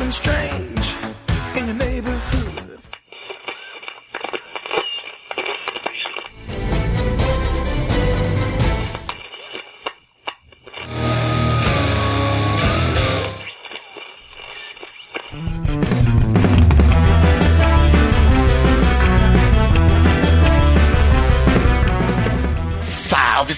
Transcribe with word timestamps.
something 0.00 0.10
strange 0.10 1.09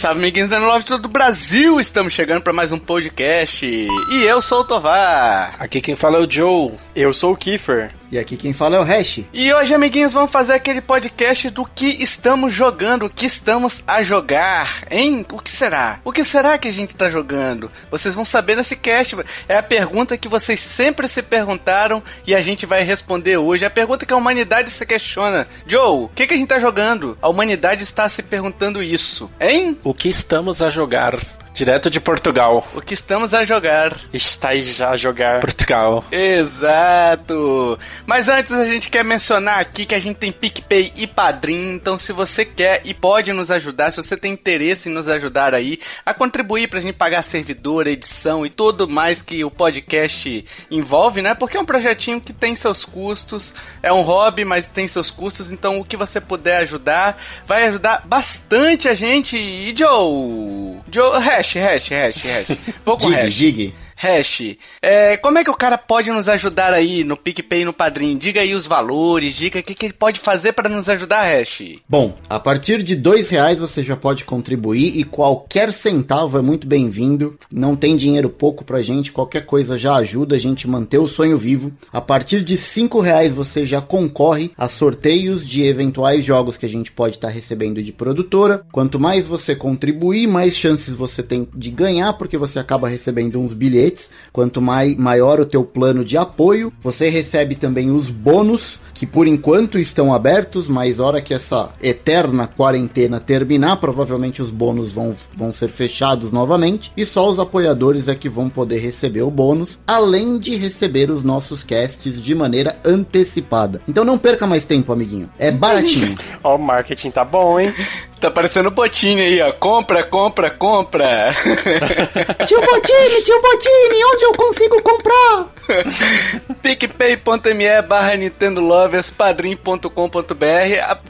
Salve, 0.03 0.19
amiguinhos 0.19 0.50
da 0.50 0.59
Love 0.59 0.80
de 0.80 0.89
todo 0.89 1.05
o 1.05 1.09
Brasil! 1.09 1.79
Estamos 1.79 2.12
chegando 2.12 2.43
para 2.43 2.52
mais 2.52 2.73
um 2.73 2.79
podcast. 2.79 3.64
E 3.64 4.25
eu 4.25 4.43
sou 4.43 4.62
o 4.62 4.64
Tovar. 4.64 5.55
Aqui 5.60 5.80
quem 5.80 5.95
fala 5.95 6.19
é 6.19 6.20
o 6.20 6.29
Joe. 6.29 6.73
Eu 6.93 7.12
sou 7.12 7.34
o 7.34 7.37
Kiefer. 7.37 8.02
E 8.12 8.19
aqui 8.19 8.37
quem 8.37 8.52
fala 8.52 8.77
é 8.77 8.79
o 8.79 8.83
Hash. 8.83 9.21
E 9.33 9.51
hoje, 9.55 9.73
amiguinhos, 9.73 10.12
vamos 10.12 10.30
fazer 10.30 10.52
aquele 10.52 10.83
podcast 10.83 11.48
do 11.48 11.65
que 11.65 11.87
estamos 11.87 12.52
jogando, 12.52 13.07
o 13.07 13.09
que 13.09 13.25
estamos 13.25 13.83
a 13.87 14.02
jogar, 14.02 14.85
hein? 14.91 15.25
O 15.33 15.41
que 15.41 15.48
será? 15.48 15.98
O 16.05 16.12
que 16.12 16.23
será 16.23 16.59
que 16.59 16.69
a 16.69 16.71
gente 16.71 16.95
tá 16.95 17.09
jogando? 17.09 17.73
Vocês 17.91 18.15
vão 18.15 18.23
saber 18.23 18.55
nesse 18.55 18.77
cast. 18.77 19.16
É 19.48 19.57
a 19.57 19.62
pergunta 19.62 20.19
que 20.19 20.29
vocês 20.29 20.61
sempre 20.61 21.09
se 21.09 21.23
perguntaram 21.23 22.02
e 22.27 22.35
a 22.35 22.43
gente 22.43 22.66
vai 22.66 22.83
responder 22.83 23.38
hoje. 23.38 23.65
É 23.65 23.69
a 23.69 23.71
pergunta 23.71 24.05
que 24.05 24.13
a 24.13 24.16
humanidade 24.19 24.69
se 24.69 24.85
questiona. 24.85 25.49
Joe, 25.66 26.05
o 26.05 26.10
que, 26.15 26.27
que 26.27 26.35
a 26.35 26.37
gente 26.37 26.49
tá 26.49 26.59
jogando? 26.59 27.16
A 27.23 27.30
humanidade 27.30 27.83
está 27.83 28.07
se 28.10 28.23
perguntando 28.23 28.83
isso, 28.83 29.30
hein? 29.41 29.79
O 29.83 29.95
que 29.95 30.10
estamos 30.10 30.60
a 30.60 30.69
jogar? 30.69 31.19
Direto 31.55 31.91
de 31.91 32.01
Portugal. 32.01 32.66
O 32.74 32.80
que 32.80 32.95
estamos 32.95 33.34
a 33.34 33.45
jogar? 33.45 33.98
Está 34.12 34.55
já 34.56 34.91
a 34.91 34.97
jogar. 34.97 35.41
Portugal. 35.41 36.02
Exato! 36.10 37.79
Mas 38.07 38.29
antes 38.29 38.52
a 38.52 38.65
gente 38.65 38.88
quer 38.88 39.04
mencionar 39.04 39.60
aqui 39.60 39.85
que 39.85 39.95
a 39.95 39.99
gente 39.99 40.16
tem 40.16 40.32
PicPay 40.32 40.93
e 40.96 41.07
Padrim, 41.07 41.74
então 41.74 41.99
se 41.99 42.13
você 42.13 42.45
quer 42.45 42.80
e 42.85 42.95
pode 42.95 43.32
nos 43.32 43.51
ajudar, 43.51 43.91
se 43.91 44.02
você 44.02 44.16
tem 44.16 44.32
interesse 44.32 44.88
em 44.88 44.93
nos 44.93 45.09
ajudar 45.09 45.54
aí 45.54 45.79
a 46.07 46.15
contribuir 46.15 46.68
pra 46.68 46.80
gente 46.80 46.95
pagar 46.95 47.23
servidor, 47.23 47.87
edição 47.87 48.46
e 48.46 48.51
tudo 48.51 48.88
mais 48.88 49.21
que 49.21 49.45
o 49.45 49.51
podcast 49.51 50.45
envolve, 50.71 51.21
né? 51.21 51.35
Porque 51.35 51.57
é 51.59 51.60
um 51.60 51.66
projetinho 51.66 52.21
que 52.21 52.32
tem 52.32 52.57
seus 52.57 52.85
custos, 52.85 53.54
é 53.82 53.93
um 53.93 54.02
hobby, 54.02 54.45
mas 54.45 54.66
tem 54.66 54.87
seus 54.87 55.10
custos, 55.10 55.52
então 55.52 55.80
o 55.80 55.85
que 55.85 55.96
você 55.96 56.21
puder 56.21 56.59
ajudar 56.59 57.23
vai 57.46 57.65
ajudar 57.65 58.02
bastante 58.07 58.88
a 58.88 58.95
gente. 58.95 59.37
E 59.37 59.74
Joe, 59.76 60.80
Joe, 60.91 61.19
hash, 61.43 61.57
hash, 61.57 61.90
hash, 61.90 62.24
hash. 62.24 62.59
Vou 62.85 62.96
com 62.96 63.09
Dig, 63.09 63.16
hash. 63.16 63.35
dig. 63.35 63.74
Hash, 64.03 64.56
é, 64.82 65.16
como 65.16 65.38
é 65.38 65.44
que 65.44 65.50
o 65.50 65.56
cara 65.56 65.78
pode 65.78 66.10
nos 66.10 66.28
ajudar 66.28 66.75
aí 66.75 67.04
no 67.04 67.16
PicPay 67.16 67.60
e 67.60 67.64
no 67.64 67.72
Padrim? 67.72 68.16
Diga 68.16 68.41
aí 68.41 68.53
os 68.53 68.66
valores, 68.66 69.36
diga 69.36 69.60
o 69.60 69.62
que, 69.62 69.76
que 69.76 69.86
ele 69.86 69.92
pode 69.92 70.19
fazer 70.19 70.50
para 70.53 70.69
nos 70.69 70.88
ajudar, 70.88 71.22
Hash. 71.22 71.62
Bom, 71.88 72.19
a 72.28 72.41
partir 72.41 72.82
de 72.82 72.97
dois 72.97 73.28
reais 73.28 73.60
você 73.60 73.80
já 73.80 73.97
pode 73.97 74.25
contribuir 74.25 74.98
e 74.98 75.04
qualquer 75.04 75.72
centavo 75.72 76.36
é 76.36 76.42
muito 76.42 76.66
bem-vindo. 76.66 77.38
Não 77.48 77.76
tem 77.76 77.94
dinheiro 77.94 78.28
pouco 78.28 78.64
pra 78.64 78.82
gente, 78.82 79.12
qualquer 79.12 79.47
coisa 79.47 79.78
já 79.78 79.94
ajuda 79.94 80.34
a 80.34 80.38
gente 80.38 80.66
manter 80.66 80.98
o 80.98 81.06
sonho 81.06 81.38
vivo. 81.38 81.72
A 81.92 82.00
partir 82.00 82.42
de 82.42 82.56
cinco 82.56 82.98
reais 82.98 83.32
você 83.32 83.64
já 83.64 83.80
concorre 83.80 84.50
a 84.58 84.66
sorteios 84.66 85.47
de 85.47 85.62
eventuais 85.62 86.25
jogos 86.25 86.56
que 86.56 86.66
a 86.66 86.69
gente 86.69 86.91
pode 86.91 87.19
estar 87.19 87.28
recebendo 87.28 87.80
de 87.80 87.92
produtora. 87.92 88.64
Quanto 88.72 88.98
mais 88.98 89.28
você 89.28 89.54
contribuir, 89.54 90.26
mais 90.26 90.56
chances 90.56 90.97
você 90.97 91.22
tem 91.22 91.47
de 91.54 91.70
ganhar, 91.70 92.14
porque 92.14 92.36
você 92.36 92.58
acaba 92.58 92.88
recebendo 92.88 93.38
uns 93.38 93.53
bilhetes. 93.53 93.91
Quanto 94.32 94.60
mai, 94.60 94.97
maior 94.98 95.41
o 95.41 95.47
teu 95.47 95.65
plano 95.65 96.04
de 96.04 96.16
apoio, 96.16 96.72
você 96.81 97.09
recebe 97.09 97.54
também 97.54 97.91
os 97.91 98.09
bônus 98.09 98.81
que 99.03 99.06
por 99.06 99.26
enquanto 99.26 99.81
estão 99.81 100.15
abertos, 100.15 100.69
mas 100.69 101.00
hora 101.00 101.21
que 101.21 101.34
essa 101.34 101.70
eterna 101.82 102.47
quarentena 102.47 103.19
terminar, 103.19 103.78
provavelmente 103.78 104.41
os 104.41 104.50
bônus 104.50 104.92
vão, 104.92 105.12
vão 105.34 105.53
ser 105.53 105.69
fechados 105.69 106.30
novamente 106.30 106.92
e 106.97 107.04
só 107.04 107.28
os 107.28 107.41
apoiadores 107.41 108.06
é 108.06 108.14
que 108.14 108.28
vão 108.28 108.48
poder 108.48 108.78
receber 108.78 109.22
o 109.22 109.30
bônus, 109.30 109.78
além 109.86 110.38
de 110.38 110.56
receber 110.56 111.10
os 111.10 111.22
nossos 111.22 111.64
casts 111.64 112.22
de 112.22 112.34
maneira 112.34 112.76
antecipada. 112.84 113.80
Então 113.88 114.04
não 114.04 114.19
perca 114.19 114.47
mais 114.47 114.64
tempo, 114.64 114.92
amiguinho. 114.92 115.28
É 115.38 115.50
baratinho. 115.50 116.16
Ó, 116.44 116.54
o 116.54 116.59
marketing 116.59 117.10
tá 117.10 117.24
bom, 117.24 117.59
hein? 117.59 117.74
Tá 118.22 118.31
parecendo 118.31 118.69
o 118.69 118.71
Botini 118.71 119.21
aí, 119.21 119.43
ó. 119.43 119.50
Compra, 119.50 120.05
compra, 120.05 120.49
compra. 120.49 121.34
tio 122.47 122.60
Botini, 122.60 123.21
tio 123.25 123.43
Botini, 123.43 124.05
onde 124.05 124.22
eu 124.22 124.33
consigo 124.34 124.81
comprar? 124.81 125.49
PicPay.me 126.62 127.83
barra 127.83 128.15
Nintendo 128.15 128.60
Lovers, 128.60 129.10
padrim.com.br 129.10 129.88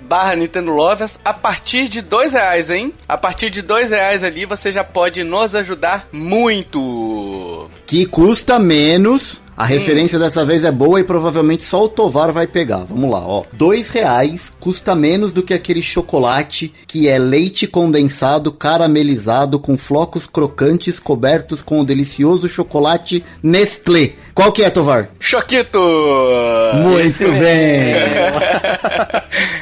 barra 0.00 0.36
Nintendo 0.36 0.72
Lovers 0.72 1.20
a 1.22 1.34
partir 1.34 1.86
de 1.86 2.00
dois 2.00 2.32
reais, 2.32 2.70
hein? 2.70 2.94
A 3.06 3.18
partir 3.18 3.50
de 3.50 3.60
dois 3.60 3.90
reais 3.90 4.24
ali 4.24 4.46
você 4.46 4.72
já 4.72 4.82
pode 4.82 5.22
nos 5.22 5.54
ajudar 5.54 6.08
muito. 6.12 7.68
Que 7.86 8.06
custa 8.06 8.58
menos. 8.58 9.41
A 9.56 9.64
referência 9.64 10.18
dessa 10.18 10.44
vez 10.44 10.64
é 10.64 10.72
boa 10.72 10.98
e 11.00 11.04
provavelmente 11.04 11.62
só 11.62 11.84
o 11.84 11.88
Tovar 11.88 12.32
vai 12.32 12.46
pegar. 12.46 12.84
Vamos 12.84 13.10
lá, 13.10 13.26
ó. 13.26 13.44
Dois 13.52 13.90
reais 13.90 14.52
custa 14.58 14.94
menos 14.94 15.32
do 15.32 15.42
que 15.42 15.52
aquele 15.52 15.82
chocolate 15.82 16.72
que 16.86 17.08
é 17.08 17.18
leite 17.18 17.66
condensado 17.66 18.50
caramelizado 18.50 19.58
com 19.58 19.76
flocos 19.76 20.26
crocantes 20.26 20.98
cobertos 20.98 21.62
com 21.62 21.80
o 21.80 21.84
delicioso 21.84 22.48
chocolate 22.48 23.24
Nestlé. 23.42 24.14
Qual 24.34 24.50
que 24.50 24.62
é, 24.62 24.70
Tovar? 24.70 25.10
Choquito! 25.20 25.78
Muito 26.74 27.30
bem! 27.32 27.92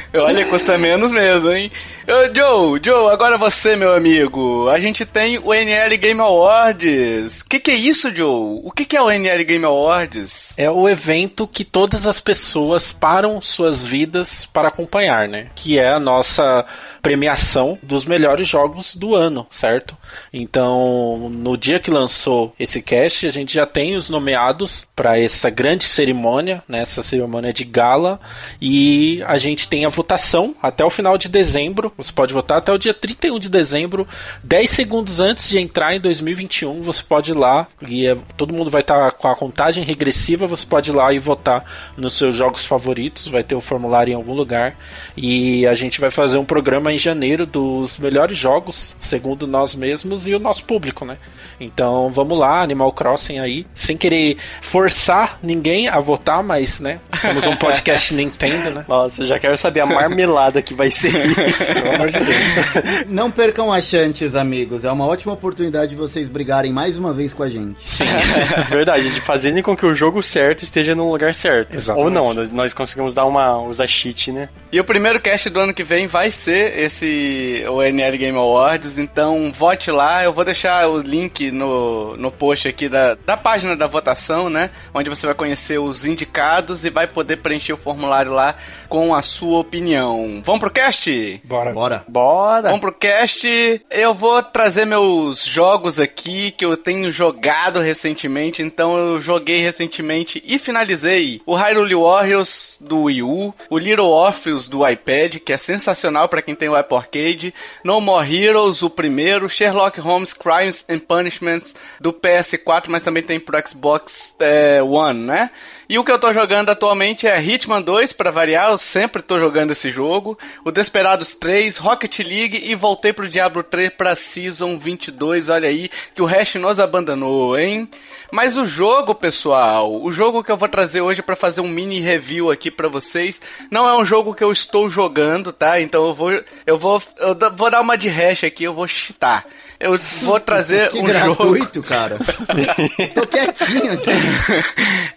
Olha, 0.13 0.45
custa 0.45 0.77
menos 0.77 1.09
mesmo, 1.09 1.51
hein? 1.51 1.71
Ô, 2.05 2.35
Joe, 2.35 2.81
Joe, 2.83 3.13
agora 3.13 3.37
você, 3.37 3.77
meu 3.77 3.93
amigo. 3.93 4.67
A 4.67 4.77
gente 4.77 5.05
tem 5.05 5.37
o 5.37 5.53
NL 5.53 5.95
Game 5.95 6.19
Awards. 6.19 7.39
O 7.39 7.45
que, 7.45 7.59
que 7.59 7.71
é 7.71 7.75
isso, 7.75 8.13
Joe? 8.13 8.59
O 8.61 8.71
que, 8.71 8.83
que 8.83 8.97
é 8.97 9.01
o 9.01 9.09
NL 9.09 9.45
Game 9.45 9.63
Awards? 9.63 10.53
É 10.57 10.69
o 10.69 10.89
evento 10.89 11.47
que 11.47 11.63
todas 11.63 12.05
as 12.05 12.19
pessoas 12.19 12.91
param 12.91 13.39
suas 13.39 13.85
vidas 13.85 14.45
para 14.45 14.67
acompanhar, 14.67 15.29
né? 15.29 15.47
Que 15.55 15.79
é 15.79 15.93
a 15.93 15.99
nossa 15.99 16.65
premiação 17.01 17.77
dos 17.81 18.05
melhores 18.05 18.47
jogos 18.47 18.95
do 18.95 19.15
ano, 19.15 19.47
certo? 19.49 19.97
Então, 20.31 21.29
no 21.29 21.57
dia 21.57 21.79
que 21.79 21.89
lançou 21.89 22.53
esse 22.59 22.81
cast, 22.81 23.25
a 23.25 23.31
gente 23.31 23.53
já 23.53 23.65
tem 23.65 23.95
os 23.95 24.09
nomeados 24.09 24.87
para 24.95 25.19
essa 25.19 25.49
grande 25.49 25.85
cerimônia, 25.85 26.63
né? 26.67 26.79
Essa 26.79 27.01
cerimônia 27.03 27.51
de 27.53 27.63
gala, 27.63 28.19
e 28.61 29.23
a 29.25 29.37
gente 29.37 29.67
tem 29.67 29.85
a 29.85 29.89
votação 29.89 30.55
até 30.61 30.83
o 30.83 30.89
final 30.89 31.17
de 31.17 31.27
dezembro. 31.29 31.91
Você 31.97 32.11
pode 32.11 32.33
votar 32.33 32.57
até 32.57 32.71
o 32.71 32.77
dia 32.77 32.93
31 32.93 33.39
de 33.39 33.49
dezembro, 33.49 34.07
10 34.43 34.69
segundos 34.69 35.19
antes 35.19 35.49
de 35.49 35.59
entrar 35.59 35.95
em 35.95 35.99
2021. 35.99 36.83
Você 36.83 37.01
pode 37.03 37.31
ir 37.31 37.35
lá 37.35 37.67
e 37.87 38.07
é- 38.07 38.17
todo 38.37 38.53
mundo 38.53 38.69
vai 38.69 38.81
estar 38.81 39.11
com 39.13 39.27
a 39.27 39.35
contagem 39.35 39.83
regressiva. 39.83 40.47
Você 40.47 40.65
pode 40.65 40.91
ir 40.91 40.93
lá 40.93 41.11
e 41.13 41.19
votar 41.19 41.65
nos 41.97 42.13
seus 42.13 42.35
jogos 42.35 42.65
favoritos. 42.65 43.27
Vai 43.27 43.43
ter 43.43 43.55
o 43.55 43.61
formulário 43.61 44.11
em 44.11 44.15
algum 44.15 44.33
lugar. 44.33 44.77
E 45.15 45.65
a 45.67 45.73
gente 45.73 45.99
vai 45.99 46.11
fazer 46.11 46.37
um 46.37 46.45
programa 46.45 46.90
em 46.91 46.97
janeiro 46.97 47.45
dos 47.45 47.97
melhores 47.97 48.37
jogos, 48.37 48.95
segundo 48.99 49.47
nós 49.47 49.75
mesmos 49.75 50.27
e 50.27 50.33
o 50.33 50.39
nosso 50.39 50.63
público, 50.63 51.05
né? 51.05 51.17
Então 51.59 52.11
vamos 52.11 52.37
lá, 52.37 52.61
Animal 52.61 52.91
Crossing 52.91 53.39
aí, 53.39 53.65
sem 53.73 53.95
querer 53.95 54.37
forçar 54.61 55.39
ninguém 55.43 55.87
a 55.87 55.99
votar, 55.99 56.43
mas, 56.43 56.79
né? 56.79 56.99
Somos 57.21 57.45
um 57.45 57.55
podcast 57.55 58.13
Nintendo, 58.15 58.71
né? 58.71 58.85
Nossa, 58.87 59.25
já 59.25 59.37
quero 59.37 59.55
saber 59.57 59.81
a 59.81 59.85
marmelada 59.85 60.61
que 60.61 60.73
vai 60.73 60.89
ser 60.89 61.11
isso. 61.47 61.73
Pelo 61.73 61.95
amor 61.95 62.11
de 62.11 62.19
Deus. 62.19 63.05
Não 63.07 63.29
percam 63.29 63.71
as 63.71 63.85
chances, 63.85 64.35
amigos. 64.35 64.83
É 64.83 64.91
uma 64.91 65.05
ótima 65.05 65.33
oportunidade 65.33 65.91
de 65.91 65.95
vocês 65.95 66.27
brigarem 66.27 66.73
mais 66.73 66.97
uma 66.97 67.13
vez 67.13 67.31
com 67.33 67.43
a 67.43 67.49
gente. 67.49 67.77
Verdade, 68.69 69.13
de 69.13 69.21
fazerem 69.21 69.61
com 69.61 69.75
que 69.75 69.85
o 69.85 69.93
jogo 69.93 70.23
certo 70.23 70.63
esteja 70.63 70.95
no 70.95 71.09
lugar 71.11 71.35
certo. 71.35 71.75
Exatamente. 71.75 72.05
Ou 72.05 72.11
não, 72.11 72.33
nós 72.51 72.73
conseguimos 72.73 73.13
dar 73.13 73.25
uma. 73.25 73.61
usar 73.61 73.87
cheat, 73.87 74.31
né? 74.31 74.49
E 74.71 74.79
o 74.79 74.83
primeiro 74.83 75.19
cast 75.19 75.49
do 75.49 75.59
ano 75.59 75.73
que 75.73 75.83
vem 75.83 76.07
vai 76.07 76.31
ser 76.31 76.79
esse 76.81 77.63
o 77.69 77.81
NL 77.81 78.17
Game 78.17 78.37
Awards, 78.37 78.97
então 78.97 79.51
vote 79.51 79.91
lá. 79.91 80.23
Eu 80.23 80.33
vou 80.33 80.43
deixar 80.43 80.87
o 80.87 80.99
link 80.99 81.51
no, 81.51 82.15
no 82.17 82.31
post 82.31 82.67
aqui 82.67 82.89
da, 82.89 83.15
da 83.15 83.37
página 83.37 83.75
da 83.75 83.87
votação, 83.87 84.49
né? 84.49 84.69
Onde 84.93 85.09
você 85.09 85.25
vai 85.25 85.35
conhecer 85.35 85.79
os 85.79 86.05
indicados 86.05 86.85
e 86.85 86.89
vai 86.89 87.07
poder 87.07 87.37
preencher 87.37 87.73
o 87.73 87.77
formulário 87.77 88.31
lá 88.31 88.55
com 88.89 89.13
a 89.15 89.21
sua 89.21 89.59
opinião. 89.59 90.41
Vamos 90.43 90.59
pro 90.59 90.69
cast? 90.69 91.41
Bora. 91.43 91.71
Bora. 91.71 92.03
Bora! 92.07 92.63
Vamos 92.63 92.81
pro 92.81 92.91
cast. 92.91 93.47
Eu 93.89 94.13
vou 94.13 94.41
trazer 94.43 94.85
meus 94.85 95.45
jogos 95.45 95.99
aqui 95.99 96.51
que 96.51 96.65
eu 96.65 96.75
tenho 96.75 97.11
jogado 97.11 97.79
recentemente. 97.79 98.61
Então 98.61 98.97
eu 98.97 99.19
joguei 99.19 99.61
recentemente 99.61 100.43
e 100.45 100.57
finalizei 100.59 101.41
o 101.45 101.55
Hyrule 101.55 101.95
Warriors 101.95 102.77
do 102.81 103.03
Wii 103.03 103.23
U, 103.23 103.53
o 103.69 103.77
Little 103.77 104.09
Orpheus 104.09 104.67
do 104.67 104.87
iPad, 104.87 105.37
que 105.37 105.53
é 105.53 105.57
sensacional 105.57 106.27
pra 106.27 106.41
quem 106.41 106.55
tem 106.55 106.69
o 106.71 106.75
Apple 106.75 106.97
Arcade, 106.97 107.53
No 107.83 108.01
More 108.01 108.35
Heroes, 108.35 108.81
o 108.81 108.89
primeiro, 108.89 109.49
Sherlock 109.49 109.99
Holmes 109.99 110.33
Crimes 110.33 110.85
and 110.89 110.99
Punishments 110.99 111.75
do 111.99 112.11
PS4, 112.11 112.85
mas 112.87 113.03
também 113.03 113.23
tem 113.23 113.39
pro 113.39 113.61
Xbox 113.67 114.35
é, 114.39 114.81
One, 114.81 115.19
né? 115.25 115.51
E 115.91 115.99
o 115.99 116.05
que 116.05 116.11
eu 116.13 116.17
tô 116.17 116.31
jogando 116.31 116.69
atualmente 116.69 117.27
é 117.27 117.43
Hitman 117.43 117.81
2, 117.81 118.13
para 118.13 118.31
variar, 118.31 118.71
eu 118.71 118.77
sempre 118.77 119.21
tô 119.21 119.37
jogando 119.37 119.71
esse 119.71 119.91
jogo, 119.91 120.39
o 120.63 120.71
Desperados 120.71 121.35
3, 121.35 121.75
Rocket 121.75 122.19
League 122.19 122.63
e 122.63 122.73
voltei 122.75 123.11
pro 123.11 123.27
Diablo 123.27 123.61
3 123.61 123.89
pra 123.97 124.15
Season 124.15 124.79
22, 124.79 125.49
olha 125.49 125.67
aí, 125.67 125.89
que 126.15 126.21
o 126.21 126.25
Hash 126.25 126.55
nos 126.55 126.79
abandonou, 126.79 127.59
hein? 127.59 127.89
Mas 128.31 128.55
o 128.55 128.65
jogo, 128.65 129.13
pessoal, 129.13 130.01
o 130.01 130.13
jogo 130.13 130.41
que 130.41 130.49
eu 130.49 130.55
vou 130.55 130.69
trazer 130.69 131.01
hoje 131.01 131.21
para 131.21 131.35
fazer 131.35 131.59
um 131.59 131.67
mini 131.67 131.99
review 131.99 132.49
aqui 132.49 132.71
para 132.71 132.87
vocês, 132.87 133.41
não 133.69 133.85
é 133.85 133.93
um 133.93 134.05
jogo 134.05 134.33
que 134.33 134.45
eu 134.45 134.53
estou 134.53 134.89
jogando, 134.89 135.51
tá? 135.51 135.81
Então 135.81 136.07
eu 136.07 136.13
vou 136.13 136.31
eu 136.65 136.77
vou 136.77 137.03
eu 137.17 137.35
vou 137.53 137.69
dar 137.69 137.81
uma 137.81 137.97
de 137.97 138.07
hash 138.07 138.45
aqui, 138.45 138.63
eu 138.63 138.73
vou 138.73 138.87
chitar. 138.87 139.45
Eu 139.81 139.97
vou 140.21 140.39
trazer 140.39 140.89
Que 140.89 140.99
um 140.99 141.03
gratuito, 141.03 141.75
jogo. 141.75 141.87
cara. 141.87 142.17
Tô 143.15 143.25
quietinho 143.27 143.93
aqui. 143.93 144.11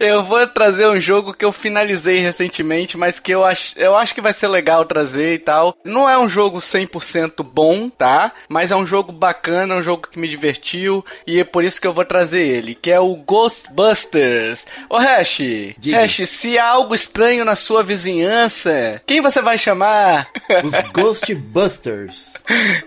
Eu 0.00 0.22
vou 0.24 0.46
trazer 0.46 0.86
um 0.86 1.00
jogo 1.00 1.34
que 1.34 1.44
eu 1.44 1.52
finalizei 1.52 2.18
recentemente, 2.20 2.96
mas 2.96 3.20
que 3.20 3.32
eu 3.32 3.44
acho, 3.44 3.78
eu 3.78 3.94
acho 3.94 4.14
que 4.14 4.20
vai 4.20 4.32
ser 4.32 4.48
legal 4.48 4.84
trazer 4.84 5.34
e 5.34 5.38
tal. 5.38 5.76
Não 5.84 6.08
é 6.08 6.18
um 6.18 6.28
jogo 6.28 6.58
100% 6.58 7.42
bom, 7.44 7.88
tá? 7.90 8.32
Mas 8.48 8.70
é 8.70 8.76
um 8.76 8.86
jogo 8.86 9.12
bacana, 9.12 9.74
é 9.74 9.78
um 9.78 9.82
jogo 9.82 10.08
que 10.10 10.18
me 10.18 10.28
divertiu 10.28 11.04
e 11.26 11.38
é 11.40 11.44
por 11.44 11.62
isso 11.64 11.80
que 11.80 11.86
eu 11.86 11.92
vou 11.92 12.04
trazer 12.04 12.40
ele, 12.40 12.74
que 12.74 12.90
é 12.90 12.98
o 12.98 13.14
Ghostbusters. 13.16 14.66
Ô 14.88 14.96
Hash, 14.96 15.38
Diga. 15.78 16.00
Hash, 16.00 16.22
se 16.28 16.58
há 16.58 16.68
algo 16.70 16.94
estranho 16.94 17.44
na 17.44 17.56
sua 17.56 17.82
vizinhança, 17.82 19.00
quem 19.06 19.20
você 19.20 19.40
vai 19.42 19.58
chamar? 19.58 20.28
Os 20.62 20.72
Ghostbusters. 20.92 22.32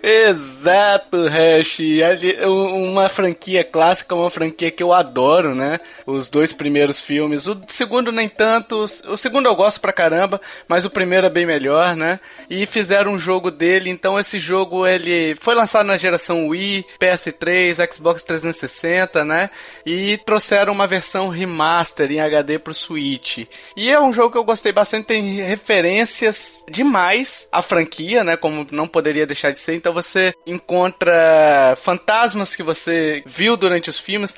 Exato, 0.02 1.28
Hash. 1.28 1.67
Um- 2.46 2.88
Uma 2.98 3.10
franquia 3.10 3.64
clássica, 3.64 4.16
uma 4.16 4.30
franquia 4.30 4.72
que 4.72 4.81
eu 4.81 4.94
adoro, 4.94 5.54
né? 5.54 5.80
Os 6.06 6.30
dois 6.30 6.52
primeiros 6.54 7.00
filmes. 7.02 7.48
O 7.48 7.60
segundo 7.68 8.12
nem 8.12 8.28
tanto. 8.30 8.86
O 9.08 9.18
segundo 9.18 9.48
eu 9.48 9.56
gosto 9.56 9.80
pra 9.80 9.94
caramba, 9.94 10.40
mas 10.68 10.86
o 10.86 10.90
primeiro 10.90 11.28
é 11.28 11.30
bem 11.30 11.46
melhor, 11.46 11.96
né? 11.96 12.19
E 12.50 12.66
fizeram 12.66 13.14
um 13.14 13.19
jogo 13.19 13.52
dele, 13.52 13.90
então 13.90 14.19
esse 14.19 14.40
jogo 14.40 14.86
ele 14.88 15.36
foi 15.42 15.54
lançado 15.56 15.86
na 15.86 15.98
geração 15.98 16.48
Wii, 16.48 16.86
PS3, 17.00 17.78
Xbox 17.94 18.24
360, 18.24 19.24
né? 19.25 19.50
E 19.86 20.18
trouxeram 20.25 20.74
uma 20.74 20.88
versão 20.88 21.30
remaster 21.30 22.12
em 22.12 22.19
HD 22.19 22.58
pro 22.60 22.74
Switch. 22.74 23.46
E 23.75 23.90
é 23.90 24.00
um 24.00 24.14
jogo 24.14 24.31
que 24.31 24.38
eu 24.38 24.44
gostei 24.44 24.72
bastante, 24.72 25.08
tem 25.08 25.42
referências 25.42 26.64
demais 26.69 27.48
à 27.52 27.62
franquia, 27.62 28.24
né? 28.24 28.38
Como 28.38 28.66
não 28.72 28.88
poderia 28.88 29.25
deixar 29.28 29.52
de 29.52 29.60
ser. 29.60 29.75
Então 29.75 29.94
você 29.94 30.34
encontra 30.46 31.14
fantasmas 31.75 32.56
que 32.56 32.63
você 32.63 33.24
viu 33.25 33.56
durante 33.57 33.89
os 33.89 34.00
filmes. 34.00 34.36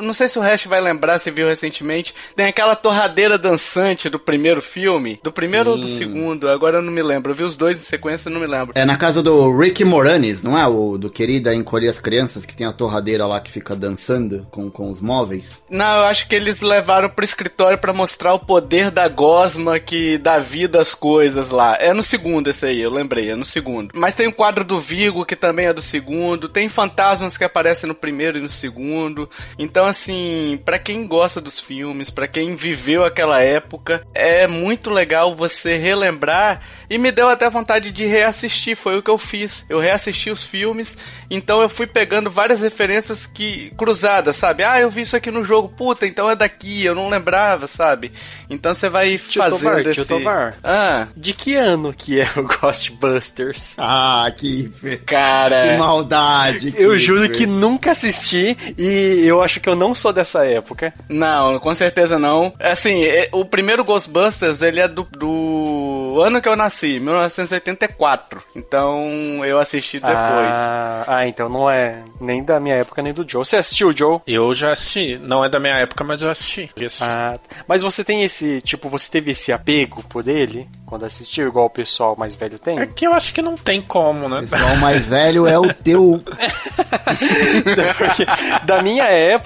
Não 0.00 0.12
sei 0.12 0.28
se 0.28 0.38
o 0.38 0.42
Hash 0.42 0.64
vai 0.64 0.80
lembrar, 0.80 1.18
se 1.18 1.30
viu 1.30 1.46
recentemente. 1.46 2.14
Tem 2.36 2.46
aquela 2.46 2.76
torradeira 2.76 3.38
dançante 3.38 4.08
do 4.08 4.18
primeiro 4.18 4.60
filme. 4.60 5.18
Do 5.22 5.32
primeiro 5.32 5.70
ou 5.70 5.78
do 5.78 5.88
Sim. 5.88 5.98
segundo? 5.98 6.48
Agora 6.48 6.78
eu 6.78 6.82
não 6.82 6.92
me 6.92 7.02
lembro. 7.02 7.32
Eu 7.32 7.36
vi 7.36 7.44
os 7.44 7.56
dois 7.56 7.76
em 7.78 7.80
sequência 7.80 8.28
e 8.28 8.32
não 8.32 8.40
me 8.40 8.46
lembro. 8.46 8.72
É 8.74 8.84
na 8.84 8.96
casa 8.96 9.22
do 9.22 9.56
Rick 9.56 9.84
Moranis, 9.84 10.42
não 10.42 10.58
é? 10.58 10.66
O 10.66 10.98
do 10.98 11.10
Querida 11.10 11.54
Encolher 11.54 11.88
as 11.88 12.00
Crianças, 12.00 12.44
que 12.44 12.56
tem 12.56 12.66
a 12.66 12.72
torradeira 12.72 13.26
lá 13.26 13.40
que 13.40 13.50
fica 13.50 13.74
dançando 13.74 14.46
com, 14.50 14.70
com 14.70 14.90
os 14.90 15.00
móveis. 15.00 15.62
Não, 15.70 15.98
eu 15.98 16.04
acho 16.04 16.28
que 16.28 16.34
eles 16.34 16.60
levaram 16.60 17.08
pro 17.08 17.24
escritório 17.24 17.78
pra 17.78 17.92
mostrar 17.92 18.34
o 18.34 18.38
poder 18.38 18.90
da 18.90 19.08
gosma 19.08 19.78
que 19.78 20.18
dá 20.18 20.38
vida 20.38 20.80
às 20.80 20.94
coisas 20.94 21.50
lá. 21.50 21.76
É 21.78 21.92
no 21.92 22.02
segundo 22.02 22.48
esse 22.48 22.66
aí, 22.66 22.80
eu 22.80 22.90
lembrei, 22.90 23.30
é 23.30 23.36
no 23.36 23.44
segundo. 23.44 23.92
Mas 23.94 24.14
tem 24.14 24.26
o 24.26 24.32
quadro 24.32 24.64
do 24.64 24.80
Vigo, 24.80 25.24
que 25.24 25.36
também 25.36 25.66
é 25.66 25.72
do 25.72 25.82
segundo. 25.82 26.48
Tem 26.48 26.68
fantasmas 26.68 27.36
que 27.36 27.44
aparecem 27.44 27.88
no 27.88 27.94
primeiro 27.94 28.38
e 28.38 28.42
no 28.42 28.50
segundo. 28.50 29.28
Então, 29.62 29.84
assim, 29.86 30.58
pra 30.64 30.76
quem 30.76 31.06
gosta 31.06 31.40
dos 31.40 31.60
filmes, 31.60 32.10
pra 32.10 32.26
quem 32.26 32.56
viveu 32.56 33.04
aquela 33.04 33.40
época, 33.40 34.02
é 34.12 34.46
muito 34.48 34.90
legal 34.90 35.36
você 35.36 35.76
relembrar. 35.76 36.60
E 36.90 36.98
me 36.98 37.12
deu 37.12 37.28
até 37.28 37.48
vontade 37.48 37.90
de 37.90 38.04
reassistir, 38.04 38.76
foi 38.76 38.98
o 38.98 39.02
que 39.02 39.08
eu 39.08 39.16
fiz. 39.16 39.64
Eu 39.70 39.78
reassisti 39.78 40.30
os 40.30 40.42
filmes, 40.42 40.98
então 41.30 41.62
eu 41.62 41.68
fui 41.68 41.86
pegando 41.86 42.30
várias 42.30 42.60
referências 42.60 43.24
que 43.24 43.70
cruzadas, 43.78 44.36
sabe? 44.36 44.64
Ah, 44.64 44.80
eu 44.80 44.90
vi 44.90 45.02
isso 45.02 45.16
aqui 45.16 45.30
no 45.30 45.44
jogo, 45.44 45.68
puta, 45.68 46.06
então 46.06 46.28
é 46.28 46.34
daqui, 46.36 46.84
eu 46.84 46.94
não 46.94 47.08
lembrava, 47.08 47.66
sabe? 47.66 48.12
Então 48.50 48.74
você 48.74 48.88
vai 48.90 49.16
Tio 49.16 49.40
fazendo 49.42 49.60
Tovar, 49.62 49.82
tio 49.82 49.90
esse... 49.92 50.04
Tovar. 50.08 50.54
Ah, 50.62 51.06
De 51.16 51.32
que 51.32 51.54
ano 51.54 51.94
que 51.94 52.20
é 52.20 52.28
o 52.36 52.42
Ghostbusters? 52.60 53.76
Ah, 53.78 54.30
que, 54.36 54.68
que 54.68 54.96
cara... 54.98 55.78
maldade. 55.78 56.74
Eu 56.76 56.92
Kiffer. 56.92 56.98
juro 56.98 57.30
que 57.30 57.46
nunca 57.46 57.92
assisti 57.92 58.56
e 58.76 59.24
eu 59.24 59.40
acho 59.42 59.51
que 59.60 59.68
eu 59.68 59.76
não 59.76 59.94
sou 59.94 60.12
dessa 60.12 60.44
época. 60.44 60.92
Não, 61.08 61.58
com 61.58 61.74
certeza 61.74 62.18
não. 62.18 62.52
Assim, 62.60 63.02
é- 63.04 63.28
o 63.32 63.44
primeiro 63.44 63.84
Ghostbusters, 63.84 64.62
ele 64.62 64.80
é 64.80 64.88
do, 64.88 65.02
do 65.04 66.20
ano 66.24 66.40
que 66.40 66.48
eu 66.48 66.56
nasci, 66.56 66.98
1984. 67.00 68.42
Então, 68.54 69.44
eu 69.44 69.58
assisti 69.58 69.98
depois. 69.98 70.56
Ah, 70.56 71.04
ah, 71.06 71.26
então 71.26 71.48
não 71.48 71.68
é 71.70 72.02
nem 72.20 72.42
da 72.44 72.58
minha 72.60 72.76
época 72.76 73.02
nem 73.02 73.12
do 73.12 73.28
Joe. 73.28 73.44
Você 73.44 73.56
assistiu, 73.56 73.96
Joe? 73.96 74.20
Eu 74.26 74.54
já 74.54 74.72
assisti. 74.72 75.18
Não 75.22 75.44
é 75.44 75.48
da 75.48 75.58
minha 75.58 75.74
época, 75.74 76.04
mas 76.04 76.22
eu 76.22 76.30
assisti. 76.30 76.70
Já 76.76 76.86
assisti. 76.86 77.04
Ah, 77.04 77.38
mas 77.66 77.82
você 77.82 78.04
tem 78.04 78.22
esse, 78.22 78.60
tipo, 78.62 78.88
você 78.88 79.10
teve 79.10 79.32
esse 79.32 79.52
apego 79.52 80.02
por 80.04 80.26
ele 80.28 80.68
quando 80.86 81.06
assistiu, 81.06 81.48
igual 81.48 81.66
o 81.66 81.70
pessoal 81.70 82.14
mais 82.18 82.34
velho 82.34 82.58
tem? 82.58 82.78
É 82.78 82.84
que 82.86 83.06
eu 83.06 83.14
acho 83.14 83.32
que 83.32 83.40
não 83.40 83.56
tem 83.56 83.80
como, 83.80 84.28
né? 84.28 84.40
O 84.40 84.40
pessoal 84.40 84.76
mais 84.76 85.06
velho 85.06 85.46
é 85.46 85.58
o 85.58 85.72
teu. 85.72 86.22
Porque 87.96 88.26
da 88.64 88.82
minha 88.82 89.04
época, 89.04 89.41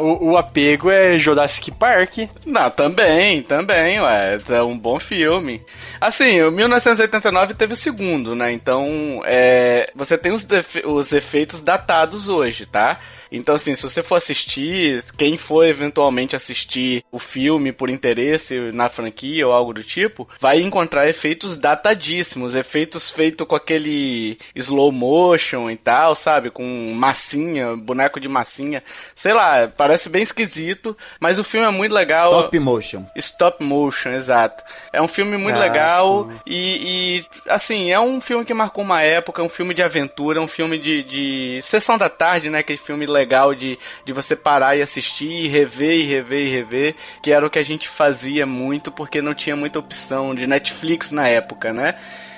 o, 0.00 0.30
o 0.30 0.36
apego 0.36 0.90
é 0.90 1.18
Jurassic 1.18 1.70
Park. 1.70 2.18
Não, 2.44 2.70
também, 2.70 3.42
também, 3.42 4.00
ué. 4.00 4.38
É 4.48 4.62
um 4.62 4.78
bom 4.78 4.98
filme. 4.98 5.62
Assim, 6.00 6.40
o 6.42 6.50
1989 6.50 7.54
teve 7.54 7.72
o 7.72 7.76
segundo, 7.76 8.34
né? 8.34 8.52
Então, 8.52 9.22
é, 9.24 9.90
você 9.94 10.16
tem 10.16 10.32
os, 10.32 10.46
os 10.84 11.12
efeitos 11.12 11.60
datados 11.60 12.28
hoje, 12.28 12.66
tá? 12.66 12.98
Então, 13.30 13.54
assim, 13.54 13.74
se 13.74 13.82
você 13.82 14.02
for 14.02 14.16
assistir, 14.16 15.02
quem 15.16 15.36
for 15.36 15.64
eventualmente 15.64 16.34
assistir 16.34 17.04
o 17.12 17.18
filme 17.18 17.72
por 17.72 17.88
interesse 17.88 18.70
na 18.72 18.88
franquia 18.88 19.46
ou 19.46 19.52
algo 19.52 19.72
do 19.72 19.84
tipo, 19.84 20.28
vai 20.40 20.60
encontrar 20.60 21.08
efeitos 21.08 21.56
datadíssimos, 21.56 22.54
efeitos 22.54 23.10
feitos 23.10 23.46
com 23.46 23.54
aquele 23.54 24.38
slow 24.54 24.90
motion 24.90 25.70
e 25.70 25.76
tal, 25.76 26.14
sabe? 26.14 26.50
Com 26.50 26.92
massinha, 26.94 27.76
boneco 27.76 28.18
de 28.18 28.28
massinha. 28.28 28.82
Sei 29.14 29.32
lá, 29.32 29.68
parece 29.68 30.08
bem 30.08 30.22
esquisito, 30.22 30.96
mas 31.20 31.38
o 31.38 31.44
filme 31.44 31.66
é 31.66 31.70
muito 31.70 31.92
legal. 31.92 32.30
Top 32.30 32.58
motion. 32.58 33.04
Stop 33.16 33.62
motion, 33.62 34.10
exato. 34.10 34.64
É 34.92 35.00
um 35.00 35.08
filme 35.08 35.36
muito 35.36 35.56
Ah, 35.56 35.60
legal 35.60 36.30
e, 36.46 37.20
e, 37.20 37.24
assim, 37.48 37.90
é 37.92 38.00
um 38.00 38.20
filme 38.20 38.44
que 38.44 38.54
marcou 38.54 38.82
uma 38.82 39.02
época, 39.02 39.40
é 39.40 39.44
um 39.44 39.48
filme 39.48 39.74
de 39.74 39.82
aventura, 39.82 40.38
é 40.40 40.42
um 40.42 40.48
filme 40.48 40.78
de, 40.78 41.02
de 41.02 41.62
sessão 41.62 41.96
da 41.96 42.08
tarde, 42.08 42.50
né? 42.50 42.58
Aquele 42.58 42.78
filme 42.78 43.06
legal 43.06 43.19
de, 43.54 43.78
de 44.04 44.12
você 44.12 44.34
parar 44.34 44.76
e 44.76 44.82
assistir, 44.82 45.30
e 45.30 45.48
rever 45.48 46.00
e 46.00 46.02
rever 46.02 46.46
e 46.46 46.50
rever, 46.50 46.94
que 47.22 47.32
era 47.32 47.46
o 47.46 47.50
que 47.50 47.58
a 47.58 47.64
gente 47.64 47.88
fazia 47.88 48.46
muito 48.46 48.90
porque 48.90 49.22
não 49.22 49.34
tinha 49.34 49.56
muita 49.56 49.78
opção 49.78 50.34
de 50.34 50.46
Netflix 50.46 51.10
na 51.10 51.28
época, 51.28 51.72
né? 51.72 51.96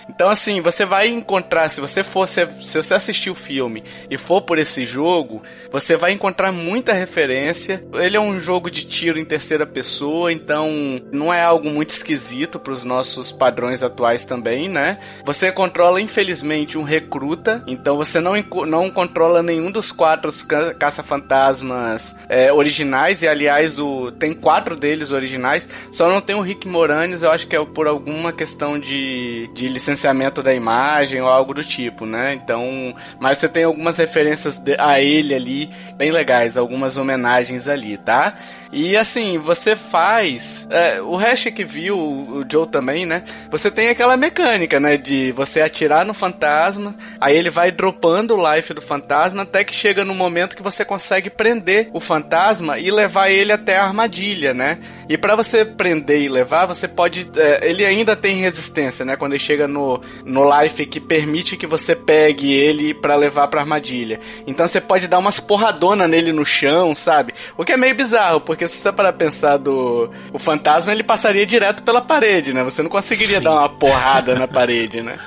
Então, 0.09 0.29
assim, 0.29 0.61
você 0.61 0.85
vai 0.85 1.09
encontrar, 1.09 1.69
se 1.69 1.81
você 1.81 2.03
for, 2.03 2.29
se, 2.29 2.47
se 2.63 2.77
você 2.83 2.95
assistir 2.95 3.31
o 3.31 3.35
filme 3.35 3.83
e 4.11 4.19
for 4.19 4.43
por 4.43 4.59
esse 4.59 4.85
jogo, 4.85 5.43
você 5.71 5.97
vai 5.97 6.13
encontrar 6.13 6.53
muita 6.53 6.93
referência. 6.93 7.85
Ele 7.95 8.17
é 8.17 8.21
um 8.21 8.41
jogo 8.41 8.71
de 8.71 8.85
tiro 8.85 9.19
em 9.19 9.25
terceira 9.25 9.67
pessoa, 9.67 10.33
então 10.33 10.71
não 11.13 11.33
é 11.33 11.43
algo 11.43 11.71
muito 11.71 11.91
esquisito 11.91 12.59
para 12.59 12.73
os 12.73 12.85
nossos 12.85 13.33
padrões 13.33 13.83
atuais 13.83 14.25
também, 14.25 14.69
né? 14.69 14.99
Você 15.25 15.51
controla, 15.53 16.01
infelizmente, 16.01 16.77
um 16.77 16.83
recruta, 16.83 17.65
então 17.67 17.97
você 17.97 18.21
não, 18.21 18.33
não 18.67 18.91
controla 18.91 19.43
nenhum 19.43 19.71
dos 19.71 19.91
quatro 19.91 20.33
ca- 20.47 20.75
caça-fantasmas 20.75 22.15
é, 22.29 22.53
originais, 22.53 23.23
e 23.23 23.29
aliás, 23.29 23.79
o, 23.79 24.11
tem 24.13 24.33
quatro 24.33 24.77
deles 24.77 25.11
originais, 25.11 25.69
só 25.91 26.09
não 26.09 26.21
tem 26.21 26.37
o 26.37 26.41
Rick 26.41 26.67
Moranis, 26.69 27.23
eu 27.23 27.31
acho 27.31 27.47
que 27.47 27.57
é 27.57 27.65
por 27.65 27.87
alguma 27.87 28.33
questão 28.33 28.79
de, 28.79 29.49
de 29.55 29.69
licenciamento 29.93 30.43
da 30.43 30.55
imagem 30.55 31.21
ou 31.21 31.29
algo 31.29 31.55
do 31.55 31.63
tipo, 31.63 32.07
né? 32.07 32.35
Então, 32.35 32.95
mas 33.19 33.39
você 33.39 33.49
tem 33.49 33.65
algumas 33.65 33.97
referências 33.97 34.61
a 34.79 35.01
ele 35.01 35.35
ali, 35.35 35.71
bem 35.97 36.11
legais, 36.11 36.57
algumas 36.57 36.97
homenagens 36.97 37.69
ali, 37.69 37.97
tá? 37.99 38.35
E 38.73 38.97
assim, 38.97 39.39
você 39.39 39.77
faz. 39.77 40.67
é, 40.71 41.01
o 41.03 41.15
Hash 41.15 41.45
que 41.55 41.63
viu, 41.63 41.99
o 41.99 42.45
Joe 42.51 42.67
também, 42.67 43.05
né? 43.05 43.23
Você 43.51 43.71
tem 43.71 43.89
aquela 43.89 44.17
mecânica, 44.17 44.81
né? 44.81 44.97
De 44.97 45.31
você 45.33 45.61
atirar 45.61 46.07
no 46.07 46.15
fantasma, 46.15 46.95
aí 47.21 47.37
ele 47.37 47.51
vai 47.51 47.71
dropando 47.71 48.35
o 48.35 48.55
life 48.55 48.73
do 48.73 48.81
fantasma 48.81 49.43
até 49.43 49.63
que 49.63 49.75
chega 49.75 50.05
no 50.05 50.15
momento 50.15 50.57
que 50.57 50.63
você 50.63 50.85
consegue 50.87 51.29
prender 51.29 51.91
o 51.93 52.01
fantasma 52.01 52.79
e 52.79 52.91
levar 52.91 53.29
ele 53.31 53.53
até 53.53 53.77
a 53.77 53.85
armadilha, 53.85 54.55
né? 54.55 54.79
E 55.07 55.19
pra 55.19 55.37
você 55.37 55.65
prender 55.67 56.23
e 56.23 56.29
levar, 56.29 56.65
você 56.65 56.89
pode. 56.89 57.29
é, 57.37 57.69
ele 57.69 57.85
ainda 57.85 58.17
tem 58.17 58.37
resistência, 58.37 59.05
né? 59.05 59.17
Quando 59.17 59.33
ele 59.33 59.43
chega 59.43 59.69
no 59.69 59.82
no, 59.83 60.01
no 60.25 60.61
life 60.63 60.87
que 60.87 61.01
permite 61.01 61.57
que 61.57 61.67
você 61.67 61.95
pegue 61.97 62.53
ele 62.53 62.95
pra 62.95 63.15
levar 63.17 63.49
pra 63.49 63.61
armadilha. 63.61 64.21
Então 64.47 64.67
você 64.69 64.81
pode 64.81 65.09
dar 65.09 65.19
umas 65.19 65.41
porradona 65.41 66.07
nele 66.07 66.33
no 66.33 66.45
chão, 66.45 66.95
sabe? 66.95 67.35
O 67.57 67.65
que 67.65 67.73
é 67.73 67.77
meio 67.77 67.95
bizarro, 67.97 68.41
porque 68.41 68.67
se 68.67 68.77
você 68.77 68.93
para 68.93 69.13
pensar 69.13 69.57
do 69.57 70.11
o 70.33 70.39
fantasma, 70.39 70.93
ele 70.93 71.03
passaria 71.03 71.47
direto 71.47 71.83
pela 71.83 72.01
parede, 72.01 72.53
né? 72.53 72.63
Você 72.63 72.83
não 72.83 72.91
conseguiria 72.91 73.39
Sim. 73.39 73.45
dar 73.45 73.53
uma 73.53 73.69
porrada 73.69 74.35
na 74.39 74.47
parede, 74.47 75.03
né? 75.03 75.19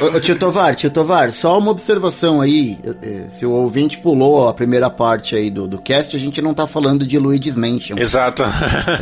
Ô, 0.00 0.16
ô, 0.16 0.20
tio 0.20 0.38
Tovar, 0.38 0.74
tio 0.74 0.90
Tovar, 0.90 1.32
só 1.32 1.58
uma 1.58 1.70
observação 1.70 2.40
aí. 2.40 2.78
eh, 3.02 3.28
Se 3.30 3.44
o 3.46 3.50
ouvinte 3.50 3.98
pulou 3.98 4.48
a 4.48 4.54
primeira 4.54 4.88
parte 4.90 5.36
aí 5.36 5.50
do, 5.50 5.66
do 5.68 5.78
cast, 5.80 6.14
a 6.16 6.18
gente 6.18 6.40
não 6.42 6.54
tá 6.54 6.66
falando 6.66 7.06
de 7.06 7.18
Luigi's 7.18 7.54
Mansion. 7.54 7.98
Exato. 7.98 8.42
A 8.42 8.48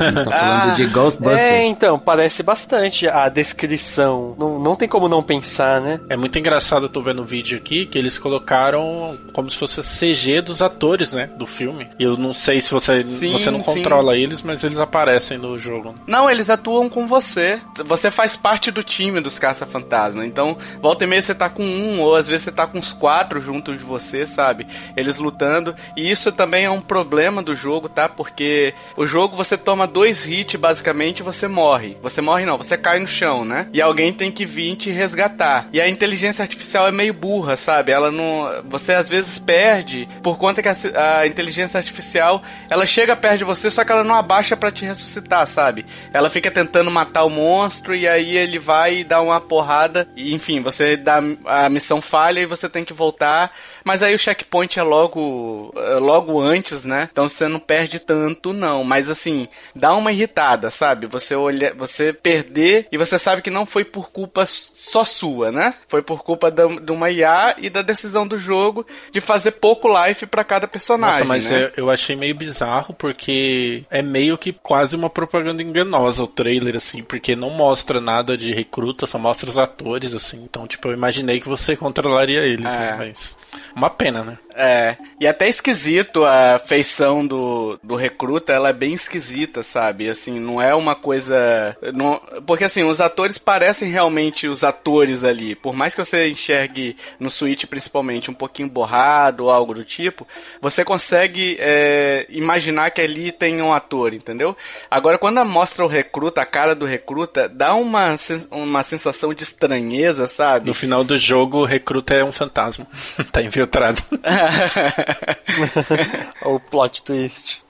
gente 0.04 0.24
tá 0.24 0.30
falando 0.30 0.70
Ah, 0.70 0.72
de 0.74 0.86
Ghostbusters. 0.86 1.40
É, 1.40 1.64
então, 1.64 1.98
parece 1.98 2.42
bastante 2.42 3.08
a 3.08 3.28
descrição. 3.28 4.34
Não, 4.38 4.49
não 4.58 4.74
tem 4.74 4.88
como 4.88 5.08
não 5.08 5.22
pensar, 5.22 5.80
né? 5.80 6.00
É 6.08 6.16
muito 6.16 6.38
engraçado, 6.38 6.86
eu 6.86 6.88
tô 6.88 7.00
vendo 7.00 7.22
o 7.22 7.24
vídeo 7.24 7.58
aqui, 7.58 7.86
que 7.86 7.98
eles 7.98 8.18
colocaram 8.18 9.16
como 9.32 9.50
se 9.50 9.56
fosse 9.56 9.80
CG 9.82 10.40
dos 10.40 10.62
atores, 10.62 11.12
né, 11.12 11.30
do 11.36 11.46
filme. 11.46 11.88
E 11.98 12.02
eu 12.04 12.16
não 12.16 12.32
sei 12.32 12.60
se 12.60 12.72
você, 12.72 13.02
Sim, 13.04 13.32
você 13.32 13.50
não 13.50 13.62
sim. 13.62 13.74
controla 13.74 14.16
eles, 14.16 14.42
mas 14.42 14.64
eles 14.64 14.78
aparecem 14.78 15.38
no 15.38 15.58
jogo. 15.58 15.94
Não, 16.06 16.30
eles 16.30 16.50
atuam 16.50 16.88
com 16.88 17.06
você. 17.06 17.60
Você 17.84 18.10
faz 18.10 18.36
parte 18.36 18.70
do 18.70 18.82
time 18.82 19.20
dos 19.20 19.38
caça-fantasma. 19.38 20.26
Então, 20.26 20.56
volta 20.80 21.04
e 21.04 21.06
meia 21.06 21.22
você 21.22 21.34
tá 21.34 21.48
com 21.48 21.62
um, 21.62 22.00
ou 22.00 22.16
às 22.16 22.26
vezes 22.28 22.42
você 22.42 22.52
tá 22.52 22.66
com 22.66 22.78
os 22.78 22.92
quatro 22.92 23.40
junto 23.40 23.76
de 23.76 23.84
você, 23.84 24.26
sabe? 24.26 24.66
Eles 24.96 25.18
lutando. 25.18 25.74
E 25.96 26.10
isso 26.10 26.32
também 26.32 26.64
é 26.64 26.70
um 26.70 26.80
problema 26.80 27.42
do 27.42 27.54
jogo, 27.54 27.88
tá? 27.88 28.08
Porque 28.08 28.74
o 28.96 29.06
jogo 29.06 29.36
você 29.36 29.56
toma 29.56 29.86
dois 29.86 30.26
hits, 30.26 30.58
basicamente, 30.58 31.20
e 31.20 31.22
você 31.22 31.46
morre. 31.48 31.96
Você 32.02 32.20
morre 32.20 32.44
não, 32.44 32.56
você 32.58 32.76
cai 32.76 32.98
no 32.98 33.06
chão, 33.06 33.44
né? 33.44 33.68
E 33.72 33.80
alguém 33.80 34.12
tem 34.12 34.30
que 34.30 34.39
vir 34.44 34.76
te 34.76 34.90
resgatar. 34.90 35.68
E 35.72 35.80
a 35.80 35.88
inteligência 35.88 36.42
artificial 36.42 36.88
é 36.88 36.92
meio 36.92 37.12
burra, 37.12 37.56
sabe? 37.56 37.92
Ela 37.92 38.10
não. 38.10 38.62
Você 38.68 38.92
às 38.92 39.08
vezes 39.08 39.38
perde 39.38 40.08
por 40.22 40.38
conta 40.38 40.62
que 40.62 40.68
a, 40.68 41.18
a 41.18 41.26
inteligência 41.26 41.78
artificial 41.78 42.42
ela 42.68 42.86
chega 42.86 43.16
perto 43.16 43.38
de 43.38 43.44
você, 43.44 43.70
só 43.70 43.84
que 43.84 43.92
ela 43.92 44.04
não 44.04 44.14
abaixa 44.14 44.56
pra 44.56 44.70
te 44.70 44.84
ressuscitar, 44.84 45.46
sabe? 45.46 45.84
Ela 46.12 46.30
fica 46.30 46.50
tentando 46.50 46.90
matar 46.90 47.24
o 47.24 47.30
monstro 47.30 47.94
e 47.94 48.06
aí 48.06 48.36
ele 48.36 48.58
vai 48.58 49.04
dá 49.04 49.20
uma 49.20 49.40
porrada. 49.40 50.08
E 50.16 50.34
enfim, 50.34 50.60
você 50.60 50.96
dá 50.96 51.20
a 51.46 51.68
missão 51.68 52.00
falha 52.00 52.40
e 52.40 52.46
você 52.46 52.68
tem 52.68 52.84
que 52.84 52.92
voltar. 52.92 53.52
Mas 53.84 54.02
aí 54.02 54.14
o 54.14 54.18
checkpoint 54.18 54.78
é 54.78 54.82
logo, 54.82 55.72
é 55.76 55.94
logo 55.94 56.40
antes, 56.40 56.84
né? 56.84 57.08
Então 57.10 57.28
você 57.28 57.48
não 57.48 57.58
perde 57.58 57.98
tanto, 57.98 58.52
não. 58.52 58.84
Mas 58.84 59.08
assim, 59.08 59.48
dá 59.74 59.94
uma 59.94 60.12
irritada, 60.12 60.70
sabe? 60.70 61.06
Você 61.06 61.34
olha, 61.34 61.74
você 61.74 62.12
perder 62.12 62.86
e 62.90 62.98
você 62.98 63.18
sabe 63.18 63.42
que 63.42 63.50
não 63.50 63.66
foi 63.66 63.84
por 63.84 64.10
culpa 64.10 64.44
só 64.46 65.04
sua, 65.04 65.50
né? 65.50 65.74
Foi 65.88 66.02
por 66.02 66.22
culpa 66.22 66.50
da, 66.50 66.66
de 66.66 66.92
uma 66.92 67.10
IA 67.10 67.56
e 67.58 67.70
da 67.70 67.82
decisão 67.82 68.26
do 68.26 68.38
jogo 68.38 68.86
de 69.12 69.20
fazer 69.20 69.52
pouco 69.52 69.88
life 69.88 70.26
pra 70.26 70.44
cada 70.44 70.66
personagem. 70.66 71.20
Nossa, 71.20 71.24
mas 71.24 71.50
né? 71.50 71.64
eu, 71.76 71.84
eu 71.84 71.90
achei 71.90 72.16
meio 72.16 72.34
bizarro 72.34 72.94
porque 72.94 73.84
é 73.90 74.02
meio 74.02 74.36
que 74.38 74.52
quase 74.52 74.96
uma 74.96 75.10
propaganda 75.10 75.62
enganosa 75.62 76.22
o 76.22 76.26
trailer, 76.26 76.76
assim, 76.76 77.02
porque 77.02 77.34
não 77.36 77.50
mostra 77.50 78.00
nada 78.00 78.36
de 78.36 78.52
recruta, 78.52 79.06
só 79.06 79.18
mostra 79.18 79.48
os 79.48 79.58
atores, 79.58 80.14
assim. 80.14 80.42
Então, 80.42 80.66
tipo, 80.66 80.88
eu 80.88 80.92
imaginei 80.92 81.40
que 81.40 81.48
você 81.48 81.76
controlaria 81.76 82.40
eles, 82.40 82.66
É. 82.66 82.78
né? 82.78 82.94
Mas. 82.98 83.39
Uma 83.74 83.90
pena, 83.90 84.22
né? 84.22 84.38
É, 84.54 84.96
e 85.20 85.26
até 85.26 85.48
esquisito 85.48 86.24
a 86.24 86.58
feição 86.58 87.26
do, 87.26 87.78
do 87.82 87.94
recruta, 87.94 88.52
ela 88.52 88.70
é 88.70 88.72
bem 88.72 88.92
esquisita, 88.92 89.62
sabe? 89.62 90.08
Assim, 90.08 90.38
não 90.38 90.60
é 90.60 90.74
uma 90.74 90.94
coisa. 90.94 91.76
Não, 91.94 92.20
porque 92.46 92.64
assim, 92.64 92.82
os 92.82 93.00
atores 93.00 93.38
parecem 93.38 93.90
realmente 93.90 94.48
os 94.48 94.64
atores 94.64 95.24
ali. 95.24 95.54
Por 95.54 95.74
mais 95.74 95.94
que 95.94 96.04
você 96.04 96.28
enxergue 96.28 96.96
no 97.18 97.30
Switch 97.30 97.64
principalmente 97.64 98.30
um 98.30 98.34
pouquinho 98.34 98.68
borrado 98.68 99.44
ou 99.44 99.50
algo 99.50 99.74
do 99.74 99.84
tipo, 99.84 100.26
você 100.60 100.84
consegue 100.84 101.56
é, 101.58 102.26
imaginar 102.28 102.90
que 102.90 103.00
ali 103.00 103.32
tem 103.32 103.62
um 103.62 103.72
ator, 103.72 104.12
entendeu? 104.12 104.56
Agora, 104.90 105.16
quando 105.16 105.44
mostra 105.44 105.84
o 105.84 105.88
recruta, 105.88 106.42
a 106.42 106.46
cara 106.46 106.74
do 106.74 106.84
recruta, 106.84 107.48
dá 107.48 107.74
uma, 107.74 108.16
uma 108.50 108.82
sensação 108.82 109.32
de 109.32 109.42
estranheza, 109.42 110.26
sabe? 110.26 110.66
No 110.66 110.74
final 110.74 111.04
do 111.04 111.16
jogo, 111.16 111.58
o 111.58 111.64
recruta 111.64 112.14
é 112.14 112.24
um 112.24 112.32
fantasma. 112.32 112.86
tá 113.32 113.39
infiltrado. 113.42 114.02
o 116.44 116.58
plot 116.58 117.02
twist. 117.02 117.62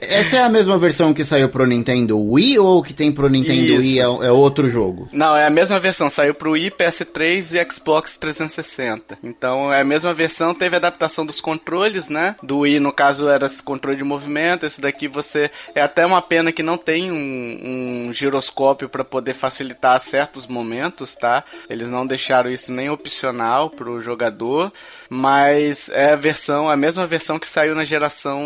Essa 0.00 0.36
é 0.36 0.42
a 0.42 0.48
mesma 0.48 0.78
versão 0.78 1.12
que 1.12 1.24
saiu 1.24 1.48
pro 1.48 1.66
Nintendo 1.66 2.18
Wii 2.18 2.58
ou 2.58 2.82
que 2.82 2.94
tem 2.94 3.12
pro 3.12 3.28
Nintendo 3.28 3.72
Isso. 3.72 3.80
Wii 3.80 4.00
é, 4.00 4.02
é 4.02 4.32
outro 4.32 4.68
jogo? 4.68 5.08
Não, 5.12 5.36
é 5.36 5.46
a 5.46 5.50
mesma 5.50 5.78
versão. 5.78 6.08
Saiu 6.08 6.34
pro 6.34 6.52
Wii, 6.52 6.72
PS3 6.72 7.54
e 7.54 7.72
Xbox 7.72 8.16
360. 8.16 9.18
Então 9.22 9.72
é 9.72 9.80
a 9.80 9.84
mesma 9.84 10.14
versão. 10.14 10.54
Teve 10.54 10.76
adaptação 10.76 11.26
dos 11.26 11.40
controles, 11.40 12.08
né? 12.08 12.36
Do 12.42 12.60
Wii, 12.60 12.80
no 12.80 12.92
caso, 12.92 13.28
era 13.28 13.46
esse 13.46 13.62
controle 13.62 13.96
de 13.96 14.04
movimento. 14.04 14.64
Esse 14.64 14.80
daqui 14.80 15.08
você. 15.08 15.50
É 15.74 15.82
até 15.82 16.06
uma 16.06 16.22
pena 16.22 16.52
que 16.52 16.62
não 16.62 16.76
tem 16.76 17.10
um, 17.10 18.08
um 18.08 18.12
giroscópio 18.12 18.88
para 18.88 19.04
poder 19.04 19.34
facilitar 19.34 20.00
certos 20.00 20.46
momentos, 20.46 21.14
tá? 21.14 21.44
Eles 21.68 21.88
não 21.88 22.06
deixaram 22.06 22.50
isso 22.50 22.72
nem 22.72 22.90
opcional 22.90 23.70
pro 23.70 24.00
jogador. 24.00 24.72
Mas 25.08 25.88
é 25.88 26.12
a 26.12 26.16
versão, 26.16 26.68
a 26.68 26.76
mesma 26.76 27.06
versão 27.06 27.38
que 27.38 27.46
saiu 27.46 27.74
na 27.74 27.84
geração 27.84 28.40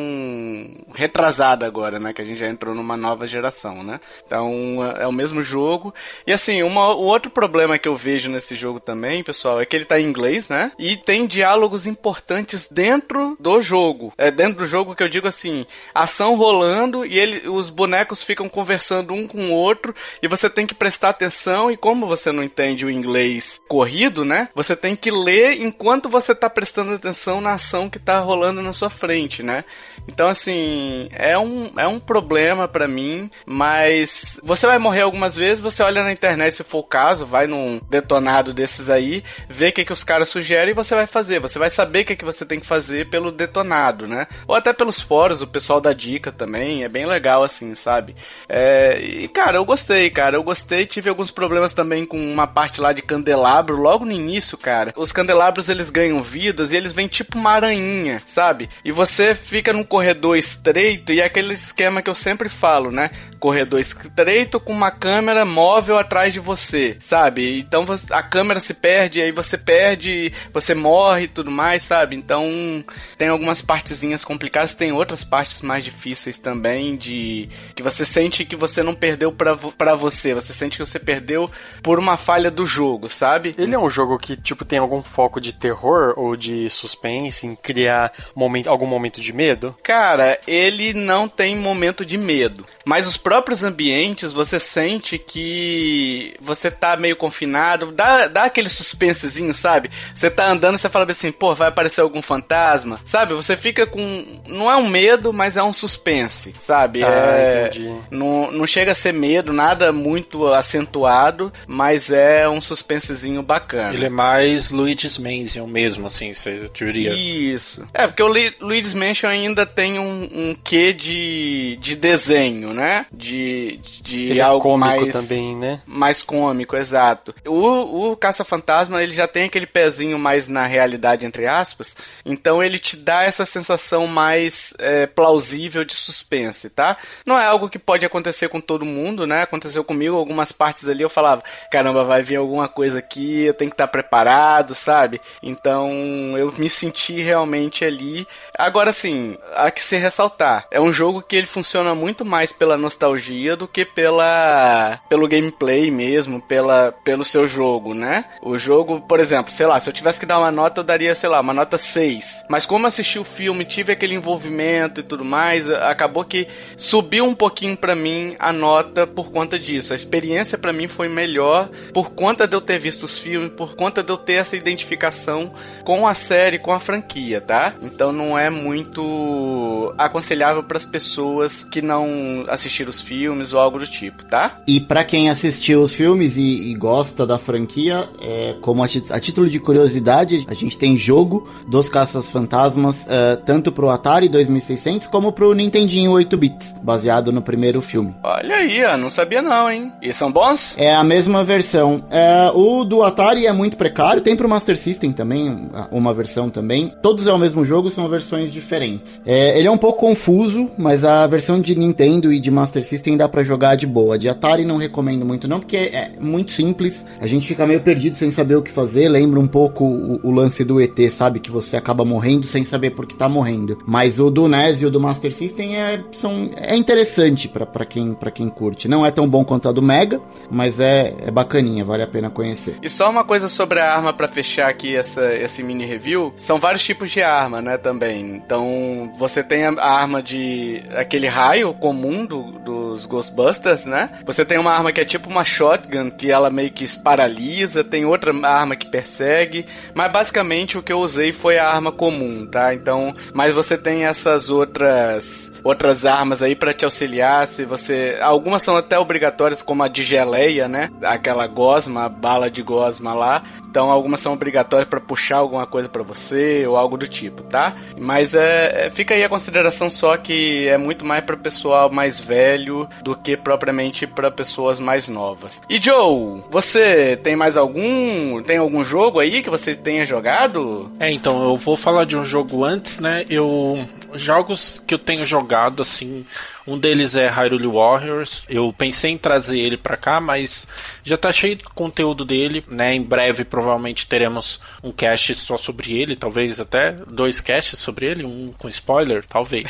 retrasada 0.94 1.66
agora, 1.66 1.98
né? 1.98 2.12
Que 2.12 2.22
a 2.22 2.24
gente 2.24 2.38
já 2.38 2.48
entrou 2.48 2.74
numa 2.74 2.96
nova 2.96 3.26
geração, 3.26 3.82
né? 3.82 4.00
Então 4.26 4.80
é 4.98 5.06
o 5.06 5.12
mesmo 5.12 5.42
jogo. 5.42 5.94
E 6.26 6.32
assim, 6.32 6.62
uma, 6.62 6.94
o 6.94 7.02
outro 7.02 7.30
problema 7.30 7.78
que 7.78 7.88
eu 7.88 7.96
vejo 7.96 8.28
nesse 8.28 8.56
jogo 8.56 8.80
também, 8.80 9.22
pessoal, 9.22 9.60
é 9.60 9.64
que 9.64 9.74
ele 9.74 9.84
tá 9.84 9.98
em 9.98 10.06
inglês, 10.06 10.48
né? 10.48 10.72
E 10.78 10.96
tem 10.96 11.26
diálogos 11.26 11.86
importantes 11.86 12.68
dentro 12.70 13.36
do 13.40 13.60
jogo. 13.62 14.12
É 14.18 14.30
dentro 14.30 14.58
do 14.58 14.66
jogo 14.66 14.94
que 14.94 15.02
eu 15.02 15.08
digo 15.08 15.28
assim, 15.28 15.66
ação 15.94 16.34
rolando 16.34 17.04
e 17.04 17.18
ele, 17.18 17.48
os 17.48 17.70
bonecos 17.70 18.22
ficam 18.22 18.48
conversando 18.48 19.14
um 19.14 19.26
com 19.26 19.46
o 19.46 19.52
outro 19.52 19.94
e 20.22 20.28
você 20.28 20.50
tem 20.50 20.66
que 20.66 20.74
prestar 20.74 21.10
atenção 21.10 21.70
e 21.70 21.76
como 21.76 22.06
você 22.06 22.32
não 22.32 22.42
entende 22.42 22.84
o 22.84 22.90
inglês 22.90 23.60
corrido, 23.68 24.24
né? 24.24 24.48
Você 24.54 24.76
tem 24.76 24.94
que 24.94 25.10
ler 25.10 25.62
enquanto 25.62 26.08
você 26.08 26.34
tá 26.34 26.49
prestando 26.50 26.92
atenção 26.92 27.40
na 27.40 27.52
ação 27.52 27.88
que 27.88 27.98
tá 27.98 28.18
rolando 28.18 28.62
na 28.62 28.72
sua 28.72 28.90
frente, 28.90 29.42
né? 29.42 29.64
Então, 30.10 30.28
assim, 30.28 31.08
é 31.12 31.38
um, 31.38 31.70
é 31.76 31.86
um 31.86 32.00
problema 32.00 32.66
pra 32.66 32.88
mim, 32.88 33.30
mas 33.46 34.40
você 34.42 34.66
vai 34.66 34.76
morrer 34.76 35.02
algumas 35.02 35.36
vezes, 35.36 35.60
você 35.60 35.84
olha 35.84 36.02
na 36.02 36.12
internet 36.12 36.56
se 36.56 36.64
for 36.64 36.78
o 36.78 36.84
caso, 36.84 37.24
vai 37.24 37.46
num 37.46 37.80
detonado 37.88 38.52
desses 38.52 38.90
aí, 38.90 39.22
vê 39.48 39.68
o 39.68 39.72
que, 39.72 39.84
que 39.84 39.92
os 39.92 40.02
caras 40.02 40.28
sugerem 40.28 40.72
e 40.72 40.74
você 40.74 40.96
vai 40.96 41.06
fazer. 41.06 41.38
Você 41.38 41.60
vai 41.60 41.70
saber 41.70 42.00
o 42.00 42.04
que, 42.06 42.16
que 42.16 42.24
você 42.24 42.44
tem 42.44 42.58
que 42.58 42.66
fazer 42.66 43.08
pelo 43.08 43.30
detonado, 43.30 44.08
né? 44.08 44.26
Ou 44.48 44.56
até 44.56 44.72
pelos 44.72 45.00
fóruns, 45.00 45.42
o 45.42 45.46
pessoal 45.46 45.80
dá 45.80 45.92
dica 45.92 46.32
também, 46.32 46.82
é 46.82 46.88
bem 46.88 47.06
legal 47.06 47.44
assim, 47.44 47.74
sabe? 47.76 48.16
É, 48.48 49.00
e, 49.00 49.28
cara, 49.28 49.58
eu 49.58 49.64
gostei, 49.64 50.10
cara, 50.10 50.36
eu 50.36 50.42
gostei. 50.42 50.86
Tive 50.86 51.08
alguns 51.08 51.30
problemas 51.30 51.72
também 51.72 52.04
com 52.04 52.18
uma 52.18 52.48
parte 52.48 52.80
lá 52.80 52.92
de 52.92 53.00
candelabro, 53.00 53.76
logo 53.76 54.04
no 54.04 54.12
início, 54.12 54.58
cara. 54.58 54.92
Os 54.96 55.12
candelabros 55.12 55.68
eles 55.68 55.88
ganham 55.88 56.20
vidas 56.20 56.72
e 56.72 56.76
eles 56.76 56.92
vêm 56.92 57.06
tipo 57.06 57.38
uma 57.38 57.52
aranhinha, 57.52 58.20
sabe? 58.26 58.68
E 58.84 58.90
você 58.90 59.36
fica 59.36 59.72
num 59.72 59.84
corredor 59.84 59.99
estreito 60.36 61.12
e 61.12 61.20
é 61.20 61.24
aquele 61.24 61.54
esquema 61.54 62.02
que 62.02 62.10
eu 62.10 62.14
sempre 62.14 62.48
falo, 62.48 62.90
né? 62.90 63.10
Corredor 63.38 63.80
estreito 63.80 64.60
com 64.60 64.72
uma 64.72 64.90
câmera 64.90 65.44
móvel 65.44 65.98
atrás 65.98 66.32
de 66.32 66.40
você, 66.40 66.96
sabe? 67.00 67.58
Então 67.58 67.86
a 68.10 68.22
câmera 68.22 68.60
se 68.60 68.74
perde, 68.74 69.20
aí 69.20 69.32
você 69.32 69.56
perde, 69.56 70.32
você 70.52 70.74
morre 70.74 71.24
e 71.24 71.28
tudo 71.28 71.50
mais, 71.50 71.82
sabe? 71.82 72.16
Então 72.16 72.84
tem 73.16 73.28
algumas 73.28 73.62
partezinhas 73.62 74.24
complicadas, 74.24 74.74
tem 74.74 74.92
outras 74.92 75.24
partes 75.24 75.62
mais 75.62 75.84
difíceis 75.84 76.38
também 76.38 76.96
de 76.96 77.48
que 77.74 77.82
você 77.82 78.04
sente 78.04 78.44
que 78.44 78.56
você 78.56 78.82
não 78.82 78.94
perdeu 78.94 79.32
pra 79.32 79.94
você, 79.94 80.34
você 80.34 80.52
sente 80.52 80.76
que 80.76 80.84
você 80.84 80.98
perdeu 80.98 81.50
por 81.82 81.98
uma 81.98 82.16
falha 82.16 82.50
do 82.50 82.66
jogo, 82.66 83.08
sabe? 83.08 83.54
Ele 83.58 83.74
é 83.74 83.78
um 83.78 83.90
jogo 83.90 84.18
que, 84.18 84.36
tipo, 84.36 84.64
tem 84.64 84.78
algum 84.78 85.02
foco 85.02 85.40
de 85.40 85.52
terror 85.52 86.14
ou 86.16 86.36
de 86.36 86.68
suspense, 86.70 87.46
em 87.46 87.54
criar 87.54 88.12
momento, 88.34 88.68
algum 88.68 88.86
momento 88.86 89.20
de 89.20 89.32
medo? 89.32 89.74
Cara, 89.82 90.38
ele 90.46 90.92
não 90.92 91.28
tem 91.28 91.56
momento 91.56 92.04
de 92.04 92.16
medo. 92.16 92.64
Mas 92.84 93.06
os 93.06 93.16
próprios 93.16 93.62
ambientes, 93.62 94.32
você 94.32 94.58
sente 94.58 95.18
que 95.18 96.34
você 96.40 96.70
tá 96.70 96.96
meio 96.96 97.16
confinado. 97.16 97.92
Dá, 97.92 98.26
dá 98.26 98.44
aquele 98.44 98.68
suspensezinho, 98.68 99.52
sabe? 99.54 99.90
Você 100.14 100.30
tá 100.30 100.46
andando 100.46 100.74
e 100.74 100.78
você 100.78 100.88
fala 100.88 101.06
assim, 101.10 101.30
pô, 101.30 101.54
vai 101.54 101.68
aparecer 101.68 102.00
algum 102.00 102.22
fantasma. 102.22 102.98
Sabe? 103.04 103.34
Você 103.34 103.56
fica 103.56 103.86
com. 103.86 104.40
Não 104.46 104.70
é 104.70 104.76
um 104.76 104.88
medo, 104.88 105.32
mas 105.32 105.56
é 105.56 105.62
um 105.62 105.72
suspense, 105.72 106.52
sabe? 106.58 107.04
Ah, 107.04 107.08
é... 107.08 107.66
entendi. 107.68 107.94
Não, 108.10 108.50
não 108.50 108.66
chega 108.66 108.92
a 108.92 108.94
ser 108.94 109.12
medo, 109.12 109.52
nada 109.52 109.92
muito 109.92 110.46
acentuado, 110.52 111.52
mas 111.66 112.10
é 112.10 112.48
um 112.48 112.60
suspensezinho 112.60 113.42
bacana. 113.42 113.94
Ele 113.94 114.06
é 114.06 114.10
mais 114.10 114.70
Luigi's 114.70 115.18
Mansion 115.18 115.66
mesmo, 115.66 116.06
assim. 116.06 116.32
você 116.32 116.70
diria. 116.74 117.12
Isso. 117.12 117.86
É, 117.92 118.06
porque 118.06 118.22
o 118.22 118.26
Lu- 118.28 118.52
Luigi's 118.60 118.94
Mansion 118.94 119.28
ainda 119.28 119.66
tem 119.70 119.98
um, 119.98 120.28
um 120.32 120.54
quê 120.54 120.92
de, 120.92 121.78
de 121.80 121.96
desenho, 121.96 122.74
né? 122.74 123.06
De, 123.12 123.78
de 124.02 124.30
Ele 124.30 124.40
é 124.40 124.42
algo 124.42 124.62
cômico 124.62 125.00
mais... 125.00 125.12
também, 125.12 125.56
né? 125.56 125.80
mais 125.86 126.22
cômico, 126.22 126.76
exato. 126.76 127.34
O, 127.46 128.10
o 128.10 128.16
Caça-Fantasma, 128.16 129.02
ele 129.02 129.12
já 129.12 129.28
tem 129.28 129.44
aquele 129.44 129.66
pezinho 129.66 130.18
mais 130.18 130.48
na 130.48 130.66
realidade, 130.66 131.24
entre 131.24 131.46
aspas, 131.46 131.96
então 132.24 132.62
ele 132.62 132.78
te 132.78 132.96
dá 132.96 133.22
essa 133.22 133.44
sensação 133.44 134.06
mais 134.06 134.74
é, 134.78 135.06
plausível 135.06 135.84
de 135.84 135.94
suspense, 135.94 136.70
tá? 136.70 136.96
Não 137.24 137.38
é 137.38 137.44
algo 137.44 137.68
que 137.68 137.78
pode 137.78 138.04
acontecer 138.04 138.48
com 138.48 138.60
todo 138.60 138.84
mundo, 138.84 139.26
né? 139.26 139.42
Aconteceu 139.42 139.84
comigo, 139.84 140.16
algumas 140.16 140.52
partes 140.52 140.88
ali 140.88 141.02
eu 141.02 141.10
falava, 141.10 141.42
caramba, 141.70 142.04
vai 142.04 142.22
vir 142.22 142.36
alguma 142.36 142.68
coisa 142.68 142.98
aqui, 142.98 143.42
eu 143.44 143.54
tenho 143.54 143.70
que 143.70 143.74
estar 143.74 143.88
preparado, 143.88 144.74
sabe? 144.74 145.20
Então 145.42 145.90
eu 146.36 146.52
me 146.58 146.68
senti 146.68 147.20
realmente 147.20 147.84
ali. 147.84 148.26
Agora 148.56 148.92
sim, 148.92 149.36
há 149.64 149.70
que 149.70 149.84
se 149.84 149.96
ressaltar, 149.96 150.66
é 150.70 150.80
um 150.80 150.92
jogo 150.92 151.22
que 151.22 151.36
ele 151.36 151.46
funciona 151.46 151.94
muito 151.94 152.24
mais 152.24 152.52
pela 152.52 152.76
nostalgia 152.76 153.56
do 153.56 153.68
que 153.68 153.84
pela 153.84 155.00
pelo 155.08 155.28
gameplay 155.28 155.90
mesmo, 155.90 156.40
pela 156.40 156.92
pelo 157.04 157.24
seu 157.24 157.46
jogo, 157.46 157.94
né? 157.94 158.24
O 158.42 158.56
jogo, 158.58 159.00
por 159.00 159.20
exemplo, 159.20 159.52
sei 159.52 159.66
lá, 159.66 159.78
se 159.78 159.88
eu 159.88 159.92
tivesse 159.92 160.20
que 160.20 160.26
dar 160.26 160.38
uma 160.38 160.50
nota, 160.50 160.80
eu 160.80 160.84
daria, 160.84 161.14
sei 161.14 161.28
lá, 161.28 161.40
uma 161.40 161.54
nota 161.54 161.76
6. 161.76 162.44
Mas 162.48 162.66
como 162.66 162.86
assisti 162.86 163.18
o 163.18 163.24
filme, 163.24 163.64
tive 163.64 163.92
aquele 163.92 164.14
envolvimento 164.14 165.00
e 165.00 165.04
tudo 165.04 165.24
mais, 165.24 165.70
acabou 165.70 166.24
que 166.24 166.48
subiu 166.76 167.24
um 167.24 167.34
pouquinho 167.34 167.76
pra 167.76 167.94
mim 167.94 168.36
a 168.38 168.52
nota 168.52 169.06
por 169.06 169.30
conta 169.30 169.58
disso. 169.58 169.92
A 169.92 169.96
experiência 169.96 170.58
pra 170.58 170.72
mim 170.72 170.88
foi 170.88 171.08
melhor 171.08 171.68
por 171.92 172.10
conta 172.10 172.46
de 172.46 172.54
eu 172.54 172.60
ter 172.60 172.78
visto 172.78 173.04
os 173.04 173.18
filmes, 173.18 173.52
por 173.52 173.74
conta 173.74 174.02
de 174.02 174.10
eu 174.10 174.16
ter 174.16 174.34
essa 174.34 174.56
identificação 174.56 175.52
com 175.84 176.06
a 176.06 176.14
série, 176.14 176.58
com 176.58 176.72
a 176.72 176.80
franquia, 176.80 177.40
tá? 177.40 177.74
Então 177.82 178.12
não 178.12 178.38
é 178.38 178.50
muito 178.50 179.49
aconselhável 179.96 180.62
para 180.62 180.76
as 180.76 180.84
pessoas 180.84 181.62
que 181.64 181.82
não 181.82 182.44
assistiram 182.48 182.90
os 182.90 183.00
filmes 183.00 183.52
ou 183.52 183.60
algo 183.60 183.78
do 183.78 183.86
tipo, 183.86 184.24
tá? 184.24 184.58
E 184.66 184.80
pra 184.80 185.04
quem 185.04 185.28
assistiu 185.28 185.82
os 185.82 185.94
filmes 185.94 186.36
e, 186.36 186.70
e 186.70 186.74
gosta 186.74 187.26
da 187.26 187.38
franquia, 187.38 188.08
é, 188.20 188.54
como 188.60 188.82
a, 188.82 188.86
a 188.86 189.20
título 189.20 189.48
de 189.48 189.58
curiosidade, 189.58 190.44
a 190.48 190.54
gente 190.54 190.76
tem 190.76 190.96
jogo 190.96 191.48
dos 191.68 191.88
Caças-Fantasmas 191.88 193.06
é, 193.08 193.36
tanto 193.36 193.72
pro 193.72 193.88
Atari 193.88 194.28
2600 194.28 195.06
como 195.06 195.32
pro 195.32 195.54
Nintendinho 195.54 196.12
8 196.12 196.36
bits, 196.36 196.74
baseado 196.82 197.32
no 197.32 197.42
primeiro 197.42 197.80
filme. 197.80 198.14
Olha 198.22 198.56
aí, 198.56 198.84
ó, 198.84 198.96
não 198.96 199.10
sabia 199.10 199.42
não, 199.42 199.70
hein? 199.70 199.92
E 200.02 200.12
são 200.12 200.30
bons? 200.30 200.74
É 200.76 200.94
a 200.94 201.04
mesma 201.04 201.42
versão. 201.44 202.04
É, 202.10 202.50
o 202.54 202.84
do 202.84 203.02
Atari 203.02 203.46
é 203.46 203.52
muito 203.52 203.76
precário, 203.76 204.22
tem 204.22 204.36
pro 204.36 204.48
Master 204.48 204.76
System 204.78 205.12
também, 205.12 205.70
uma 205.90 206.12
versão 206.12 206.50
também. 206.50 206.94
Todos 207.02 207.26
é 207.26 207.32
o 207.32 207.38
mesmo 207.38 207.64
jogo, 207.64 207.90
são 207.90 208.08
versões 208.08 208.52
diferentes. 208.52 209.20
É, 209.24 209.39
ele 209.58 209.68
é 209.68 209.70
um 209.70 209.78
pouco 209.78 210.00
confuso, 210.00 210.70
mas 210.76 211.04
a 211.04 211.26
versão 211.26 211.60
de 211.60 211.74
Nintendo 211.74 212.32
e 212.32 212.40
de 212.40 212.50
Master 212.50 212.84
System 212.84 213.16
dá 213.16 213.28
pra 213.28 213.42
jogar 213.42 213.74
de 213.74 213.86
boa. 213.86 214.18
De 214.18 214.28
Atari 214.28 214.64
não 214.64 214.76
recomendo 214.76 215.24
muito 215.24 215.46
não, 215.46 215.60
porque 215.60 215.76
é 215.76 216.12
muito 216.20 216.52
simples. 216.52 217.06
A 217.20 217.26
gente 217.26 217.46
fica 217.46 217.66
meio 217.66 217.80
perdido 217.80 218.16
sem 218.16 218.30
saber 218.30 218.56
o 218.56 218.62
que 218.62 218.70
fazer. 218.70 219.08
Lembra 219.08 219.38
um 219.38 219.46
pouco 219.46 219.84
o, 219.84 220.20
o 220.28 220.30
lance 220.30 220.64
do 220.64 220.80
ET, 220.80 220.98
sabe? 221.10 221.40
Que 221.40 221.50
você 221.50 221.76
acaba 221.76 222.04
morrendo 222.04 222.46
sem 222.46 222.64
saber 222.64 222.90
por 222.90 223.06
que 223.06 223.14
tá 223.14 223.28
morrendo. 223.28 223.78
Mas 223.86 224.18
o 224.18 224.30
do 224.30 224.48
NES 224.48 224.82
e 224.82 224.86
o 224.86 224.90
do 224.90 225.00
Master 225.00 225.32
System 225.32 225.76
é, 225.76 226.02
são, 226.12 226.50
é 226.56 226.76
interessante 226.76 227.46
pra 227.48 227.84
quem, 227.84 228.14
pra 228.14 228.30
quem 228.30 228.48
curte. 228.48 228.88
Não 228.88 229.04
é 229.04 229.10
tão 229.10 229.28
bom 229.28 229.44
quanto 229.44 229.68
a 229.68 229.72
do 229.72 229.82
Mega, 229.82 230.20
mas 230.50 230.80
é, 230.80 231.14
é 231.20 231.30
bacaninha, 231.30 231.84
vale 231.84 232.02
a 232.02 232.06
pena 232.06 232.30
conhecer. 232.30 232.76
E 232.82 232.88
só 232.88 233.08
uma 233.08 233.24
coisa 233.24 233.48
sobre 233.48 233.78
a 233.78 233.94
arma 233.94 234.12
pra 234.12 234.26
fechar 234.26 234.68
aqui 234.68 234.96
essa, 234.96 235.34
esse 235.34 235.62
mini 235.62 235.84
review. 235.84 236.32
São 236.36 236.58
vários 236.58 236.82
tipos 236.82 237.10
de 237.10 237.22
arma, 237.22 237.60
né, 237.62 237.76
também. 237.76 238.36
Então, 238.36 239.12
você 239.18 239.29
tem 239.42 239.64
a, 239.64 239.72
arma 239.80 240.22
de... 240.22 240.82
aquele 240.94 241.26
raio 241.26 241.72
comum 241.74 242.26
do, 242.26 242.58
dos 242.60 243.06
Ghostbusters, 243.06 243.86
né? 243.86 244.20
Você 244.24 244.44
tem 244.44 244.58
uma 244.58 244.72
arma 244.72 244.90
que 244.92 245.00
é 245.00 245.04
tipo 245.04 245.28
uma 245.28 245.44
shotgun, 245.44 246.10
que 246.10 246.30
ela 246.30 246.50
meio 246.50 246.70
que 246.72 246.86
paralisa. 246.98 247.84
Tem 247.84 248.04
outra 248.04 248.32
arma 248.46 248.74
que 248.74 248.90
persegue. 248.90 249.66
Mas, 249.94 250.10
basicamente, 250.10 250.76
o 250.76 250.82
que 250.82 250.92
eu 250.92 250.98
usei 250.98 251.32
foi 251.32 251.58
a 251.58 251.68
arma 251.68 251.92
comum, 251.92 252.46
tá? 252.46 252.74
Então, 252.74 253.14
mas 253.32 253.52
você 253.52 253.78
tem 253.78 254.04
essas 254.04 254.50
outras... 254.50 255.52
outras 255.62 256.04
armas 256.04 256.42
aí 256.42 256.54
pra 256.54 256.72
te 256.72 256.84
auxiliar, 256.84 257.46
se 257.46 257.64
você... 257.64 258.18
Algumas 258.20 258.62
são 258.62 258.76
até 258.76 258.98
obrigatórias, 258.98 259.62
como 259.62 259.82
a 259.82 259.88
de 259.88 260.02
geleia, 260.02 260.66
né? 260.68 260.90
Aquela 261.02 261.46
gosma, 261.46 262.06
a 262.06 262.08
bala 262.08 262.50
de 262.50 262.62
gosma 262.62 263.14
lá. 263.14 263.42
Então 263.68 263.90
algumas 263.90 264.18
são 264.20 264.32
obrigatórias 264.32 264.88
pra 264.88 265.00
puxar 265.00 265.36
alguma 265.38 265.66
coisa 265.66 265.88
pra 265.88 266.02
você 266.02 266.66
ou 266.66 266.76
algo 266.76 266.96
do 266.96 267.06
tipo, 267.06 267.42
tá? 267.44 267.76
Mas 267.96 268.34
é, 268.34 268.86
é- 268.86 268.90
fica 268.90 269.14
aí 269.14 269.19
a 269.24 269.28
consideração 269.28 269.88
só 269.90 270.16
que 270.16 270.68
é 270.68 270.76
muito 270.76 271.04
mais 271.04 271.24
pra 271.24 271.36
pessoal 271.36 271.90
mais 271.90 272.18
velho 272.18 272.88
do 273.02 273.16
que 273.16 273.36
propriamente 273.36 274.06
pra 274.06 274.30
pessoas 274.30 274.80
mais 274.80 275.08
novas. 275.08 275.60
E 275.68 275.80
Joe, 275.80 276.42
você 276.50 277.16
tem 277.22 277.36
mais 277.36 277.56
algum, 277.56 278.42
tem 278.42 278.58
algum 278.58 278.84
jogo 278.84 279.20
aí 279.20 279.42
que 279.42 279.50
você 279.50 279.74
tenha 279.74 280.04
jogado? 280.04 280.90
É, 281.00 281.10
então 281.10 281.42
eu 281.42 281.56
vou 281.56 281.76
falar 281.76 282.04
de 282.04 282.16
um 282.16 282.24
jogo 282.24 282.64
antes, 282.64 283.00
né? 283.00 283.24
Eu 283.28 283.86
jogos 284.14 284.82
que 284.86 284.94
eu 284.94 284.98
tenho 284.98 285.26
jogado 285.26 285.82
assim, 285.82 286.26
um 286.70 286.78
deles 286.78 287.16
é 287.16 287.28
Hyrule 287.28 287.66
Warriors. 287.66 288.44
Eu 288.48 288.72
pensei 288.72 289.10
em 289.10 289.18
trazer 289.18 289.58
ele 289.58 289.76
pra 289.76 289.96
cá, 289.96 290.20
mas 290.20 290.68
já 291.02 291.16
tá 291.16 291.32
cheio 291.32 291.56
de 291.56 291.64
conteúdo 291.64 292.24
dele, 292.24 292.64
né? 292.68 292.94
Em 292.94 293.02
breve 293.02 293.44
provavelmente 293.44 294.06
teremos 294.06 294.60
um 294.82 294.92
cast 294.92 295.34
só 295.34 295.56
sobre 295.56 296.00
ele, 296.00 296.14
talvez 296.14 296.60
até 296.60 296.92
dois 296.92 297.40
casts 297.40 297.80
sobre 297.80 298.06
ele, 298.06 298.24
um 298.24 298.52
com 298.56 298.68
spoiler, 298.68 299.24
talvez. 299.26 299.64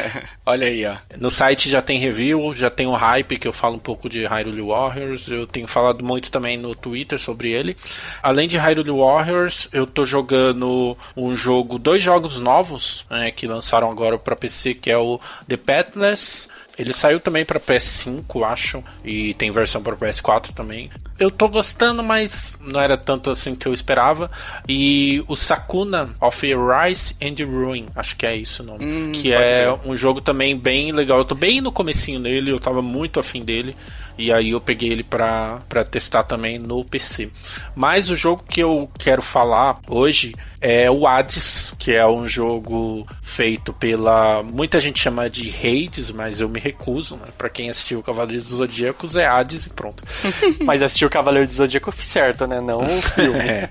Olha 0.46 0.66
aí, 0.66 0.86
ó. 0.86 0.96
No 1.18 1.30
site 1.30 1.68
já 1.68 1.82
tem 1.82 1.98
review, 1.98 2.54
já 2.54 2.70
tem 2.70 2.86
o 2.86 2.94
hype 2.94 3.36
que 3.36 3.46
eu 3.46 3.52
falo 3.52 3.76
um 3.76 3.80
pouco 3.80 4.08
de 4.08 4.24
Hyrule 4.24 4.62
Warriors. 4.62 5.28
Eu 5.28 5.46
tenho 5.46 5.66
falado 5.66 6.02
muito 6.02 6.30
também 6.30 6.56
no 6.56 6.74
Twitter 6.74 7.18
sobre 7.18 7.50
ele. 7.50 7.76
Além 8.22 8.48
de 8.48 8.56
Hyrule 8.56 8.92
Warriors, 8.92 9.68
eu 9.72 9.86
tô 9.86 10.06
jogando 10.06 10.96
um 11.14 11.36
jogo, 11.36 11.78
dois 11.78 12.02
jogos 12.02 12.38
novos 12.38 13.04
né, 13.10 13.30
que 13.30 13.46
lançaram 13.46 13.90
agora 13.90 14.18
para 14.18 14.34
PC, 14.34 14.72
que 14.72 14.90
é 14.90 14.96
o 14.96 15.20
The 15.46 15.58
Pathless. 15.58 16.45
Ele 16.78 16.92
saiu 16.92 17.18
também 17.18 17.44
para 17.44 17.58
PS5, 17.58 18.44
acho, 18.44 18.84
e 19.04 19.32
tem 19.34 19.50
versão 19.50 19.82
para 19.82 19.96
PS4 19.96 20.52
também. 20.52 20.90
Eu 21.18 21.30
tô 21.30 21.48
gostando, 21.48 22.02
mas 22.02 22.58
não 22.60 22.78
era 22.78 22.98
tanto 22.98 23.30
assim 23.30 23.54
que 23.54 23.66
eu 23.66 23.72
esperava. 23.72 24.30
E 24.68 25.24
o 25.26 25.34
Sakuna 25.34 26.10
of 26.20 26.46
Rise 26.46 27.16
and 27.22 27.44
Ruin, 27.46 27.86
acho 27.96 28.14
que 28.16 28.26
é 28.26 28.36
isso 28.36 28.62
o 28.62 28.66
nome, 28.66 29.12
que 29.12 29.32
é 29.32 29.74
um 29.86 29.96
jogo 29.96 30.20
também 30.20 30.56
bem 30.56 30.92
legal. 30.92 31.18
Eu 31.18 31.24
tô 31.24 31.34
bem 31.34 31.60
no 31.62 31.72
comecinho 31.72 32.20
dele, 32.20 32.50
eu 32.50 32.60
tava 32.60 32.82
muito 32.82 33.18
afim 33.18 33.42
dele. 33.42 33.74
E 34.18 34.32
aí 34.32 34.50
eu 34.50 34.60
peguei 34.60 34.90
ele 34.90 35.04
pra, 35.04 35.60
pra 35.68 35.84
testar 35.84 36.22
também 36.22 36.58
no 36.58 36.84
PC. 36.84 37.30
Mas 37.74 38.10
o 38.10 38.16
jogo 38.16 38.42
que 38.48 38.60
eu 38.60 38.88
quero 38.98 39.22
falar 39.22 39.78
hoje 39.88 40.34
é 40.60 40.90
o 40.90 41.06
Hades, 41.06 41.72
que 41.78 41.92
é 41.92 42.06
um 42.06 42.26
jogo 42.26 43.06
feito 43.22 43.72
pela. 43.72 44.42
Muita 44.42 44.80
gente 44.80 44.98
chama 44.98 45.28
de 45.28 45.48
Hades, 45.48 46.10
mas 46.10 46.40
eu 46.40 46.48
me 46.48 46.58
recuso, 46.58 47.16
né? 47.16 47.26
Pra 47.36 47.48
quem 47.48 47.68
assistiu 47.68 48.02
Cavaleiros 48.02 48.48
dos 48.48 48.58
Zodíacos 48.58 49.16
é 49.16 49.26
Hades 49.26 49.66
e 49.66 49.70
pronto. 49.70 50.02
Mas 50.64 50.82
assistiu 50.82 51.08
o 51.08 51.10
Cavaleiro 51.10 51.46
do 51.46 51.52
Zodíaco 51.52 51.92
certo, 52.02 52.46
né? 52.46 52.60
Não 52.60 52.78
o 52.78 53.02
filme. 53.02 53.36
É. 53.46 53.68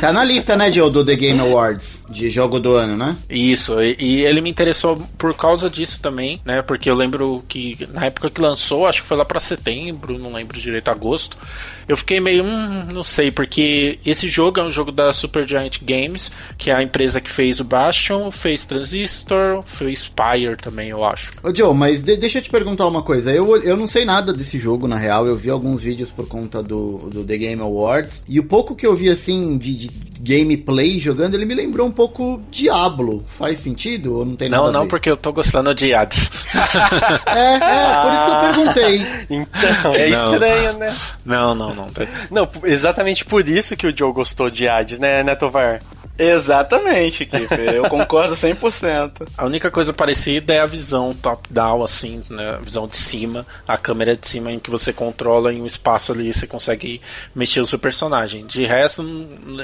Tá 0.00 0.12
na 0.12 0.22
lista, 0.22 0.56
né, 0.56 0.70
Joe, 0.70 0.90
do 0.90 1.04
The 1.04 1.16
Game 1.16 1.40
Awards, 1.40 1.98
de 2.08 2.30
jogo 2.30 2.60
do 2.60 2.74
ano, 2.74 2.96
né? 2.96 3.16
Isso, 3.28 3.80
e, 3.82 3.96
e 3.98 4.20
ele 4.20 4.40
me 4.40 4.50
interessou 4.50 4.96
por 5.18 5.34
causa 5.34 5.68
disso 5.68 5.98
também, 6.00 6.40
né? 6.44 6.62
Porque 6.62 6.88
eu 6.88 6.94
lembro 6.94 7.42
que 7.48 7.88
na 7.92 8.06
época 8.06 8.30
que 8.30 8.40
lançou, 8.40 8.86
acho 8.86 9.02
que 9.02 9.08
foi 9.08 9.16
lá 9.16 9.24
pra 9.30 9.38
setembro, 9.38 10.18
não 10.18 10.32
lembro 10.32 10.58
direito, 10.58 10.90
agosto. 10.90 11.38
Eu 11.90 11.96
fiquei 11.96 12.20
meio, 12.20 12.44
hum, 12.44 12.86
não 12.94 13.02
sei, 13.02 13.32
porque 13.32 13.98
esse 14.06 14.28
jogo 14.28 14.60
é 14.60 14.62
um 14.62 14.70
jogo 14.70 14.92
da 14.92 15.12
Supergiant 15.12 15.78
Games, 15.82 16.30
que 16.56 16.70
é 16.70 16.74
a 16.76 16.80
empresa 16.84 17.20
que 17.20 17.28
fez 17.28 17.58
o 17.58 17.64
Bastion, 17.64 18.30
fez 18.30 18.64
Transistor, 18.64 19.60
fez 19.66 20.02
Spire 20.02 20.56
também, 20.56 20.90
eu 20.90 21.04
acho. 21.04 21.30
Ô 21.42 21.52
Joe, 21.52 21.74
mas 21.74 21.98
de- 21.98 22.16
deixa 22.16 22.38
eu 22.38 22.42
te 22.42 22.48
perguntar 22.48 22.86
uma 22.86 23.02
coisa. 23.02 23.32
Eu, 23.32 23.56
eu 23.60 23.76
não 23.76 23.88
sei 23.88 24.04
nada 24.04 24.32
desse 24.32 24.56
jogo, 24.56 24.86
na 24.86 24.96
real. 24.96 25.26
Eu 25.26 25.34
vi 25.34 25.50
alguns 25.50 25.82
vídeos 25.82 26.10
por 26.12 26.28
conta 26.28 26.62
do, 26.62 27.10
do 27.12 27.24
The 27.24 27.36
Game 27.36 27.60
Awards. 27.60 28.22
E 28.28 28.38
o 28.38 28.44
pouco 28.44 28.76
que 28.76 28.86
eu 28.86 28.94
vi, 28.94 29.08
assim, 29.10 29.58
de, 29.58 29.74
de 29.74 29.90
gameplay 30.20 31.00
jogando, 31.00 31.34
ele 31.34 31.44
me 31.44 31.56
lembrou 31.56 31.88
um 31.88 31.90
pouco 31.90 32.40
Diablo. 32.52 33.24
Faz 33.26 33.58
sentido 33.58 34.18
ou 34.18 34.24
não 34.24 34.36
tem 34.36 34.48
nada 34.48 34.62
Não, 34.66 34.72
não, 34.72 34.86
porque 34.86 35.10
eu 35.10 35.16
tô 35.16 35.32
gostando 35.32 35.74
de 35.74 35.92
Hades. 35.92 36.30
É, 37.26 37.54
é, 37.54 38.02
por 38.02 38.12
isso 38.12 38.24
que 38.24 38.30
eu 38.30 38.40
perguntei. 38.40 39.06
Então, 39.30 39.94
é 39.94 40.08
Não. 40.10 40.32
estranho, 40.32 40.72
né? 40.78 40.96
não, 41.24 41.54
não, 41.54 41.74
não. 41.74 41.79
Não, 42.30 42.48
exatamente 42.64 43.24
por 43.24 43.46
isso 43.46 43.76
que 43.76 43.86
o 43.86 43.96
Joe 43.96 44.12
gostou 44.12 44.50
de 44.50 44.68
Hades, 44.68 44.98
né, 44.98 45.22
né, 45.22 45.34
Tovar? 45.34 45.80
Exatamente, 46.20 47.24
Kiffer. 47.24 47.74
Eu 47.74 47.88
concordo 47.88 48.34
100%. 48.34 49.26
A 49.38 49.46
única 49.46 49.70
coisa 49.70 49.92
parecida 49.92 50.52
é 50.52 50.60
a 50.60 50.66
visão 50.66 51.14
top-down, 51.14 51.82
assim, 51.82 52.22
né? 52.28 52.50
A 52.50 52.56
visão 52.56 52.86
de 52.86 52.96
cima, 52.96 53.46
a 53.66 53.78
câmera 53.78 54.14
de 54.14 54.28
cima 54.28 54.52
em 54.52 54.58
que 54.58 54.70
você 54.70 54.92
controla 54.92 55.52
em 55.52 55.62
um 55.62 55.66
espaço 55.66 56.12
ali 56.12 56.32
você 56.32 56.46
consegue 56.46 57.00
mexer 57.34 57.60
o 57.60 57.66
seu 57.66 57.78
personagem. 57.78 58.46
De 58.46 58.66
resto, 58.66 59.02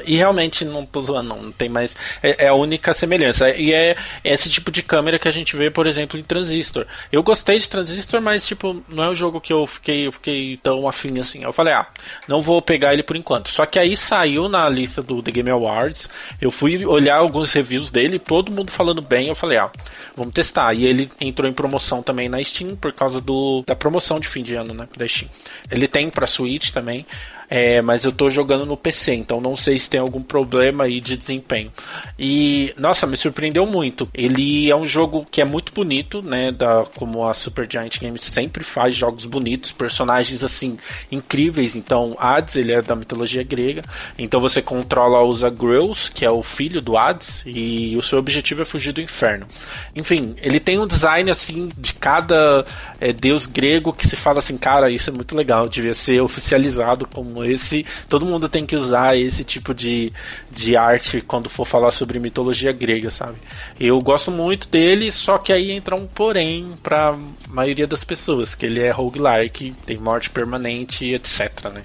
e 0.07 0.17
realmente 0.17 0.65
não 0.65 0.87
tô 0.87 1.03
zoando, 1.03 1.29
não, 1.29 1.43
não 1.43 1.53
tem 1.53 1.69
mais. 1.69 1.95
É, 2.23 2.47
é, 2.47 2.49
a 2.49 2.55
única 2.55 2.95
semelhança. 2.95 3.51
E 3.51 3.73
é 3.73 3.97
esse 4.25 4.49
tipo 4.49 4.71
de 4.71 4.83
câmera 4.83 5.19
que 5.19 5.29
a 5.29 5.33
gente 5.33 5.55
vê, 5.57 5.71
por 5.71 5.87
exemplo, 5.87 6.19
em 6.19 6.23
Transistor. 6.23 6.87
Eu 7.13 7.23
gostei 7.23 7.59
de 7.59 7.69
Transistor, 7.69 8.21
mas, 8.23 8.47
tipo, 8.47 8.83
não 8.89 9.05
é 9.05 9.11
um 9.11 9.15
jogo 9.15 9.41
que 9.41 9.53
eu 9.53 9.67
fiquei, 9.67 10.07
eu 10.07 10.13
fiquei 10.13 10.57
tão 10.63 10.89
afim 10.89 11.19
assim. 11.21 11.43
Eu 11.43 11.53
falei, 11.53 11.75
ah, 11.75 11.87
não 12.27 12.41
vou 12.41 12.63
pegar 12.63 12.93
ele 12.93 13.03
por 13.03 13.17
enquanto. 13.17 13.51
Só 13.51 13.67
que 13.67 13.79
aí 13.79 13.97
saiu 13.97 14.49
na 14.49 14.69
lista 14.69 15.03
do 15.03 15.23
The 15.23 15.31
Game 15.31 15.51
Awards. 15.51 16.09
Eu 16.47 16.53
fui 16.53 16.87
olhar 16.87 17.17
alguns 17.17 17.53
reviews 17.53 17.91
dele, 17.91 18.21
todo 18.21 18.53
mundo 18.53 18.71
falando 18.71 19.03
bem. 19.03 19.27
Eu 19.27 19.35
falei, 19.35 19.59
ah, 19.59 19.69
vamos 20.17 20.33
testar. 20.33 20.73
E 20.75 20.85
ele 20.85 21.11
entrou 21.21 21.51
em 21.51 21.53
promoção 21.53 22.05
também 22.05 22.29
na 22.29 22.43
Steam 22.43 22.77
por 22.77 22.93
causa 22.93 23.21
do, 23.21 23.65
da 23.67 23.75
promoção 23.75 24.21
de 24.21 24.29
fim 24.29 24.45
de 24.45 24.55
ano, 24.55 24.73
né? 24.73 24.89
Da 24.97 25.09
Steam. 25.09 25.29
Ele 25.69 25.89
tem 25.89 26.09
pra 26.09 26.25
Switch 26.25 26.71
também. 26.71 27.05
É, 27.49 27.81
mas 27.81 28.05
eu 28.05 28.13
tô 28.13 28.29
jogando 28.29 28.67
no 28.67 28.77
PC, 28.77 29.15
então 29.15 29.41
não 29.41 29.57
sei 29.57 29.79
se 29.79 29.89
tem 29.89 30.01
algum 30.01 30.23
problema 30.23 30.85
aí 30.85 31.01
de 31.01 31.17
desempenho. 31.17 31.73
E, 32.19 32.75
nossa, 32.77 33.07
me 33.07 33.17
surpreendeu 33.17 33.67
muito. 33.67 34.09
Ele 34.13 34.71
é 34.71 34.77
um 34.77 34.87
jogo 34.87 35.27
que 35.31 35.41
é 35.41 35.45
muito 35.45 35.73
bonito, 35.73 36.23
né? 36.23 36.51
Da, 36.51 36.85
como 36.97 37.29
a 37.29 37.35
Super 37.35 37.71
Giant 37.71 37.99
Games 38.01 38.23
sempre 38.23 38.65
faz 38.65 38.95
jogos 38.95 39.27
bonitos, 39.27 39.73
personagens 39.73 40.43
assim 40.43 40.77
incríveis. 41.11 41.77
Então, 41.77 42.17
Hades, 42.19 42.57
ele 42.57 42.73
é 42.73 42.83
da 42.83 42.97
mitologia 42.97 43.43
grega. 43.43 43.83
Então 44.19 44.41
você 44.41 44.61
controla 44.61 45.25
os 45.25 45.45
Agreus, 45.45 46.09
que 46.09 46.25
é 46.25 46.31
o 46.31 46.43
filho 46.43 46.81
do 46.81 46.97
Hades, 46.97 47.43
e 47.47 47.97
o 47.97 48.03
seu 48.03 48.19
objetivo 48.19 48.63
é 48.63 48.65
fugir 48.65 48.93
do 48.93 49.01
inferno. 49.01 49.47
Enfim, 49.95 50.35
ele 50.41 50.59
tem 50.59 50.79
um 50.79 50.87
design 50.87 51.31
assim 51.31 51.69
de 51.77 51.95
cada 51.95 52.65
é, 53.01 53.13
deus 53.13 53.47
grego 53.47 53.93
que 53.93 54.07
se 54.07 54.17
fala 54.17 54.39
assim, 54.39 54.57
cara, 54.57 54.91
isso 54.91 55.11
é 55.11 55.13
muito 55.13 55.37
legal, 55.37 55.69
devia 55.69 55.95
ser 55.95 56.21
oficializado 56.21 57.07
como 57.07 57.36
como 57.37 57.45
esse, 57.45 57.85
todo 58.09 58.25
mundo 58.25 58.49
tem 58.49 58.65
que 58.65 58.75
usar 58.75 59.17
esse 59.17 59.45
tipo 59.45 59.75
de, 59.75 60.11
de 60.51 60.75
arte 60.75 61.21
quando 61.21 61.51
for 61.51 61.67
falar 61.67 61.91
sobre 61.91 62.19
mitologia 62.19 62.73
grega, 62.73 63.11
sabe? 63.11 63.37
Eu 63.79 64.01
gosto 64.01 64.31
muito 64.31 64.69
dele, 64.69 65.13
só 65.13 65.37
que 65.37 65.53
aí 65.53 65.71
entra 65.71 65.95
um 65.95 66.07
porém 66.07 66.73
pra 66.83 67.17
maioria 67.49 67.87
das 67.87 68.03
pessoas, 68.03 68.55
que 68.55 68.65
ele 68.65 68.81
é 68.81 68.91
roguelike, 68.91 69.75
tem 69.85 69.99
morte 69.99 70.31
permanente, 70.31 71.13
etc, 71.13 71.65
né? 71.75 71.85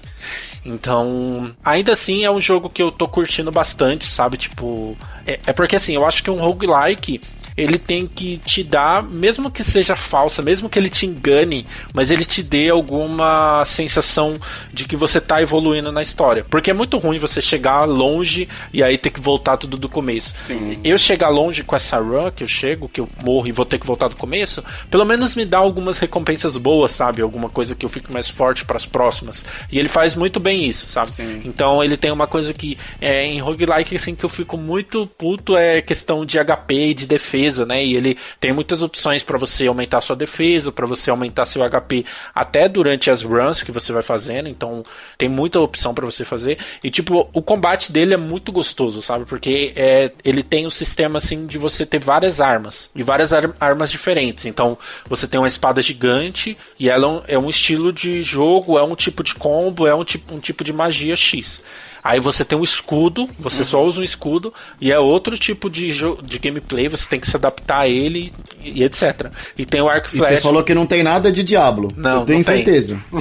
Então, 0.64 1.54
ainda 1.62 1.92
assim 1.92 2.24
é 2.24 2.30
um 2.30 2.40
jogo 2.40 2.70
que 2.70 2.82
eu 2.82 2.90
tô 2.90 3.06
curtindo 3.06 3.52
bastante, 3.52 4.06
sabe? 4.06 4.38
Tipo, 4.38 4.96
é, 5.26 5.38
é 5.46 5.52
porque 5.52 5.76
assim, 5.76 5.94
eu 5.94 6.06
acho 6.06 6.22
que 6.22 6.30
um 6.30 6.40
roguelike 6.40 7.20
ele 7.56 7.78
tem 7.78 8.06
que 8.06 8.38
te 8.38 8.62
dar, 8.62 9.02
mesmo 9.02 9.50
que 9.50 9.62
seja 9.62 9.96
falsa, 9.96 10.42
mesmo 10.42 10.68
que 10.68 10.78
ele 10.78 10.90
te 10.90 11.06
engane, 11.06 11.66
mas 11.92 12.10
ele 12.10 12.24
te 12.24 12.42
dê 12.42 12.70
alguma 12.70 13.64
sensação 13.64 14.38
de 14.72 14.84
que 14.84 14.96
você 14.96 15.20
tá 15.20 15.42
evoluindo 15.42 15.92
na 15.92 16.02
história. 16.02 16.44
Porque 16.48 16.70
é 16.70 16.74
muito 16.74 16.98
ruim 16.98 17.18
você 17.18 17.40
chegar 17.40 17.84
longe 17.84 18.48
e 18.72 18.82
aí 18.82 18.96
ter 18.96 19.10
que 19.10 19.20
voltar 19.20 19.56
tudo 19.56 19.76
do 19.76 19.88
começo. 19.88 20.30
Sim. 20.34 20.78
Eu 20.82 20.96
chegar 20.96 21.28
longe 21.28 21.62
com 21.62 21.76
essa 21.76 21.98
run 21.98 22.30
que 22.30 22.42
eu 22.42 22.48
chego, 22.48 22.88
que 22.88 23.00
eu 23.00 23.08
morro 23.22 23.46
e 23.46 23.52
vou 23.52 23.64
ter 23.64 23.78
que 23.78 23.86
voltar 23.86 24.08
do 24.08 24.16
começo, 24.16 24.64
pelo 24.90 25.04
menos 25.04 25.34
me 25.34 25.44
dá 25.44 25.58
algumas 25.58 25.98
recompensas 25.98 26.56
boas, 26.56 26.92
sabe? 26.92 27.22
Alguma 27.22 27.48
coisa 27.48 27.74
que 27.74 27.84
eu 27.84 27.90
fique 27.90 28.12
mais 28.12 28.28
forte 28.28 28.64
para 28.64 28.76
as 28.76 28.86
próximas. 28.86 29.44
E 29.70 29.78
ele 29.78 29.88
faz 29.88 30.14
muito 30.14 30.40
bem 30.40 30.64
isso, 30.66 30.88
sabe? 30.88 31.10
Sim. 31.10 31.42
Então 31.44 31.82
ele 31.82 31.96
tem 31.96 32.10
uma 32.10 32.26
coisa 32.26 32.54
que 32.54 32.78
é, 33.00 33.24
em 33.24 33.40
roguelike 33.40 33.96
assim 33.96 34.14
que 34.14 34.24
eu 34.24 34.28
fico 34.28 34.56
muito 34.56 35.06
puto 35.06 35.56
é 35.56 35.82
questão 35.82 36.24
de 36.24 36.38
HP 36.38 36.74
e 36.74 36.94
de 36.94 37.06
defesa 37.06 37.41
defesa, 37.42 37.66
né? 37.66 37.84
E 37.84 37.96
ele 37.96 38.16
tem 38.38 38.52
muitas 38.52 38.82
opções 38.82 39.22
para 39.22 39.36
você 39.36 39.66
aumentar 39.66 40.00
sua 40.00 40.16
defesa, 40.16 40.70
para 40.70 40.86
você 40.86 41.10
aumentar 41.10 41.46
seu 41.46 41.62
HP 41.68 42.04
até 42.34 42.68
durante 42.68 43.10
as 43.10 43.22
runs 43.22 43.62
que 43.62 43.72
você 43.72 43.92
vai 43.92 44.02
fazendo. 44.02 44.48
Então 44.48 44.84
tem 45.18 45.28
muita 45.28 45.60
opção 45.60 45.94
para 45.94 46.06
você 46.06 46.24
fazer. 46.24 46.58
E 46.82 46.90
tipo, 46.90 47.28
o 47.32 47.42
combate 47.42 47.90
dele 47.90 48.14
é 48.14 48.16
muito 48.16 48.52
gostoso, 48.52 49.02
sabe? 49.02 49.24
Porque 49.24 49.72
é, 49.74 50.10
ele 50.24 50.42
tem 50.42 50.66
um 50.66 50.70
sistema 50.70 51.18
assim 51.18 51.46
de 51.46 51.58
você 51.58 51.84
ter 51.84 51.98
várias 51.98 52.40
armas 52.40 52.90
e 52.94 53.02
várias 53.02 53.32
ar 53.32 53.52
armas 53.60 53.90
diferentes. 53.90 54.46
Então 54.46 54.78
você 55.08 55.26
tem 55.26 55.40
uma 55.40 55.48
espada 55.48 55.82
gigante 55.82 56.56
e 56.78 56.88
ela 56.88 57.04
é 57.04 57.08
um, 57.08 57.22
é 57.28 57.38
um 57.38 57.50
estilo 57.50 57.92
de 57.92 58.22
jogo, 58.22 58.78
é 58.78 58.82
um 58.82 58.94
tipo 58.94 59.22
de 59.22 59.34
combo, 59.34 59.86
é 59.86 59.94
um 59.94 60.04
tipo, 60.04 60.34
um 60.34 60.38
tipo 60.38 60.62
de 60.62 60.72
magia 60.72 61.16
X. 61.16 61.60
Aí 62.02 62.18
você 62.18 62.44
tem 62.44 62.58
um 62.58 62.64
escudo, 62.64 63.28
você 63.38 63.58
uhum. 63.58 63.64
só 63.64 63.84
usa 63.84 64.00
um 64.00 64.04
escudo, 64.04 64.52
e 64.80 64.90
é 64.90 64.98
outro 64.98 65.38
tipo 65.38 65.70
de, 65.70 65.90
de 66.22 66.38
gameplay, 66.40 66.88
você 66.88 67.08
tem 67.08 67.20
que 67.20 67.30
se 67.30 67.36
adaptar 67.36 67.80
a 67.80 67.88
ele 67.88 68.32
e, 68.60 68.80
e 68.80 68.84
etc. 68.84 69.30
E 69.56 69.64
tem 69.64 69.80
o 69.80 69.88
arco 69.88 70.08
flash. 70.08 70.32
E 70.32 70.34
você 70.34 70.40
falou 70.40 70.64
que 70.64 70.74
não 70.74 70.84
tem 70.84 71.02
nada 71.04 71.30
de 71.30 71.44
Diablo. 71.44 71.92
Não, 71.96 72.20
Eu 72.20 72.26
tenho 72.26 72.38
não 72.40 72.44
certeza. 72.44 73.00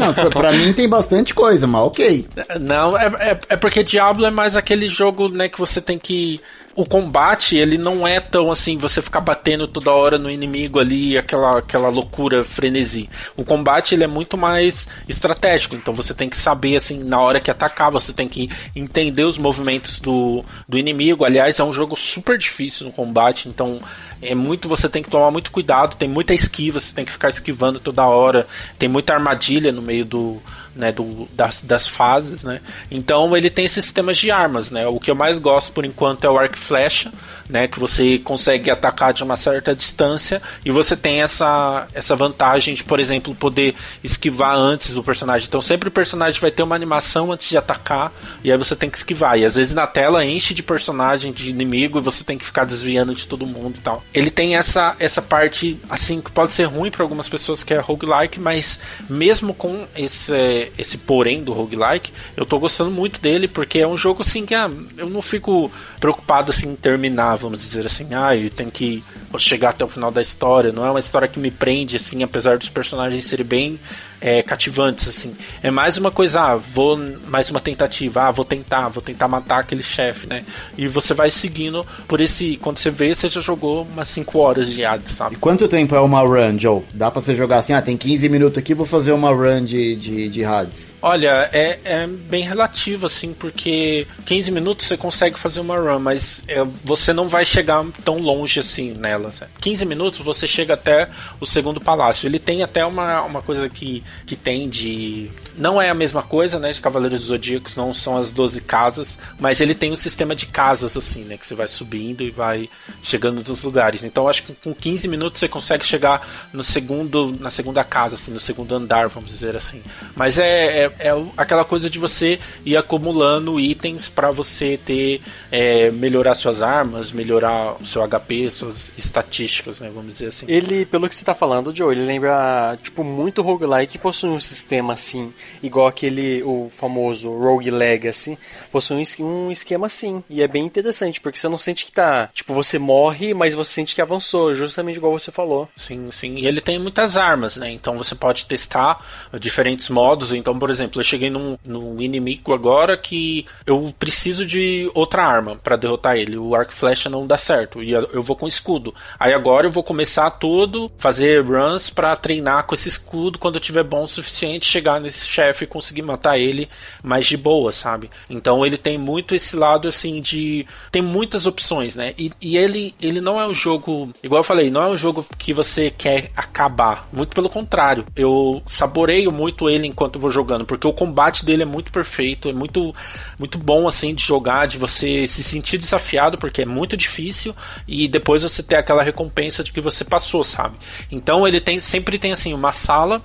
não, 0.00 0.12
pra, 0.12 0.30
pra, 0.30 0.52
mim 0.52 0.72
tem 0.72 0.88
bastante 0.88 1.32
coisa, 1.32 1.68
mas 1.68 1.82
ok. 1.82 2.26
Não, 2.60 2.98
é, 2.98 3.06
é, 3.06 3.40
é 3.50 3.56
porque 3.56 3.84
Diablo 3.84 4.26
é 4.26 4.30
mais 4.30 4.56
aquele 4.56 4.88
jogo, 4.88 5.28
né, 5.28 5.48
que 5.48 5.58
você 5.58 5.80
tem 5.80 5.98
que 5.98 6.40
o 6.76 6.84
combate, 6.84 7.56
ele 7.56 7.78
não 7.78 8.06
é 8.06 8.18
tão 8.18 8.50
assim, 8.50 8.76
você 8.76 9.00
ficar 9.00 9.20
batendo 9.20 9.66
toda 9.66 9.92
hora 9.92 10.18
no 10.18 10.30
inimigo 10.30 10.80
ali, 10.80 11.16
aquela, 11.16 11.58
aquela 11.58 11.88
loucura, 11.88 12.44
frenesi. 12.44 13.08
O 13.36 13.44
combate, 13.44 13.94
ele 13.94 14.04
é 14.04 14.08
muito 14.08 14.36
mais 14.36 14.88
estratégico, 15.08 15.76
então 15.76 15.94
você 15.94 16.12
tem 16.12 16.28
que 16.28 16.36
saber, 16.36 16.76
assim, 16.76 17.02
na 17.04 17.20
hora 17.20 17.40
que 17.40 17.50
atacar, 17.50 17.90
você 17.90 18.12
tem 18.12 18.28
que 18.28 18.50
entender 18.74 19.24
os 19.24 19.38
movimentos 19.38 20.00
do, 20.00 20.44
do 20.68 20.76
inimigo. 20.76 21.24
Aliás, 21.24 21.60
é 21.60 21.64
um 21.64 21.72
jogo 21.72 21.96
super 21.96 22.36
difícil 22.36 22.86
no 22.86 22.92
combate, 22.92 23.48
então 23.48 23.80
é 24.20 24.34
muito, 24.34 24.68
você 24.68 24.88
tem 24.88 25.02
que 25.02 25.10
tomar 25.10 25.30
muito 25.30 25.50
cuidado, 25.50 25.96
tem 25.96 26.08
muita 26.08 26.34
esquiva, 26.34 26.80
você 26.80 26.94
tem 26.94 27.04
que 27.04 27.12
ficar 27.12 27.28
esquivando 27.28 27.78
toda 27.78 28.06
hora, 28.06 28.46
tem 28.78 28.88
muita 28.88 29.14
armadilha 29.14 29.70
no 29.70 29.82
meio 29.82 30.04
do, 30.04 30.42
né, 30.74 30.92
do, 30.92 31.28
das, 31.32 31.60
das 31.60 31.86
fases, 31.86 32.44
né? 32.44 32.60
Então 32.90 33.36
ele 33.36 33.50
tem 33.50 33.68
sistemas 33.68 34.18
de 34.18 34.30
armas, 34.30 34.70
né? 34.70 34.86
O 34.86 34.98
que 34.98 35.10
eu 35.10 35.14
mais 35.14 35.38
gosto 35.38 35.72
por 35.72 35.84
enquanto 35.84 36.24
é 36.24 36.30
o 36.30 36.38
arco 36.38 36.56
flecha, 36.56 37.12
né, 37.48 37.68
que 37.68 37.78
você 37.78 38.18
consegue 38.18 38.70
atacar 38.70 39.12
de 39.12 39.22
uma 39.22 39.36
certa 39.36 39.74
distância 39.74 40.40
e 40.64 40.70
você 40.70 40.96
tem 40.96 41.22
essa, 41.22 41.86
essa 41.92 42.16
vantagem 42.16 42.74
de, 42.74 42.84
por 42.84 42.98
exemplo, 42.98 43.34
poder 43.34 43.74
esquivar 44.02 44.56
antes 44.56 44.92
do 44.92 45.02
personagem. 45.02 45.46
Então 45.46 45.60
sempre 45.60 45.88
o 45.88 45.92
personagem 45.92 46.40
vai 46.40 46.50
ter 46.50 46.62
uma 46.62 46.74
animação 46.74 47.32
antes 47.32 47.48
de 47.48 47.56
atacar 47.56 48.12
e 48.42 48.50
aí 48.50 48.58
você 48.58 48.74
tem 48.74 48.90
que 48.90 48.96
esquivar. 48.96 49.38
E 49.38 49.44
às 49.44 49.54
vezes 49.54 49.74
na 49.74 49.86
tela 49.86 50.24
enche 50.24 50.54
de 50.54 50.62
personagem, 50.62 51.32
de 51.32 51.50
inimigo 51.50 51.98
e 51.98 52.02
você 52.02 52.24
tem 52.24 52.38
que 52.38 52.44
ficar 52.44 52.64
desviando 52.64 53.14
de 53.14 53.26
todo 53.26 53.46
mundo 53.46 53.76
e 53.78 53.80
tal. 53.80 54.02
Ele 54.12 54.30
tem 54.30 54.56
essa, 54.56 54.96
essa 54.98 55.20
parte, 55.20 55.78
assim, 55.88 56.20
que 56.20 56.30
pode 56.30 56.52
ser 56.52 56.64
ruim 56.64 56.90
para 56.90 57.02
algumas 57.02 57.28
pessoas 57.28 57.62
que 57.62 57.74
é 57.74 57.78
roguelike, 57.78 58.40
mas 58.40 58.78
mesmo 59.08 59.52
com 59.54 59.86
esse, 59.96 60.72
esse 60.78 60.98
porém 60.98 61.42
do 61.42 61.52
roguelike, 61.52 62.12
eu 62.36 62.46
tô 62.46 62.58
gostando 62.58 62.90
muito 62.90 63.20
dele 63.20 63.46
porque 63.48 63.78
é 63.78 63.86
um 63.86 63.96
jogo 63.96 64.22
assim 64.22 64.46
que 64.46 64.54
ah, 64.54 64.70
eu 64.96 65.08
não 65.08 65.20
fico 65.20 65.70
preocupado 66.00 66.50
assim 66.50 66.68
em 66.68 66.76
terminar 66.76 67.33
vamos 67.36 67.60
dizer 67.60 67.86
assim, 67.86 68.08
ah, 68.14 68.36
eu 68.36 68.50
tenho 68.50 68.70
que 68.70 69.02
chegar 69.38 69.70
até 69.70 69.84
o 69.84 69.88
final 69.88 70.10
da 70.10 70.22
história. 70.22 70.72
Não 70.72 70.84
é 70.84 70.90
uma 70.90 71.00
história 71.00 71.28
que 71.28 71.38
me 71.38 71.50
prende, 71.50 71.96
assim, 71.96 72.22
apesar 72.22 72.58
dos 72.58 72.68
personagens 72.68 73.24
serem 73.24 73.46
bem 73.46 73.80
é, 74.24 74.42
cativantes, 74.42 75.06
assim. 75.06 75.36
É 75.62 75.70
mais 75.70 75.98
uma 75.98 76.10
coisa, 76.10 76.40
ah, 76.40 76.56
vou 76.56 76.98
mais 77.28 77.50
uma 77.50 77.60
tentativa, 77.60 78.22
ah, 78.22 78.30
vou 78.30 78.44
tentar, 78.44 78.88
vou 78.88 79.02
tentar 79.02 79.28
matar 79.28 79.58
aquele 79.60 79.82
chefe, 79.82 80.26
né? 80.26 80.46
E 80.78 80.88
você 80.88 81.12
vai 81.12 81.28
seguindo 81.28 81.86
por 82.08 82.22
esse. 82.22 82.56
Quando 82.56 82.78
você 82.78 82.90
vê, 82.90 83.14
você 83.14 83.28
já 83.28 83.42
jogou 83.42 83.82
umas 83.82 84.08
5 84.08 84.38
horas 84.38 84.72
de 84.72 84.82
ad, 84.82 85.06
sabe? 85.10 85.34
E 85.34 85.38
quanto 85.38 85.68
tempo 85.68 85.94
é 85.94 86.00
uma 86.00 86.20
run, 86.20 86.58
Joe? 86.58 86.82
Dá 86.94 87.10
pra 87.10 87.20
você 87.20 87.36
jogar 87.36 87.58
assim, 87.58 87.74
ah, 87.74 87.82
tem 87.82 87.98
15 87.98 88.26
minutos 88.30 88.56
aqui, 88.56 88.72
vou 88.72 88.86
fazer 88.86 89.12
uma 89.12 89.28
run 89.28 89.62
de, 89.62 89.94
de, 89.94 90.28
de 90.30 90.42
Hades? 90.42 90.94
Olha, 91.02 91.50
é, 91.52 91.78
é 91.84 92.06
bem 92.06 92.44
relativo, 92.44 93.04
assim, 93.04 93.34
porque 93.34 94.06
15 94.24 94.50
minutos 94.50 94.86
você 94.86 94.96
consegue 94.96 95.38
fazer 95.38 95.60
uma 95.60 95.76
run, 95.76 95.98
mas 95.98 96.42
é, 96.48 96.64
você 96.82 97.12
não 97.12 97.28
vai 97.28 97.44
chegar 97.44 97.84
tão 98.02 98.16
longe 98.16 98.58
assim 98.58 98.94
nela. 98.94 99.30
Sabe? 99.30 99.50
15 99.60 99.84
minutos 99.84 100.20
você 100.20 100.46
chega 100.46 100.72
até 100.72 101.10
o 101.38 101.44
segundo 101.44 101.78
palácio. 101.78 102.26
Ele 102.26 102.38
tem 102.38 102.62
até 102.62 102.86
uma, 102.86 103.20
uma 103.20 103.42
coisa 103.42 103.68
que 103.68 104.02
que 104.26 104.36
tem 104.36 104.68
de. 104.68 105.30
Não 105.56 105.80
é 105.80 105.90
a 105.90 105.94
mesma 105.94 106.22
coisa, 106.22 106.58
né? 106.58 106.72
De 106.72 106.80
Cavaleiros 106.80 107.20
dos 107.20 107.28
Zodíacos, 107.28 107.76
não 107.76 107.94
são 107.94 108.16
as 108.16 108.32
12 108.32 108.60
casas, 108.60 109.18
mas 109.38 109.60
ele 109.60 109.74
tem 109.74 109.92
um 109.92 109.96
sistema 109.96 110.34
de 110.34 110.46
casas, 110.46 110.96
assim, 110.96 111.24
né? 111.24 111.36
Que 111.36 111.46
você 111.46 111.54
vai 111.54 111.68
subindo 111.68 112.22
e 112.22 112.30
vai 112.30 112.68
chegando 113.02 113.42
nos 113.46 113.62
lugares. 113.62 114.04
Então 114.04 114.28
acho 114.28 114.42
que 114.44 114.54
com 114.54 114.74
15 114.74 115.08
minutos 115.08 115.40
você 115.40 115.48
consegue 115.48 115.84
chegar 115.84 116.48
no 116.52 116.64
segundo, 116.64 117.36
na 117.38 117.50
segunda 117.50 117.84
casa, 117.84 118.14
assim, 118.14 118.32
no 118.32 118.40
segundo 118.40 118.74
andar, 118.74 119.08
vamos 119.08 119.30
dizer 119.30 119.56
assim. 119.56 119.82
Mas 120.14 120.38
é, 120.38 120.84
é, 120.84 120.92
é 120.98 121.24
aquela 121.36 121.64
coisa 121.64 121.88
de 121.88 121.98
você 121.98 122.38
ir 122.64 122.76
acumulando 122.76 123.58
itens 123.60 124.08
para 124.08 124.30
você 124.30 124.78
ter. 124.84 125.20
É, 125.50 125.90
melhorar 125.90 126.34
suas 126.34 126.62
armas, 126.62 127.12
melhorar 127.12 127.76
o 127.80 127.86
seu 127.86 128.06
HP, 128.06 128.50
suas 128.50 128.92
estatísticas, 128.98 129.80
né? 129.80 129.90
Vamos 129.94 130.14
dizer 130.14 130.26
assim. 130.26 130.46
Ele, 130.48 130.84
pelo 130.84 131.08
que 131.08 131.14
você 131.14 131.24
tá 131.24 131.34
falando, 131.34 131.74
Joe, 131.74 131.94
ele 131.94 132.04
lembra, 132.04 132.78
tipo, 132.82 133.02
muito 133.02 133.42
roguelike 133.42 133.98
possui 134.04 134.28
um 134.28 134.38
sistema 134.38 134.92
assim, 134.92 135.32
igual 135.62 135.86
aquele, 135.86 136.42
o 136.42 136.70
famoso 136.76 137.30
Rogue 137.30 137.70
Legacy, 137.70 138.38
possui 138.70 138.98
um 138.98 139.00
es- 139.00 139.18
esquema 139.50 139.86
assim. 139.86 140.22
E 140.28 140.42
é 140.42 140.46
bem 140.46 140.62
interessante, 140.66 141.22
porque 141.22 141.38
você 141.38 141.48
não 141.48 141.56
sente 141.56 141.86
que 141.86 141.90
tá. 141.92 142.28
Tipo, 142.34 142.52
você 142.52 142.78
morre, 142.78 143.32
mas 143.32 143.54
você 143.54 143.72
sente 143.72 143.94
que 143.94 144.02
avançou, 144.02 144.54
justamente 144.54 144.96
igual 144.96 145.12
você 145.18 145.32
falou. 145.32 145.66
Sim, 145.74 146.10
sim. 146.12 146.34
E 146.36 146.46
ele 146.46 146.60
tem 146.60 146.78
muitas 146.78 147.16
armas, 147.16 147.56
né? 147.56 147.70
Então 147.70 147.96
você 147.96 148.14
pode 148.14 148.44
testar 148.44 148.98
diferentes 149.40 149.88
modos. 149.88 150.32
Então, 150.32 150.58
por 150.58 150.68
exemplo, 150.68 151.00
eu 151.00 151.04
cheguei 151.04 151.30
num, 151.30 151.56
num 151.64 151.98
inimigo 152.00 152.52
agora 152.52 152.94
que 152.96 153.46
eu 153.66 153.94
preciso 153.98 154.44
de 154.44 154.90
outra 154.94 155.24
arma 155.24 155.56
pra 155.56 155.76
derrotar 155.76 156.16
ele. 156.16 156.36
O 156.36 156.54
arco 156.54 156.72
e 156.72 156.76
flecha 156.76 157.08
não 157.08 157.26
dá 157.26 157.38
certo. 157.38 157.82
E 157.82 157.90
eu 157.92 158.22
vou 158.22 158.36
com 158.36 158.46
escudo. 158.46 158.94
Aí 159.18 159.32
agora 159.32 159.66
eu 159.66 159.70
vou 159.72 159.82
começar 159.82 160.30
tudo, 160.32 160.90
fazer 160.98 161.42
runs 161.42 161.88
pra 161.88 162.14
treinar 162.16 162.66
com 162.66 162.74
esse 162.74 162.88
escudo. 162.88 163.38
Quando 163.38 163.54
eu 163.54 163.60
tiver 163.60 163.83
bom 163.84 164.04
o 164.04 164.08
suficiente, 164.08 164.66
chegar 164.66 165.00
nesse 165.00 165.26
chefe 165.26 165.64
e 165.64 165.66
conseguir 165.66 166.02
matar 166.02 166.38
ele 166.38 166.68
mais 167.02 167.26
de 167.26 167.36
boa, 167.36 167.70
sabe? 167.70 168.10
Então 168.28 168.64
ele 168.64 168.76
tem 168.76 168.98
muito 168.98 169.34
esse 169.34 169.54
lado 169.54 169.86
assim 169.86 170.20
de. 170.20 170.66
Tem 170.90 171.02
muitas 171.02 171.46
opções, 171.46 171.94
né? 171.94 172.14
E, 172.18 172.32
e 172.40 172.56
ele, 172.56 172.94
ele 173.00 173.20
não 173.20 173.40
é 173.40 173.46
um 173.46 173.54
jogo. 173.54 174.12
Igual 174.22 174.40
eu 174.40 174.44
falei, 174.44 174.70
não 174.70 174.82
é 174.82 174.88
um 174.88 174.96
jogo 174.96 175.26
que 175.38 175.52
você 175.52 175.90
quer 175.90 176.30
acabar. 176.36 177.08
Muito 177.12 177.34
pelo 177.34 177.48
contrário. 177.48 178.04
Eu 178.16 178.62
saboreio 178.66 179.30
muito 179.30 179.68
ele 179.68 179.86
enquanto 179.86 180.18
vou 180.18 180.30
jogando, 180.30 180.64
porque 180.64 180.86
o 180.86 180.92
combate 180.92 181.44
dele 181.44 181.62
é 181.62 181.66
muito 181.66 181.92
perfeito, 181.92 182.48
é 182.48 182.52
muito, 182.52 182.94
muito 183.38 183.58
bom 183.58 183.86
assim 183.86 184.14
de 184.14 184.24
jogar, 184.24 184.66
de 184.66 184.78
você 184.78 185.26
se 185.26 185.42
sentir 185.42 185.78
desafiado, 185.78 186.38
porque 186.38 186.62
é 186.62 186.66
muito 186.66 186.96
difícil, 186.96 187.54
e 187.86 188.08
depois 188.08 188.42
você 188.42 188.62
ter 188.62 188.76
aquela 188.76 189.02
recompensa 189.02 189.62
de 189.62 189.72
que 189.72 189.80
você 189.80 190.04
passou, 190.04 190.42
sabe? 190.42 190.76
Então 191.10 191.46
ele 191.46 191.60
tem 191.60 191.78
sempre 191.80 192.18
tem 192.18 192.32
assim 192.32 192.54
uma 192.54 192.72
sala 192.72 193.22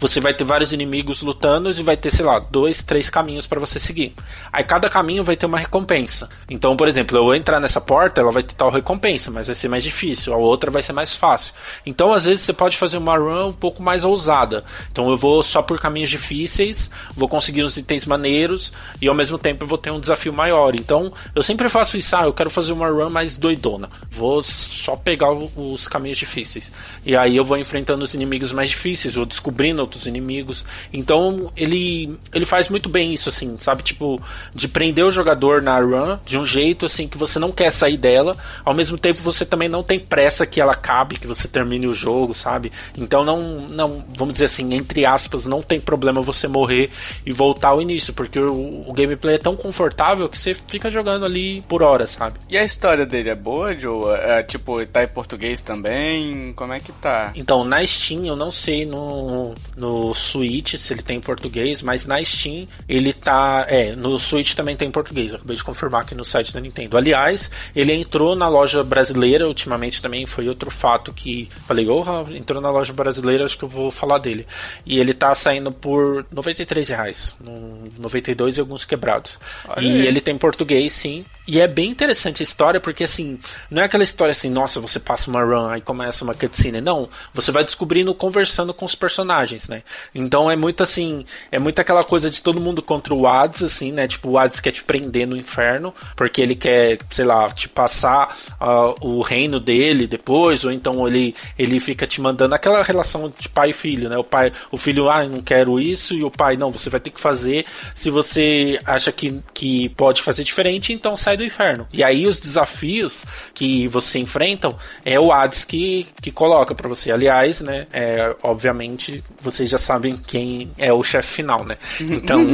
você 0.00 0.18
vai 0.18 0.32
ter 0.32 0.44
vários 0.44 0.72
inimigos 0.72 1.20
lutando 1.20 1.70
e 1.70 1.82
vai 1.82 1.94
ter, 1.94 2.10
sei 2.10 2.24
lá, 2.24 2.38
dois, 2.38 2.82
três 2.82 3.10
caminhos 3.10 3.46
para 3.46 3.60
você 3.60 3.78
seguir. 3.78 4.14
Aí 4.50 4.64
cada 4.64 4.88
caminho 4.88 5.22
vai 5.22 5.36
ter 5.36 5.44
uma 5.44 5.58
recompensa. 5.58 6.28
Então, 6.48 6.74
por 6.74 6.88
exemplo, 6.88 7.18
eu 7.18 7.34
entrar 7.34 7.60
nessa 7.60 7.82
porta, 7.82 8.22
ela 8.22 8.32
vai 8.32 8.42
ter 8.42 8.54
tal 8.54 8.70
recompensa, 8.70 9.30
mas 9.30 9.46
vai 9.46 9.54
ser 9.54 9.68
mais 9.68 9.84
difícil. 9.84 10.32
A 10.32 10.38
outra 10.38 10.70
vai 10.70 10.82
ser 10.82 10.94
mais 10.94 11.14
fácil. 11.14 11.52
Então, 11.84 12.14
às 12.14 12.24
vezes, 12.24 12.40
você 12.40 12.52
pode 12.54 12.78
fazer 12.78 12.96
uma 12.96 13.18
run 13.18 13.48
um 13.48 13.52
pouco 13.52 13.82
mais 13.82 14.02
ousada. 14.02 14.64
Então, 14.90 15.10
eu 15.10 15.18
vou 15.18 15.42
só 15.42 15.60
por 15.60 15.78
caminhos 15.78 16.08
difíceis, 16.08 16.90
vou 17.14 17.28
conseguir 17.28 17.62
uns 17.62 17.76
itens 17.76 18.06
maneiros 18.06 18.72
e 19.02 19.06
ao 19.06 19.14
mesmo 19.14 19.36
tempo 19.38 19.64
eu 19.64 19.68
vou 19.68 19.76
ter 19.76 19.90
um 19.90 20.00
desafio 20.00 20.32
maior. 20.32 20.74
Então, 20.74 21.12
eu 21.34 21.42
sempre 21.42 21.68
faço 21.68 21.98
isso. 21.98 22.16
Ah, 22.16 22.24
eu 22.24 22.32
quero 22.32 22.48
fazer 22.48 22.72
uma 22.72 22.88
run 22.88 23.10
mais 23.10 23.36
doidona. 23.36 23.90
Vou 24.10 24.42
só 24.42 24.96
pegar 24.96 25.30
os 25.30 25.86
caminhos 25.86 26.16
difíceis. 26.16 26.72
E 27.04 27.14
aí 27.14 27.36
eu 27.36 27.44
vou 27.44 27.58
enfrentando 27.58 28.02
os 28.02 28.14
inimigos 28.14 28.50
mais 28.50 28.70
difíceis, 28.70 29.14
vou 29.14 29.26
descobrindo 29.26 29.89
outros 29.90 30.06
inimigos. 30.06 30.64
Então 30.92 31.50
ele 31.56 32.16
ele 32.32 32.44
faz 32.44 32.68
muito 32.68 32.88
bem 32.88 33.12
isso 33.12 33.28
assim, 33.28 33.56
sabe? 33.58 33.82
Tipo, 33.82 34.20
de 34.54 34.68
prender 34.68 35.04
o 35.04 35.10
jogador 35.10 35.60
na 35.60 35.78
run 35.78 36.18
de 36.24 36.38
um 36.38 36.44
jeito 36.44 36.86
assim 36.86 37.08
que 37.08 37.18
você 37.18 37.38
não 37.38 37.50
quer 37.50 37.70
sair 37.72 37.96
dela, 37.96 38.36
ao 38.64 38.72
mesmo 38.72 38.96
tempo 38.96 39.20
você 39.20 39.44
também 39.44 39.68
não 39.68 39.82
tem 39.82 39.98
pressa 39.98 40.46
que 40.46 40.60
ela 40.60 40.72
acabe, 40.72 41.18
que 41.18 41.26
você 41.26 41.48
termine 41.48 41.86
o 41.86 41.94
jogo, 41.94 42.34
sabe? 42.34 42.72
Então 42.96 43.24
não 43.24 43.40
não, 43.68 44.04
vamos 44.16 44.34
dizer 44.34 44.46
assim, 44.46 44.72
entre 44.74 45.04
aspas, 45.04 45.46
não 45.46 45.60
tem 45.60 45.80
problema 45.80 46.22
você 46.22 46.46
morrer 46.46 46.90
e 47.26 47.32
voltar 47.32 47.68
ao 47.68 47.82
início, 47.82 48.14
porque 48.14 48.38
o, 48.38 48.84
o 48.86 48.92
gameplay 48.92 49.34
é 49.34 49.38
tão 49.38 49.56
confortável 49.56 50.28
que 50.28 50.38
você 50.38 50.54
fica 50.54 50.90
jogando 50.90 51.24
ali 51.24 51.62
por 51.62 51.82
horas, 51.82 52.10
sabe? 52.10 52.38
E 52.48 52.56
a 52.56 52.64
história 52.64 53.04
dele 53.04 53.30
é 53.30 53.34
boa, 53.34 53.76
Joe? 53.76 54.14
É, 54.14 54.42
tipo, 54.42 54.84
tá 54.86 55.02
em 55.02 55.08
português 55.08 55.60
também? 55.60 56.52
Como 56.54 56.72
é 56.72 56.80
que 56.80 56.92
tá? 56.92 57.32
Então, 57.34 57.64
na 57.64 57.84
Steam, 57.86 58.24
eu 58.24 58.36
não 58.36 58.50
sei 58.50 58.84
no, 58.84 59.54
no 59.80 60.14
Switch 60.14 60.74
se 60.76 60.92
ele 60.92 61.02
tem 61.02 61.16
em 61.16 61.20
português, 61.20 61.80
mas 61.80 62.06
na 62.06 62.22
Steam 62.22 62.68
ele 62.88 63.12
tá. 63.12 63.66
É, 63.68 63.96
no 63.96 64.18
Switch 64.18 64.54
também 64.54 64.76
tem 64.76 64.88
em 64.88 64.92
português. 64.92 65.30
Eu 65.30 65.36
acabei 65.38 65.56
de 65.56 65.64
confirmar 65.64 66.02
aqui 66.02 66.14
no 66.14 66.24
site 66.24 66.52
da 66.52 66.60
Nintendo. 66.60 66.96
Aliás, 66.96 67.50
ele 67.74 67.92
entrou 67.92 68.36
na 68.36 68.48
loja 68.48 68.84
brasileira 68.84 69.48
ultimamente 69.48 70.02
também. 70.02 70.26
Foi 70.26 70.48
outro 70.48 70.70
fato 70.70 71.12
que. 71.12 71.48
Falei, 71.66 71.88
oh, 71.88 72.04
entrou 72.30 72.60
na 72.60 72.70
loja 72.70 72.92
brasileira, 72.92 73.44
acho 73.44 73.56
que 73.56 73.64
eu 73.64 73.68
vou 73.68 73.90
falar 73.90 74.18
dele. 74.18 74.46
E 74.84 74.98
ele 74.98 75.14
tá 75.14 75.34
saindo 75.34 75.72
por 75.72 76.26
93 76.30 76.88
reais. 76.88 77.34
No 77.40 77.88
92 77.98 78.56
e 78.56 78.60
alguns 78.60 78.84
quebrados. 78.84 79.38
Olha 79.66 79.80
e 79.80 80.00
aí. 80.00 80.06
ele 80.06 80.20
tem 80.20 80.34
em 80.34 80.38
português, 80.38 80.92
sim. 80.92 81.24
E 81.46 81.60
é 81.60 81.66
bem 81.66 81.90
interessante 81.90 82.42
a 82.42 82.44
história, 82.44 82.80
porque 82.80 83.04
assim, 83.04 83.38
não 83.70 83.82
é 83.82 83.84
aquela 83.86 84.04
história 84.04 84.32
assim, 84.32 84.50
nossa, 84.50 84.78
você 84.80 85.00
passa 85.00 85.28
uma 85.30 85.42
run, 85.42 85.68
aí 85.68 85.80
começa 85.80 86.22
uma 86.22 86.34
cutscene. 86.34 86.80
Não, 86.80 87.08
você 87.34 87.50
vai 87.50 87.64
descobrindo 87.64 88.14
conversando 88.14 88.72
com 88.72 88.84
os 88.84 88.94
personagens, 88.94 89.66
né? 89.70 89.82
Então 90.14 90.50
é 90.50 90.56
muito 90.56 90.82
assim, 90.82 91.24
é 91.50 91.58
muito 91.58 91.80
aquela 91.80 92.04
coisa 92.04 92.28
de 92.28 92.40
todo 92.42 92.60
mundo 92.60 92.82
contra 92.82 93.14
o 93.14 93.26
Hades, 93.26 93.62
assim, 93.62 93.92
né? 93.92 94.06
Tipo, 94.06 94.30
o 94.30 94.38
Hades 94.38 94.60
quer 94.60 94.72
te 94.72 94.82
prender 94.82 95.26
no 95.26 95.36
inferno, 95.36 95.94
porque 96.16 96.42
ele 96.42 96.56
quer, 96.56 96.98
sei 97.10 97.24
lá, 97.24 97.48
te 97.50 97.68
passar 97.68 98.36
ah, 98.60 98.94
o 99.00 99.22
reino 99.22 99.60
dele 99.60 100.06
depois, 100.06 100.64
ou 100.64 100.72
então 100.72 101.06
ele, 101.06 101.34
ele 101.56 101.78
fica 101.78 102.06
te 102.06 102.20
mandando 102.20 102.54
aquela 102.54 102.82
relação 102.82 103.32
de 103.38 103.48
pai 103.48 103.70
e 103.70 103.72
filho, 103.72 104.08
né? 104.08 104.18
O 104.18 104.24
pai, 104.24 104.52
o 104.70 104.76
filho, 104.76 105.08
ah, 105.08 105.24
não 105.24 105.40
quero 105.40 105.78
isso, 105.78 106.14
e 106.14 106.24
o 106.24 106.30
pai, 106.30 106.56
não, 106.56 106.70
você 106.70 106.90
vai 106.90 107.00
ter 107.00 107.10
que 107.10 107.20
fazer. 107.20 107.64
Se 107.94 108.10
você 108.10 108.78
acha 108.84 109.12
que, 109.12 109.40
que 109.54 109.88
pode 109.90 110.20
fazer 110.20 110.42
diferente, 110.42 110.92
então 110.92 111.16
sai 111.16 111.36
do 111.36 111.44
inferno. 111.44 111.86
E 111.92 112.02
aí 112.02 112.26
os 112.26 112.40
desafios 112.40 113.24
que 113.54 113.86
você 113.88 114.18
enfrentam 114.18 114.76
é 115.04 115.18
o 115.20 115.32
Hades 115.32 115.64
que, 115.64 116.06
que 116.20 116.32
coloca 116.32 116.74
pra 116.74 116.88
você. 116.88 117.12
Aliás, 117.12 117.60
né, 117.60 117.86
é, 117.92 118.34
obviamente 118.42 119.22
vocês 119.50 119.68
já 119.68 119.78
sabem 119.78 120.16
quem 120.16 120.70
é 120.78 120.92
o 120.92 121.02
chefe 121.02 121.34
final, 121.34 121.64
né? 121.64 121.76
Então, 122.00 122.46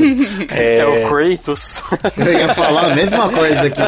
é, 0.50 0.66
É, 0.76 0.86
o 0.86 1.08
Kratos. 1.08 1.82
Eu 2.16 2.32
ia 2.32 2.54
falar 2.54 2.92
a 2.92 2.94
mesma 2.94 3.28
coisa 3.30 3.62
aqui. 3.62 3.80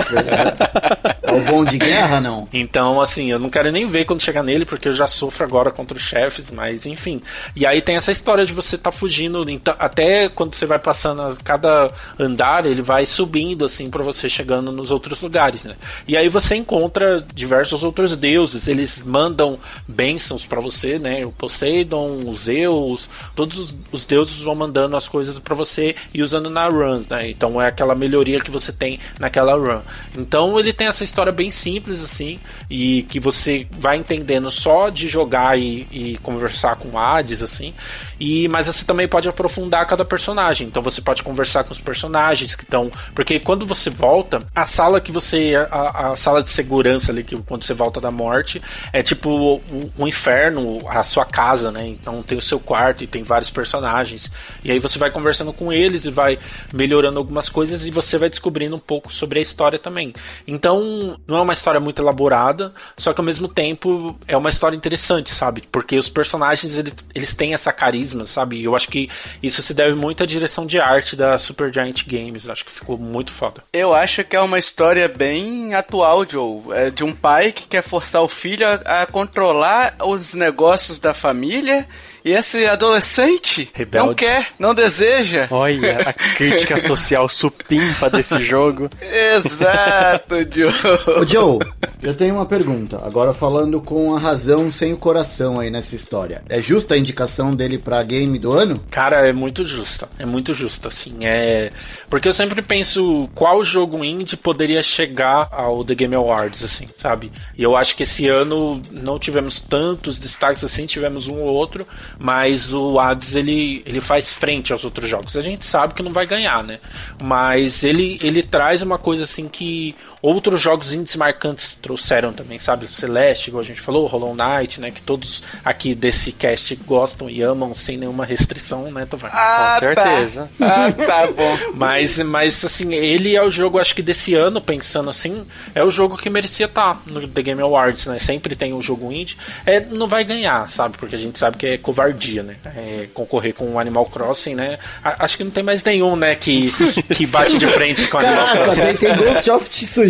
É 1.22 1.32
o 1.32 1.40
bom 1.40 1.64
de 1.64 1.78
guerra, 1.78 2.20
não? 2.20 2.48
Então, 2.52 3.00
assim, 3.00 3.30
eu 3.30 3.38
não 3.38 3.50
quero 3.50 3.70
nem 3.70 3.86
ver 3.86 4.04
quando 4.04 4.22
chegar 4.22 4.42
nele, 4.42 4.64
porque 4.64 4.88
eu 4.88 4.92
já 4.92 5.06
sofro 5.06 5.44
agora 5.44 5.70
contra 5.70 5.96
os 5.96 6.02
chefes, 6.02 6.50
mas 6.50 6.86
enfim. 6.86 7.20
E 7.54 7.66
aí 7.66 7.82
tem 7.82 7.96
essa 7.96 8.10
história 8.10 8.46
de 8.46 8.52
você 8.52 8.78
tá 8.78 8.90
fugindo, 8.90 9.48
então, 9.48 9.74
até 9.78 10.28
quando 10.28 10.54
você 10.54 10.66
vai 10.66 10.78
passando 10.78 11.22
a 11.22 11.36
cada 11.36 11.90
andar, 12.18 12.64
ele 12.64 12.82
vai 12.82 13.04
subindo, 13.04 13.64
assim, 13.64 13.90
pra 13.90 14.02
você 14.02 14.28
chegando 14.28 14.72
nos 14.72 14.90
outros 14.90 15.20
lugares, 15.20 15.64
né? 15.64 15.76
E 16.06 16.16
aí 16.16 16.28
você 16.28 16.56
encontra 16.56 17.24
diversos 17.34 17.84
outros 17.84 18.16
deuses, 18.16 18.66
eles 18.68 19.02
mandam 19.02 19.58
bênçãos 19.86 20.46
pra 20.46 20.60
você, 20.60 20.98
né? 20.98 21.24
O 21.26 21.32
Poseidon, 21.32 22.22
o 22.24 22.34
Zeus, 22.34 22.97
todos 23.34 23.58
os- 23.58 23.76
os 23.92 24.04
deuses 24.04 24.38
vão 24.38 24.54
mandando 24.54 24.96
as 24.96 25.06
coisas 25.06 25.38
pra 25.38 25.54
você 25.54 25.94
e 26.14 26.22
usando 26.22 26.48
na 26.48 26.66
run, 26.68 27.02
né? 27.10 27.28
Então 27.28 27.60
é 27.60 27.66
aquela 27.66 27.94
melhoria 27.94 28.40
que 28.40 28.50
você 28.50 28.72
tem 28.72 28.98
naquela 29.18 29.54
run. 29.54 29.80
Então 30.16 30.58
ele 30.58 30.72
tem 30.72 30.86
essa 30.86 31.04
história 31.04 31.30
bem 31.32 31.50
simples 31.50 32.02
assim 32.02 32.38
e 32.70 33.02
que 33.02 33.20
você 33.20 33.66
vai 33.72 33.96
entendendo 33.96 34.50
só 34.50 34.88
de 34.88 35.08
jogar 35.08 35.58
e, 35.58 35.86
e 35.90 36.18
conversar 36.22 36.76
com 36.76 36.98
Hades 36.98 37.42
assim. 37.42 37.74
E 38.18 38.48
mas 38.48 38.66
você 38.66 38.84
também 38.84 39.06
pode 39.06 39.28
aprofundar 39.28 39.86
cada 39.86 40.04
personagem. 40.04 40.66
Então 40.66 40.82
você 40.82 41.00
pode 41.00 41.22
conversar 41.22 41.64
com 41.64 41.72
os 41.72 41.80
personagens 41.80 42.54
que 42.54 42.64
estão, 42.64 42.90
porque 43.14 43.38
quando 43.38 43.66
você 43.66 43.90
volta, 43.90 44.40
a 44.54 44.64
sala 44.64 45.00
que 45.00 45.12
você 45.12 45.54
a, 45.70 46.10
a 46.12 46.16
sala 46.16 46.42
de 46.42 46.50
segurança 46.50 47.12
ali 47.12 47.22
que 47.22 47.36
quando 47.42 47.64
você 47.64 47.74
volta 47.74 48.00
da 48.00 48.10
morte 48.10 48.60
é 48.92 49.02
tipo 49.02 49.30
o, 49.30 49.92
o 49.96 50.08
inferno, 50.08 50.80
a 50.88 51.02
sua 51.04 51.24
casa, 51.24 51.70
né? 51.70 51.86
Então 51.86 52.22
tem 52.22 52.38
o 52.38 52.42
seu 52.42 52.58
quarto 52.58 52.87
e 53.02 53.06
tem 53.06 53.22
vários 53.22 53.50
personagens. 53.50 54.30
E 54.64 54.70
aí 54.70 54.78
você 54.78 54.98
vai 54.98 55.10
conversando 55.10 55.52
com 55.52 55.72
eles 55.72 56.04
e 56.04 56.10
vai 56.10 56.38
melhorando 56.72 57.18
algumas 57.18 57.48
coisas 57.48 57.86
e 57.86 57.90
você 57.90 58.18
vai 58.18 58.28
descobrindo 58.28 58.76
um 58.76 58.80
pouco 58.80 59.12
sobre 59.12 59.38
a 59.38 59.42
história 59.42 59.78
também. 59.78 60.14
Então, 60.46 61.18
não 61.26 61.38
é 61.38 61.40
uma 61.40 61.52
história 61.52 61.80
muito 61.80 62.02
elaborada, 62.02 62.72
só 62.96 63.12
que 63.12 63.20
ao 63.20 63.24
mesmo 63.24 63.48
tempo 63.48 64.18
é 64.26 64.36
uma 64.36 64.48
história 64.48 64.76
interessante, 64.76 65.30
sabe? 65.30 65.62
Porque 65.70 65.96
os 65.96 66.08
personagens 66.08 66.76
eles, 66.76 66.94
eles 67.14 67.34
têm 67.34 67.54
essa 67.54 67.72
carisma, 67.72 68.26
sabe? 68.26 68.56
E 68.56 68.64
eu 68.64 68.74
acho 68.74 68.88
que 68.88 69.08
isso 69.42 69.62
se 69.62 69.74
deve 69.74 69.94
muito 69.94 70.22
à 70.22 70.26
direção 70.26 70.66
de 70.66 70.78
arte 70.78 71.16
da 71.16 71.36
Supergiant 71.38 72.04
Games. 72.06 72.48
Acho 72.48 72.64
que 72.64 72.72
ficou 72.72 72.98
muito 72.98 73.32
foda. 73.32 73.62
Eu 73.72 73.94
acho 73.94 74.24
que 74.24 74.36
é 74.36 74.40
uma 74.40 74.58
história 74.58 75.08
bem 75.08 75.74
atual, 75.74 76.28
Joe. 76.28 76.62
É 76.72 76.90
de 76.90 77.04
um 77.04 77.12
pai 77.12 77.52
que 77.52 77.66
quer 77.66 77.82
forçar 77.82 78.22
o 78.22 78.28
filho 78.28 78.66
a, 78.66 79.02
a 79.02 79.06
controlar 79.06 79.96
os 80.04 80.34
negócios 80.34 80.98
da 80.98 81.14
família. 81.14 81.86
E 82.28 82.32
esse 82.34 82.66
adolescente 82.66 83.70
Rebelde. 83.72 84.06
não 84.06 84.14
quer, 84.14 84.48
não 84.58 84.74
deseja. 84.74 85.48
Olha 85.50 86.10
a 86.10 86.12
crítica 86.36 86.76
social 86.76 87.26
supimpa 87.26 88.10
desse 88.10 88.42
jogo. 88.42 88.90
Exato, 89.00 90.34
Joe. 90.52 91.22
Ô 91.22 91.26
Joe, 91.26 91.58
eu 92.02 92.14
tenho 92.14 92.34
uma 92.34 92.44
pergunta. 92.44 93.00
Agora 93.02 93.32
falando 93.32 93.80
com 93.80 94.14
a 94.14 94.18
razão 94.18 94.70
sem 94.70 94.92
o 94.92 94.98
coração 94.98 95.58
aí 95.58 95.70
nessa 95.70 95.94
história. 95.94 96.42
É 96.50 96.60
justa 96.60 96.96
a 96.96 96.98
indicação 96.98 97.54
dele 97.54 97.78
pra 97.78 98.02
game 98.02 98.38
do 98.38 98.52
ano? 98.52 98.78
Cara, 98.90 99.26
é 99.26 99.32
muito 99.32 99.64
justa. 99.64 100.06
É 100.18 100.26
muito 100.26 100.52
justa, 100.52 100.88
assim. 100.88 101.24
É. 101.24 101.72
Porque 102.10 102.28
eu 102.28 102.34
sempre 102.34 102.60
penso 102.60 103.26
qual 103.34 103.64
jogo 103.64 104.04
indie 104.04 104.36
poderia 104.36 104.82
chegar 104.82 105.48
ao 105.50 105.82
The 105.82 105.94
Game 105.94 106.14
Awards, 106.14 106.62
assim, 106.62 106.88
sabe? 106.98 107.32
E 107.56 107.62
eu 107.62 107.74
acho 107.74 107.96
que 107.96 108.02
esse 108.02 108.28
ano 108.28 108.82
não 108.92 109.18
tivemos 109.18 109.60
tantos 109.60 110.18
destaques 110.18 110.62
assim, 110.62 110.84
tivemos 110.84 111.26
um 111.26 111.40
ou 111.40 111.54
outro, 111.54 111.86
mas 112.18 112.72
o 112.74 112.98
Hades 112.98 113.34
ele, 113.34 113.82
ele 113.86 114.00
faz 114.00 114.32
frente 114.32 114.72
aos 114.72 114.84
outros 114.84 115.08
jogos. 115.08 115.36
A 115.36 115.40
gente 115.40 115.64
sabe 115.64 115.94
que 115.94 116.02
não 116.02 116.12
vai 116.12 116.26
ganhar, 116.26 116.64
né? 116.64 116.80
Mas 117.22 117.84
ele, 117.84 118.18
ele 118.22 118.42
traz 118.42 118.82
uma 118.82 118.98
coisa 118.98 119.24
assim 119.24 119.48
que 119.48 119.94
outros 120.22 120.60
jogos 120.60 120.92
indies 120.92 121.16
marcantes 121.16 121.76
trouxeram 121.80 122.32
também, 122.32 122.58
sabe? 122.58 122.88
Celeste, 122.88 123.48
igual 123.48 123.62
a 123.62 123.66
gente 123.66 123.80
falou, 123.80 124.06
Hollow 124.06 124.34
Knight, 124.34 124.80
né? 124.80 124.90
Que 124.90 125.00
todos 125.02 125.42
aqui 125.64 125.94
desse 125.94 126.32
cast 126.32 126.74
gostam 126.86 127.28
e 127.30 127.42
amam 127.42 127.74
sem 127.74 127.96
nenhuma 127.96 128.24
restrição, 128.24 128.90
né, 128.90 129.06
Tovar? 129.06 129.30
Ah, 129.34 129.72
Com 129.74 129.78
certeza. 129.80 130.50
Tá. 130.58 130.86
Ah, 130.86 130.92
tá 130.92 131.26
bom. 131.32 131.58
Mas, 131.74 132.18
mas 132.18 132.64
assim, 132.64 132.92
ele 132.94 133.36
é 133.36 133.42
o 133.42 133.50
jogo, 133.50 133.78
acho 133.78 133.94
que 133.94 134.02
desse 134.02 134.34
ano, 134.34 134.60
pensando 134.60 135.10
assim, 135.10 135.46
é 135.74 135.82
o 135.84 135.90
jogo 135.90 136.16
que 136.16 136.28
merecia 136.28 136.66
estar 136.66 137.00
no 137.06 137.26
The 137.28 137.42
Game 137.42 137.60
Awards, 137.62 138.06
né? 138.06 138.18
Sempre 138.18 138.56
tem 138.56 138.72
um 138.74 138.80
jogo 138.82 139.12
indie. 139.12 139.36
É, 139.64 139.80
não 139.80 140.08
vai 140.08 140.24
ganhar, 140.24 140.70
sabe? 140.70 140.96
Porque 140.98 141.14
a 141.14 141.18
gente 141.18 141.38
sabe 141.38 141.56
que 141.56 141.66
é 141.66 141.78
covardia, 141.78 142.42
né? 142.42 142.56
É, 142.76 143.08
concorrer 143.14 143.54
com 143.54 143.70
o 143.72 143.78
Animal 143.78 144.06
Crossing, 144.06 144.54
né? 144.54 144.78
A- 145.04 145.24
acho 145.24 145.36
que 145.36 145.44
não 145.44 145.50
tem 145.50 145.62
mais 145.62 145.84
nenhum, 145.84 146.16
né, 146.16 146.34
que, 146.34 146.72
que 147.14 147.26
bate 147.28 147.58
de 147.58 147.66
frente 147.68 148.06
com 148.08 148.16
o 148.16 148.20
Animal 148.20 148.46
Caraca, 148.46 148.64
Crossing. 148.64 148.96
tem, 148.96 148.96
tem 148.96 149.16
Ghost 149.16 149.50
of 149.50 149.70
Tsushima, 149.70 150.07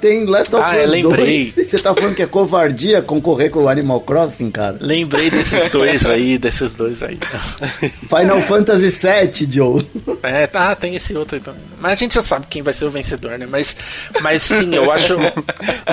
tem 0.00 0.26
Last 0.26 0.54
of 0.54 0.64
Ah, 0.64 0.70
Us 0.72 0.82
eu 0.82 0.88
lembrei. 0.88 1.52
2. 1.54 1.66
Você 1.70 1.78
tá 1.78 1.94
falando 1.94 2.14
que 2.14 2.22
é 2.22 2.26
covardia 2.26 3.02
concorrer 3.02 3.50
com 3.50 3.64
o 3.64 3.68
Animal 3.68 4.00
Crossing, 4.00 4.50
cara? 4.50 4.76
Lembrei 4.80 5.30
desses 5.30 5.70
dois 5.72 6.06
aí, 6.06 6.38
desses 6.38 6.72
dois 6.72 7.02
aí. 7.02 7.18
Final 8.08 8.40
Fantasy 8.42 8.88
VII, 8.90 9.52
Joe. 9.52 9.80
É, 10.22 10.48
ah, 10.54 10.74
tem 10.74 10.96
esse 10.96 11.16
outro 11.16 11.38
também. 11.38 11.60
Mas 11.78 11.92
a 11.92 11.94
gente 11.94 12.14
já 12.14 12.22
sabe 12.22 12.46
quem 12.48 12.60
vai 12.60 12.72
ser 12.72 12.84
o 12.86 12.90
vencedor, 12.90 13.38
né? 13.38 13.46
Mas, 13.48 13.76
mas 14.20 14.42
sim, 14.42 14.74
eu 14.74 14.90
acho. 14.90 15.14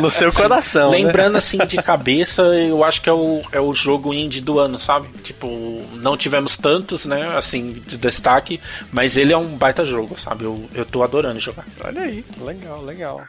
No 0.01 0.09
seu 0.09 0.31
coração. 0.33 0.89
né? 0.89 0.97
Lembrando 0.97 1.37
assim 1.37 1.59
de 1.67 1.77
cabeça, 1.77 2.41
eu 2.41 2.83
acho 2.83 3.01
que 3.01 3.09
é 3.09 3.13
o, 3.13 3.43
é 3.51 3.59
o 3.59 3.73
jogo 3.75 4.11
indie 4.11 4.41
do 4.41 4.57
ano, 4.59 4.79
sabe? 4.79 5.07
Tipo, 5.23 5.83
não 6.01 6.17
tivemos 6.17 6.57
tantos, 6.57 7.05
né? 7.05 7.35
Assim, 7.37 7.73
de 7.85 7.95
destaque, 7.97 8.59
mas 8.91 9.15
ele 9.17 9.33
é 9.33 9.37
um 9.37 9.55
baita 9.55 9.85
jogo, 9.85 10.19
sabe? 10.19 10.45
Eu, 10.45 10.63
eu 10.73 10.85
tô 10.85 11.03
adorando 11.03 11.39
jogar. 11.39 11.65
Olha 11.83 12.01
aí. 12.01 12.25
Legal, 12.41 12.81
legal. 12.83 13.21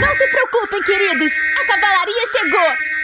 Não 0.00 0.14
se 0.14 0.26
preocupem, 0.28 0.82
queridos. 0.82 1.32
A 1.60 1.66
cavalaria 1.66 2.26
chegou. 2.26 2.99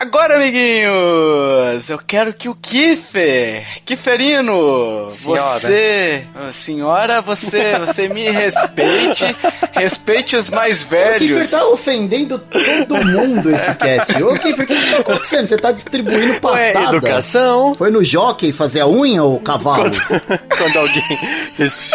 Agora, 0.00 0.36
amiguinhos, 0.36 1.90
eu 1.90 1.98
quero 1.98 2.32
que 2.32 2.48
o 2.48 2.54
Kiffer, 2.54 3.82
Kifferino, 3.84 5.10
Senhora. 5.10 5.42
você, 5.42 6.24
senhora, 6.52 7.20
você, 7.20 7.78
você 7.78 8.08
me 8.08 8.30
respeite, 8.30 9.36
respeite 9.72 10.36
os 10.36 10.48
mais 10.48 10.80
O 10.80 10.86
Kiffer 10.86 11.18
velhos. 11.18 11.50
tá 11.50 11.66
ofendendo 11.66 12.38
todo 12.38 13.04
mundo 13.04 13.50
esse 13.54 13.74
cast. 13.74 14.22
Ô, 14.22 14.32
Kiffer, 14.38 14.64
o 14.64 14.66
que, 14.66 14.74
que 14.74 14.90
tá 14.90 14.98
acontecendo? 15.00 15.46
Você 15.48 15.58
tá 15.58 15.70
distribuindo 15.70 16.40
patada. 16.40 16.96
educação. 16.96 17.74
Foi 17.74 17.90
no 17.90 18.02
jockey 18.02 18.52
fazer 18.52 18.80
a 18.80 18.86
unha, 18.88 19.22
ô 19.22 19.38
cavalo? 19.38 19.92
Quando 20.56 20.78
alguém 20.78 21.20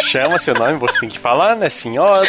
chama 0.04 0.38
seu 0.38 0.54
nome, 0.54 0.78
você 0.78 1.00
tem 1.00 1.08
que 1.08 1.18
falar, 1.18 1.56
né, 1.56 1.68
senhora? 1.68 2.28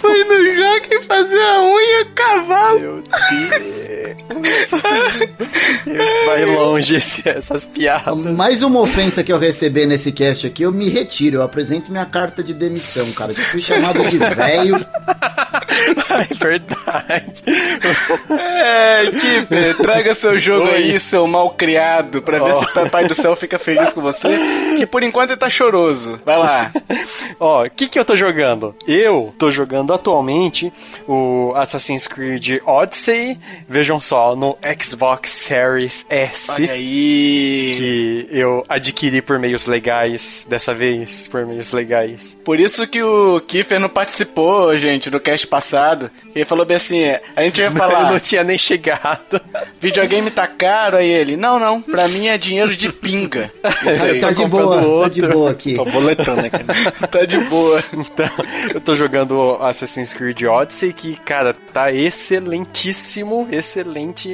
Foi 0.00 0.24
no 0.24 0.54
jockey 0.54 1.02
fazer 1.02 1.38
a 1.38 1.60
unha, 1.64 2.04
cavalo. 2.14 2.80
Meu 2.80 3.02
Deus. 3.02 4.69
Vai 6.26 6.44
longe 6.44 6.96
esse- 6.96 7.28
essas 7.28 7.66
piadas. 7.66 8.16
Mais 8.36 8.62
uma 8.62 8.80
ofensa 8.80 9.22
que 9.22 9.32
eu 9.32 9.38
receber 9.38 9.86
nesse 9.86 10.12
cast 10.12 10.46
aqui, 10.46 10.62
eu 10.62 10.72
me 10.72 10.88
retiro. 10.88 11.36
Eu 11.36 11.42
apresento 11.42 11.90
minha 11.90 12.06
carta 12.06 12.42
de 12.42 12.52
demissão, 12.54 13.10
cara. 13.12 13.32
Eu 13.32 13.36
fui 13.36 13.60
chamado 13.60 14.04
de 14.06 14.18
velho. 14.18 14.84
É 16.30 16.34
verdade. 16.34 17.44
É, 18.28 19.06
Kiffer, 19.10 19.76
traga 19.76 20.14
seu 20.14 20.38
jogo 20.38 20.66
Oi. 20.66 20.74
aí, 20.74 20.98
seu 21.00 21.26
mal 21.26 21.50
criado, 21.50 22.20
pra 22.22 22.38
ver 22.38 22.50
Ó. 22.50 22.54
se 22.54 22.64
o 22.64 22.72
Papai 22.72 23.06
do 23.06 23.14
Céu 23.14 23.34
fica 23.36 23.58
feliz 23.58 23.92
com 23.92 24.00
você, 24.00 24.28
que 24.76 24.84
por 24.86 25.02
enquanto 25.02 25.30
ele 25.30 25.38
tá 25.38 25.48
choroso. 25.48 26.20
Vai 26.24 26.36
lá. 26.38 26.72
Ó, 27.38 27.64
o 27.64 27.70
que 27.70 27.88
que 27.88 27.98
eu 27.98 28.04
tô 28.04 28.16
jogando? 28.16 28.74
Eu 28.86 29.32
tô 29.38 29.50
jogando 29.50 29.92
atualmente 29.94 30.72
o 31.06 31.52
Assassin's 31.54 32.06
Creed 32.06 32.58
Odyssey, 32.66 33.38
vejam 33.68 34.00
só, 34.00 34.34
no 34.34 34.56
Xbox 34.80 35.30
Series 35.30 36.06
S. 36.08 36.50
Olha 36.52 36.72
aí. 36.72 37.72
Que 37.76 38.26
eu 38.30 38.64
adquiri 38.68 39.22
por 39.22 39.38
meios 39.38 39.66
legais, 39.66 40.46
dessa 40.48 40.74
vez, 40.74 41.26
por 41.26 41.46
meios 41.46 41.72
legais. 41.72 42.36
Por 42.44 42.58
isso 42.60 42.86
que 42.86 43.02
o 43.02 43.40
Kiffer 43.40 43.80
não 43.80 43.88
participou, 43.88 44.76
gente, 44.76 45.10
do 45.10 45.20
cast 45.20 45.46
passado. 45.46 46.10
Ele 46.34 46.44
falou 46.44 46.64
bem 46.64 46.76
assim, 46.76 47.00
a 47.34 47.42
gente 47.42 47.60
ia 47.60 47.70
falar, 47.72 48.10
não 48.10 48.20
tinha 48.20 48.44
nem 48.44 48.58
chegado. 48.58 49.40
videogame 49.80 50.30
tá 50.30 50.46
caro, 50.46 50.96
aí 50.96 51.10
ele, 51.10 51.36
não, 51.36 51.58
não, 51.58 51.80
pra 51.80 52.08
mim 52.08 52.28
é 52.28 52.36
dinheiro 52.38 52.76
de 52.76 52.92
pinga. 52.92 53.52
Isso 53.86 54.04
aí, 54.04 54.20
tá 54.20 54.30
de 54.30 54.36
comprando 54.36 54.80
boa, 54.80 55.02
tá 55.04 55.08
de 55.08 55.20
outro. 55.22 55.38
boa 55.38 55.50
aqui. 55.50 55.74
Tô 55.74 55.84
boletando 55.84 56.40
aqui. 56.46 57.08
tá 57.08 57.24
de 57.24 57.38
boa. 57.44 57.82
Então, 57.92 58.30
eu 58.74 58.80
tô 58.80 58.94
jogando 58.94 59.52
Assassin's 59.60 60.12
Creed 60.12 60.42
Odyssey, 60.42 60.92
que, 60.92 61.16
cara, 61.16 61.54
tá 61.72 61.92
excelentíssimo, 61.92 63.48
excelente, 63.50 64.28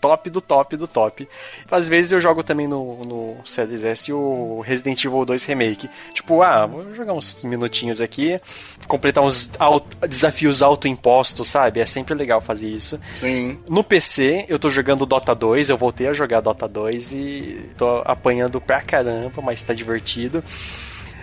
top 0.00 0.30
do 0.30 0.40
top 0.40 0.76
do 0.76 0.86
top. 0.86 1.28
Às 1.70 1.88
vezes 1.88 2.12
eu 2.12 2.20
jogo 2.20 2.42
também 2.42 2.66
no, 2.66 3.04
no 3.04 3.36
Series 3.44 3.84
S 3.84 4.12
o 4.12 4.60
Resident 4.64 5.04
Evil 5.04 5.24
2 5.24 5.44
Remake. 5.44 5.88
Tipo, 6.12 6.42
ah, 6.42 6.66
vou 6.66 6.94
jogar 6.94 7.12
uns 7.12 7.42
minutinhos 7.44 8.00
aqui, 8.00 8.38
completar 8.86 9.22
uns 9.24 9.50
auto- 9.58 9.96
desafios 10.06 10.62
autoimpostos, 10.62 11.48
sabe? 11.48 11.80
É 11.80 11.86
sempre 11.86 12.14
legal 12.14 12.40
fazer 12.40 12.68
isso. 12.68 12.98
Sim. 13.20 13.58
No 13.68 13.82
PC, 13.84 14.46
eu 14.48 14.58
tô 14.58 14.70
jogando 14.70 15.06
Dota 15.06 15.34
2, 15.34 15.70
eu 15.70 15.76
voltei 15.76 16.06
a 16.08 16.12
jogar 16.12 16.40
Dota 16.40 16.68
2 16.68 17.12
e 17.12 17.60
tô 17.76 18.02
apanhando 18.04 18.60
pra 18.60 18.80
caramba, 18.80 19.40
mas 19.42 19.62
tá 19.62 19.72
divertido. 19.74 20.42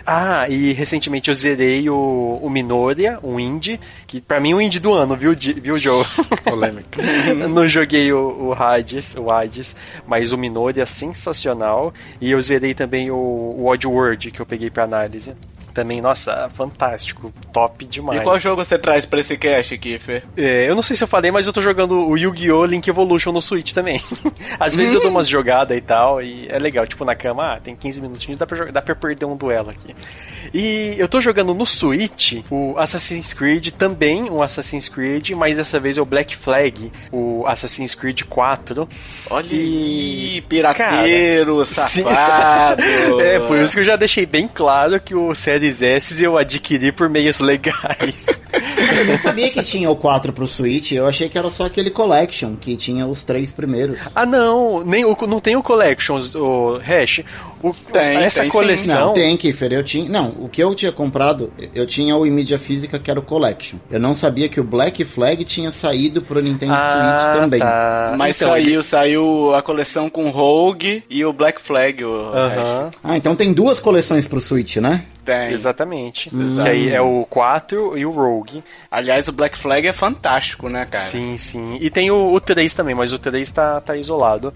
Ah, 0.06 0.48
e 0.48 0.72
recentemente 0.72 1.28
eu 1.28 1.34
zerei 1.34 1.88
o, 1.88 2.38
o 2.42 2.50
Minoria, 2.50 3.18
um 3.22 3.38
indie, 3.38 3.78
que 4.06 4.20
pra 4.20 4.40
mim 4.40 4.52
é 4.52 4.54
um 4.54 4.60
indie 4.60 4.80
do 4.80 4.92
ano, 4.92 5.16
viu, 5.16 5.34
viu 5.34 5.76
Joe? 5.76 6.04
Polêmica. 6.44 7.00
Não 7.48 7.66
joguei 7.68 8.12
o, 8.12 8.48
o 8.48 8.52
Hades, 8.52 9.14
o 9.14 9.30
Hades, 9.30 9.76
mas 10.06 10.32
o 10.32 10.38
Minoria 10.38 10.82
é 10.82 10.86
sensacional. 10.86 11.94
E 12.20 12.30
eu 12.30 12.42
zerei 12.42 12.74
também 12.74 13.10
o, 13.10 13.16
o 13.16 13.66
Oddworld, 13.66 14.30
que 14.30 14.40
eu 14.40 14.46
peguei 14.46 14.70
pra 14.70 14.84
análise. 14.84 15.34
Também, 15.74 16.00
nossa, 16.02 16.50
fantástico, 16.54 17.32
top 17.52 17.86
demais. 17.86 18.20
E 18.20 18.24
qual 18.24 18.38
jogo 18.38 18.62
você 18.62 18.78
traz 18.78 19.06
pra 19.06 19.20
esse 19.20 19.36
cast, 19.38 19.76
Kiffer? 19.78 20.22
É, 20.36 20.68
eu 20.68 20.74
não 20.74 20.82
sei 20.82 20.94
se 20.94 21.02
eu 21.02 21.08
falei, 21.08 21.30
mas 21.30 21.46
eu 21.46 21.52
tô 21.52 21.62
jogando 21.62 22.06
o 22.08 22.16
Yu-Gi-Oh! 22.16 22.66
Link 22.66 22.86
Evolution 22.88 23.32
no 23.32 23.40
Switch 23.40 23.72
também. 23.72 24.02
Às 24.60 24.76
vezes 24.76 24.94
eu 24.94 25.00
dou 25.00 25.10
umas 25.10 25.26
jogadas 25.26 25.76
e 25.76 25.80
tal, 25.80 26.20
e 26.20 26.46
é 26.50 26.58
legal, 26.58 26.86
tipo 26.86 27.04
na 27.06 27.14
cama, 27.14 27.54
ah, 27.54 27.60
tem 27.60 27.74
15 27.74 28.02
minutinhos, 28.02 28.36
dá 28.36 28.46
pra, 28.46 28.56
jogar- 28.56 28.72
dá 28.72 28.82
pra 28.82 28.94
perder 28.94 29.24
um 29.24 29.36
duelo 29.36 29.70
aqui. 29.70 29.94
E 30.52 30.94
eu 30.98 31.08
tô 31.08 31.20
jogando 31.20 31.54
no 31.54 31.64
Switch 31.64 32.42
o 32.50 32.74
Assassin's 32.76 33.32
Creed, 33.32 33.70
também 33.70 34.30
um 34.30 34.42
Assassin's 34.42 34.88
Creed, 34.88 35.30
mas 35.30 35.56
dessa 35.56 35.80
vez 35.80 35.96
é 35.96 36.02
o 36.02 36.04
Black 36.04 36.36
Flag, 36.36 36.92
o 37.10 37.44
Assassin's 37.46 37.94
Creed 37.94 38.22
4. 38.24 38.88
Olha 39.30 39.46
E, 39.50 40.34
aí, 40.34 40.44
pirateiro, 40.48 41.64
Sim. 41.66 42.02
safado. 42.04 42.82
é, 43.20 43.38
por 43.40 43.58
isso 43.58 43.74
que 43.74 43.80
eu 43.80 43.84
já 43.84 43.96
deixei 43.96 44.26
bem 44.26 44.46
claro 44.46 45.00
que 45.00 45.14
o 45.14 45.34
Series 45.34 45.80
S 45.80 46.22
eu 46.22 46.36
adquiri 46.36 46.92
por 46.92 47.08
meios 47.08 47.40
legais. 47.40 48.40
Eu 48.96 49.06
não 49.06 49.16
sabia 49.16 49.50
que 49.50 49.62
tinha 49.62 49.90
o 49.90 49.96
4 49.96 50.32
pro 50.32 50.46
Switch. 50.46 50.92
Eu 50.92 51.06
achei 51.06 51.28
que 51.28 51.38
era 51.38 51.48
só 51.50 51.64
aquele 51.64 51.90
Collection, 51.90 52.56
que 52.56 52.76
tinha 52.76 53.06
os 53.06 53.22
três 53.22 53.50
primeiros. 53.52 53.98
Ah, 54.14 54.26
não, 54.26 54.84
nem 54.84 55.04
o, 55.04 55.16
não 55.26 55.40
tem 55.40 55.56
o 55.56 55.62
Collections, 55.62 56.34
o 56.34 56.78
Hash. 56.78 57.20
O, 57.62 57.72
Tem, 57.92 58.16
essa 58.18 58.40
tem 58.40 58.50
coleção. 58.50 59.06
Não, 59.06 59.12
tem, 59.12 59.36
Kiffer. 59.36 59.72
Eu 59.72 59.82
tinha. 59.84 60.08
Não, 60.08 60.34
o 60.40 60.48
que 60.48 60.62
eu 60.62 60.74
tinha 60.74 60.90
comprado, 60.90 61.52
eu 61.74 61.86
tinha 61.86 62.16
o 62.16 62.26
em 62.26 62.30
mídia 62.30 62.58
física 62.58 62.98
que 62.98 63.10
era 63.10 63.20
o 63.20 63.22
Collection. 63.22 63.78
Eu 63.90 64.00
não 64.00 64.16
sabia 64.16 64.48
que 64.48 64.58
o 64.60 64.64
Black 64.64 65.04
Flag 65.04 65.44
tinha 65.44 65.70
saído 65.70 66.20
pro 66.22 66.40
Nintendo 66.40 66.72
Switch 66.74 67.32
também. 67.40 67.60
Tá. 67.60 68.14
Mas 68.18 68.40
Então, 68.42 68.56
ele- 68.56 68.64
saiu, 68.66 68.82
saiu 68.82 69.54
a 69.54 69.62
coleção 69.62 70.10
com 70.10 70.28
Rogue 70.30 71.04
e 71.08 71.24
o 71.24 71.32
Black 71.32 71.60
Flag, 71.62 72.04
o 72.04 72.12
Aham, 72.34 72.90
Ah, 73.02 73.16
então 73.16 73.36
tem 73.36 73.52
duas 73.52 73.78
coleções 73.78 74.26
pro 74.26 74.40
Switch, 74.40 74.76
né? 74.78 75.04
Tem. 75.24 75.52
exatamente. 75.52 76.30
Que 76.30 76.68
aí 76.68 76.90
é 76.90 77.00
o 77.00 77.24
4 77.28 77.96
e 77.96 78.04
o 78.04 78.10
Rogue. 78.10 78.62
Aliás, 78.90 79.28
o 79.28 79.32
Black 79.32 79.56
Flag 79.56 79.86
é 79.86 79.92
fantástico, 79.92 80.68
né, 80.68 80.84
cara? 80.84 81.02
Sim, 81.04 81.36
sim. 81.36 81.78
E 81.80 81.88
tem 81.90 82.10
o, 82.10 82.32
o 82.32 82.40
3 82.40 82.74
também, 82.74 82.94
mas 82.94 83.12
o 83.12 83.18
3 83.18 83.50
tá, 83.50 83.80
tá 83.80 83.96
isolado. 83.96 84.52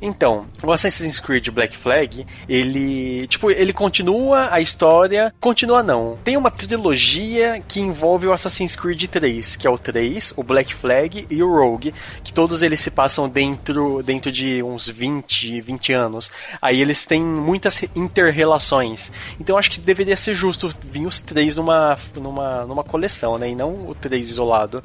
Então, 0.00 0.46
o 0.62 0.72
Assassin's 0.72 1.20
Creed 1.20 1.48
Black 1.50 1.76
Flag, 1.76 2.26
ele. 2.48 3.26
Tipo, 3.28 3.50
ele 3.50 3.72
continua 3.72 4.48
a 4.52 4.60
história. 4.60 5.34
Continua 5.40 5.82
não. 5.82 6.18
Tem 6.24 6.36
uma 6.36 6.50
trilogia 6.50 7.62
que 7.66 7.80
envolve 7.80 8.26
o 8.26 8.32
Assassin's 8.32 8.74
Creed 8.76 9.04
3, 9.06 9.56
que 9.56 9.66
é 9.66 9.70
o 9.70 9.78
3, 9.78 10.34
o 10.36 10.42
Black 10.42 10.74
Flag 10.74 11.26
e 11.30 11.42
o 11.42 11.50
Rogue, 11.52 11.94
que 12.22 12.32
todos 12.32 12.62
eles 12.62 12.80
se 12.80 12.90
passam 12.90 13.28
dentro, 13.28 14.02
dentro 14.02 14.30
de 14.32 14.62
uns 14.62 14.88
20, 14.88 15.60
20 15.60 15.92
anos. 15.92 16.30
Aí 16.60 16.80
eles 16.80 17.06
têm 17.06 17.22
muitas 17.22 17.78
re- 17.78 17.90
inter-relações. 17.94 19.10
Então 19.40 19.54
eu 19.54 19.58
acho 19.58 19.70
que 19.70 19.80
deveria 19.80 20.07
poderia 20.08 20.16
ser 20.16 20.34
justo 20.34 20.74
vir 20.90 21.06
os 21.06 21.20
três 21.20 21.54
numa, 21.56 21.96
numa, 22.16 22.64
numa 22.64 22.82
coleção, 22.84 23.36
né? 23.36 23.50
E 23.50 23.54
não 23.54 23.88
o 23.88 23.94
três 23.94 24.26
isolado. 24.28 24.82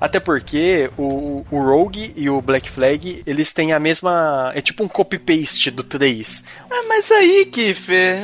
Até 0.00 0.18
porque 0.18 0.90
o, 0.96 1.44
o 1.50 1.62
Rogue 1.62 2.12
e 2.16 2.28
o 2.30 2.40
Black 2.40 2.70
Flag, 2.70 3.22
eles 3.26 3.52
têm 3.52 3.72
a 3.72 3.78
mesma. 3.78 4.50
É 4.54 4.60
tipo 4.60 4.82
um 4.82 4.88
copy-paste 4.88 5.70
do 5.70 5.84
3. 5.84 6.44
Ah, 6.70 6.84
mas 6.88 7.10
aí, 7.10 7.46
Kiffer. 7.46 8.16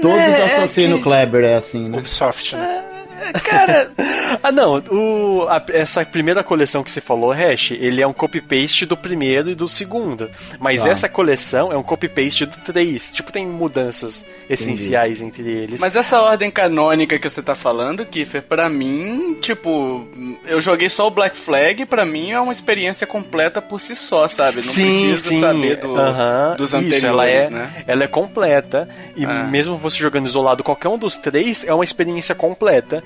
Todos 0.00 0.16
é, 0.18 0.44
assassino 0.44 0.94
é 0.94 0.98
que- 0.98 1.02
Kleber 1.04 1.44
é 1.44 1.54
assim, 1.56 1.88
né? 1.88 1.98
Ubisoft, 1.98 2.54
né? 2.56 2.84
Cara, 3.44 3.90
Ah, 4.42 4.50
não. 4.50 4.82
O, 4.90 5.46
a- 5.48 5.62
essa 5.68 6.04
primeira 6.04 6.42
coleção 6.42 6.82
que 6.82 6.90
você 6.90 7.00
falou, 7.00 7.30
Hash, 7.32 7.72
ele 7.72 8.00
é 8.00 8.06
um 8.06 8.12
copy-paste 8.12 8.86
do 8.86 8.96
primeiro 8.96 9.50
e 9.50 9.54
do 9.54 9.68
segundo. 9.68 10.30
Mas 10.58 10.82
Tá. 10.82 10.88
essa 10.90 11.08
coleção 11.08 11.70
é 11.72 11.76
um 11.76 11.82
copy-paste 11.82 12.46
do 12.46 12.56
3. 12.58 13.10
Tipo, 13.10 13.30
tem 13.30 13.46
mudanças 13.46 14.24
essenciais 14.48 15.20
entre 15.20 15.42
eles. 15.48 15.80
Mas 15.80 15.94
essa 15.96 16.20
ordem 16.20 16.50
canônica 16.50 17.18
que 17.18 17.28
você 17.28 17.42
tá 17.42 17.54
falando, 17.54 18.06
Kiffer, 18.06 18.42
pra 18.42 18.68
mim, 18.68 19.36
tipo, 19.40 20.06
eu 20.46 20.60
joguei 20.60 20.88
só 20.88 21.06
o 21.06 21.10
Black 21.10 21.36
Flag, 21.36 21.84
pra 21.86 22.04
mim 22.06 22.30
é 22.32 22.40
uma 22.40 22.52
experiência 22.52 23.06
completa 23.06 23.60
por 23.60 23.80
si 23.80 23.94
só, 23.94 24.26
sabe? 24.28 24.56
Não 24.64 24.72
preciso 24.72 25.40
saber 25.40 25.76
do- 25.76 25.96
aham, 25.96 26.54
dos 26.56 26.68
isso, 26.70 26.76
anteriores, 26.76 27.04
ela 27.04 27.26
é, 27.28 27.50
né? 27.50 27.84
Ela 27.86 28.04
é 28.04 28.08
completa. 28.08 28.88
E 29.16 29.24
Ah. 29.24 29.44
mesmo 29.44 29.76
você 29.76 29.98
jogando 29.98 30.26
isolado 30.26 30.62
qualquer 30.64 30.88
um 30.88 30.98
dos 30.98 31.16
três, 31.16 31.64
é 31.64 31.72
uma 31.74 31.84
experiência 31.84 32.34
completa. 32.34 33.02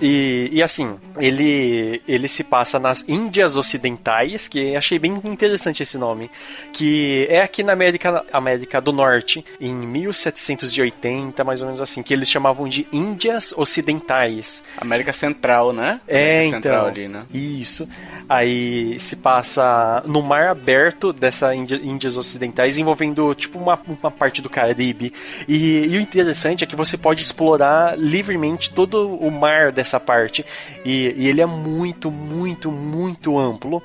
E, 0.00 0.50
e 0.52 0.62
assim, 0.62 0.96
ele, 1.18 2.02
ele 2.06 2.28
se 2.28 2.44
passa 2.44 2.78
nas 2.78 3.04
Índias 3.08 3.56
Ocidentais, 3.56 4.48
que 4.48 4.76
achei 4.76 4.98
bem 4.98 5.20
interessante 5.24 5.82
esse 5.82 5.98
nome. 5.98 6.30
Que 6.72 7.26
é 7.30 7.42
aqui 7.42 7.62
na 7.62 7.72
América, 7.72 8.24
América 8.32 8.80
do 8.80 8.92
Norte, 8.92 9.44
em 9.60 9.74
1780, 9.74 11.42
mais 11.44 11.60
ou 11.60 11.66
menos 11.66 11.80
assim, 11.80 12.02
que 12.02 12.12
eles 12.12 12.28
chamavam 12.28 12.68
de 12.68 12.86
Índias 12.92 13.52
Ocidentais. 13.56 14.62
América 14.78 15.12
Central, 15.12 15.72
né? 15.72 16.00
É, 16.06 16.46
América 16.46 16.56
Central 16.56 16.74
então. 16.74 16.86
ali, 16.86 17.08
né? 17.08 17.24
Isso. 17.32 17.88
Aí 18.28 18.98
se 19.00 19.16
passa 19.16 20.02
no 20.06 20.22
mar 20.22 20.48
aberto 20.48 21.12
dessa 21.12 21.54
Índia, 21.54 21.80
Índias 21.82 22.16
Ocidentais, 22.16 22.78
envolvendo 22.78 23.34
tipo 23.34 23.58
uma, 23.58 23.78
uma 23.86 24.10
parte 24.10 24.40
do 24.40 24.48
Caribe. 24.48 25.12
E, 25.46 25.86
e 25.86 25.96
o 25.96 26.00
interessante 26.00 26.64
é 26.64 26.66
que 26.66 26.76
você 26.76 26.96
pode 26.96 27.22
explorar 27.22 27.98
livremente 27.98 28.72
todo 28.72 29.14
o 29.16 29.30
mar 29.34 29.70
dessa 29.72 29.98
parte. 30.00 30.44
E, 30.84 31.12
e 31.16 31.28
ele 31.28 31.40
é 31.42 31.46
muito, 31.46 32.10
muito, 32.10 32.70
muito 32.72 33.38
amplo. 33.38 33.82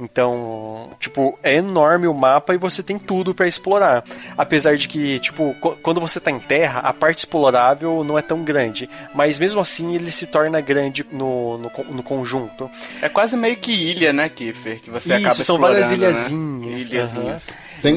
Então, 0.00 0.90
tipo, 1.00 1.36
é 1.42 1.56
enorme 1.56 2.06
o 2.06 2.14
mapa 2.14 2.54
e 2.54 2.56
você 2.56 2.84
tem 2.84 2.96
tudo 2.98 3.34
pra 3.34 3.48
explorar. 3.48 4.04
Apesar 4.36 4.76
de 4.76 4.86
que, 4.86 5.18
tipo, 5.18 5.54
qu- 5.60 5.76
quando 5.82 6.00
você 6.00 6.20
tá 6.20 6.30
em 6.30 6.38
terra, 6.38 6.78
a 6.80 6.92
parte 6.92 7.18
explorável 7.18 8.04
não 8.04 8.16
é 8.16 8.22
tão 8.22 8.44
grande. 8.44 8.88
Mas 9.12 9.40
mesmo 9.40 9.60
assim 9.60 9.96
ele 9.96 10.12
se 10.12 10.26
torna 10.26 10.60
grande 10.60 11.04
no, 11.10 11.58
no, 11.58 11.70
no 11.90 12.02
conjunto. 12.04 12.70
É 13.02 13.08
quase 13.08 13.36
meio 13.36 13.56
que 13.56 13.72
ilha, 13.72 14.12
né, 14.12 14.28
Kiffer? 14.28 14.80
Que 14.80 14.88
você 14.88 15.16
Isso, 15.16 15.26
acaba 15.26 15.42
são 15.42 15.58
várias 15.58 15.90
explorando, 15.90 16.00
né? 16.00 16.28
ilhazinhas, 16.68 16.88
Ilhazinhas. 16.88 17.46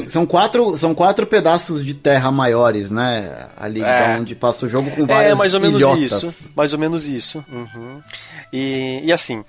São, 0.08 0.24
quatro, 0.26 0.76
são 0.78 0.94
quatro 0.94 1.26
pedaços 1.26 1.84
de 1.84 1.94
terra 1.94 2.30
maiores, 2.30 2.90
né? 2.90 3.46
Ali 3.56 3.82
É. 3.82 4.16
onde 4.20 4.34
passa 4.34 4.66
o 4.66 4.68
jogo 4.68 4.90
com 4.92 5.06
várias 5.06 5.32
É, 5.32 5.34
mais 5.34 5.54
ou 5.54 5.60
menos 5.60 5.80
ilhotas. 5.80 6.22
isso. 6.22 6.50
Mais 6.54 6.72
ou 6.72 6.78
menos 6.78 7.06
isso. 7.06 7.44
Uhum. 7.50 8.00
E, 8.52 9.00
e 9.04 9.12
assim, 9.12 9.44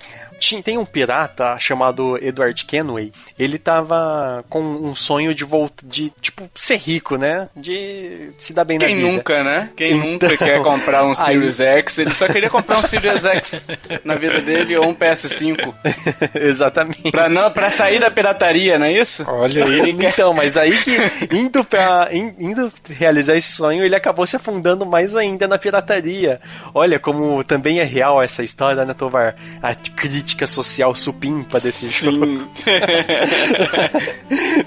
tem 0.62 0.78
um 0.78 0.84
pirata 0.84 1.56
chamado 1.58 2.18
Edward 2.22 2.64
Kenway. 2.66 3.12
Ele 3.38 3.58
tava 3.58 4.44
com 4.48 4.60
um 4.62 4.94
sonho 4.94 5.34
de 5.34 5.44
voltar, 5.44 5.84
de, 5.86 6.10
tipo, 6.20 6.48
ser 6.54 6.76
rico, 6.76 7.16
né? 7.16 7.48
De 7.56 8.30
se 8.38 8.52
dar 8.52 8.64
bem 8.64 8.78
Quem 8.78 8.88
na 8.96 9.02
vida. 9.02 9.08
nunca, 9.16 9.44
né? 9.44 9.70
Quem 9.76 9.92
Então, 9.92 10.10
nunca 10.10 10.36
quer 10.36 10.62
comprar 10.62 11.04
um 11.04 11.10
aí- 11.16 11.16
Series 11.16 11.60
X? 11.60 11.98
Ele 11.98 12.14
só 12.14 12.26
queria 12.28 12.50
comprar 12.50 12.78
um 12.78 12.82
Series 12.82 13.24
X 13.24 13.68
na 14.04 14.14
vida 14.16 14.40
dele 14.40 14.76
ou 14.76 14.86
um 14.88 14.94
PS5. 14.94 15.74
Exatamente. 16.34 17.10
Pra, 17.10 17.28
não, 17.28 17.50
pra 17.50 17.70
sair 17.70 17.98
da 17.98 18.10
pirataria, 18.10 18.78
não 18.78 18.86
é 18.86 18.92
isso? 18.92 19.24
Olha 19.28 19.64
aí. 19.64 19.80
Ele 19.80 19.92
quer... 19.94 20.10
Então, 20.14 20.32
mas 20.34 20.56
aí 20.56 20.76
que 20.82 20.96
indo 21.34 21.66
in- 22.12 22.34
indo 22.50 22.72
realizar 22.90 23.36
esse 23.36 23.52
sonho, 23.52 23.84
ele 23.84 23.94
acabou 23.96 24.26
se 24.26 24.36
afundando 24.36 24.84
mais 24.86 25.14
ainda 25.16 25.46
na 25.48 25.58
pirataria. 25.58 26.40
Olha 26.74 26.98
como 26.98 27.42
também 27.44 27.80
é 27.80 27.84
real 27.84 28.22
essa 28.22 28.42
história, 28.42 28.84
né, 28.84 28.94
Tovar? 28.94 29.34
A 29.62 29.74
crítica 29.74 30.33
social 30.46 30.94
supimpa 30.94 31.60
desse 31.60 31.88
jogo. 31.88 32.26
Sim. 32.26 32.48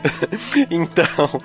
então, 0.72 1.41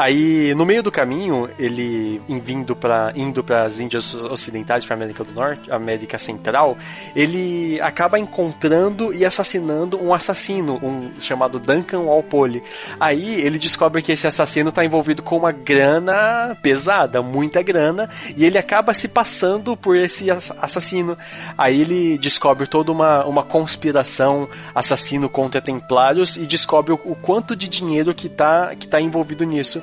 aí 0.00 0.54
no 0.54 0.64
meio 0.64 0.82
do 0.82 0.90
caminho, 0.90 1.48
ele 1.58 2.20
vindo 2.42 2.74
para 2.74 3.12
indo 3.14 3.44
para 3.44 3.64
as 3.64 3.80
Índias 3.80 4.14
Ocidentais, 4.14 4.84
para 4.84 4.96
América 4.96 5.22
do 5.24 5.32
Norte, 5.32 5.70
América 5.70 6.18
Central, 6.18 6.76
ele 7.14 7.80
acaba 7.80 8.18
encontrando 8.18 9.12
e 9.12 9.24
assassinando 9.24 10.02
um 10.02 10.14
assassino, 10.14 10.78
um 10.82 11.10
chamado 11.20 11.58
Duncan 11.58 12.00
Walpole. 12.00 12.62
Aí 12.98 13.40
ele 13.40 13.58
descobre 13.58 14.02
que 14.02 14.12
esse 14.12 14.26
assassino 14.26 14.70
está 14.70 14.84
envolvido 14.84 15.22
com 15.22 15.36
uma 15.36 15.52
grana 15.52 16.56
pesada, 16.62 17.22
muita 17.22 17.62
grana, 17.62 18.08
e 18.36 18.44
ele 18.44 18.58
acaba 18.58 18.94
se 18.94 19.08
passando 19.08 19.76
por 19.76 19.96
esse 19.96 20.30
ass- 20.30 20.52
assassino. 20.60 21.16
Aí 21.56 21.80
ele 21.80 22.18
descobre 22.18 22.66
toda 22.66 22.90
uma, 22.90 23.24
uma 23.24 23.42
conspiração 23.42 24.48
assassino 24.74 25.28
contra 25.28 25.60
templários 25.60 26.36
e 26.36 26.46
descobre 26.46 26.92
o, 26.92 27.00
o 27.04 27.14
quanto 27.14 27.54
de 27.54 27.68
dinheiro 27.68 28.14
que 28.14 28.28
tá, 28.28 28.74
que 28.74 28.88
tá 28.88 29.00
envolvido 29.00 29.44
nisso. 29.44 29.82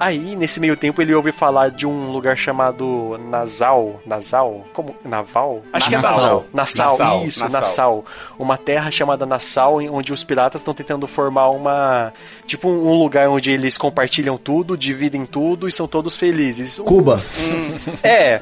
Aí, 0.00 0.36
nesse 0.36 0.60
meio 0.60 0.76
tempo, 0.76 1.02
ele 1.02 1.14
ouve 1.14 1.32
falar 1.32 1.70
de 1.70 1.86
um 1.86 2.10
lugar 2.12 2.36
chamado 2.36 3.18
Nasal. 3.28 4.00
Nasal? 4.06 4.64
Como? 4.72 4.94
Naval? 5.04 5.62
Acho 5.72 5.88
que 5.88 5.94
é 5.94 5.98
Nassau. 5.98 6.14
Nassau. 6.20 6.46
Nassau, 6.52 6.98
Nassau, 6.98 7.26
isso, 7.26 7.40
Nassau. 7.44 7.60
Nassau. 7.60 8.04
Uma 8.38 8.56
terra 8.56 8.90
chamada 8.90 9.26
Nassau, 9.26 9.80
em- 9.82 9.88
onde 9.90 10.12
os 10.12 10.22
piratas 10.22 10.60
estão 10.60 10.72
tentando 10.74 11.06
formar 11.06 11.48
uma. 11.50 12.12
Tipo, 12.46 12.68
um 12.68 12.96
lugar 12.98 13.28
onde 13.28 13.50
eles 13.50 13.76
compartilham 13.76 14.36
tudo, 14.38 14.76
dividem 14.76 15.26
tudo 15.26 15.68
e 15.68 15.72
são 15.72 15.86
todos 15.88 16.16
felizes. 16.16 16.78
Cuba. 16.78 17.20
é. 18.02 18.40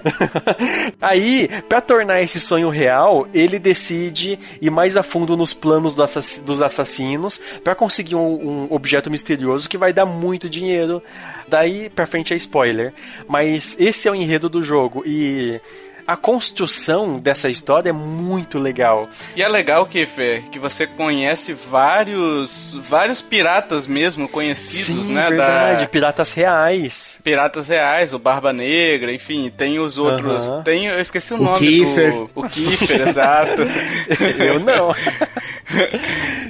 Aí, 1.00 1.48
pra 1.68 1.80
tornar 1.80 2.20
esse 2.22 2.40
sonho 2.40 2.68
real, 2.68 3.26
ele 3.32 3.58
decide 3.58 4.38
ir 4.60 4.70
mais 4.70 4.96
a 4.96 5.02
fundo 5.02 5.36
nos 5.36 5.52
planos 5.54 5.94
do 5.94 6.02
assass- 6.02 6.42
dos 6.44 6.60
assassinos 6.62 7.40
pra 7.62 7.74
conseguir 7.74 8.14
um, 8.16 8.66
um 8.70 8.74
objeto 8.74 9.10
misterioso 9.10 9.68
que 9.68 9.78
vai 9.78 9.92
dar 9.92 10.06
muito 10.06 10.48
dinheiro. 10.48 11.02
Daí 11.48 11.88
pra 11.90 12.06
frente 12.06 12.32
é 12.34 12.36
spoiler. 12.36 12.92
Mas 13.28 13.76
esse 13.78 14.08
é 14.08 14.10
o 14.10 14.14
enredo 14.14 14.48
do 14.48 14.62
jogo 14.62 15.02
e 15.06 15.60
a 16.06 16.16
construção 16.16 17.18
dessa 17.18 17.48
história 17.48 17.90
é 17.90 17.92
muito 17.92 18.58
legal. 18.58 19.08
E 19.34 19.42
é 19.42 19.48
legal, 19.48 19.86
Kiffer, 19.86 20.44
que 20.50 20.58
você 20.58 20.86
conhece 20.86 21.52
vários 21.52 22.74
vários 22.88 23.20
piratas 23.20 23.86
mesmo 23.86 24.28
conhecidos, 24.28 25.06
Sim, 25.06 25.14
né? 25.14 25.28
verdade, 25.28 25.82
Da... 25.84 25.88
piratas 25.88 26.32
reais. 26.32 27.18
Piratas 27.22 27.68
Reais, 27.68 28.12
o 28.12 28.18
Barba 28.18 28.52
Negra, 28.52 29.12
enfim, 29.12 29.50
tem 29.54 29.78
os 29.78 29.98
outros. 29.98 30.44
Aham. 30.44 30.62
Tem, 30.62 30.86
eu 30.86 31.00
esqueci 31.00 31.32
o, 31.34 31.36
O 31.38 31.42
nome 31.42 31.58
Kiefer. 31.58 32.12
do. 32.12 32.30
O 32.34 32.42
Kiefer, 32.48 33.08
exato. 33.08 33.62
Eu 34.38 34.60
não. 34.60 34.92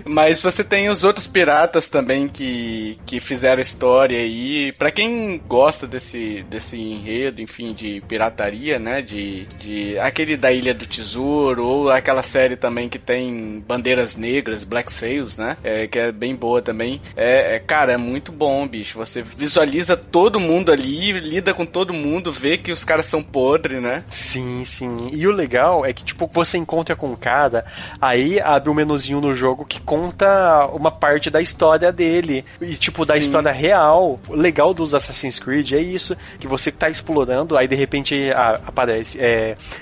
Mas 0.04 0.40
você 0.40 0.62
tem 0.62 0.88
os 0.88 1.04
outros 1.04 1.26
piratas 1.26 1.88
também 1.88 2.28
que, 2.28 2.98
que 3.06 3.18
fizeram 3.18 3.60
história 3.60 4.18
aí. 4.18 4.72
Pra 4.72 4.90
quem 4.90 5.40
gosta 5.46 5.86
desse, 5.86 6.44
desse 6.48 6.78
enredo, 6.78 7.40
enfim, 7.40 7.72
de 7.72 8.02
pirataria, 8.06 8.78
né? 8.78 9.02
De, 9.02 9.45
de 9.58 9.98
aquele 9.98 10.36
da 10.36 10.52
Ilha 10.52 10.72
do 10.74 10.86
Tesouro, 10.86 11.64
ou 11.64 11.90
aquela 11.90 12.22
série 12.22 12.56
também 12.56 12.88
que 12.88 12.98
tem 12.98 13.62
bandeiras 13.66 14.16
negras, 14.16 14.64
Black 14.64 14.92
Sails, 14.92 15.38
né? 15.38 15.56
É, 15.64 15.86
que 15.86 15.98
é 15.98 16.12
bem 16.12 16.34
boa 16.34 16.60
também. 16.62 17.00
É, 17.16 17.56
é, 17.56 17.58
cara, 17.58 17.92
é 17.92 17.96
muito 17.96 18.30
bom, 18.32 18.66
bicho. 18.66 18.98
Você 18.98 19.22
visualiza 19.22 19.96
todo 19.96 20.38
mundo 20.40 20.70
ali, 20.72 21.12
lida 21.12 21.52
com 21.54 21.64
todo 21.66 21.92
mundo, 21.94 22.32
vê 22.32 22.56
que 22.58 22.70
os 22.72 22.84
caras 22.84 23.06
são 23.06 23.22
podres, 23.22 23.82
né? 23.82 24.04
Sim, 24.08 24.64
sim. 24.64 25.10
E 25.12 25.26
o 25.26 25.32
legal 25.32 25.84
é 25.84 25.92
que, 25.92 26.04
tipo, 26.04 26.28
você 26.32 26.58
encontra 26.58 26.94
com 26.94 27.12
o 27.12 27.16
cara, 27.16 27.64
aí 28.00 28.40
abre 28.40 28.70
um 28.70 28.74
menuzinho 28.74 29.20
no 29.20 29.34
jogo 29.34 29.64
que 29.64 29.80
conta 29.80 30.66
uma 30.72 30.90
parte 30.90 31.30
da 31.30 31.40
história 31.40 31.90
dele. 31.92 32.44
E, 32.60 32.74
tipo, 32.74 33.04
da 33.04 33.14
Sim. 33.14 33.20
história 33.20 33.52
real. 33.52 34.18
O 34.28 34.34
legal 34.34 34.72
dos 34.74 34.94
Assassin's 34.94 35.38
Creed 35.38 35.72
é 35.72 35.80
isso, 35.80 36.16
que 36.38 36.46
você 36.46 36.70
tá 36.70 36.88
explorando, 36.88 37.56
aí 37.56 37.66
de 37.68 37.74
repente 37.74 38.30
a- 38.32 38.60
aparece 38.66 39.18
é, 39.20 39.35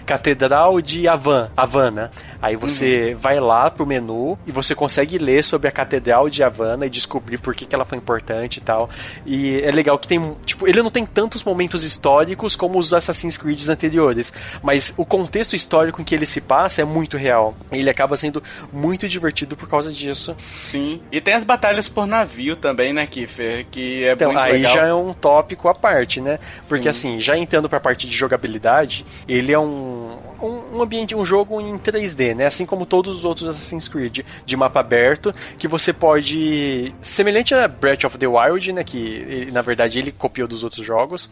Catedral 0.06 0.80
de 0.80 1.08
Havan, 1.08 1.50
Havana. 1.56 2.10
Aí 2.40 2.56
você 2.56 3.14
vai 3.18 3.40
lá 3.40 3.70
pro 3.70 3.86
menu 3.86 4.38
e 4.46 4.52
você 4.52 4.74
consegue 4.74 5.16
ler 5.18 5.42
sobre 5.42 5.66
a 5.66 5.72
Catedral 5.72 6.28
de 6.28 6.42
Havana 6.42 6.84
e 6.86 6.90
descobrir 6.90 7.38
por 7.38 7.54
que, 7.54 7.64
que 7.64 7.74
ela 7.74 7.84
foi 7.86 7.96
importante 7.96 8.58
e 8.58 8.60
tal. 8.60 8.90
E 9.24 9.60
é 9.62 9.70
legal 9.70 9.98
que 9.98 10.06
tem, 10.06 10.36
tipo, 10.44 10.68
ele 10.68 10.82
não 10.82 10.90
tem 10.90 11.06
tantos 11.06 11.42
momentos 11.42 11.84
históricos 11.84 12.54
como 12.54 12.78
os 12.78 12.92
Assassin's 12.92 13.36
Creed 13.38 13.66
anteriores, 13.68 14.32
mas 14.62 14.92
o 14.98 15.06
contexto 15.06 15.56
histórico 15.56 16.00
em 16.02 16.04
que 16.04 16.14
ele 16.14 16.26
se 16.26 16.40
passa 16.40 16.82
é 16.82 16.84
muito 16.84 17.16
real. 17.16 17.54
Ele 17.72 17.88
acaba 17.88 18.16
sendo 18.16 18.42
muito 18.72 19.08
divertido 19.08 19.56
por 19.56 19.68
causa 19.68 19.90
disso. 19.90 20.36
Sim. 20.54 21.00
E 21.10 21.20
tem 21.20 21.34
as 21.34 21.44
batalhas 21.44 21.88
por 21.88 22.06
navio 22.06 22.56
também, 22.56 22.92
né, 22.92 23.06
Kiffer? 23.06 23.66
Que 23.70 24.04
é 24.04 24.12
Então, 24.12 24.32
muito 24.32 24.44
aí 24.44 24.52
legal. 24.52 24.74
já 24.74 24.86
é 24.86 24.94
um 24.94 25.12
tópico 25.14 25.68
à 25.68 25.74
parte, 25.74 26.20
né? 26.20 26.38
Porque 26.68 26.84
Sim. 26.92 27.12
assim, 27.14 27.20
já 27.20 27.36
entrando 27.38 27.68
pra 27.68 27.80
parte 27.80 28.06
de 28.06 28.14
jogabilidade, 28.14 29.04
ele 29.44 29.52
é 29.52 29.58
um, 29.58 30.16
um, 30.42 30.76
um 30.78 30.82
ambiente, 30.82 31.14
um 31.14 31.24
jogo 31.24 31.60
em 31.60 31.76
3D, 31.78 32.34
né? 32.34 32.46
Assim 32.46 32.66
como 32.66 32.84
todos 32.86 33.18
os 33.18 33.24
outros 33.24 33.48
Assassin's 33.48 33.86
Creed 33.88 34.20
de 34.44 34.56
mapa 34.56 34.80
aberto, 34.80 35.32
que 35.58 35.68
você 35.68 35.92
pode. 35.92 36.94
Semelhante 37.02 37.54
a 37.54 37.68
Breath 37.68 38.04
of 38.04 38.18
the 38.18 38.26
Wild, 38.26 38.72
né? 38.72 38.82
Que 38.82 38.98
ele- 38.98 39.52
na 39.52 39.62
verdade 39.62 39.98
ele 39.98 40.10
copiou 40.10 40.48
dos 40.48 40.64
outros 40.64 40.84
jogos. 40.84 41.30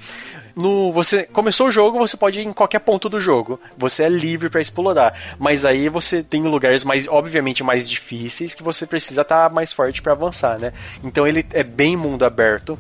No, 0.54 0.92
você 0.92 1.22
começou 1.24 1.68
o 1.68 1.72
jogo, 1.72 1.98
você 1.98 2.16
pode 2.16 2.40
ir 2.40 2.46
em 2.46 2.52
qualquer 2.52 2.80
ponto 2.80 3.08
do 3.08 3.18
jogo. 3.20 3.58
Você 3.76 4.04
é 4.04 4.08
livre 4.08 4.50
pra 4.50 4.60
explorar. 4.60 5.18
Mas 5.38 5.64
aí 5.64 5.88
você 5.88 6.22
tem 6.22 6.42
lugares 6.42 6.84
mais, 6.84 7.08
obviamente, 7.08 7.64
mais 7.64 7.88
difíceis 7.88 8.52
que 8.54 8.62
você 8.62 8.86
precisa 8.86 9.22
estar 9.22 9.50
mais 9.50 9.72
forte 9.72 10.02
pra 10.02 10.12
avançar, 10.12 10.58
né? 10.58 10.72
Então 11.02 11.26
ele 11.26 11.44
é 11.52 11.62
bem 11.62 11.96
mundo 11.96 12.24
aberto. 12.24 12.78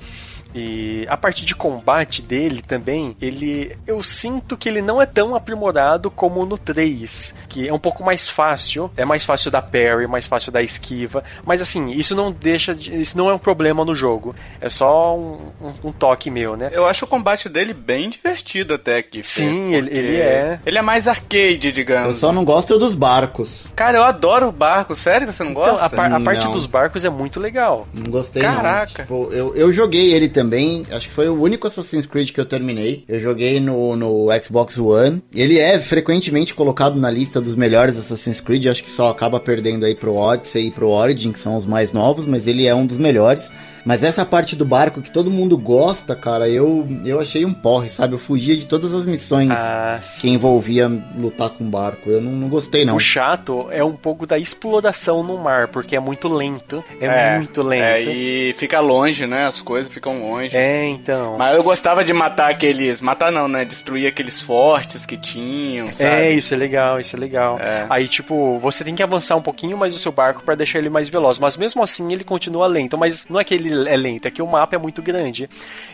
E 0.54 1.06
a 1.08 1.16
parte 1.16 1.44
de 1.44 1.54
combate 1.54 2.20
dele 2.22 2.62
também, 2.62 3.16
ele 3.20 3.76
eu 3.86 4.02
sinto 4.02 4.56
que 4.56 4.68
ele 4.68 4.82
não 4.82 5.00
é 5.00 5.06
tão 5.06 5.34
aprimorado 5.34 6.10
como 6.10 6.44
no 6.44 6.58
3, 6.58 7.34
que 7.48 7.68
é 7.68 7.72
um 7.72 7.78
pouco 7.78 8.04
mais 8.04 8.28
fácil, 8.28 8.90
é 8.96 9.04
mais 9.04 9.24
fácil 9.24 9.50
da 9.50 9.62
parry, 9.62 10.06
mais 10.06 10.26
fácil 10.26 10.52
da 10.52 10.62
esquiva, 10.62 11.22
mas 11.44 11.62
assim, 11.62 11.90
isso 11.90 12.14
não 12.14 12.30
deixa 12.30 12.74
de, 12.74 13.00
isso 13.00 13.16
não 13.16 13.30
é 13.30 13.34
um 13.34 13.38
problema 13.38 13.84
no 13.84 13.94
jogo, 13.94 14.34
é 14.60 14.68
só 14.68 15.16
um, 15.16 15.38
um- 15.60 15.88
um 15.88 15.92
toque 15.92 16.30
meu, 16.30 16.56
né? 16.56 16.70
Eu 16.72 16.86
acho 16.86 17.04
o 17.04 17.08
combate 17.08 17.48
dele 17.48 17.72
bem 17.72 18.10
divertido 18.10 18.74
até 18.74 18.98
aqui. 18.98 19.22
Sim, 19.22 19.74
ele- 19.74 19.90
ele 19.96 20.16
é. 20.16 20.60
Ele 20.66 20.78
é 20.78 20.82
mais 20.82 21.08
arcade, 21.08 21.68
Eu 21.68 21.72
digamos. 21.72 22.18
só 22.18 22.32
não 22.32 22.44
gosto 22.44 22.78
dos 22.78 22.94
barcos. 22.94 23.64
Cara, 23.74 23.98
eu 23.98 24.04
adoro 24.04 24.48
o 24.48 24.52
barco. 24.52 24.94
Sério 24.94 25.26
que 25.26 25.32
você 25.32 25.42
não 25.44 25.52
Então, 25.52 25.64
gosta? 25.64 25.86
a, 25.86 25.90
par- 25.90 26.12
a 26.12 26.20
parte 26.20 26.46
dos 26.48 26.66
barcos 26.66 27.04
é 27.04 27.10
muito 27.10 27.40
legal. 27.40 27.86
Não 27.94 28.10
gostei 28.10 28.42
Caraca. 28.42 28.92
não. 28.98 29.04
Tipo, 29.04 29.32
eu, 29.32 29.54
eu 29.56 29.72
joguei 29.72 30.12
ele 30.12 30.28
também, 30.28 30.41
acho 30.90 31.08
que 31.08 31.14
foi 31.14 31.28
o 31.28 31.40
único 31.40 31.66
Assassin's 31.66 32.06
Creed 32.06 32.30
que 32.30 32.40
eu 32.40 32.46
terminei. 32.46 33.04
Eu 33.08 33.20
joguei 33.20 33.60
no, 33.60 33.96
no 33.96 34.28
Xbox 34.42 34.78
One. 34.78 35.22
Ele 35.34 35.58
é 35.58 35.78
frequentemente 35.78 36.54
colocado 36.54 36.98
na 36.98 37.10
lista 37.10 37.40
dos 37.40 37.54
melhores 37.54 37.96
Assassin's 37.96 38.40
Creed, 38.40 38.66
acho 38.66 38.84
que 38.84 38.90
só 38.90 39.10
acaba 39.10 39.38
perdendo 39.40 39.84
aí 39.84 39.94
pro 39.94 40.16
Odyssey 40.16 40.68
e 40.68 40.70
pro 40.70 40.88
Origin, 40.88 41.32
que 41.32 41.38
são 41.38 41.56
os 41.56 41.66
mais 41.66 41.92
novos, 41.92 42.26
mas 42.26 42.46
ele 42.46 42.66
é 42.66 42.74
um 42.74 42.86
dos 42.86 42.98
melhores. 42.98 43.50
Mas 43.84 44.02
essa 44.02 44.24
parte 44.24 44.54
do 44.54 44.64
barco 44.64 45.02
que 45.02 45.10
todo 45.10 45.30
mundo 45.30 45.58
gosta, 45.58 46.14
cara, 46.14 46.48
eu, 46.48 46.86
eu 47.04 47.20
achei 47.20 47.44
um 47.44 47.52
porre, 47.52 47.90
sabe? 47.90 48.14
Eu 48.14 48.18
fugia 48.18 48.56
de 48.56 48.66
todas 48.66 48.92
as 48.94 49.04
missões 49.06 49.50
Ah, 49.50 50.00
que 50.20 50.28
envolvia 50.28 50.88
lutar 51.16 51.50
com 51.50 51.68
barco. 51.68 52.10
Eu 52.10 52.20
não, 52.20 52.32
não 52.32 52.48
gostei, 52.48 52.84
não. 52.84 52.96
O 52.96 53.00
chato 53.00 53.66
é 53.70 53.82
um 53.82 53.94
pouco 53.94 54.26
da 54.26 54.38
exploração 54.38 55.22
no 55.22 55.36
mar, 55.38 55.68
porque 55.68 55.96
é 55.96 56.00
muito 56.00 56.28
lento. 56.28 56.84
É, 57.00 57.36
muito 57.36 57.62
lento. 57.62 57.82
É, 57.82 58.02
e 58.02 58.54
fica 58.54 58.80
longe, 58.80 59.26
né? 59.26 59.46
As 59.46 59.60
coisas 59.60 59.92
ficam 59.92 60.20
longe. 60.20 60.56
É, 60.56 60.86
então. 60.86 61.36
Mas 61.36 61.56
eu 61.56 61.62
gostava 61.62 62.04
de 62.04 62.12
matar 62.12 62.50
aqueles. 62.50 63.00
Matar 63.00 63.32
não, 63.32 63.48
né? 63.48 63.64
Destruir 63.64 64.06
aqueles 64.06 64.40
fortes 64.40 65.04
que 65.04 65.16
tinham, 65.16 65.92
sabe? 65.92 66.10
É, 66.10 66.30
isso 66.32 66.54
é 66.54 66.56
legal, 66.56 67.00
isso 67.00 67.16
é 67.16 67.18
legal. 67.18 67.58
É. 67.58 67.86
Aí, 67.90 68.06
tipo, 68.06 68.58
você 68.58 68.84
tem 68.84 68.94
que 68.94 69.02
avançar 69.02 69.36
um 69.36 69.42
pouquinho 69.42 69.76
mais 69.76 69.94
o 69.94 69.98
seu 69.98 70.12
barco 70.12 70.42
pra 70.42 70.54
deixar 70.54 70.78
ele 70.78 70.90
mais 70.90 71.08
veloz. 71.08 71.38
Mas 71.38 71.56
mesmo 71.56 71.82
assim, 71.82 72.12
ele 72.12 72.24
continua 72.24 72.66
lento. 72.66 72.96
Mas 72.96 73.26
não 73.28 73.40
é 73.40 73.44
que 73.44 73.54
ele 73.54 73.71
é 73.72 73.96
lento, 73.96 74.26
é 74.26 74.30
que 74.30 74.42
o 74.42 74.46
mapa 74.46 74.76
é 74.76 74.78
muito 74.78 75.02
grande. 75.02 75.48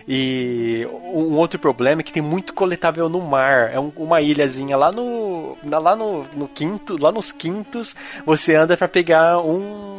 E 0.06 0.86
um 1.12 1.36
outro 1.36 1.58
problema 1.58 2.00
é 2.00 2.04
que 2.04 2.12
tem 2.12 2.22
muito 2.22 2.52
coletável 2.54 3.08
no 3.08 3.20
mar. 3.20 3.70
É 3.72 3.78
um- 3.80 3.92
uma 3.96 4.20
ilhazinha 4.20 4.76
lá 4.76 4.90
no. 4.92 5.56
lá 5.64 5.94
no, 5.96 6.24
no 6.34 6.48
quinto. 6.48 6.96
Lá 7.00 7.10
nos 7.12 7.32
quintos, 7.32 7.94
você 8.24 8.54
anda 8.54 8.76
pra 8.76 8.88
pegar 8.88 9.38
um 9.40 9.97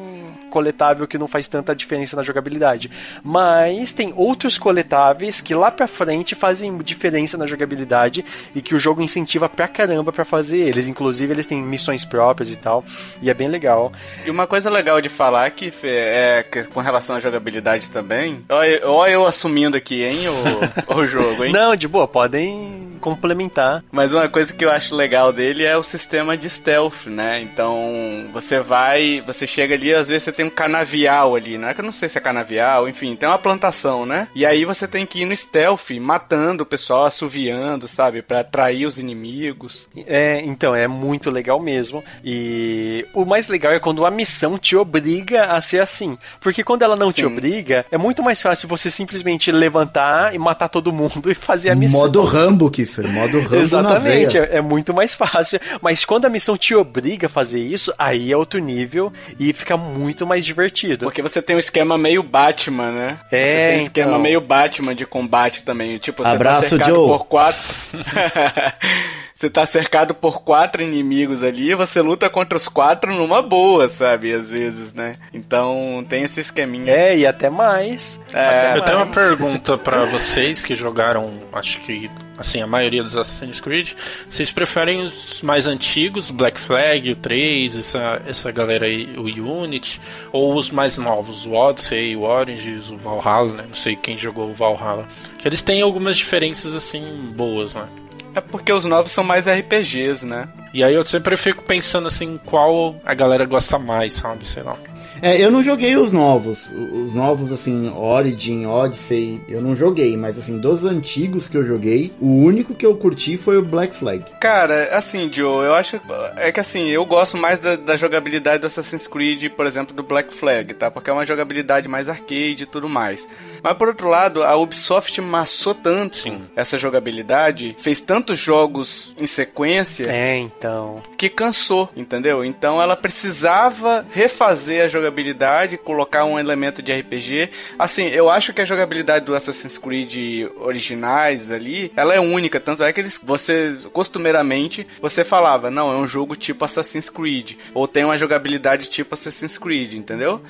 coletável 0.49 1.07
que 1.07 1.17
não 1.17 1.27
faz 1.27 1.47
tanta 1.47 1.75
diferença 1.75 2.15
na 2.15 2.23
jogabilidade. 2.23 2.91
Mas 3.23 3.93
tem 3.93 4.13
outros 4.15 4.57
coletáveis 4.57 5.41
que 5.41 5.53
lá 5.53 5.71
pra 5.71 5.87
frente 5.87 6.35
fazem 6.35 6.77
diferença 6.79 7.37
na 7.37 7.47
jogabilidade 7.47 8.25
e 8.53 8.61
que 8.61 8.75
o 8.75 8.79
jogo 8.79 9.01
incentiva 9.01 9.47
pra 9.47 9.67
caramba 9.67 10.11
pra 10.11 10.25
fazer 10.25 10.57
eles. 10.57 10.87
Inclusive, 10.87 11.31
eles 11.33 11.45
têm 11.45 11.61
missões 11.61 12.03
próprias 12.03 12.51
e 12.51 12.57
tal. 12.57 12.83
E 13.21 13.29
é 13.29 13.33
bem 13.33 13.47
legal. 13.47 13.91
E 14.25 14.31
uma 14.31 14.47
coisa 14.47 14.69
legal 14.69 14.99
de 15.01 15.09
falar 15.09 15.49
que 15.51 15.71
Fê, 15.71 15.87
é 15.87 16.43
que 16.43 16.63
com 16.65 16.81
relação 16.81 17.15
à 17.15 17.19
jogabilidade 17.19 17.89
também. 17.89 18.43
Olha 18.49 19.09
eu 19.09 19.25
assumindo 19.25 19.77
aqui, 19.77 20.03
hein, 20.03 20.19
o, 20.27 20.93
o 20.99 21.03
jogo, 21.03 21.45
hein? 21.45 21.51
Não, 21.51 21.75
de 21.75 21.87
boa, 21.87 22.07
podem 22.07 22.97
complementar. 22.99 23.83
Mas 23.91 24.13
uma 24.13 24.27
coisa 24.29 24.53
que 24.53 24.63
eu 24.63 24.71
acho 24.71 24.93
legal 24.95 25.31
dele 25.31 25.63
é 25.63 25.77
o 25.77 25.83
sistema 25.83 26.37
de 26.37 26.49
stealth, 26.49 27.07
né? 27.07 27.41
Então, 27.41 28.27
você 28.31 28.59
vai, 28.59 29.21
você 29.25 29.47
chega 29.47 29.75
ali, 29.75 29.93
às 29.93 30.09
vezes 30.09 30.23
você 30.23 30.31
tem 30.39 30.45
um 30.45 30.49
canavial 30.49 31.35
ali, 31.35 31.57
né? 31.57 31.73
Que 31.73 31.81
eu 31.81 31.85
não 31.85 31.91
sei 31.91 32.07
se 32.07 32.17
é 32.17 32.21
canavial, 32.21 32.87
enfim, 32.87 33.13
tem 33.13 33.27
uma 33.27 33.37
plantação, 33.37 34.05
né? 34.05 34.29
E 34.33 34.45
aí 34.45 34.63
você 34.63 34.87
tem 34.87 35.05
que 35.05 35.19
ir 35.19 35.25
no 35.25 35.35
stealth, 35.35 35.89
matando 35.99 36.63
o 36.63 36.65
pessoal, 36.65 37.05
assoviando, 37.05 37.89
sabe? 37.89 38.21
Pra 38.21 38.39
atrair 38.39 38.85
os 38.85 38.97
inimigos. 38.97 39.85
É, 40.07 40.41
então, 40.45 40.73
é 40.73 40.87
muito 40.87 41.29
legal 41.29 41.59
mesmo. 41.59 42.01
E 42.23 43.05
o 43.13 43.25
mais 43.25 43.49
legal 43.49 43.73
é 43.73 43.81
quando 43.81 44.05
a 44.05 44.11
missão 44.11 44.57
te 44.57 44.77
obriga 44.77 45.47
a 45.47 45.59
ser 45.59 45.81
assim. 45.81 46.17
Porque 46.39 46.63
quando 46.63 46.83
ela 46.83 46.95
não 46.95 47.11
te 47.11 47.19
Sim. 47.19 47.27
obriga, 47.27 47.85
é 47.91 47.97
muito 47.97 48.23
mais 48.23 48.41
fácil 48.41 48.69
você 48.69 48.89
simplesmente 48.89 49.51
levantar 49.51 50.33
e 50.33 50.39
matar 50.39 50.69
todo 50.69 50.93
mundo 50.93 51.27
e 51.29 51.35
fazer 51.35 51.71
a 51.71 51.75
missão. 51.75 51.99
Modo 51.99 52.23
Rambo, 52.23 52.71
Kiffer. 52.71 53.05
Modo 53.09 53.41
Rambo 53.41 53.55
Exatamente, 53.57 54.37
na 54.37 54.45
veia. 54.45 54.53
é, 54.53 54.57
é 54.59 54.61
muito 54.61 54.93
mais 54.93 55.13
fácil. 55.13 55.59
Mas 55.81 56.05
quando 56.05 56.23
a 56.23 56.29
missão 56.29 56.55
te 56.55 56.73
obriga 56.73 57.27
a 57.27 57.29
fazer 57.29 57.59
isso, 57.59 57.93
aí 57.99 58.31
é 58.31 58.37
outro 58.37 58.61
nível 58.61 59.11
e 59.37 59.51
fica 59.51 59.75
muito 59.75 60.25
mais 60.29 60.45
divertido. 60.45 61.05
Porque 61.07 61.21
você 61.21 61.41
tem 61.41 61.55
um 61.55 61.59
esquema 61.59 61.97
meio 61.97 62.23
Batman, 62.23 62.91
né? 62.91 63.19
É, 63.31 63.43
Você 63.45 63.67
tem 63.69 63.75
um 63.75 63.81
esquema 63.83 64.09
então. 64.11 64.21
meio 64.21 64.39
Batman 64.39 64.95
de 64.95 65.05
combate 65.05 65.63
também. 65.63 65.97
Tipo, 65.97 66.23
você 66.23 66.29
Abraço, 66.29 66.61
tá 66.61 66.67
cercado 66.69 66.89
Joe. 66.91 67.07
por 67.07 67.25
quatro. 67.25 67.59
você 69.39 69.49
tá 69.49 69.65
cercado 69.65 70.13
por 70.13 70.41
quatro 70.41 70.83
inimigos 70.83 71.43
ali 71.43 71.71
e 71.71 71.75
você 71.75 72.01
luta 72.01 72.29
contra 72.29 72.57
os 72.57 72.67
quatro 72.67 73.15
numa 73.15 73.41
boa, 73.41 73.87
sabe? 73.87 74.33
Às 74.33 74.49
vezes, 74.49 74.93
né? 74.93 75.15
Então 75.33 76.05
tem 76.09 76.23
esse 76.23 76.41
esqueminha. 76.41 76.91
É, 76.91 77.17
e 77.17 77.25
até 77.25 77.49
mais. 77.49 78.21
É, 78.33 78.45
Até 78.45 78.77
Eu 78.77 78.81
tenho 78.81 78.97
uma 78.97 79.05
mais. 79.05 79.17
pergunta 79.17 79.77
pra 79.77 80.03
vocês 80.03 80.61
que 80.61 80.75
jogaram, 80.75 81.39
acho 81.53 81.79
que, 81.79 82.11
assim, 82.37 82.61
a 82.61 82.67
maioria 82.67 83.01
dos 83.01 83.17
Assassin's 83.17 83.61
Creed. 83.61 83.93
Vocês 84.29 84.51
preferem 84.51 85.05
os 85.05 85.41
mais 85.41 85.65
antigos, 85.65 86.29
Black 86.31 86.59
Flag, 86.59 87.09
o 87.09 87.15
3, 87.15 87.77
essa, 87.77 88.21
essa 88.27 88.51
galera 88.51 88.87
aí, 88.87 89.07
o 89.17 89.23
Unity, 89.61 90.01
ou 90.33 90.53
os 90.53 90.69
mais 90.69 90.97
novos, 90.97 91.45
o 91.45 91.53
Odyssey, 91.53 92.13
o 92.13 92.23
Origins, 92.23 92.89
o 92.89 92.97
Valhalla, 92.97 93.53
né? 93.53 93.63
Não 93.65 93.75
sei 93.75 93.95
quem 93.95 94.17
jogou 94.17 94.49
o 94.49 94.53
Valhalla. 94.53 95.07
Que 95.37 95.47
eles 95.47 95.61
têm 95.61 95.81
algumas 95.81 96.17
diferenças, 96.17 96.75
assim, 96.75 97.31
boas, 97.33 97.73
né? 97.73 97.87
É 98.35 98.41
porque 98.41 98.71
os 98.71 98.85
novos 98.85 99.11
são 99.11 99.23
mais 99.23 99.47
RPGs, 99.47 100.25
né? 100.25 100.47
E 100.73 100.83
aí 100.83 100.93
eu 100.93 101.03
sempre 101.03 101.35
fico 101.37 101.63
pensando, 101.63 102.07
assim, 102.07 102.39
qual 102.45 102.95
a 103.05 103.13
galera 103.13 103.45
gosta 103.45 103.79
mais, 103.79 104.13
sabe? 104.13 104.45
Sei 104.45 104.63
lá. 104.63 104.77
É, 105.21 105.41
eu 105.43 105.51
não 105.51 105.63
joguei 105.63 105.95
os 105.97 106.11
novos. 106.11 106.69
Os 106.69 107.13
novos, 107.13 107.51
assim, 107.51 107.89
Origin, 107.89 108.65
Odyssey, 108.65 109.41
eu 109.47 109.61
não 109.61 109.75
joguei. 109.75 110.15
Mas, 110.15 110.37
assim, 110.37 110.57
dos 110.57 110.85
antigos 110.85 111.47
que 111.47 111.57
eu 111.57 111.65
joguei, 111.65 112.13
o 112.19 112.27
único 112.27 112.73
que 112.73 112.85
eu 112.85 112.95
curti 112.95 113.37
foi 113.37 113.57
o 113.57 113.61
Black 113.61 113.95
Flag. 113.95 114.23
Cara, 114.39 114.95
assim, 114.95 115.29
Joe, 115.31 115.65
eu 115.65 115.73
acho. 115.73 115.99
É 116.35 116.51
que 116.51 116.59
assim, 116.59 116.87
eu 116.87 117.05
gosto 117.05 117.37
mais 117.37 117.59
da, 117.59 117.75
da 117.75 117.95
jogabilidade 117.95 118.61
do 118.61 118.67
Assassin's 118.67 119.07
Creed, 119.07 119.51
por 119.51 119.65
exemplo, 119.65 119.95
do 119.95 120.03
Black 120.03 120.33
Flag, 120.33 120.73
tá? 120.73 120.89
Porque 120.91 121.09
é 121.09 121.13
uma 121.13 121.25
jogabilidade 121.25 121.87
mais 121.87 122.09
arcade 122.09 122.63
e 122.63 122.65
tudo 122.65 122.87
mais. 122.87 123.27
Mas 123.61 123.77
por 123.77 123.87
outro 123.87 124.07
lado, 124.07 124.43
a 124.43 124.55
Ubisoft 124.55 125.19
massou 125.21 125.73
tanto 125.73 126.17
Sim. 126.17 126.43
essa 126.55 126.77
jogabilidade, 126.77 127.75
fez 127.79 128.01
tantos 128.01 128.39
jogos 128.39 129.13
em 129.17 129.27
sequência. 129.27 130.09
É, 130.09 130.37
então. 130.59 131.01
que 131.17 131.29
cansou, 131.29 131.89
entendeu? 131.95 132.43
Então 132.43 132.81
ela 132.81 132.95
precisava 132.95 134.05
refazer 134.11 134.83
a 134.83 134.87
jogabilidade, 134.89 135.77
colocar 135.77 136.25
um 136.25 136.37
elemento 136.37 136.83
de 136.83 136.91
RPG. 136.91 137.49
Assim, 137.77 138.07
eu 138.07 138.29
acho 138.29 138.53
que 138.53 138.61
a 138.61 138.65
jogabilidade 138.65 139.25
do 139.25 139.33
Assassin's 139.33 139.77
Creed 139.77 140.49
originais 140.57 141.49
ali, 141.49 141.91
ela 141.95 142.13
é 142.13 142.19
única, 142.19 142.59
tanto 142.59 142.83
é 142.83 142.91
que 142.91 142.99
eles 142.99 143.19
você 143.23 143.77
costumeiramente 143.93 144.85
você 145.01 145.23
falava, 145.23 145.71
não, 145.71 145.91
é 145.91 145.95
um 145.95 146.07
jogo 146.07 146.35
tipo 146.35 146.65
Assassin's 146.65 147.09
Creed, 147.09 147.53
ou 147.73 147.87
tem 147.87 148.03
uma 148.03 148.17
jogabilidade 148.17 148.89
tipo 148.89 149.13
Assassin's 149.13 149.57
Creed, 149.57 149.93
entendeu? 149.93 150.41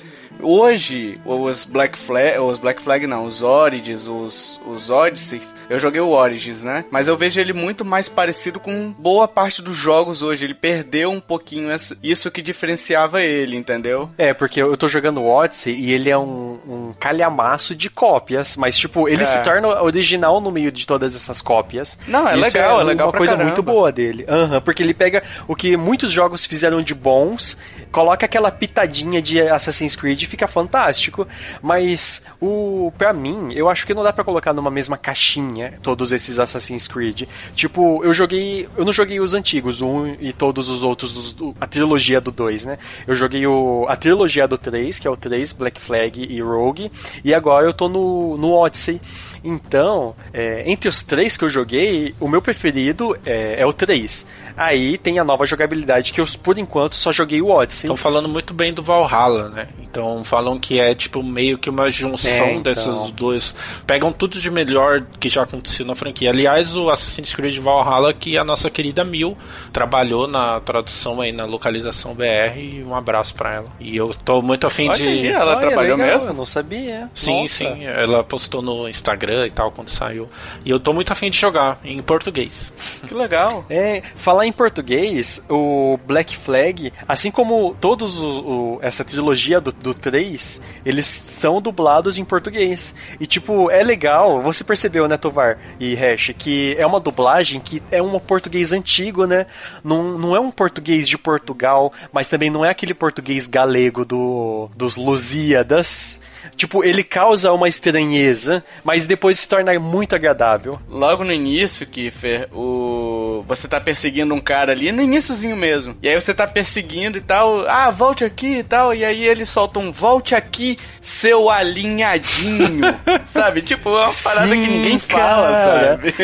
Hoje, 0.42 1.20
os 1.24 1.64
Black 1.64 1.98
Flag, 1.98 2.38
os 2.38 2.58
Black 2.58 2.82
Flag 2.82 3.06
não, 3.06 3.24
os 3.24 3.42
Origins, 3.42 4.06
os, 4.06 4.60
os 4.66 4.90
Odysseys, 4.90 5.54
eu 5.68 5.78
joguei 5.78 6.00
o 6.00 6.10
Origins, 6.10 6.62
né? 6.62 6.84
Mas 6.90 7.08
eu 7.08 7.16
vejo 7.16 7.40
ele 7.40 7.52
muito 7.52 7.84
mais 7.84 8.08
parecido 8.08 8.58
com 8.58 8.90
boa 8.92 9.28
parte 9.28 9.60
dos 9.60 9.76
jogos 9.76 9.99
jogos 10.00 10.22
hoje. 10.22 10.44
Ele 10.44 10.54
perdeu 10.54 11.10
um 11.10 11.20
pouquinho 11.20 11.68
isso 12.02 12.30
que 12.30 12.40
diferenciava 12.40 13.20
ele, 13.22 13.56
entendeu? 13.56 14.08
É, 14.16 14.32
porque 14.32 14.60
eu 14.62 14.76
tô 14.76 14.88
jogando 14.88 15.20
o 15.20 15.26
Odyssey 15.28 15.74
e 15.74 15.92
ele 15.92 16.08
é 16.08 16.16
um, 16.16 16.58
um 16.66 16.94
calhamaço 16.98 17.74
de 17.74 17.90
cópias, 17.90 18.56
mas 18.56 18.78
tipo, 18.78 19.08
ele 19.08 19.22
É. 19.22 19.24
se 19.26 19.38
torna 19.42 19.82
original 19.82 20.40
no 20.40 20.50
meio 20.50 20.72
de 20.72 20.86
todas 20.86 21.14
essas 21.14 21.42
cópias. 21.42 21.98
Não, 22.08 22.26
é 22.26 22.32
Isso 22.38 22.56
legal, 22.56 22.80
é 22.80 22.84
legal 22.84 23.08
uma 23.08 23.12
coisa 23.16 23.32
caramba. 23.34 23.50
muito 23.50 23.62
boa 23.62 23.92
dele. 23.92 24.24
Aham, 24.28 24.60
porque 24.62 24.82
ele 24.82 24.94
pega 24.94 25.22
o 25.46 25.54
que 25.54 25.76
muitos 25.76 26.10
jogos 26.10 26.46
fizeram 26.46 26.80
de 26.82 26.94
bons, 26.94 27.58
coloca 27.92 28.24
aquela 28.24 28.50
pitadinha 28.50 29.20
de 29.20 29.40
Assassin's 29.40 29.94
Creed 29.94 30.22
e 30.22 30.26
fica 30.26 30.46
fantástico. 30.46 31.26
Mas 31.62 32.24
o 32.40 32.92
para 32.96 33.12
mim, 33.12 33.48
eu 33.52 33.68
acho 33.68 33.86
que 33.86 33.92
não 33.94 34.02
dá 34.02 34.12
pra 34.12 34.24
colocar 34.24 34.52
numa 34.52 34.70
mesma 34.70 34.96
caixinha 34.96 35.74
todos 35.82 36.12
esses 36.12 36.38
Assassin's 36.38 36.88
Creed. 36.88 37.22
Tipo, 37.54 38.02
eu 38.04 38.14
joguei, 38.14 38.68
eu 38.76 38.84
não 38.84 38.92
joguei 38.92 39.20
os 39.20 39.34
antigos, 39.34 39.82
o 39.82 39.86
1 39.90 40.16
e 40.20 40.32
todos 40.32 40.68
os 40.68 40.82
outros, 40.82 41.12
dos- 41.12 41.32
do- 41.32 41.54
a 41.60 41.66
trilogia 41.66 42.20
do 42.20 42.30
2, 42.30 42.64
né? 42.64 42.78
Eu 43.06 43.14
joguei 43.14 43.46
o, 43.46 43.86
a 43.88 43.96
trilogia 43.96 44.46
do 44.46 44.56
3, 44.58 44.98
que 44.98 45.06
é 45.06 45.10
o 45.10 45.16
3, 45.16 45.52
Black 45.52 45.80
Flag 45.80 46.20
e 46.22 46.40
Rogue, 46.40 46.90
e 47.24 47.34
agora 47.34 47.66
eu 47.66 47.72
tô 47.72 47.88
no, 47.88 48.36
no 48.36 48.52
Odyssey. 48.52 49.00
Então, 49.42 50.14
é, 50.32 50.62
entre 50.70 50.88
os 50.88 51.02
três 51.02 51.36
que 51.36 51.44
eu 51.44 51.50
joguei, 51.50 52.14
o 52.20 52.28
meu 52.28 52.42
preferido 52.42 53.16
é, 53.24 53.60
é 53.60 53.66
o 53.66 53.72
3. 53.72 54.26
Aí 54.56 54.98
tem 54.98 55.18
a 55.18 55.24
nova 55.24 55.46
jogabilidade 55.46 56.12
que 56.12 56.20
eu, 56.20 56.24
por 56.42 56.58
enquanto, 56.58 56.94
só 56.94 57.12
joguei 57.12 57.40
o 57.40 57.48
Odyssey. 57.48 57.86
Estão 57.86 57.96
falando 57.96 58.28
muito 58.28 58.52
bem 58.52 58.74
do 58.74 58.82
Valhalla, 58.82 59.48
né? 59.48 59.68
Então 59.82 60.22
falam 60.24 60.58
que 60.58 60.78
é 60.78 60.94
tipo 60.94 61.22
meio 61.22 61.56
que 61.56 61.70
uma 61.70 61.90
junção 61.90 62.30
É, 62.30 62.52
então. 62.54 62.62
desses 62.74 63.10
dois. 63.12 63.54
Pegam 63.86 64.12
tudo 64.12 64.38
de 64.38 64.50
melhor 64.50 65.02
que 65.18 65.28
já 65.28 65.42
aconteceu 65.42 65.86
na 65.86 65.94
franquia. 65.94 66.30
Aliás, 66.30 66.76
o 66.76 66.90
Assassin's 66.90 67.34
Creed 67.34 67.58
Valhalla, 67.58 68.12
que 68.12 68.36
a 68.36 68.44
nossa 68.44 68.68
querida 68.68 69.02
Mil 69.04 69.36
trabalhou 69.72 70.26
na 70.26 70.60
tradução 70.60 71.20
aí, 71.20 71.32
na 71.32 71.44
localização 71.46 72.14
BR, 72.14 72.58
e 72.58 72.84
um 72.86 72.94
abraço 72.94 73.34
pra 73.34 73.54
ela. 73.54 73.72
E 73.80 73.96
eu 73.96 74.10
tô 74.24 74.42
muito 74.42 74.66
afim 74.66 74.88
Olha 74.88 74.98
de. 74.98 75.06
aí, 75.06 75.26
ela 75.28 75.52
Olha, 75.56 75.60
trabalhou 75.68 75.96
legal, 75.96 76.12
mesmo? 76.16 76.30
Eu 76.30 76.34
não 76.34 76.44
sabia. 76.46 77.08
Sim, 77.14 77.42
Nossa. 77.42 77.54
sim, 77.54 77.84
ela 77.86 78.22
postou 78.22 78.60
no 78.60 78.88
Instagram 78.88 79.29
e 79.46 79.50
tal 79.50 79.70
quando 79.70 79.88
saiu. 79.90 80.28
E 80.64 80.70
eu 80.70 80.78
tô 80.80 80.92
muito 80.92 81.12
afim 81.12 81.30
de 81.30 81.38
jogar 81.38 81.78
em 81.84 82.00
português. 82.02 82.72
Que 83.06 83.14
legal. 83.14 83.64
É, 83.70 84.02
falar 84.16 84.46
em 84.46 84.52
português, 84.52 85.44
o 85.48 85.98
Black 86.06 86.36
Flag, 86.36 86.92
assim 87.06 87.30
como 87.30 87.74
todos 87.80 88.18
o, 88.20 88.26
o- 88.40 88.78
essa 88.82 89.04
trilogia 89.04 89.60
do, 89.60 89.72
do 89.72 89.94
3, 89.94 90.60
eles 90.84 91.06
são 91.06 91.60
dublados 91.62 92.18
em 92.18 92.24
português. 92.24 92.94
E 93.18 93.26
tipo, 93.26 93.70
é 93.70 93.82
legal, 93.82 94.42
você 94.42 94.64
percebeu, 94.64 95.06
né, 95.08 95.16
Tovar 95.16 95.58
e 95.78 95.94
Hash, 95.94 96.32
que 96.36 96.74
é 96.78 96.86
uma 96.86 97.00
dublagem 97.00 97.60
que 97.60 97.82
é 97.90 98.02
um 98.02 98.18
português 98.18 98.72
antigo, 98.72 99.24
né? 99.26 99.46
Não, 99.84 100.18
não 100.18 100.34
é 100.36 100.40
um 100.40 100.50
português 100.50 101.08
de 101.08 101.16
Portugal, 101.16 101.92
mas 102.12 102.28
também 102.28 102.50
não 102.50 102.64
é 102.64 102.70
aquele 102.70 102.94
português 102.94 103.46
galego 103.46 104.04
do, 104.04 104.68
dos 104.76 104.96
Lusíadas. 104.96 106.20
Tipo, 106.56 106.84
ele 106.84 107.02
causa 107.04 107.52
uma 107.52 107.68
estranheza, 107.68 108.64
mas 108.84 109.06
depois 109.06 109.38
se 109.38 109.48
torna 109.48 109.78
muito 109.78 110.14
agradável. 110.14 110.78
Logo 110.88 111.24
no 111.24 111.32
início, 111.32 111.86
Kiffer, 111.86 112.48
o... 112.52 113.44
você 113.46 113.66
tá 113.68 113.80
perseguindo 113.80 114.34
um 114.34 114.40
cara 114.40 114.72
ali, 114.72 114.90
no 114.92 115.02
iníciozinho 115.02 115.56
mesmo. 115.56 115.96
E 116.02 116.08
aí 116.08 116.20
você 116.20 116.34
tá 116.34 116.46
perseguindo 116.46 117.18
e 117.18 117.20
tal, 117.20 117.66
ah, 117.68 117.90
volte 117.90 118.24
aqui 118.24 118.58
e 118.58 118.62
tal. 118.64 118.94
E 118.94 119.04
aí 119.04 119.24
ele 119.26 119.46
solta 119.46 119.78
um 119.78 119.90
volte 119.92 120.34
aqui, 120.34 120.78
seu 121.00 121.48
alinhadinho. 121.50 122.80
sabe? 123.26 123.62
Tipo, 123.62 123.90
é 123.90 124.02
uma 124.02 124.12
parada 124.24 124.48
que 124.54 124.64
Sim, 124.64 124.66
ninguém 124.76 124.98
fala, 124.98 125.52
cara. 125.52 125.90
sabe? 125.96 126.14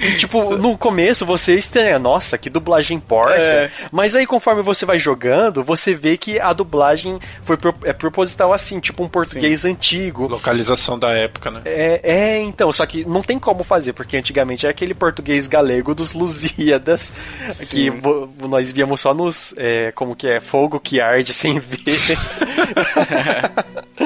E, 0.00 0.16
tipo, 0.16 0.56
no 0.56 0.76
começo 0.76 1.24
você 1.26 1.54
estranha, 1.54 1.98
nossa, 1.98 2.38
que 2.38 2.48
dublagem 2.50 2.98
porca. 3.00 3.34
É. 3.34 3.70
Mas 3.90 4.14
aí 4.14 4.26
conforme 4.26 4.62
você 4.62 4.84
vai 4.84 4.98
jogando, 4.98 5.64
você 5.64 5.94
vê 5.94 6.16
que 6.16 6.38
a 6.38 6.52
dublagem 6.52 7.18
foi 7.44 7.56
pro- 7.56 7.74
é 7.84 7.92
proposital 7.92 8.52
assim, 8.52 8.80
tipo 8.80 9.02
um 9.02 9.08
português 9.08 9.61
antigo. 9.64 10.26
Localização 10.28 10.98
da 10.98 11.10
época, 11.12 11.50
né? 11.50 11.62
É, 11.64 12.00
é, 12.02 12.40
então, 12.40 12.72
só 12.72 12.84
que 12.86 13.04
não 13.04 13.22
tem 13.22 13.38
como 13.38 13.62
fazer, 13.64 13.92
porque 13.92 14.16
antigamente 14.16 14.66
é 14.66 14.70
aquele 14.70 14.94
português 14.94 15.46
galego 15.46 15.94
dos 15.94 16.12
Lusíadas, 16.12 17.12
que 17.70 17.90
vo- 17.90 18.28
nós 18.48 18.70
víamos 18.72 19.00
só 19.00 19.14
nos, 19.14 19.54
é, 19.56 19.92
como 19.92 20.16
que 20.16 20.28
é, 20.28 20.40
fogo 20.40 20.80
que 20.80 21.00
arde 21.00 21.32
sem 21.32 21.58
ver. 21.58 21.98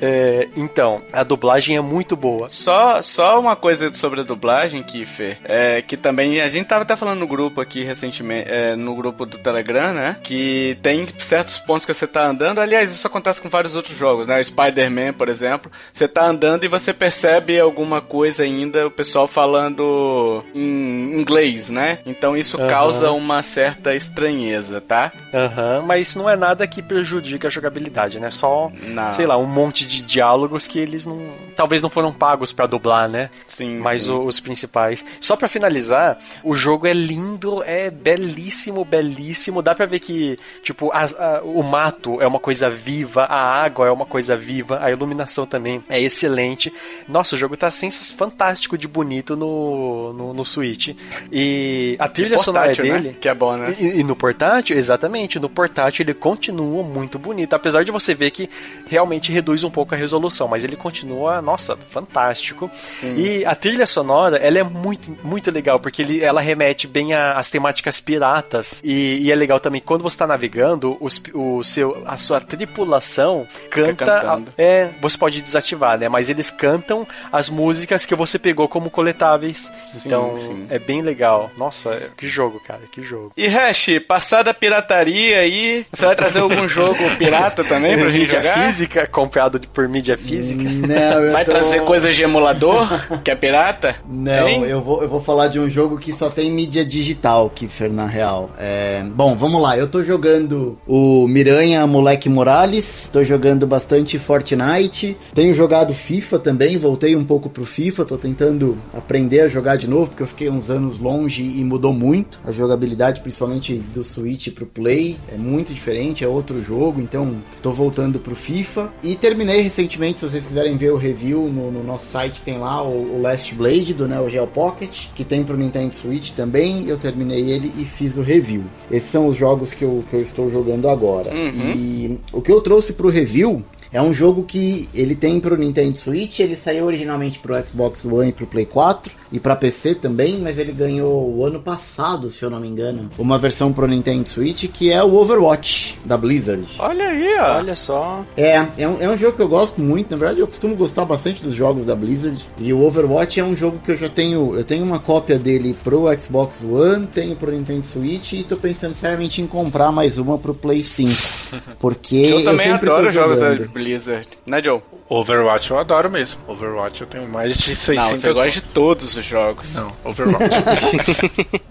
É, 0.00 0.48
então, 0.56 1.02
a 1.12 1.22
dublagem 1.22 1.76
é 1.76 1.80
muito 1.80 2.16
boa. 2.16 2.48
Só, 2.48 3.00
só 3.02 3.38
uma 3.40 3.56
coisa 3.56 3.92
sobre 3.92 4.20
a 4.20 4.24
dublagem, 4.24 4.82
Kiffer, 4.82 5.38
é 5.44 5.82
que 5.82 5.96
também 5.96 6.40
a 6.40 6.48
gente 6.48 6.66
tava 6.66 6.82
até 6.82 6.96
falando 6.96 7.18
no 7.20 7.26
grupo 7.26 7.60
aqui 7.60 7.82
recentemente, 7.82 8.48
é, 8.50 8.76
no 8.76 8.94
grupo 8.94 9.24
do 9.24 9.38
Telegram, 9.38 9.92
né? 9.94 10.16
Que 10.22 10.76
tem 10.82 11.06
certos 11.18 11.58
pontos 11.58 11.84
que 11.84 11.94
você 11.94 12.06
tá 12.06 12.26
andando. 12.26 12.60
Aliás, 12.60 12.90
isso 12.92 13.06
acontece 13.06 13.40
com 13.40 13.48
vários 13.48 13.76
outros 13.76 13.96
jogos, 13.96 14.26
né? 14.26 14.38
O 14.40 14.44
Spider-Man, 14.44 15.12
por 15.14 15.28
exemplo. 15.28 15.70
Você 15.92 16.06
tá 16.06 16.24
andando 16.26 16.64
e 16.64 16.68
você 16.68 16.92
percebe 16.92 17.58
alguma 17.58 18.00
coisa 18.00 18.42
ainda, 18.42 18.86
o 18.86 18.90
pessoal 18.90 19.26
falando 19.26 20.44
em 20.54 21.18
inglês, 21.18 21.70
né? 21.70 21.98
Então 22.06 22.36
isso 22.36 22.58
Aham. 22.58 22.68
causa 22.68 23.10
uma 23.12 23.42
certa 23.42 23.94
estranheza, 23.94 24.80
tá? 24.80 25.12
Aham, 25.32 25.82
mas 25.86 26.14
não 26.16 26.28
é 26.28 26.36
nada 26.36 26.66
que 26.66 26.82
prejudica 26.82 27.48
a 27.48 27.50
jogabilidade, 27.50 28.18
né? 28.20 28.30
Só, 28.30 28.70
Não. 28.88 29.12
sei 29.12 29.26
lá, 29.26 29.36
um 29.36 29.46
monte 29.46 29.86
de 29.86 29.95
diálogos 30.04 30.66
que 30.66 30.78
eles 30.78 31.06
não. 31.06 31.20
Talvez 31.54 31.80
não 31.80 31.88
foram 31.88 32.12
pagos 32.12 32.52
pra 32.52 32.66
dublar, 32.66 33.08
né? 33.08 33.30
Sim, 33.46 33.78
Mas 33.78 34.04
sim. 34.04 34.12
os 34.12 34.40
principais. 34.40 35.04
Só 35.20 35.36
pra 35.36 35.48
finalizar, 35.48 36.18
o 36.42 36.54
jogo 36.54 36.86
é 36.86 36.92
lindo, 36.92 37.62
é 37.62 37.90
belíssimo, 37.90 38.84
belíssimo. 38.84 39.62
Dá 39.62 39.74
pra 39.74 39.86
ver 39.86 40.00
que, 40.00 40.38
tipo, 40.62 40.90
as- 40.92 41.14
a- 41.18 41.40
o 41.44 41.62
mato 41.62 42.20
é 42.20 42.26
uma 42.26 42.40
coisa 42.40 42.68
viva, 42.68 43.22
a 43.24 43.62
água 43.62 43.86
é 43.86 43.90
uma 43.90 44.06
coisa 44.06 44.36
viva, 44.36 44.78
a 44.82 44.90
iluminação 44.90 45.46
também 45.46 45.82
é 45.88 46.00
excelente. 46.00 46.72
Nossa, 47.08 47.34
o 47.34 47.38
jogo 47.38 47.56
tá 47.56 47.70
sens- 47.70 48.10
fantástico 48.10 48.76
de 48.76 48.88
bonito 48.88 49.36
no, 49.36 50.12
no, 50.12 50.34
no 50.34 50.44
Switch. 50.44 50.94
E 51.30 51.96
a 51.98 52.08
trilha 52.08 52.38
sonora 52.38 52.68
né? 52.68 52.74
dele. 52.74 53.16
Que 53.20 53.28
é 53.28 53.34
bom, 53.34 53.56
né? 53.56 53.74
E, 53.78 54.00
e 54.00 54.04
no 54.04 54.16
portátil, 54.16 54.76
exatamente, 54.76 55.38
no 55.38 55.48
portátil 55.48 56.02
ele 56.02 56.14
continua 56.14 56.82
muito 56.82 57.18
bonito, 57.18 57.54
apesar 57.54 57.84
de 57.84 57.90
você 57.92 58.14
ver 58.14 58.30
que 58.30 58.48
realmente 58.88 59.30
reduz 59.32 59.62
um 59.64 59.70
pouco 59.76 59.94
a 59.94 59.98
resolução, 59.98 60.48
mas 60.48 60.64
ele 60.64 60.74
continua, 60.76 61.42
nossa, 61.42 61.76
fantástico. 61.90 62.70
E 63.02 63.44
a 63.44 63.54
trilha 63.54 63.86
sonora, 63.86 64.38
ela 64.38 64.58
é 64.58 64.62
muito, 64.62 65.14
muito 65.22 65.50
legal, 65.50 65.78
porque 65.78 66.00
ele, 66.00 66.24
ela 66.24 66.40
remete 66.40 66.86
bem 66.86 67.12
às 67.12 67.50
temáticas 67.50 68.00
piratas, 68.00 68.80
e, 68.82 69.18
e 69.20 69.30
é 69.30 69.34
legal 69.34 69.60
também, 69.60 69.82
quando 69.82 70.00
você 70.02 70.14
está 70.14 70.26
navegando, 70.26 70.96
os- 70.98 71.22
o 71.34 71.62
seu, 71.62 72.02
a 72.06 72.16
sua 72.16 72.40
tripulação 72.40 73.46
canta... 73.70 74.42
é, 74.56 74.88
você 75.00 75.18
pode 75.18 75.42
desativar, 75.42 75.98
né, 75.98 76.08
mas 76.08 76.30
eles 76.30 76.50
cantam 76.50 77.06
as 77.30 77.50
músicas 77.50 78.06
que 78.06 78.14
você 78.14 78.38
pegou 78.38 78.66
como 78.68 78.88
coletáveis, 78.88 79.70
então 80.04 80.36
sim. 80.38 80.66
é 80.70 80.78
bem 80.78 81.02
legal. 81.02 81.50
Nossa, 81.58 82.10
que 82.16 82.26
jogo, 82.26 82.60
cara, 82.60 82.80
que 82.90 83.02
jogo. 83.02 83.32
E 83.36 83.46
Hash, 83.46 83.88
passada 84.08 84.50
a 84.50 84.54
pirataria 84.54 85.40
aí, 85.40 85.86
você 85.92 86.06
vai 86.06 86.16
trazer 86.16 86.40
algum 86.40 86.66
jogo 86.68 86.98
pirata 87.18 87.62
também 87.64 87.98
pra 87.98 88.08
gente 88.10 88.20
mídia 88.22 88.42
jogar? 88.42 88.64
física, 88.66 89.06
comprado 89.06 89.58
por 89.72 89.88
mídia 89.88 90.16
física. 90.16 90.62
Não, 90.62 91.20
eu 91.22 91.32
Vai 91.32 91.44
tô- 91.44 91.50
trazer 91.52 91.80
coisa 91.82 92.12
de 92.12 92.22
emulador, 92.22 92.86
que 93.22 93.30
é 93.30 93.34
pirata? 93.34 93.96
Não, 94.08 94.48
Hein? 94.48 94.62
eu 94.64 94.80
vou, 94.80 95.02
eu 95.02 95.08
vou 95.08 95.20
falar 95.20 95.48
de 95.48 95.58
um 95.60 95.68
jogo 95.68 95.98
que 95.98 96.12
só 96.12 96.28
tem 96.30 96.50
mídia 96.50 96.84
digital, 96.84 97.50
Kiffer, 97.50 97.92
na 97.92 98.06
real. 98.06 98.50
É, 98.58 99.02
bom, 99.14 99.36
vamos 99.36 99.60
lá. 99.60 99.76
Eu 99.76 99.86
tô 99.88 100.02
jogando 100.02 100.78
o 100.86 101.26
Miranha 101.28 101.86
Moleque 101.86 102.28
Morales, 102.28 103.08
tô 103.12 103.22
jogando 103.24 103.66
bastante 103.66 104.18
Fortnite, 104.18 105.16
tenho 105.34 105.52
jogado 105.54 105.92
FIFA 105.94 106.38
também, 106.38 106.76
voltei 106.78 107.14
um 107.16 107.24
pouco 107.24 107.48
pro 107.48 107.64
FIFA, 107.66 108.04
tô 108.04 108.16
tentando 108.16 108.76
aprender 108.94 109.40
a 109.40 109.48
jogar 109.48 109.76
de 109.76 109.88
novo, 109.88 110.08
porque 110.08 110.22
eu 110.22 110.26
fiquei 110.26 110.48
uns 110.48 110.70
anos 110.70 110.98
longe 111.00 111.42
e 111.42 111.64
mudou 111.64 111.92
muito. 111.92 112.38
A 112.44 112.52
jogabilidade, 112.52 113.20
principalmente 113.20 113.74
do 113.94 114.02
Switch 114.02 114.48
pro 114.52 114.66
Play, 114.66 115.16
é 115.32 115.36
muito 115.36 115.72
diferente, 115.74 116.24
é 116.24 116.28
outro 116.28 116.62
jogo, 116.62 117.00
então 117.00 117.36
tô 117.62 117.70
voltando 117.72 118.18
pro 118.18 118.34
FIFA. 118.36 118.92
E 119.02 119.14
terminei 119.16 119.55
recentemente, 119.62 120.18
se 120.18 120.28
vocês 120.28 120.46
quiserem 120.46 120.76
ver 120.76 120.92
o 120.92 120.96
review 120.96 121.48
no, 121.48 121.70
no 121.70 121.82
nosso 121.82 122.06
site, 122.06 122.42
tem 122.42 122.58
lá 122.58 122.82
o, 122.82 123.16
o 123.16 123.22
Last 123.22 123.54
Blade 123.54 123.94
do 123.94 124.08
Neo 124.08 124.28
Geo 124.28 124.46
Pocket, 124.46 125.06
que 125.14 125.24
tem 125.24 125.44
pro 125.44 125.56
Nintendo 125.56 125.94
Switch 125.94 126.32
também. 126.32 126.88
Eu 126.88 126.96
terminei 126.98 127.50
ele 127.50 127.72
e 127.76 127.84
fiz 127.84 128.16
o 128.16 128.22
review. 128.22 128.64
Esses 128.90 129.10
são 129.10 129.26
os 129.26 129.36
jogos 129.36 129.72
que 129.72 129.84
eu, 129.84 130.04
que 130.08 130.14
eu 130.14 130.22
estou 130.22 130.50
jogando 130.50 130.88
agora. 130.88 131.30
E 131.76 132.18
o 132.32 132.40
que 132.40 132.50
eu 132.50 132.60
trouxe 132.60 132.92
pro 132.92 133.08
review 133.08 133.64
É 133.92 134.00
um 134.00 134.12
jogo 134.12 134.42
que 134.42 134.88
ele 134.94 135.14
tem 135.14 135.40
pro 135.40 135.56
Nintendo 135.56 135.96
Switch, 135.98 136.40
ele 136.40 136.56
saiu 136.56 136.86
originalmente 136.86 137.38
pro 137.38 137.54
Xbox 137.66 138.04
One 138.04 138.30
e 138.30 138.32
pro 138.32 138.46
Play 138.46 138.66
4 138.66 139.12
e 139.32 139.40
pra 139.40 139.56
PC 139.56 139.94
também, 139.96 140.38
mas 140.38 140.58
ele 140.58 140.72
ganhou 140.72 141.34
o 141.34 141.44
ano 141.44 141.60
passado, 141.60 142.30
se 142.30 142.42
eu 142.42 142.50
não 142.50 142.60
me 142.60 142.68
engano, 142.68 143.10
uma 143.18 143.38
versão 143.38 143.72
pro 143.72 143.86
Nintendo 143.86 144.28
Switch 144.28 144.68
que 144.68 144.92
é 144.92 145.02
o 145.02 145.14
Overwatch 145.14 145.98
da 146.04 146.16
Blizzard. 146.16 146.66
Olha 146.78 147.08
aí, 147.08 147.38
ó. 147.38 147.56
Olha 147.56 147.76
só. 147.76 148.24
É, 148.36 148.66
é 148.78 148.88
um, 148.88 149.00
é 149.00 149.08
um 149.08 149.16
jogo 149.16 149.36
que 149.36 149.42
eu 149.42 149.48
gosto 149.48 149.80
muito, 149.80 150.10
na 150.10 150.16
verdade 150.16 150.40
eu 150.40 150.46
costumo 150.46 150.76
gostar 150.76 151.04
bastante 151.04 151.42
dos 151.42 151.54
jogos 151.54 151.84
da 151.84 151.94
Blizzard. 151.94 152.42
E 152.58 152.72
o 152.72 152.82
Overwatch 152.82 153.40
é 153.40 153.44
um 153.44 153.56
jogo 153.56 153.78
que 153.84 153.92
eu 153.92 153.96
já 153.96 154.08
tenho, 154.08 154.54
eu 154.54 154.64
tenho 154.64 154.84
uma 154.84 154.98
cópia 154.98 155.38
dele 155.38 155.76
pro 155.82 156.06
Xbox 156.20 156.62
One, 156.62 157.06
tenho 157.06 157.36
pro 157.36 157.50
Nintendo 157.50 157.84
Switch 157.84 158.32
e 158.32 158.44
tô 158.44 158.56
pensando 158.56 158.94
seriamente 158.94 159.42
em 159.42 159.46
comprar 159.46 159.90
mais 159.90 160.18
uma 160.18 160.38
pro 160.38 160.54
Play 160.54 160.82
5. 160.82 161.10
Porque 161.78 162.16
Eu 162.16 162.36
eu, 162.40 162.44
também 162.44 162.66
sempre 162.66 162.90
adoro 162.90 163.06
tô 163.06 163.12
jogos 163.12 163.38
da 163.38 163.52
jogando. 163.52 163.70
Blizzard. 163.76 164.26
Né, 164.46 164.62
Joe? 164.62 164.80
Overwatch 165.08 165.70
eu 165.70 165.78
adoro 165.78 166.10
mesmo. 166.10 166.40
Overwatch 166.48 167.02
eu 167.02 167.06
tenho 167.06 167.28
mais 167.28 167.56
de 167.56 167.76
600 167.76 167.96
Não, 167.96 168.08
você 168.16 168.32
gosta 168.32 168.50
de 168.50 168.62
todos 168.62 169.16
os 169.16 169.24
jogos. 169.24 169.74
Não, 169.74 169.92
Overwatch. 170.04 170.46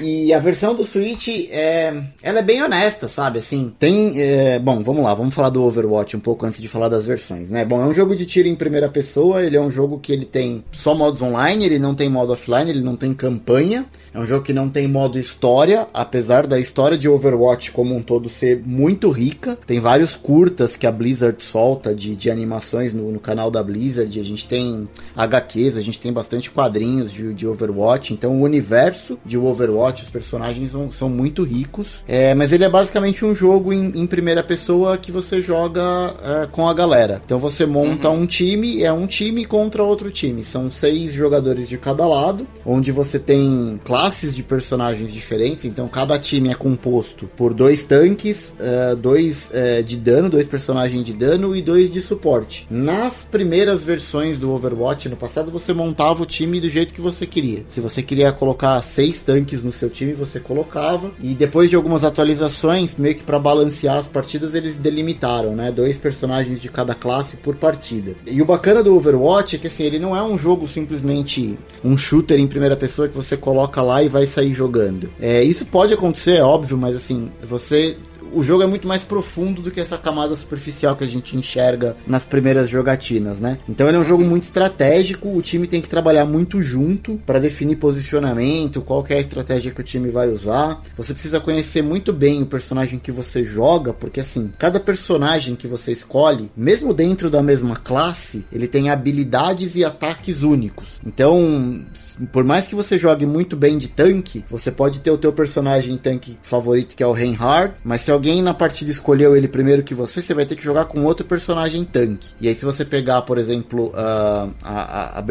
E, 0.00 0.26
e 0.26 0.34
a 0.34 0.38
versão 0.38 0.74
do 0.74 0.84
Switch 0.84 1.28
é, 1.50 2.02
ela 2.22 2.40
é 2.40 2.42
bem 2.42 2.62
honesta, 2.62 3.08
sabe? 3.08 3.38
Assim, 3.38 3.72
tem, 3.78 4.20
é, 4.20 4.58
bom, 4.58 4.82
vamos 4.82 5.02
lá, 5.02 5.14
vamos 5.14 5.34
falar 5.34 5.50
do 5.50 5.62
Overwatch 5.62 6.16
um 6.16 6.20
pouco 6.20 6.44
antes 6.46 6.60
de 6.60 6.68
falar 6.68 6.88
das 6.88 7.06
versões, 7.06 7.50
né? 7.50 7.64
Bom, 7.64 7.82
é 7.82 7.86
um 7.86 7.94
jogo 7.94 8.14
de 8.14 8.26
tiro 8.26 8.48
em 8.48 8.54
primeira 8.54 8.88
pessoa, 8.88 9.42
ele 9.42 9.56
é 9.56 9.60
um 9.60 9.70
jogo 9.70 9.98
que 9.98 10.12
ele 10.12 10.24
tem 10.24 10.62
só 10.72 10.94
modos 10.94 11.22
online, 11.22 11.64
ele 11.64 11.78
não 11.78 11.94
tem 11.94 12.08
modo 12.08 12.32
offline, 12.32 12.70
ele 12.70 12.82
não 12.82 12.96
tem 12.96 13.14
campanha. 13.14 13.86
É 14.14 14.20
um 14.20 14.26
jogo 14.26 14.44
que 14.44 14.52
não 14.52 14.70
tem 14.70 14.86
modo 14.86 15.18
história, 15.18 15.88
apesar 15.92 16.46
da 16.46 16.56
história 16.56 16.96
de 16.96 17.08
Overwatch 17.08 17.72
como 17.72 17.96
um 17.96 18.00
todo 18.00 18.28
ser 18.28 18.62
muito 18.64 19.10
rica. 19.10 19.58
Tem 19.66 19.80
vários 19.80 20.14
curtas 20.14 20.76
que 20.76 20.86
a 20.86 20.92
Blizzard 20.92 21.42
solta 21.42 21.92
de, 21.92 22.14
de 22.14 22.30
animações 22.30 22.92
no, 22.92 23.10
no 23.10 23.18
canal 23.18 23.50
da 23.50 23.60
Blizzard. 23.60 24.20
A 24.20 24.22
gente 24.22 24.46
tem 24.46 24.88
HQs, 25.16 25.76
a 25.76 25.82
gente 25.82 25.98
tem 25.98 26.12
bastante 26.12 26.48
quadrinhos 26.48 27.12
de, 27.12 27.34
de 27.34 27.44
Overwatch. 27.44 28.14
Então 28.14 28.38
o 28.38 28.42
universo 28.42 29.18
de 29.26 29.36
Overwatch, 29.36 30.04
os 30.04 30.10
personagens 30.10 30.70
são, 30.70 30.92
são 30.92 31.08
muito 31.08 31.42
ricos. 31.42 32.04
É, 32.06 32.36
mas 32.36 32.52
ele 32.52 32.62
é 32.62 32.68
basicamente 32.68 33.24
um 33.24 33.34
jogo 33.34 33.72
em, 33.72 33.98
em 33.98 34.06
primeira 34.06 34.44
pessoa 34.44 34.96
que 34.96 35.10
você 35.10 35.42
joga 35.42 35.82
é, 36.22 36.46
com 36.46 36.68
a 36.68 36.74
galera. 36.74 37.20
Então 37.24 37.40
você 37.40 37.66
monta 37.66 38.08
um 38.10 38.26
time, 38.26 38.80
é 38.84 38.92
um 38.92 39.08
time 39.08 39.44
contra 39.44 39.82
outro 39.82 40.08
time. 40.12 40.44
São 40.44 40.70
seis 40.70 41.12
jogadores 41.12 41.68
de 41.68 41.76
cada 41.78 42.06
lado, 42.06 42.46
onde 42.64 42.92
você 42.92 43.18
tem 43.18 43.80
classes 43.84 44.03
de 44.04 44.42
personagens 44.42 45.12
diferentes. 45.12 45.64
Então 45.64 45.88
cada 45.88 46.18
time 46.18 46.50
é 46.50 46.54
composto 46.54 47.26
por 47.36 47.54
dois 47.54 47.84
tanques, 47.84 48.54
eh, 48.60 48.94
dois 48.94 49.50
eh, 49.52 49.82
de 49.82 49.96
dano, 49.96 50.28
dois 50.28 50.46
personagens 50.46 51.02
de 51.02 51.12
dano 51.14 51.56
e 51.56 51.62
dois 51.62 51.90
de 51.90 52.00
suporte. 52.00 52.66
Nas 52.70 53.24
primeiras 53.24 53.82
versões 53.82 54.38
do 54.38 54.52
Overwatch 54.52 55.08
no 55.08 55.16
passado, 55.16 55.50
você 55.50 55.72
montava 55.72 56.22
o 56.22 56.26
time 56.26 56.60
do 56.60 56.68
jeito 56.68 56.92
que 56.92 57.00
você 57.00 57.26
queria. 57.26 57.64
Se 57.70 57.80
você 57.80 58.02
queria 58.02 58.30
colocar 58.30 58.80
seis 58.82 59.22
tanques 59.22 59.64
no 59.64 59.72
seu 59.72 59.88
time, 59.88 60.12
você 60.12 60.38
colocava. 60.38 61.10
E 61.20 61.34
depois 61.34 61.70
de 61.70 61.76
algumas 61.76 62.04
atualizações, 62.04 62.96
meio 62.96 63.14
que 63.14 63.22
para 63.22 63.38
balancear 63.38 63.96
as 63.96 64.06
partidas, 64.06 64.54
eles 64.54 64.76
delimitaram, 64.76 65.56
né? 65.56 65.72
Dois 65.72 65.96
personagens 65.96 66.60
de 66.60 66.68
cada 66.68 66.94
classe 66.94 67.36
por 67.36 67.56
partida. 67.56 68.14
E 68.26 68.42
o 68.42 68.44
bacana 68.44 68.82
do 68.82 68.94
Overwatch 68.94 69.56
é 69.56 69.58
que 69.58 69.66
assim, 69.66 69.84
ele 69.84 69.98
não 69.98 70.14
é 70.14 70.22
um 70.22 70.36
jogo 70.36 70.68
simplesmente 70.68 71.58
um 71.82 71.96
shooter 71.96 72.38
em 72.38 72.46
primeira 72.46 72.76
pessoa 72.76 73.08
que 73.08 73.16
você 73.16 73.36
coloca 73.36 73.80
lá 73.80 73.93
e 74.02 74.08
vai 74.08 74.26
sair 74.26 74.52
jogando. 74.52 75.10
É, 75.20 75.42
isso 75.42 75.64
pode 75.66 75.92
acontecer, 75.92 76.36
é 76.36 76.42
óbvio, 76.42 76.76
mas 76.76 76.96
assim, 76.96 77.30
você 77.42 77.96
o 78.34 78.42
jogo 78.42 78.62
é 78.62 78.66
muito 78.66 78.86
mais 78.86 79.02
profundo 79.02 79.62
do 79.62 79.70
que 79.70 79.80
essa 79.80 79.96
camada 79.96 80.34
superficial 80.36 80.96
que 80.96 81.04
a 81.04 81.06
gente 81.06 81.36
enxerga 81.36 81.96
nas 82.06 82.24
primeiras 82.24 82.68
jogatinas, 82.68 83.38
né? 83.38 83.58
Então 83.68 83.88
ele 83.88 83.96
é 83.96 84.00
um 84.00 84.04
jogo 84.04 84.24
muito 84.24 84.42
estratégico, 84.42 85.28
o 85.28 85.42
time 85.42 85.66
tem 85.66 85.80
que 85.80 85.88
trabalhar 85.88 86.24
muito 86.24 86.62
junto 86.62 87.20
para 87.24 87.38
definir 87.38 87.76
posicionamento, 87.76 88.82
qual 88.82 89.04
é 89.08 89.14
a 89.14 89.20
estratégia 89.20 89.72
que 89.72 89.80
o 89.80 89.84
time 89.84 90.08
vai 90.08 90.28
usar. 90.28 90.82
Você 90.96 91.12
precisa 91.12 91.40
conhecer 91.40 91.82
muito 91.82 92.12
bem 92.12 92.42
o 92.42 92.46
personagem 92.46 92.98
que 92.98 93.12
você 93.12 93.44
joga, 93.44 93.92
porque 93.92 94.20
assim, 94.20 94.50
cada 94.58 94.80
personagem 94.80 95.54
que 95.54 95.66
você 95.66 95.92
escolhe, 95.92 96.50
mesmo 96.56 96.92
dentro 96.92 97.30
da 97.30 97.42
mesma 97.42 97.76
classe, 97.76 98.44
ele 98.52 98.66
tem 98.66 98.90
habilidades 98.90 99.76
e 99.76 99.84
ataques 99.84 100.42
únicos. 100.42 100.88
Então, 101.04 101.84
por 102.32 102.44
mais 102.44 102.66
que 102.66 102.74
você 102.74 102.98
jogue 102.98 103.26
muito 103.26 103.56
bem 103.56 103.76
de 103.78 103.88
tanque, 103.88 104.44
você 104.48 104.70
pode 104.70 105.00
ter 105.00 105.10
o 105.10 105.18
teu 105.18 105.32
personagem 105.32 105.96
tanque 105.96 106.38
favorito 106.42 106.94
que 106.94 107.02
é 107.02 107.06
o 107.06 107.12
Reinhardt, 107.12 107.76
mas 107.84 108.02
se 108.02 108.10
alguém 108.10 108.23
na 108.42 108.54
partida 108.54 108.90
escolheu 108.90 109.36
ele 109.36 109.48
primeiro 109.48 109.82
que 109.82 109.94
você, 109.94 110.22
você 110.22 110.34
vai 110.34 110.46
ter 110.46 110.56
que 110.56 110.64
jogar 110.64 110.86
com 110.86 111.04
outro 111.04 111.26
personagem 111.26 111.84
tanque. 111.84 112.34
E 112.40 112.48
aí 112.48 112.54
se 112.54 112.64
você 112.64 112.84
pegar, 112.84 113.22
por 113.22 113.38
exemplo, 113.38 113.92
a, 113.94 114.48
a, 114.62 115.18
a 115.18 115.22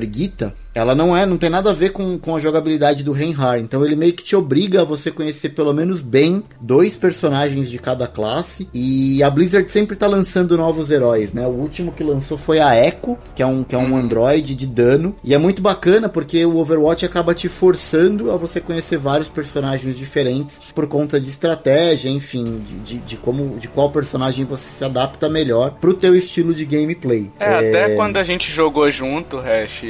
ela 0.73 0.95
não 0.95 1.15
é, 1.15 1.25
não 1.25 1.37
tem 1.37 1.49
nada 1.49 1.69
a 1.69 1.73
ver 1.73 1.91
com, 1.91 2.17
com 2.17 2.35
a 2.35 2.39
jogabilidade 2.39 3.03
do 3.03 3.11
Reinhardt. 3.11 3.63
Então 3.63 3.85
ele 3.85 3.95
meio 3.95 4.13
que 4.13 4.23
te 4.23 4.35
obriga 4.35 4.81
a 4.81 4.85
você 4.85 5.11
conhecer 5.11 5.49
pelo 5.49 5.73
menos 5.73 5.99
bem 5.99 6.43
dois 6.59 6.95
personagens 6.95 7.69
de 7.69 7.77
cada 7.77 8.07
classe. 8.07 8.67
E 8.73 9.21
a 9.21 9.29
Blizzard 9.29 9.69
sempre 9.71 9.95
tá 9.95 10.07
lançando 10.07 10.57
novos 10.57 10.89
heróis, 10.89 11.33
né? 11.33 11.45
O 11.45 11.51
último 11.51 11.91
que 11.91 12.03
lançou 12.03 12.37
foi 12.37 12.59
a 12.59 12.75
Echo, 12.75 13.17
que 13.35 13.43
é 13.43 13.45
um, 13.45 13.63
que 13.63 13.75
é 13.75 13.77
um 13.77 13.95
android 13.95 14.55
de 14.55 14.65
dano. 14.65 15.15
E 15.23 15.33
é 15.33 15.37
muito 15.37 15.61
bacana 15.61 16.09
porque 16.09 16.45
o 16.45 16.57
Overwatch 16.57 17.05
acaba 17.05 17.33
te 17.33 17.47
forçando 17.47 18.31
a 18.31 18.37
você 18.37 18.59
conhecer 18.59 18.97
vários 18.97 19.29
personagens 19.29 19.97
diferentes 19.97 20.59
por 20.73 20.87
conta 20.87 21.19
de 21.19 21.29
estratégia, 21.29 22.09
enfim, 22.09 22.61
de, 22.67 22.79
de, 22.79 23.01
de 23.01 23.17
como 23.17 23.57
de 23.59 23.67
qual 23.67 23.91
personagem 23.91 24.45
você 24.45 24.69
se 24.69 24.83
adapta 24.83 25.29
melhor 25.29 25.71
pro 25.79 25.93
teu 25.93 26.15
estilo 26.15 26.53
de 26.53 26.65
gameplay. 26.65 27.31
É, 27.39 27.55
até 27.55 27.95
quando 27.95 28.17
a 28.17 28.23
gente 28.23 28.51
jogou 28.51 28.89
junto, 28.89 29.37
Hash, 29.37 29.83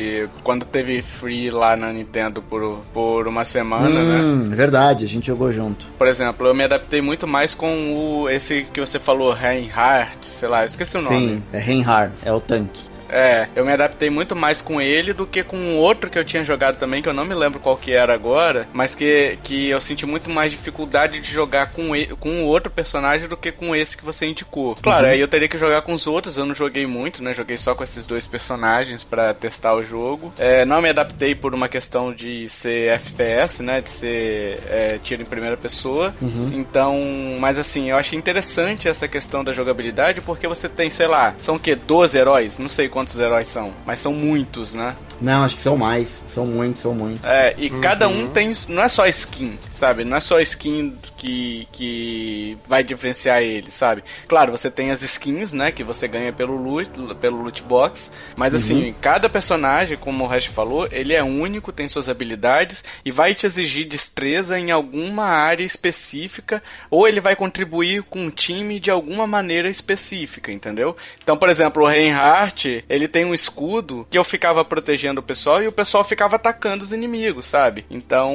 quando 0.43 0.65
teve 0.73 1.03
free 1.03 1.51
lá 1.51 1.77
na 1.77 1.93
Nintendo 1.93 2.41
por, 2.41 2.79
por 2.91 3.27
uma 3.27 3.45
semana, 3.45 3.87
né? 3.89 4.21
Hum, 4.21 4.43
verdade, 4.45 5.05
a 5.05 5.07
gente 5.07 5.27
jogou 5.27 5.51
junto. 5.51 5.85
Por 5.99 6.07
exemplo, 6.07 6.47
eu 6.47 6.53
me 6.55 6.63
adaptei 6.63 6.99
muito 6.99 7.27
mais 7.27 7.53
com 7.53 7.93
o 7.93 8.27
esse 8.27 8.65
que 8.73 8.79
você 8.79 8.99
falou, 8.99 9.31
Reinhardt, 9.31 10.27
sei 10.27 10.49
lá, 10.49 10.65
esqueci 10.65 10.97
o 10.97 11.01
nome. 11.01 11.17
Sim, 11.17 11.43
é 11.53 11.59
Reinhardt, 11.59 12.15
é 12.25 12.33
o 12.33 12.39
tanque. 12.41 12.91
É, 13.13 13.47
eu 13.55 13.63
me 13.65 13.71
adaptei 13.71 14.09
muito 14.09 14.35
mais 14.35 14.61
com 14.61 14.81
ele 14.81 15.13
do 15.13 15.25
que 15.27 15.43
com 15.43 15.75
outro 15.77 16.09
que 16.09 16.17
eu 16.17 16.25
tinha 16.25 16.43
jogado 16.43 16.77
também, 16.77 17.01
que 17.01 17.07
eu 17.07 17.13
não 17.13 17.25
me 17.25 17.35
lembro 17.35 17.59
qual 17.59 17.77
que 17.77 17.91
era 17.93 18.13
agora, 18.13 18.67
mas 18.73 18.95
que, 18.95 19.37
que 19.43 19.69
eu 19.69 19.79
senti 19.79 20.05
muito 20.05 20.29
mais 20.29 20.51
dificuldade 20.51 21.19
de 21.19 21.31
jogar 21.31 21.71
com, 21.71 21.95
ele, 21.95 22.15
com 22.15 22.43
o 22.43 22.45
outro 22.47 22.71
personagem 22.71 23.27
do 23.27 23.37
que 23.37 23.51
com 23.51 23.75
esse 23.75 23.95
que 23.95 24.03
você 24.03 24.25
indicou. 24.25 24.75
Claro, 24.81 25.05
Uhum. 25.05 25.11
aí 25.11 25.19
eu 25.19 25.27
teria 25.27 25.47
que 25.47 25.57
jogar 25.57 25.81
com 25.83 25.93
os 25.93 26.07
outros, 26.07 26.37
eu 26.37 26.45
não 26.45 26.55
joguei 26.55 26.85
muito, 26.87 27.21
né? 27.21 27.33
Joguei 27.33 27.57
só 27.57 27.75
com 27.75 27.83
esses 27.83 28.07
dois 28.07 28.25
personagens 28.25 29.03
pra 29.03 29.33
testar 29.33 29.73
o 29.75 29.83
jogo. 29.83 30.33
É, 30.39 30.63
não 30.65 30.81
me 30.81 30.89
adaptei 30.89 31.35
por 31.35 31.53
uma 31.53 31.67
questão 31.67 32.13
de 32.13 32.47
ser 32.49 32.89
FPS, 32.91 33.61
né? 33.61 33.81
De 33.81 33.89
ser 33.89 34.59
é, 34.69 34.99
tiro 35.03 35.21
em 35.21 35.25
primeira 35.25 35.57
pessoa. 35.57 36.13
Uhum. 36.21 36.51
Então, 36.53 36.99
mas 37.39 37.57
assim, 37.57 37.89
eu 37.89 37.97
achei 37.97 38.17
interessante 38.17 38.87
essa 38.87 39.07
questão 39.07 39.43
da 39.43 39.51
jogabilidade, 39.51 40.21
porque 40.21 40.47
você 40.47 40.69
tem, 40.69 40.89
sei 40.89 41.07
lá, 41.07 41.35
são 41.37 41.55
o 41.55 41.59
quê? 41.59 41.75
12 41.75 42.17
heróis? 42.17 42.57
Não 42.59 42.69
sei 42.69 42.87
quantos 42.87 43.02
heróis 43.17 43.47
são, 43.47 43.73
mas 43.85 43.99
são 43.99 44.13
muitos, 44.13 44.73
né? 44.73 44.95
Não, 45.21 45.43
acho 45.43 45.55
que 45.55 45.61
são 45.61 45.77
mais. 45.77 46.21
São 46.27 46.45
muitos, 46.45 46.81
são 46.81 46.93
muitos. 46.93 47.23
É, 47.23 47.55
e 47.57 47.69
cada 47.69 48.07
um 48.07 48.27
tem. 48.27 48.51
Não 48.67 48.83
é 48.83 48.87
só 48.87 49.05
skin, 49.07 49.57
sabe? 49.83 50.05
Não 50.05 50.15
é 50.15 50.21
só 50.21 50.39
skin 50.39 50.95
que, 51.17 51.67
que 51.73 52.57
vai 52.65 52.81
diferenciar 52.81 53.41
ele, 53.41 53.69
sabe? 53.69 54.01
Claro, 54.29 54.53
você 54.53 54.71
tem 54.71 54.91
as 54.91 55.01
skins, 55.01 55.51
né? 55.51 55.73
Que 55.73 55.83
você 55.83 56.07
ganha 56.07 56.31
pelo 56.31 56.55
loot, 56.55 56.89
pelo 57.19 57.43
loot 57.43 57.61
box. 57.63 58.09
Mas 58.37 58.55
assim, 58.55 58.95
cada 59.01 59.27
personagem, 59.27 59.97
como 59.97 60.23
o 60.23 60.27
Hash 60.27 60.45
falou, 60.45 60.87
ele 60.89 61.13
é 61.13 61.21
único, 61.21 61.73
tem 61.73 61.89
suas 61.89 62.07
habilidades 62.07 62.81
e 63.03 63.11
vai 63.11 63.35
te 63.35 63.45
exigir 63.45 63.85
destreza 63.85 64.57
em 64.57 64.71
alguma 64.71 65.25
área 65.25 65.65
específica, 65.65 66.63
ou 66.89 67.05
ele 67.05 67.19
vai 67.19 67.35
contribuir 67.35 68.03
com 68.03 68.27
o 68.27 68.31
time 68.31 68.79
de 68.79 68.89
alguma 68.89 69.27
maneira 69.27 69.67
específica, 69.67 70.49
entendeu? 70.49 70.95
Então, 71.21 71.35
por 71.35 71.49
exemplo, 71.49 71.83
o 71.83 71.87
Reinhardt, 71.87 72.85
ele 72.87 73.09
tem 73.09 73.25
um 73.25 73.33
escudo 73.33 74.07
que 74.09 74.17
eu 74.17 74.23
ficava 74.23 74.63
protegendo 74.63 75.19
o 75.19 75.23
pessoal 75.23 75.61
e 75.61 75.67
o 75.67 75.73
pessoal 75.73 76.05
ficava 76.05 76.37
atacando 76.37 76.85
os 76.85 76.93
inimigos, 76.93 77.43
sabe? 77.43 77.85
Então, 77.91 78.33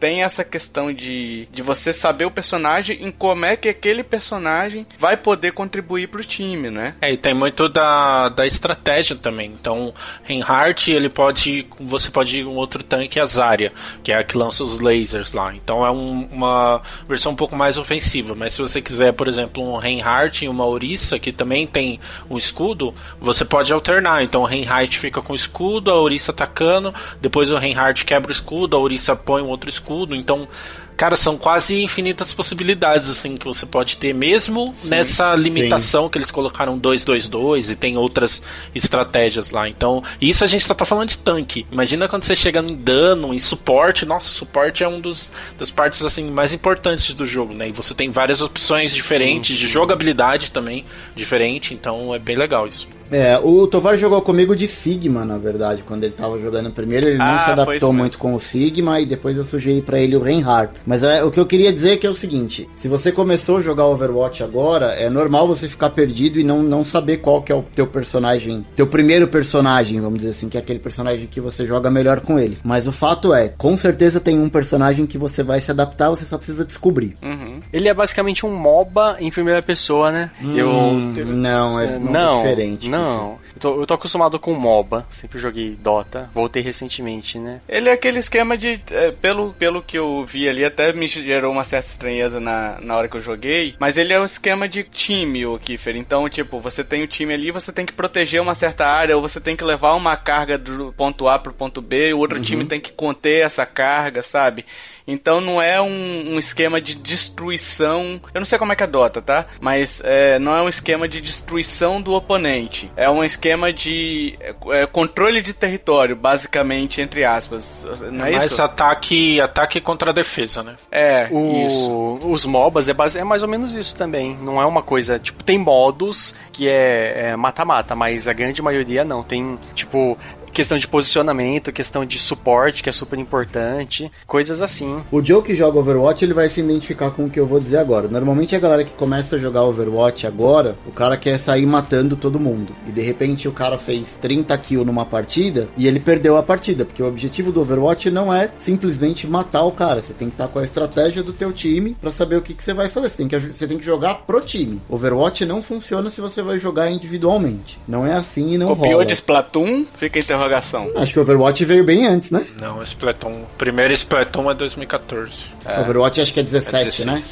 tem 0.00 0.24
essa 0.24 0.42
questão 0.42 0.71
de, 0.94 1.46
de 1.52 1.62
você 1.62 1.92
saber 1.92 2.24
o 2.24 2.30
personagem 2.30 2.98
em 3.04 3.10
como 3.10 3.44
é 3.44 3.56
que 3.56 3.68
aquele 3.68 4.02
personagem 4.02 4.86
vai 4.98 5.16
poder 5.16 5.52
contribuir 5.52 6.08
pro 6.08 6.24
time, 6.24 6.70
né? 6.70 6.94
É, 7.00 7.12
e 7.12 7.16
tem 7.16 7.34
muito 7.34 7.68
da, 7.68 8.28
da 8.28 8.46
estratégia 8.46 9.16
também. 9.16 9.52
Então, 9.58 9.92
Reinhardt, 10.24 10.90
ele 10.90 11.08
pode. 11.08 11.66
Você 11.80 12.10
pode 12.10 12.38
ir 12.38 12.46
um 12.46 12.54
outro 12.56 12.82
tanque, 12.82 13.20
a 13.20 13.26
Zarya, 13.26 13.72
que 14.02 14.12
é 14.12 14.16
a 14.16 14.24
que 14.24 14.36
lança 14.36 14.64
os 14.64 14.80
lasers 14.80 15.32
lá. 15.32 15.54
Então 15.54 15.84
é 15.84 15.90
um- 15.90 16.28
uma 16.32 16.80
versão 17.08 17.32
um 17.32 17.36
pouco 17.36 17.54
mais 17.56 17.76
ofensiva. 17.78 18.34
Mas 18.34 18.52
se 18.54 18.62
você 18.62 18.80
quiser, 18.80 19.12
por 19.12 19.28
exemplo, 19.28 19.62
um 19.62 19.76
Reinhardt 19.76 20.44
e 20.44 20.48
uma 20.48 20.64
Orisa, 20.66 21.18
que 21.18 21.32
também 21.32 21.66
tem 21.66 22.00
um 22.30 22.38
escudo, 22.38 22.94
você 23.20 23.44
pode 23.44 23.72
alternar. 23.72 24.22
Então 24.22 24.42
o 24.42 24.46
Reinhardt 24.46 24.98
fica 24.98 25.20
com 25.20 25.32
o 25.32 25.36
escudo, 25.36 25.90
a 25.90 26.00
Orisa 26.00 26.32
atacando, 26.32 26.94
depois 27.20 27.50
o 27.50 27.56
Reinhardt 27.56 28.04
quebra 28.04 28.28
o 28.30 28.32
escudo, 28.32 28.76
a 28.76 28.78
Orisa 28.80 29.14
põe 29.16 29.42
um 29.42 29.48
outro 29.48 29.68
escudo. 29.68 30.14
Então 30.14 30.48
Cara, 30.96 31.16
são 31.16 31.36
quase 31.36 31.82
infinitas 31.82 32.32
possibilidades, 32.32 33.08
assim, 33.08 33.36
que 33.36 33.44
você 33.44 33.66
pode 33.66 33.96
ter, 33.96 34.14
mesmo 34.14 34.74
nessa 34.84 35.34
limitação 35.34 36.08
que 36.08 36.16
eles 36.16 36.30
colocaram 36.30 36.78
2-2-2 36.78 37.72
e 37.72 37.74
tem 37.74 37.96
outras 37.96 38.42
estratégias 38.74 39.50
lá. 39.50 39.68
Então, 39.68 40.04
isso 40.20 40.44
a 40.44 40.46
gente 40.46 40.64
só 40.64 40.74
tá 40.74 40.84
falando 40.84 41.08
de 41.08 41.18
tanque. 41.18 41.66
Imagina 41.72 42.08
quando 42.08 42.22
você 42.22 42.36
chega 42.36 42.60
em 42.60 42.76
dano, 42.76 43.34
em 43.34 43.38
suporte. 43.38 44.06
Nossa, 44.06 44.30
suporte 44.30 44.84
é 44.84 44.88
um 44.88 45.00
dos 45.00 45.30
das 45.58 45.70
partes, 45.70 46.02
assim, 46.04 46.30
mais 46.30 46.52
importantes 46.52 47.12
do 47.14 47.26
jogo, 47.26 47.52
né? 47.52 47.68
E 47.68 47.72
você 47.72 47.94
tem 47.94 48.10
várias 48.10 48.40
opções 48.40 48.94
diferentes, 48.94 49.56
de 49.56 49.68
jogabilidade 49.68 50.52
também 50.52 50.84
diferente. 51.16 51.74
Então, 51.74 52.14
é 52.14 52.18
bem 52.18 52.36
legal 52.36 52.66
isso. 52.66 52.86
É, 53.12 53.38
o 53.38 53.66
Tovar 53.66 53.94
jogou 53.96 54.22
comigo 54.22 54.56
de 54.56 54.66
Sigma, 54.66 55.24
na 55.24 55.36
verdade, 55.36 55.82
quando 55.86 56.04
ele 56.04 56.12
tava 56.14 56.40
jogando 56.40 56.70
primeiro, 56.70 57.08
ele 57.08 57.18
não 57.18 57.26
Ah, 57.26 57.38
se 57.38 57.44
foi 57.44 57.52
adaptou 57.52 57.92
muito 57.92 58.18
com 58.18 58.34
o 58.34 58.40
Sigma 58.40 59.00
e 59.00 59.06
depois 59.06 59.36
eu 59.36 59.44
sugeri 59.44 59.82
pra 59.82 59.98
ele 59.98 60.16
o 60.16 60.20
Reinhardt. 60.20 60.80
Mas 60.86 61.02
é, 61.02 61.22
o 61.22 61.30
que 61.30 61.38
eu 61.38 61.46
queria 61.46 61.72
dizer 61.72 61.92
é 61.92 61.96
que 61.96 62.06
é 62.06 62.10
o 62.10 62.14
seguinte, 62.14 62.68
se 62.76 62.88
você 62.88 63.12
começou 63.12 63.58
a 63.58 63.60
jogar 63.60 63.86
Overwatch 63.86 64.42
agora, 64.42 64.86
é 64.94 65.10
normal 65.10 65.46
você 65.46 65.68
ficar 65.68 65.90
perdido 65.90 66.40
e 66.40 66.44
não, 66.44 66.62
não 66.62 66.82
saber 66.82 67.18
qual 67.18 67.42
que 67.42 67.52
é 67.52 67.54
o 67.54 67.62
teu 67.74 67.86
personagem, 67.86 68.64
teu 68.74 68.86
primeiro 68.86 69.28
personagem, 69.28 70.00
vamos 70.00 70.18
dizer 70.18 70.30
assim, 70.30 70.48
que 70.48 70.56
é 70.56 70.60
aquele 70.60 70.78
personagem 70.78 71.26
que 71.26 71.40
você 71.40 71.66
joga 71.66 71.90
melhor 71.90 72.20
com 72.20 72.38
ele. 72.38 72.58
Mas 72.64 72.86
o 72.86 72.92
fato 72.92 73.34
é, 73.34 73.48
com 73.48 73.76
certeza 73.76 74.20
tem 74.20 74.38
um 74.38 74.48
personagem 74.48 75.06
que 75.06 75.18
você 75.18 75.42
vai 75.42 75.60
se 75.60 75.70
adaptar, 75.70 76.08
você 76.08 76.24
só 76.24 76.36
precisa 76.36 76.64
descobrir. 76.64 77.16
Uhum. 77.22 77.60
Ele 77.72 77.88
é 77.88 77.94
basicamente 77.94 78.46
um 78.46 78.54
MOBA 78.54 79.16
em 79.20 79.30
primeira 79.30 79.62
pessoa, 79.62 80.10
né? 80.10 80.30
Hum, 80.42 81.12
não, 81.26 81.78
é, 81.78 81.84
É, 81.84 81.98
não, 81.98 82.12
não, 82.12 82.40
é 82.40 82.42
diferente. 82.42 82.88
Não, 82.88 83.01
eu 83.02 83.60
tô, 83.60 83.80
eu 83.80 83.86
tô 83.86 83.94
acostumado 83.94 84.38
com 84.38 84.54
MOBA, 84.54 85.06
sempre 85.10 85.38
joguei 85.38 85.76
Dota, 85.76 86.30
voltei 86.34 86.62
recentemente, 86.62 87.38
né? 87.38 87.60
Ele 87.68 87.88
é 87.88 87.92
aquele 87.92 88.18
esquema 88.18 88.56
de. 88.56 88.80
é, 88.90 89.10
pelo, 89.10 89.52
pelo 89.54 89.82
que 89.82 89.98
eu 89.98 90.24
vi 90.24 90.48
ali, 90.48 90.64
até 90.64 90.92
me 90.92 91.06
gerou 91.06 91.52
uma 91.52 91.64
certa 91.64 91.88
estranheza 91.88 92.40
na, 92.40 92.80
na 92.80 92.96
hora 92.96 93.08
que 93.08 93.16
eu 93.16 93.20
joguei. 93.20 93.74
Mas 93.78 93.96
ele 93.96 94.12
é 94.12 94.20
um 94.20 94.24
esquema 94.24 94.68
de 94.68 94.82
time, 94.82 95.46
o 95.46 95.58
Kiefer. 95.58 95.96
Então, 95.96 96.28
tipo, 96.28 96.60
você 96.60 96.82
tem 96.82 97.02
o 97.02 97.06
time 97.06 97.34
ali, 97.34 97.50
você 97.50 97.72
tem 97.72 97.86
que 97.86 97.92
proteger 97.92 98.40
uma 98.40 98.54
certa 98.54 98.86
área, 98.86 99.16
ou 99.16 99.22
você 99.22 99.40
tem 99.40 99.56
que 99.56 99.64
levar 99.64 99.94
uma 99.94 100.16
carga 100.16 100.56
do 100.58 100.92
ponto 100.92 101.28
A 101.28 101.38
pro 101.38 101.52
ponto 101.52 101.80
B, 101.80 102.12
o 102.12 102.18
outro 102.18 102.40
time 102.42 102.64
tem 102.64 102.80
que 102.80 102.92
conter 102.92 103.44
essa 103.44 103.66
carga, 103.66 104.22
sabe? 104.22 104.64
Então 105.06 105.40
não 105.40 105.60
é 105.60 105.80
um, 105.80 106.34
um 106.34 106.38
esquema 106.38 106.80
de 106.80 106.94
destruição. 106.94 108.20
Eu 108.32 108.40
não 108.40 108.44
sei 108.44 108.58
como 108.58 108.72
é 108.72 108.76
que 108.76 108.82
é 108.82 108.86
Dota, 108.86 109.20
tá? 109.20 109.46
Mas 109.60 110.00
é, 110.04 110.38
não 110.38 110.54
é 110.56 110.62
um 110.62 110.68
esquema 110.68 111.08
de 111.08 111.20
destruição 111.20 112.00
do 112.00 112.12
oponente. 112.14 112.90
É 112.96 113.08
um 113.10 113.22
esquema 113.24 113.72
de 113.72 114.38
é, 114.70 114.86
controle 114.86 115.42
de 115.42 115.52
território, 115.52 116.14
basicamente, 116.16 117.00
entre 117.00 117.24
aspas. 117.24 117.86
Não 118.10 118.24
é, 118.26 118.32
mais 118.32 118.44
isso? 118.52 118.62
ataque, 118.62 119.40
ataque 119.40 119.80
contra 119.80 120.10
a 120.10 120.12
defesa, 120.12 120.62
né? 120.62 120.76
É, 120.90 121.28
O- 121.30 121.66
isso. 121.66 122.18
Os 122.28 122.44
MOBAs 122.44 122.88
é, 122.88 122.92
base- 122.94 123.18
é 123.18 123.24
mais 123.24 123.42
ou 123.42 123.48
menos 123.48 123.74
isso 123.74 123.94
também. 123.96 124.36
Não 124.40 124.60
é 124.60 124.66
uma 124.66 124.82
coisa. 124.82 125.18
Tipo, 125.18 125.42
tem 125.42 125.58
modos 125.58 126.34
que 126.52 126.68
é 126.68 127.12
é 127.32 127.36
mata-mata, 127.36 127.94
mas 127.94 128.28
a 128.28 128.32
grande 128.32 128.62
maioria 128.62 129.04
não. 129.04 129.22
Tem, 129.22 129.58
tipo, 129.74 130.16
questão 130.52 130.78
de 130.78 130.86
posicionamento, 130.86 131.72
questão 131.72 132.04
de 132.04 132.18
suporte, 132.18 132.82
que 132.82 132.88
é 132.88 132.92
super 132.92 133.18
importante, 133.18 134.10
coisas 134.26 134.60
assim. 134.60 135.02
O 135.10 135.22
Joe 135.24 135.42
que 135.42 135.54
joga 135.54 135.78
Overwatch, 135.78 136.24
ele 136.24 136.34
vai 136.34 136.48
se 136.48 136.60
identificar 136.60 137.10
com 137.10 137.24
o 137.24 137.30
que 137.30 137.40
eu 137.40 137.46
vou 137.46 137.58
dizer 137.58 137.78
agora. 137.78 138.08
Normalmente 138.08 138.54
a 138.54 138.58
galera 138.58 138.84
que 138.84 138.92
começa 138.92 139.36
a 139.36 139.38
jogar 139.38 139.62
Overwatch 139.62 140.26
agora, 140.26 140.76
o 140.86 140.92
cara 140.92 141.16
quer 141.16 141.38
sair 141.38 141.66
matando 141.66 142.16
todo 142.16 142.38
mundo. 142.38 142.74
E 142.86 142.92
de 142.92 143.00
repente 143.00 143.48
o 143.48 143.52
cara 143.52 143.78
fez 143.78 144.16
30 144.20 144.56
kills 144.58 144.86
numa 144.86 145.04
partida 145.04 145.68
e 145.76 145.88
ele 145.88 145.98
perdeu 145.98 146.36
a 146.36 146.42
partida, 146.42 146.84
porque 146.84 147.02
o 147.02 147.08
objetivo 147.08 147.50
do 147.50 147.60
Overwatch 147.60 148.10
não 148.10 148.32
é 148.32 148.50
simplesmente 148.58 149.26
matar 149.26 149.64
o 149.64 149.72
cara. 149.72 150.00
Você 150.00 150.12
tem 150.12 150.28
que 150.28 150.34
estar 150.34 150.48
com 150.48 150.58
a 150.58 150.64
estratégia 150.64 151.22
do 151.22 151.32
teu 151.32 151.52
time 151.52 151.96
pra 152.00 152.10
saber 152.10 152.36
o 152.36 152.42
que, 152.42 152.54
que 152.54 152.62
você 152.62 152.74
vai 152.74 152.88
fazer. 152.88 153.08
Você 153.08 153.16
tem, 153.16 153.28
que, 153.28 153.38
você 153.38 153.66
tem 153.66 153.78
que 153.78 153.84
jogar 153.84 154.14
pro 154.26 154.40
time. 154.40 154.80
Overwatch 154.88 155.44
não 155.46 155.62
funciona 155.62 156.10
se 156.10 156.20
você 156.20 156.42
vai 156.42 156.58
jogar 156.58 156.90
individualmente. 156.90 157.78
Não 157.88 158.06
é 158.06 158.12
assim 158.12 158.54
e 158.54 158.58
não 158.58 158.68
Copiou 158.68 158.92
rola. 158.94 159.06
de 159.06 159.14
Splatoon? 159.14 159.84
Fica 159.96 160.18
a 160.18 160.22
interrogação. 160.42 160.90
Acho 160.96 161.12
que 161.12 161.18
o 161.18 161.22
Overwatch 161.22 161.64
veio 161.64 161.84
bem 161.84 162.06
antes, 162.06 162.30
né? 162.30 162.46
Não, 162.60 162.82
Splatoon. 162.82 163.44
Primeiro 163.56 163.92
Splatoon 163.92 164.50
é 164.50 164.54
2014. 164.54 165.32
Overwatch 165.80 166.20
acho 166.20 166.34
que 166.34 166.40
é 166.40 166.42
17, 166.42 166.76
É 166.76 166.84
16. 166.84 167.06
né? 167.06 167.22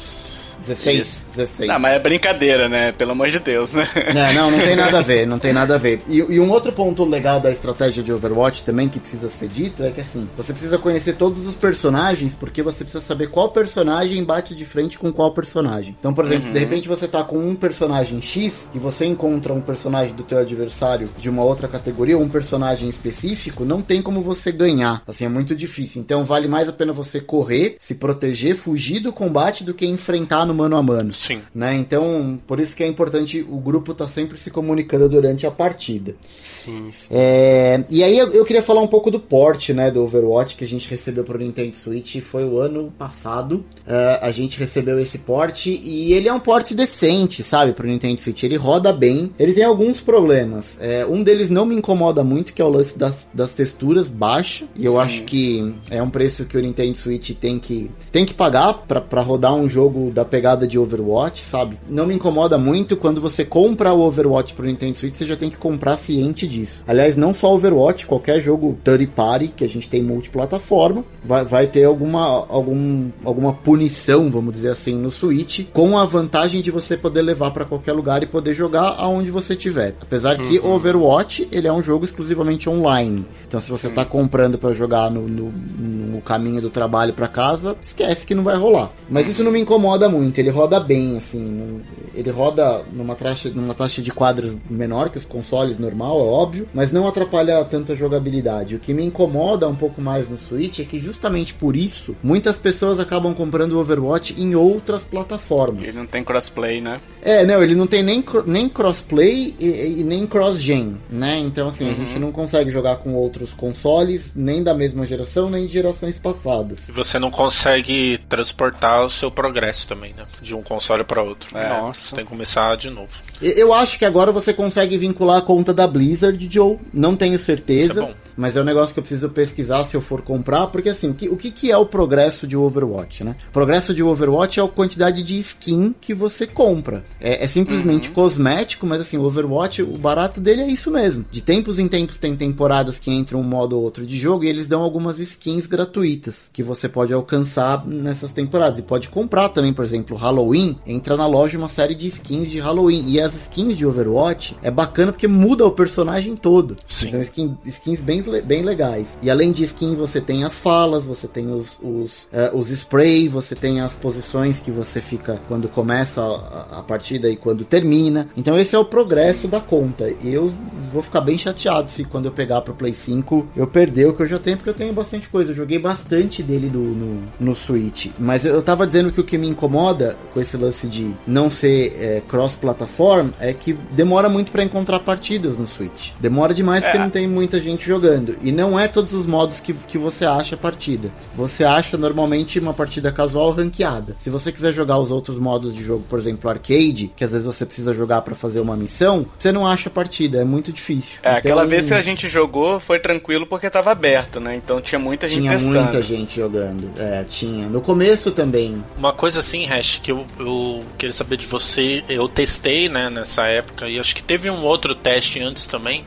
16, 0.61 1.27
16. 1.35 1.67
Não, 1.67 1.79
mas 1.79 1.93
é 1.93 1.99
brincadeira, 1.99 2.69
né? 2.69 2.91
Pelo 2.91 3.11
amor 3.11 3.29
de 3.29 3.39
Deus, 3.39 3.71
né? 3.71 3.87
É, 3.95 4.33
não, 4.33 4.51
não 4.51 4.59
tem 4.59 4.75
nada 4.75 4.99
a 4.99 5.01
ver, 5.01 5.27
não 5.27 5.39
tem 5.39 5.53
nada 5.53 5.75
a 5.75 5.77
ver. 5.77 6.01
E, 6.07 6.17
e 6.17 6.39
um 6.39 6.49
outro 6.49 6.71
ponto 6.71 7.03
legal 7.03 7.39
da 7.39 7.51
estratégia 7.51 8.03
de 8.03 8.11
Overwatch 8.11 8.63
também 8.63 8.87
que 8.87 8.99
precisa 8.99 9.29
ser 9.29 9.47
dito 9.47 9.83
é 9.83 9.91
que 9.91 10.01
assim, 10.01 10.27
você 10.35 10.53
precisa 10.53 10.77
conhecer 10.77 11.13
todos 11.13 11.47
os 11.47 11.55
personagens 11.55 12.35
porque 12.35 12.61
você 12.61 12.83
precisa 12.83 13.03
saber 13.03 13.27
qual 13.27 13.49
personagem 13.49 14.23
bate 14.23 14.55
de 14.55 14.65
frente 14.65 14.97
com 14.97 15.11
qual 15.11 15.31
personagem. 15.31 15.95
Então, 15.99 16.13
por 16.13 16.25
exemplo, 16.25 16.47
se 16.47 16.51
de 16.51 16.59
repente 16.59 16.87
você 16.87 17.07
tá 17.07 17.23
com 17.23 17.37
um 17.37 17.55
personagem 17.55 18.21
X 18.21 18.69
e 18.73 18.79
você 18.79 19.05
encontra 19.05 19.53
um 19.53 19.61
personagem 19.61 20.13
do 20.13 20.23
teu 20.23 20.37
adversário 20.37 21.09
de 21.17 21.29
uma 21.29 21.43
outra 21.43 21.67
categoria, 21.67 22.17
um 22.17 22.29
personagem 22.29 22.87
específico, 22.89 23.65
não 23.65 23.81
tem 23.81 24.01
como 24.01 24.21
você 24.21 24.51
ganhar. 24.51 25.01
Assim, 25.07 25.25
é 25.25 25.29
muito 25.29 25.55
difícil. 25.55 26.01
Então, 26.01 26.23
vale 26.23 26.47
mais 26.47 26.69
a 26.69 26.73
pena 26.73 26.93
você 26.93 27.19
correr, 27.19 27.77
se 27.79 27.95
proteger, 27.95 28.55
fugir 28.55 28.99
do 28.99 29.13
combate 29.13 29.63
do 29.63 29.73
que 29.73 29.85
enfrentar 29.85 30.45
no 30.45 30.50
mano 30.53 30.75
a 30.75 30.83
mano 30.83 31.13
Sim. 31.13 31.41
né? 31.53 31.75
Então, 31.75 32.39
por 32.47 32.59
isso 32.59 32.75
que 32.75 32.83
é 32.83 32.87
importante 32.87 33.45
o 33.49 33.57
grupo 33.57 33.93
tá 33.93 34.07
sempre 34.07 34.37
se 34.37 34.49
comunicando 34.49 35.07
durante 35.09 35.45
a 35.45 35.51
partida. 35.51 36.15
Sim, 36.41 36.89
sim. 36.91 37.09
É, 37.11 37.83
e 37.89 38.03
aí 38.03 38.17
eu, 38.17 38.29
eu 38.29 38.45
queria 38.45 38.63
falar 38.63 38.81
um 38.81 38.87
pouco 38.87 39.09
do 39.09 39.19
porte, 39.19 39.73
né, 39.73 39.89
do 39.91 40.03
Overwatch 40.03 40.55
que 40.55 40.63
a 40.63 40.67
gente 40.67 40.89
recebeu 40.89 41.23
pro 41.23 41.37
Nintendo 41.37 41.75
Switch, 41.75 42.19
foi 42.21 42.45
o 42.45 42.59
ano 42.59 42.91
passado. 42.97 43.65
Ah, 43.87 44.19
a 44.21 44.31
gente 44.31 44.59
recebeu 44.59 44.99
esse 44.99 45.19
porte 45.19 45.69
e 45.69 46.13
ele 46.13 46.27
é 46.27 46.33
um 46.33 46.39
porte 46.39 46.73
decente, 46.73 47.43
sabe, 47.43 47.73
pro 47.73 47.87
Nintendo 47.87 48.19
Switch. 48.19 48.43
Ele 48.43 48.55
roda 48.55 48.91
bem, 48.93 49.31
ele 49.39 49.53
tem 49.53 49.63
alguns 49.63 49.99
problemas. 50.01 50.77
É, 50.79 51.05
um 51.05 51.23
deles 51.23 51.49
não 51.49 51.65
me 51.65 51.75
incomoda 51.75 52.23
muito, 52.23 52.53
que 52.53 52.61
é 52.61 52.65
o 52.65 52.69
lance 52.69 52.97
das, 52.97 53.27
das 53.33 53.53
texturas 53.53 54.07
baixa. 54.07 54.65
E 54.75 54.85
eu 54.85 54.99
acho 54.99 55.23
que 55.23 55.73
é 55.89 56.01
um 56.01 56.09
preço 56.09 56.45
que 56.45 56.57
o 56.57 56.61
Nintendo 56.61 56.97
Switch 56.97 57.31
tem 57.31 57.59
que, 57.59 57.89
tem 58.11 58.25
que 58.25 58.33
pagar 58.33 58.73
pra 58.73 59.21
rodar 59.21 59.53
um 59.53 59.69
jogo 59.69 60.11
da 60.11 60.25
pegada 60.25 60.40
de 60.67 60.77
Overwatch, 60.77 61.43
sabe? 61.45 61.79
Não 61.87 62.05
me 62.05 62.15
incomoda 62.15 62.57
muito 62.57 62.97
quando 62.97 63.21
você 63.21 63.45
compra 63.45 63.93
o 63.93 64.01
Overwatch 64.01 64.53
pro 64.53 64.65
Nintendo 64.65 64.97
Switch, 64.97 65.13
você 65.13 65.25
já 65.25 65.35
tem 65.35 65.49
que 65.49 65.57
comprar 65.57 65.97
ciente 65.97 66.47
disso. 66.47 66.83
Aliás, 66.87 67.15
não 67.15 67.33
só 67.33 67.53
Overwatch, 67.53 68.05
qualquer 68.05 68.41
jogo 68.41 68.77
third 68.83 69.05
party 69.07 69.47
que 69.49 69.63
a 69.63 69.69
gente 69.69 69.87
tem 69.87 70.01
multiplataforma, 70.01 71.03
vai, 71.23 71.45
vai 71.45 71.67
ter 71.67 71.85
alguma, 71.85 72.45
algum, 72.49 73.09
alguma 73.23 73.53
punição, 73.53 74.29
vamos 74.29 74.53
dizer 74.53 74.69
assim, 74.69 74.95
no 74.95 75.11
Switch, 75.11 75.65
com 75.71 75.97
a 75.97 76.05
vantagem 76.05 76.61
de 76.61 76.71
você 76.71 76.97
poder 76.97 77.21
levar 77.21 77.51
pra 77.51 77.65
qualquer 77.65 77.93
lugar 77.93 78.23
e 78.23 78.25
poder 78.25 78.53
jogar 78.53 78.95
aonde 78.97 79.31
você 79.31 79.55
tiver. 79.55 79.95
Apesar 80.01 80.37
que 80.37 80.59
o 80.59 80.67
Overwatch, 80.67 81.47
ele 81.51 81.67
é 81.67 81.73
um 81.73 81.83
jogo 81.83 82.05
exclusivamente 82.05 82.69
online. 82.69 83.25
Então, 83.47 83.59
se 83.59 83.69
você 83.69 83.89
tá 83.89 84.03
comprando 84.03 84.57
pra 84.57 84.73
jogar 84.73 85.09
no, 85.09 85.27
no, 85.27 85.51
no 85.51 86.21
caminho 86.21 86.61
do 86.61 86.69
trabalho 86.69 87.13
pra 87.13 87.27
casa, 87.27 87.75
esquece 87.81 88.25
que 88.25 88.35
não 88.35 88.43
vai 88.43 88.55
rolar. 88.55 88.91
Mas 89.09 89.27
isso 89.27 89.43
não 89.43 89.51
me 89.51 89.59
incomoda 89.59 90.07
muito, 90.07 90.30
ele 90.39 90.49
roda 90.49 90.79
bem, 90.79 91.17
assim, 91.17 91.81
ele 92.13 92.29
roda 92.29 92.85
numa 92.91 93.15
taxa, 93.15 93.49
numa 93.49 93.73
taxa 93.73 94.01
de 94.01 94.11
quadros 94.11 94.55
menor 94.69 95.09
que 95.09 95.17
os 95.17 95.25
consoles 95.25 95.77
normal, 95.77 96.19
é 96.19 96.23
óbvio, 96.23 96.69
mas 96.73 96.91
não 96.91 97.07
atrapalha 97.07 97.63
tanto 97.65 97.91
a 97.91 97.95
jogabilidade. 97.95 98.75
O 98.75 98.79
que 98.79 98.93
me 98.93 99.03
incomoda 99.03 99.67
um 99.67 99.75
pouco 99.75 100.01
mais 100.01 100.29
no 100.29 100.37
Switch 100.37 100.79
é 100.79 100.83
que 100.83 100.99
justamente 100.99 101.53
por 101.53 101.75
isso, 101.75 102.15
muitas 102.21 102.57
pessoas 102.57 102.99
acabam 102.99 103.33
comprando 103.33 103.73
o 103.73 103.79
Overwatch 103.79 104.39
em 104.39 104.55
outras 104.55 105.03
plataformas. 105.03 105.87
Ele 105.87 105.97
não 105.97 106.05
tem 106.05 106.23
crossplay, 106.23 106.79
né? 106.79 107.01
É, 107.21 107.45
não, 107.45 107.61
ele 107.61 107.75
não 107.75 107.87
tem 107.87 108.03
nem, 108.03 108.23
nem 108.45 108.69
crossplay 108.69 109.55
e, 109.59 109.99
e 109.99 110.03
nem 110.03 110.25
cross-gen, 110.25 110.97
né? 111.09 111.37
Então, 111.39 111.67
assim, 111.67 111.89
a 111.89 111.93
gente 111.93 112.17
não 112.19 112.31
consegue 112.31 112.71
jogar 112.71 112.97
com 112.97 113.13
outros 113.13 113.53
consoles, 113.53 114.33
nem 114.35 114.63
da 114.63 114.73
mesma 114.73 115.05
geração, 115.05 115.49
nem 115.49 115.65
de 115.65 115.73
gerações 115.73 116.17
passadas. 116.17 116.89
Você 116.89 117.19
não 117.19 117.31
consegue 117.31 118.19
transportar 118.29 119.05
o 119.05 119.09
seu 119.09 119.31
progresso 119.31 119.87
também, 119.87 120.13
né? 120.13 120.20
De 120.41 120.55
um 120.55 120.61
console 120.61 121.03
para 121.03 121.21
outro. 121.21 121.57
É. 121.57 121.69
Nossa. 121.69 122.09
Você 122.09 122.15
tem 122.15 122.25
que 122.25 122.29
começar 122.29 122.75
de 122.77 122.89
novo. 122.89 123.09
Eu 123.41 123.73
acho 123.73 123.97
que 123.97 124.05
agora 124.05 124.31
você 124.31 124.53
consegue 124.53 124.97
vincular 124.97 125.37
a 125.37 125.41
conta 125.41 125.73
da 125.73 125.87
Blizzard, 125.87 126.47
Joe. 126.49 126.77
Não 126.93 127.15
tenho 127.15 127.39
certeza. 127.39 127.93
Isso 127.93 128.03
é 128.03 128.05
bom. 128.05 128.13
Mas 128.37 128.55
é 128.55 128.61
um 128.61 128.63
negócio 128.63 128.93
que 128.93 128.99
eu 128.99 129.03
preciso 129.03 129.29
pesquisar 129.29 129.83
se 129.83 129.95
eu 129.95 130.01
for 130.01 130.21
comprar. 130.21 130.67
Porque 130.67 130.89
assim, 130.89 131.09
o 131.09 131.13
que, 131.13 131.29
o 131.29 131.37
que, 131.37 131.51
que 131.51 131.71
é 131.71 131.77
o 131.77 131.85
progresso 131.85 132.47
de 132.47 132.55
Overwatch, 132.55 133.23
né? 133.23 133.35
O 133.49 133.51
progresso 133.51 133.93
de 133.93 134.01
Overwatch 134.01 134.59
é 134.59 134.63
a 134.63 134.67
quantidade 134.67 135.23
de 135.23 135.39
skin 135.39 135.93
que 135.99 136.13
você 136.13 136.47
compra. 136.47 137.03
É, 137.19 137.43
é 137.43 137.47
simplesmente 137.47 138.09
cosmético, 138.09 138.85
mas 138.85 139.01
assim, 139.01 139.17
o 139.17 139.23
Overwatch, 139.23 139.81
o 139.81 139.97
barato 139.97 140.39
dele 140.39 140.61
é 140.61 140.67
isso 140.67 140.89
mesmo. 140.91 141.25
De 141.29 141.41
tempos 141.41 141.79
em 141.79 141.87
tempos 141.87 142.17
tem 142.17 142.35
temporadas 142.35 142.97
que 142.97 143.11
entram 143.11 143.39
um 143.39 143.43
modo 143.43 143.77
ou 143.77 143.83
outro 143.83 144.05
de 144.05 144.17
jogo 144.17 144.43
e 144.43 144.49
eles 144.49 144.67
dão 144.67 144.81
algumas 144.81 145.19
skins 145.19 145.65
gratuitas 145.65 146.49
que 146.51 146.63
você 146.63 146.87
pode 146.87 147.13
alcançar 147.13 147.85
nessas 147.85 148.31
temporadas. 148.31 148.79
E 148.79 148.83
pode 148.83 149.09
comprar 149.09 149.49
também, 149.49 149.73
por 149.73 149.85
exemplo. 149.85 150.00
Exemplo, 150.01 150.17
Halloween, 150.17 150.75
entra 150.85 151.15
na 151.15 151.27
loja 151.27 151.57
uma 151.57 151.69
série 151.69 151.95
de 151.95 152.07
skins 152.07 152.49
de 152.49 152.59
Halloween. 152.59 153.03
E 153.07 153.19
as 153.19 153.33
skins 153.35 153.77
de 153.77 153.85
Overwatch 153.85 154.55
é 154.61 154.71
bacana 154.71 155.11
porque 155.11 155.27
muda 155.27 155.65
o 155.65 155.71
personagem 155.71 156.35
todo. 156.35 156.75
Sim. 156.87 157.11
São 157.11 157.21
skin- 157.21 157.57
skins 157.65 157.99
bem, 157.99 158.21
bem 158.43 158.63
legais. 158.63 159.15
E 159.21 159.29
além 159.29 159.51
de 159.51 159.63
skin, 159.63 159.95
você 159.95 160.19
tem 160.19 160.43
as 160.43 160.57
falas, 160.57 161.05
você 161.05 161.27
tem 161.27 161.51
os, 161.51 161.77
os, 161.81 162.27
eh, 162.33 162.51
os 162.53 162.69
spray, 162.69 163.27
você 163.27 163.55
tem 163.55 163.81
as 163.81 163.93
posições 163.93 164.59
que 164.59 164.71
você 164.71 164.99
fica 164.99 165.39
quando 165.47 165.67
começa 165.69 166.21
a, 166.21 166.79
a 166.79 166.83
partida 166.83 167.29
e 167.29 167.35
quando 167.35 167.63
termina. 167.63 168.27
Então 168.35 168.57
esse 168.57 168.75
é 168.75 168.79
o 168.79 168.85
progresso 168.85 169.47
da 169.47 169.59
conta. 169.59 170.09
E 170.21 170.33
eu 170.33 170.53
vou 170.91 171.01
ficar 171.01 171.21
bem 171.21 171.37
chateado 171.37 171.89
se 171.89 172.03
quando 172.03 172.25
eu 172.25 172.31
pegar 172.31 172.61
pro 172.61 172.73
Play 172.73 172.93
5 172.93 173.47
eu 173.55 173.67
perder 173.67 174.07
o 174.07 174.13
que 174.13 174.23
eu 174.23 174.27
já 174.27 174.39
tenho, 174.39 174.57
porque 174.57 174.69
eu 174.69 174.73
tenho 174.73 174.93
bastante 174.93 175.29
coisa. 175.29 175.51
Eu 175.51 175.55
joguei 175.55 175.79
bastante 175.79 176.41
dele 176.41 176.69
no, 176.73 176.81
no, 176.95 177.21
no 177.39 177.55
Switch. 177.55 178.07
Mas 178.19 178.45
eu, 178.45 178.55
eu 178.55 178.61
tava 178.61 178.85
dizendo 178.87 179.11
que 179.11 179.21
o 179.21 179.23
que 179.23 179.37
me 179.37 179.47
incomoda 179.47 179.90
com 180.33 180.39
esse 180.39 180.57
lance 180.57 180.87
de 180.87 181.11
não 181.27 181.49
ser 181.49 181.95
eh, 181.99 182.21
cross-platform 182.27 183.29
é 183.39 183.53
que 183.53 183.73
demora 183.91 184.29
muito 184.29 184.51
pra 184.51 184.63
encontrar 184.63 184.99
partidas 184.99 185.57
no 185.57 185.67
Switch. 185.67 186.11
Demora 186.19 186.53
demais 186.53 186.83
porque 186.83 186.97
É. 186.97 186.99
não 186.99 187.09
tem 187.09 187.27
muita 187.27 187.59
gente 187.59 187.85
jogando. 187.87 188.37
E 188.41 188.51
não 188.51 188.79
é 188.79 188.87
todos 188.87 189.13
os 189.13 189.25
modos 189.25 189.59
que, 189.59 189.73
que 189.73 189.97
você 189.97 190.25
acha 190.25 190.55
partida. 190.57 191.11
Você 191.35 191.63
acha 191.63 191.97
normalmente 191.97 192.59
uma 192.59 192.73
partida 192.73 193.11
casual 193.11 193.51
ranqueada. 193.51 194.15
Se 194.19 194.29
você 194.29 194.51
quiser 194.51 194.73
jogar 194.73 194.97
os 194.99 195.11
outros 195.11 195.37
modos 195.37 195.75
de 195.75 195.83
jogo, 195.83 196.03
por 196.09 196.19
exemplo, 196.19 196.49
arcade, 196.49 197.11
que 197.15 197.23
às 197.23 197.31
vezes 197.31 197.45
você 197.45 197.65
precisa 197.65 197.93
jogar 197.93 198.21
pra 198.21 198.35
fazer 198.35 198.59
uma 198.59 198.75
missão, 198.75 199.25
você 199.37 199.51
não 199.51 199.65
acha 199.67 199.89
partida, 199.89 200.39
é 200.39 200.43
muito 200.43 200.71
difícil. 200.71 201.19
É, 201.23 201.31
aquela 201.35 201.61
Então, 201.61 201.69
vez 201.69 201.87
que 201.87 201.93
a 201.93 202.01
gente 202.01 202.27
jogou 202.29 202.79
foi 202.79 202.99
tranquilo 202.99 203.45
porque 203.45 203.69
tava 203.69 203.91
aberto, 203.91 204.39
né? 204.39 204.55
Então 204.55 204.81
tinha 204.81 204.99
muita 204.99 205.27
gente 205.27 205.41
tinha 205.41 205.51
testando. 205.51 205.79
muita 205.79 206.01
gente 206.01 206.35
jogando. 206.39 206.89
É, 206.97 207.23
tinha. 207.23 207.67
No 207.67 207.81
começo 207.81 208.31
também. 208.31 208.83
Uma 208.97 209.13
coisa 209.13 209.39
assim, 209.39 209.65
Hash, 209.81 209.99
que 210.01 210.11
eu, 210.11 210.25
eu 210.37 210.85
queria 210.97 211.13
saber 211.13 211.37
de 211.37 211.47
você, 211.47 212.03
eu 212.07 212.29
testei, 212.29 212.87
né, 212.87 213.09
nessa 213.09 213.47
época, 213.47 213.89
e 213.89 213.99
acho 213.99 214.15
que 214.15 214.21
teve 214.21 214.49
um 214.49 214.61
outro 214.63 214.93
teste 214.93 215.41
antes 215.41 215.65
também. 215.65 216.05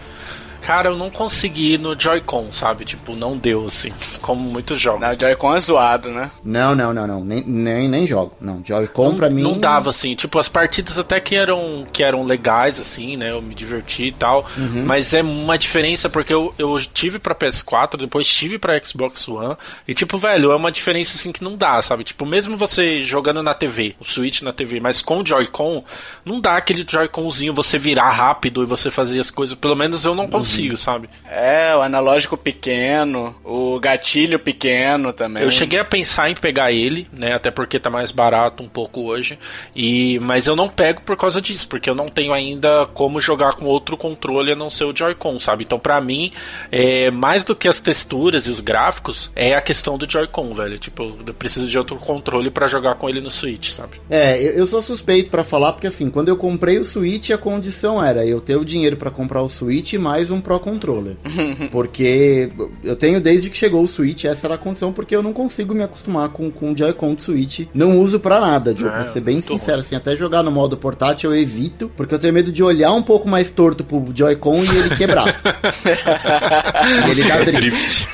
Cara, 0.64 0.88
eu 0.88 0.96
não 0.96 1.10
consegui 1.10 1.74
ir 1.74 1.78
no 1.78 1.98
Joy-Con, 1.98 2.50
sabe? 2.50 2.86
Tipo, 2.86 3.14
não 3.14 3.36
deu, 3.36 3.66
assim, 3.66 3.90
como 4.22 4.40
muitos 4.40 4.80
jogos. 4.80 5.00
Na 5.02 5.14
Joy-Con 5.14 5.54
é 5.54 5.60
zoado, 5.60 6.08
né? 6.08 6.30
Não, 6.42 6.74
não, 6.74 6.92
não, 6.94 7.06
não. 7.06 7.22
Nem, 7.24 7.42
nem, 7.44 7.86
nem 7.86 8.06
jogo. 8.06 8.32
Não, 8.40 8.62
Joy-Con 8.64 9.10
não, 9.10 9.16
pra 9.16 9.28
mim. 9.28 9.42
não 9.42 9.58
dava 9.58 9.90
assim, 9.90 10.14
tipo 10.14 10.38
as 10.38 10.48
partidas 10.48 10.98
até 10.98 11.20
que 11.20 11.34
eram 11.36 11.86
que 11.92 12.02
eram 12.02 12.24
legais 12.24 12.80
assim, 12.80 13.16
né? 13.16 13.30
Eu 13.30 13.42
me 13.42 13.54
diverti 13.54 14.04
e 14.06 14.12
tal, 14.12 14.46
Uhum. 14.56 14.84
mas 14.86 15.12
é 15.12 15.20
uma 15.22 15.58
diferença 15.58 16.08
porque 16.08 16.32
eu, 16.32 16.54
eu 16.58 16.78
tive 16.92 17.18
pra 17.18 17.34
PS4, 17.34 17.98
depois 17.98 18.26
tive 18.26 18.58
pra 18.58 18.82
Xbox 18.82 19.28
One 19.28 19.56
e 19.86 19.92
tipo, 19.92 20.16
velho, 20.16 20.50
é 20.50 20.56
uma 20.56 20.72
diferença 20.72 21.16
assim 21.18 21.30
que 21.30 21.44
não 21.44 21.56
dá, 21.56 21.82
sabe? 21.82 22.04
Tipo, 22.04 22.24
mesmo 22.24 22.56
você 22.56 23.04
jogando 23.04 23.42
na 23.42 23.52
TV, 23.52 23.94
o 24.00 24.04
Switch 24.04 24.40
na 24.40 24.52
TV, 24.52 24.80
mas 24.80 25.02
com 25.02 25.20
o 25.20 25.26
Joy-Con, 25.26 25.84
não 26.24 26.40
dá 26.40 26.56
aquele 26.56 26.86
Joy-Conzinho 26.88 27.52
você 27.52 27.78
virar 27.78 28.10
rápido 28.10 28.62
e 28.62 28.66
você 28.66 28.90
fazer 28.90 29.20
as 29.20 29.30
coisas, 29.30 29.54
pelo 29.54 29.76
menos 29.76 30.04
eu 30.06 30.14
não 30.14 30.26
consigo, 30.26 30.53
sabe? 30.76 31.08
É, 31.24 31.74
o 31.76 31.82
analógico 31.82 32.36
pequeno, 32.36 33.34
o 33.44 33.78
gatilho 33.78 34.38
pequeno 34.38 35.12
também. 35.12 35.42
Eu 35.42 35.50
cheguei 35.50 35.78
a 35.78 35.84
pensar 35.84 36.30
em 36.30 36.34
pegar 36.34 36.72
ele, 36.72 37.06
né? 37.12 37.34
Até 37.34 37.50
porque 37.50 37.78
tá 37.78 37.90
mais 37.90 38.10
barato 38.10 38.62
um 38.62 38.68
pouco 38.68 39.02
hoje. 39.02 39.38
E 39.74 40.18
mas 40.20 40.46
eu 40.46 40.56
não 40.56 40.68
pego 40.68 41.02
por 41.02 41.16
causa 41.16 41.40
disso, 41.40 41.66
porque 41.68 41.88
eu 41.88 41.94
não 41.94 42.08
tenho 42.08 42.32
ainda 42.32 42.86
como 42.94 43.20
jogar 43.20 43.54
com 43.54 43.66
outro 43.66 43.96
controle 43.96 44.52
a 44.52 44.56
não 44.56 44.70
ser 44.70 44.84
o 44.84 44.96
Joy-Con, 44.96 45.38
sabe? 45.38 45.64
Então 45.64 45.78
pra 45.78 46.00
mim, 46.00 46.32
é, 46.70 47.10
mais 47.10 47.42
do 47.42 47.54
que 47.54 47.68
as 47.68 47.80
texturas 47.80 48.46
e 48.46 48.50
os 48.50 48.60
gráficos, 48.60 49.30
é 49.34 49.54
a 49.54 49.60
questão 49.60 49.98
do 49.98 50.10
Joy-Con, 50.10 50.54
velho. 50.54 50.78
Tipo, 50.78 51.16
eu 51.26 51.34
preciso 51.34 51.66
de 51.66 51.78
outro 51.78 51.96
controle 51.96 52.50
pra 52.50 52.66
jogar 52.66 52.94
com 52.96 53.08
ele 53.08 53.20
no 53.20 53.30
Switch, 53.30 53.70
sabe? 53.70 54.00
É, 54.08 54.40
eu, 54.40 54.52
eu 54.52 54.66
sou 54.66 54.80
suspeito 54.80 55.30
pra 55.30 55.44
falar, 55.44 55.72
porque 55.72 55.86
assim, 55.86 56.10
quando 56.10 56.28
eu 56.28 56.36
comprei 56.36 56.78
o 56.78 56.84
Switch, 56.84 57.30
a 57.30 57.38
condição 57.38 58.04
era 58.04 58.24
eu 58.24 58.40
ter 58.40 58.56
o 58.56 58.64
dinheiro 58.64 58.96
pra 58.96 59.10
comprar 59.10 59.42
o 59.42 59.48
Switch 59.48 59.94
mais 59.94 60.30
um 60.30 60.40
Pro 60.44 60.60
Controller. 60.60 61.16
porque 61.72 62.50
eu 62.84 62.94
tenho 62.94 63.20
desde 63.20 63.50
que 63.50 63.56
chegou 63.56 63.82
o 63.82 63.88
Switch, 63.88 64.24
essa 64.26 64.46
era 64.46 64.54
a 64.54 64.58
condição, 64.58 64.92
porque 64.92 65.16
eu 65.16 65.22
não 65.22 65.32
consigo 65.32 65.74
me 65.74 65.82
acostumar 65.82 66.28
com, 66.28 66.50
com 66.50 66.72
o 66.72 66.76
Joy-Con 66.78 67.14
do 67.14 67.22
Switch. 67.22 67.66
Não 67.74 67.98
uso 67.98 68.20
pra 68.20 68.38
nada, 68.40 68.74
Joe, 68.76 68.88
É, 68.88 68.92
pra 68.92 69.04
ser 69.06 69.20
bem 69.20 69.40
sincero, 69.40 69.80
assim, 69.80 69.96
até 69.96 70.14
jogar 70.16 70.42
no 70.42 70.50
modo 70.52 70.76
portátil 70.76 71.34
eu 71.34 71.40
evito, 71.40 71.90
porque 71.96 72.14
eu 72.14 72.18
tenho 72.18 72.32
medo 72.32 72.52
de 72.52 72.62
olhar 72.62 72.92
um 72.92 73.02
pouco 73.02 73.28
mais 73.28 73.50
torto 73.50 73.82
pro 73.82 74.04
Joy-Con 74.14 74.62
e 74.62 74.76
ele 74.78 74.96
quebrar. 74.96 75.40
e 77.06 77.10
ele 77.10 77.24
dá 77.24 77.36
drift. 77.42 78.08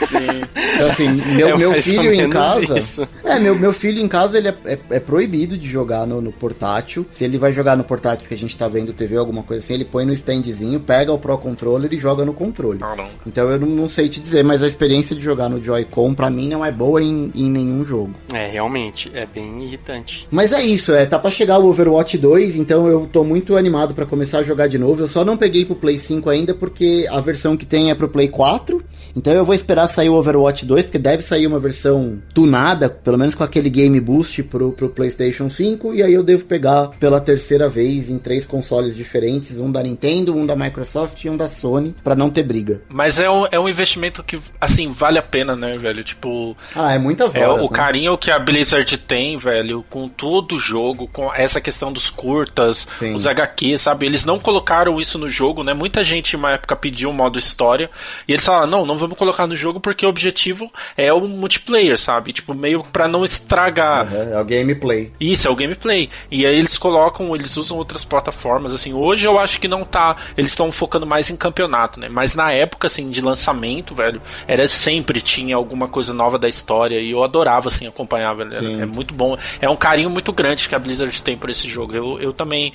Então, 0.74 0.86
assim, 0.88 1.08
meu, 1.34 1.48
É 1.48 1.56
meu 1.58 1.74
filho 1.74 2.12
em 2.14 2.30
casa. 2.30 2.78
isso. 2.78 3.08
É, 3.24 3.38
meu, 3.38 3.58
meu 3.58 3.72
filho 3.72 4.00
em 4.00 4.08
casa 4.08 4.38
ele 4.38 4.48
é, 4.48 4.54
é- 4.64 4.78
é 4.90 5.00
proibido 5.00 5.58
de 5.58 5.68
jogar 5.68 6.06
no, 6.06 6.20
no 6.20 6.32
portátil. 6.32 7.06
Se 7.10 7.24
ele 7.24 7.36
vai 7.38 7.52
jogar 7.52 7.76
no 7.76 7.84
portátil 7.84 8.26
que 8.28 8.34
a 8.34 8.36
gente 8.36 8.56
tá 8.56 8.68
vendo 8.68 8.92
TV, 8.92 9.16
alguma 9.16 9.42
coisa 9.42 9.62
assim, 9.62 9.74
ele 9.74 9.84
põe 9.84 10.04
no 10.04 10.12
standzinho, 10.12 10.78
pega 10.80 11.12
o 11.12 11.18
Pro 11.18 11.36
Controller 11.38 11.92
e 11.92 11.98
joga 11.98 12.19
no 12.24 12.32
controle. 12.32 12.78
Caramba. 12.78 13.10
Então 13.26 13.48
eu 13.50 13.58
não, 13.58 13.68
não 13.68 13.88
sei 13.88 14.08
te 14.08 14.20
dizer, 14.20 14.44
mas 14.44 14.62
a 14.62 14.66
experiência 14.66 15.14
de 15.14 15.22
jogar 15.22 15.48
no 15.48 15.62
Joy-Con 15.62 16.14
pra 16.14 16.30
mim 16.30 16.48
não 16.48 16.64
é 16.64 16.70
boa 16.70 17.02
em, 17.02 17.30
em 17.34 17.50
nenhum 17.50 17.84
jogo. 17.84 18.14
É, 18.32 18.48
realmente, 18.48 19.10
é 19.14 19.26
bem 19.26 19.64
irritante. 19.64 20.26
Mas 20.30 20.52
é 20.52 20.62
isso, 20.62 20.92
é, 20.92 21.06
tá 21.06 21.18
pra 21.18 21.30
chegar 21.30 21.58
o 21.58 21.66
Overwatch 21.66 22.18
2, 22.18 22.56
então 22.56 22.86
eu 22.86 23.08
tô 23.10 23.24
muito 23.24 23.56
animado 23.56 23.94
pra 23.94 24.06
começar 24.06 24.38
a 24.38 24.42
jogar 24.42 24.66
de 24.66 24.78
novo. 24.78 25.02
Eu 25.02 25.08
só 25.08 25.24
não 25.24 25.36
peguei 25.36 25.64
pro 25.64 25.74
Play 25.74 25.98
5 25.98 26.28
ainda 26.30 26.54
porque 26.54 27.06
a 27.10 27.20
versão 27.20 27.56
que 27.56 27.66
tem 27.66 27.90
é 27.90 27.94
pro 27.94 28.08
Play 28.08 28.28
4. 28.28 28.82
Então 29.16 29.32
eu 29.32 29.44
vou 29.44 29.54
esperar 29.54 29.88
sair 29.88 30.08
o 30.08 30.14
Overwatch 30.14 30.64
2, 30.64 30.84
porque 30.86 30.98
deve 30.98 31.22
sair 31.22 31.46
uma 31.46 31.58
versão 31.58 32.22
tunada, 32.32 32.88
pelo 32.88 33.18
menos 33.18 33.34
com 33.34 33.42
aquele 33.42 33.68
Game 33.68 33.98
Boost 34.00 34.42
pro, 34.44 34.72
pro 34.72 34.88
PlayStation 34.88 35.50
5, 35.50 35.94
e 35.94 36.02
aí 36.02 36.12
eu 36.12 36.22
devo 36.22 36.44
pegar 36.44 36.88
pela 36.98 37.20
terceira 37.20 37.68
vez 37.68 38.08
em 38.08 38.18
três 38.18 38.44
consoles 38.44 38.94
diferentes, 38.94 39.58
um 39.58 39.70
da 39.70 39.82
Nintendo, 39.82 40.34
um 40.34 40.46
da 40.46 40.54
Microsoft 40.54 41.24
e 41.24 41.30
um 41.30 41.36
da 41.36 41.48
Sony, 41.48 41.94
pra 42.02 42.14
não 42.14 42.30
ter 42.30 42.42
briga. 42.42 42.82
Mas 42.88 43.18
é 43.18 43.30
um, 43.30 43.46
é 43.50 43.58
um 43.58 43.68
investimento 43.68 44.22
que, 44.22 44.40
assim, 44.60 44.90
vale 44.92 45.18
a 45.18 45.22
pena, 45.22 45.54
né, 45.56 45.76
velho? 45.78 46.02
Tipo, 46.04 46.56
Ah, 46.74 46.92
é 46.94 46.98
muitas 46.98 47.34
É, 47.34 47.46
horas, 47.46 47.64
o 47.64 47.70
né? 47.70 47.76
carinho 47.76 48.16
que 48.18 48.30
a 48.30 48.38
Blizzard 48.38 48.96
tem, 48.98 49.36
velho, 49.36 49.84
com 49.88 50.08
todo 50.08 50.56
o 50.56 50.58
jogo, 50.60 51.08
com 51.08 51.32
essa 51.34 51.60
questão 51.60 51.92
dos 51.92 52.10
curtas, 52.10 52.86
Sim. 52.98 53.14
os 53.14 53.26
HQs, 53.26 53.80
sabe? 53.82 54.06
Eles 54.06 54.24
não 54.24 54.38
colocaram 54.38 55.00
isso 55.00 55.18
no 55.18 55.28
jogo, 55.28 55.62
né? 55.64 55.72
Muita 55.74 56.02
gente, 56.04 56.36
uma 56.36 56.52
época, 56.52 56.76
pediu 56.76 57.10
um 57.10 57.12
modo 57.12 57.38
história, 57.38 57.90
e 58.28 58.32
eles 58.32 58.44
falaram, 58.44 58.66
não, 58.68 58.86
não 58.86 58.96
vamos 58.96 59.16
colocar 59.18 59.46
no 59.46 59.56
jogo 59.56 59.80
porque 59.80 60.04
o 60.04 60.08
objetivo 60.08 60.70
é 60.96 61.12
o 61.12 61.20
multiplayer, 61.26 61.98
sabe? 61.98 62.32
Tipo, 62.32 62.54
meio 62.54 62.84
pra 62.84 63.08
não 63.08 63.24
estragar. 63.24 64.06
É, 64.12 64.32
é 64.34 64.40
o 64.40 64.44
gameplay. 64.44 65.10
Isso, 65.18 65.48
é 65.48 65.50
o 65.50 65.56
gameplay. 65.56 66.08
E 66.30 66.44
aí 66.46 66.56
eles 66.56 66.76
colocam, 66.78 67.34
eles 67.34 67.56
usam 67.56 67.76
outras 67.76 68.04
plataformas, 68.04 68.72
assim. 68.72 68.92
Hoje 68.92 69.26
eu 69.26 69.38
acho 69.38 69.58
que 69.58 69.66
não 69.68 69.84
tá. 69.84 70.16
Eles 70.36 70.50
estão 70.50 70.70
focando 70.70 71.06
mais 71.06 71.30
em 71.30 71.36
campeonato, 71.36 71.89
né? 71.98 72.08
Mas 72.08 72.34
na 72.34 72.52
época, 72.52 72.86
assim, 72.86 73.10
de 73.10 73.20
lançamento, 73.20 73.94
velho, 73.94 74.20
era 74.46 74.68
sempre 74.68 75.20
tinha 75.20 75.56
alguma 75.56 75.88
coisa 75.88 76.12
nova 76.12 76.38
da 76.38 76.48
história. 76.48 77.00
E 77.00 77.10
eu 77.10 77.24
adorava, 77.24 77.68
assim, 77.68 77.86
acompanhar, 77.86 78.34
velho. 78.34 78.80
É 78.80 78.86
muito 78.86 79.14
bom. 79.14 79.36
É 79.60 79.68
um 79.68 79.76
carinho 79.76 80.10
muito 80.10 80.32
grande 80.32 80.68
que 80.68 80.74
a 80.74 80.78
Blizzard 80.78 81.22
tem 81.22 81.36
por 81.36 81.50
esse 81.50 81.66
jogo. 81.68 81.94
Eu, 81.94 82.20
eu 82.20 82.32
também 82.32 82.72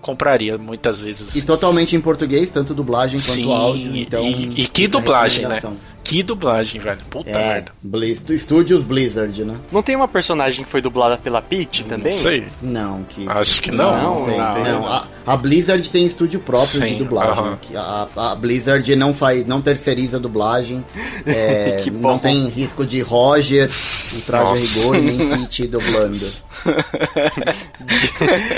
compraria 0.00 0.58
muitas 0.58 1.02
vezes. 1.02 1.34
E 1.34 1.40
totalmente 1.40 1.96
em 1.96 2.00
português, 2.00 2.48
tanto 2.50 2.74
dublagem 2.74 3.18
quanto 3.20 3.36
Sim, 3.36 3.52
áudio. 3.52 3.96
Então, 3.96 4.22
e, 4.22 4.62
e 4.62 4.68
que 4.68 4.86
dublagem, 4.86 5.46
né? 5.46 5.60
Que 6.04 6.22
dublagem, 6.22 6.80
velho. 6.80 6.98
Puta 7.08 7.30
É, 7.30 7.32
merda. 7.54 7.72
Blizz, 7.82 8.22
Studios 8.38 8.82
Blizzard, 8.82 9.42
né? 9.42 9.56
Não 9.72 9.82
tem 9.82 9.96
uma 9.96 10.06
personagem 10.06 10.62
que 10.62 10.70
foi 10.70 10.82
dublada 10.82 11.16
pela 11.16 11.40
Peach 11.40 11.82
também? 11.84 12.14
Não 12.16 12.22
sei. 12.22 12.44
Não, 12.60 13.02
que. 13.04 13.26
Acho 13.26 13.62
que 13.62 13.70
não. 13.70 13.96
Não, 14.20 14.24
tem. 14.26 14.36
não 14.38 14.44
Não, 14.54 14.64
tem. 14.64 14.72
A, 14.72 15.04
a 15.26 15.36
Blizzard 15.36 15.90
tem 15.90 16.04
estúdio 16.04 16.40
próprio 16.40 16.80
de 16.82 16.88
Sim, 16.90 16.98
dublagem. 16.98 17.32
aham. 17.32 17.58
que 17.60 17.74
A, 17.74 18.06
a 18.14 18.34
Blizzard 18.34 18.94
não 18.94 19.14
faz, 19.14 19.46
não 19.46 19.62
terceiriza 19.62 20.18
a 20.18 20.20
dublagem. 20.20 20.84
É, 21.26 21.76
Que 21.82 21.90
não 21.90 22.00
bom. 22.00 22.18
tem 22.18 22.48
risco 22.48 22.84
de 22.84 23.00
Roger, 23.00 23.70
o 24.12 24.20
traje 24.20 24.44
Nossa. 24.50 24.60
rigor, 24.60 24.96
nem 24.98 25.16
Pete 25.40 25.66
dublando. 25.66 26.26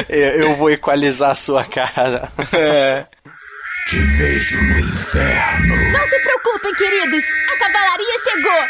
Eu, 0.09 0.19
eu 0.51 0.57
vou 0.57 0.71
equalizar 0.71 1.31
a 1.31 1.35
sua 1.37 1.63
cara. 1.65 2.29
É. 2.53 3.05
Te 3.87 4.03
vejo 4.03 4.61
no 4.65 4.81
inferno. 4.81 5.77
Não 5.93 6.07
se 6.09 6.19
preocupem, 6.19 6.75
queridos. 6.75 7.25
A 7.53 7.57
cavalaria 7.57 8.19
chegou. 8.19 8.69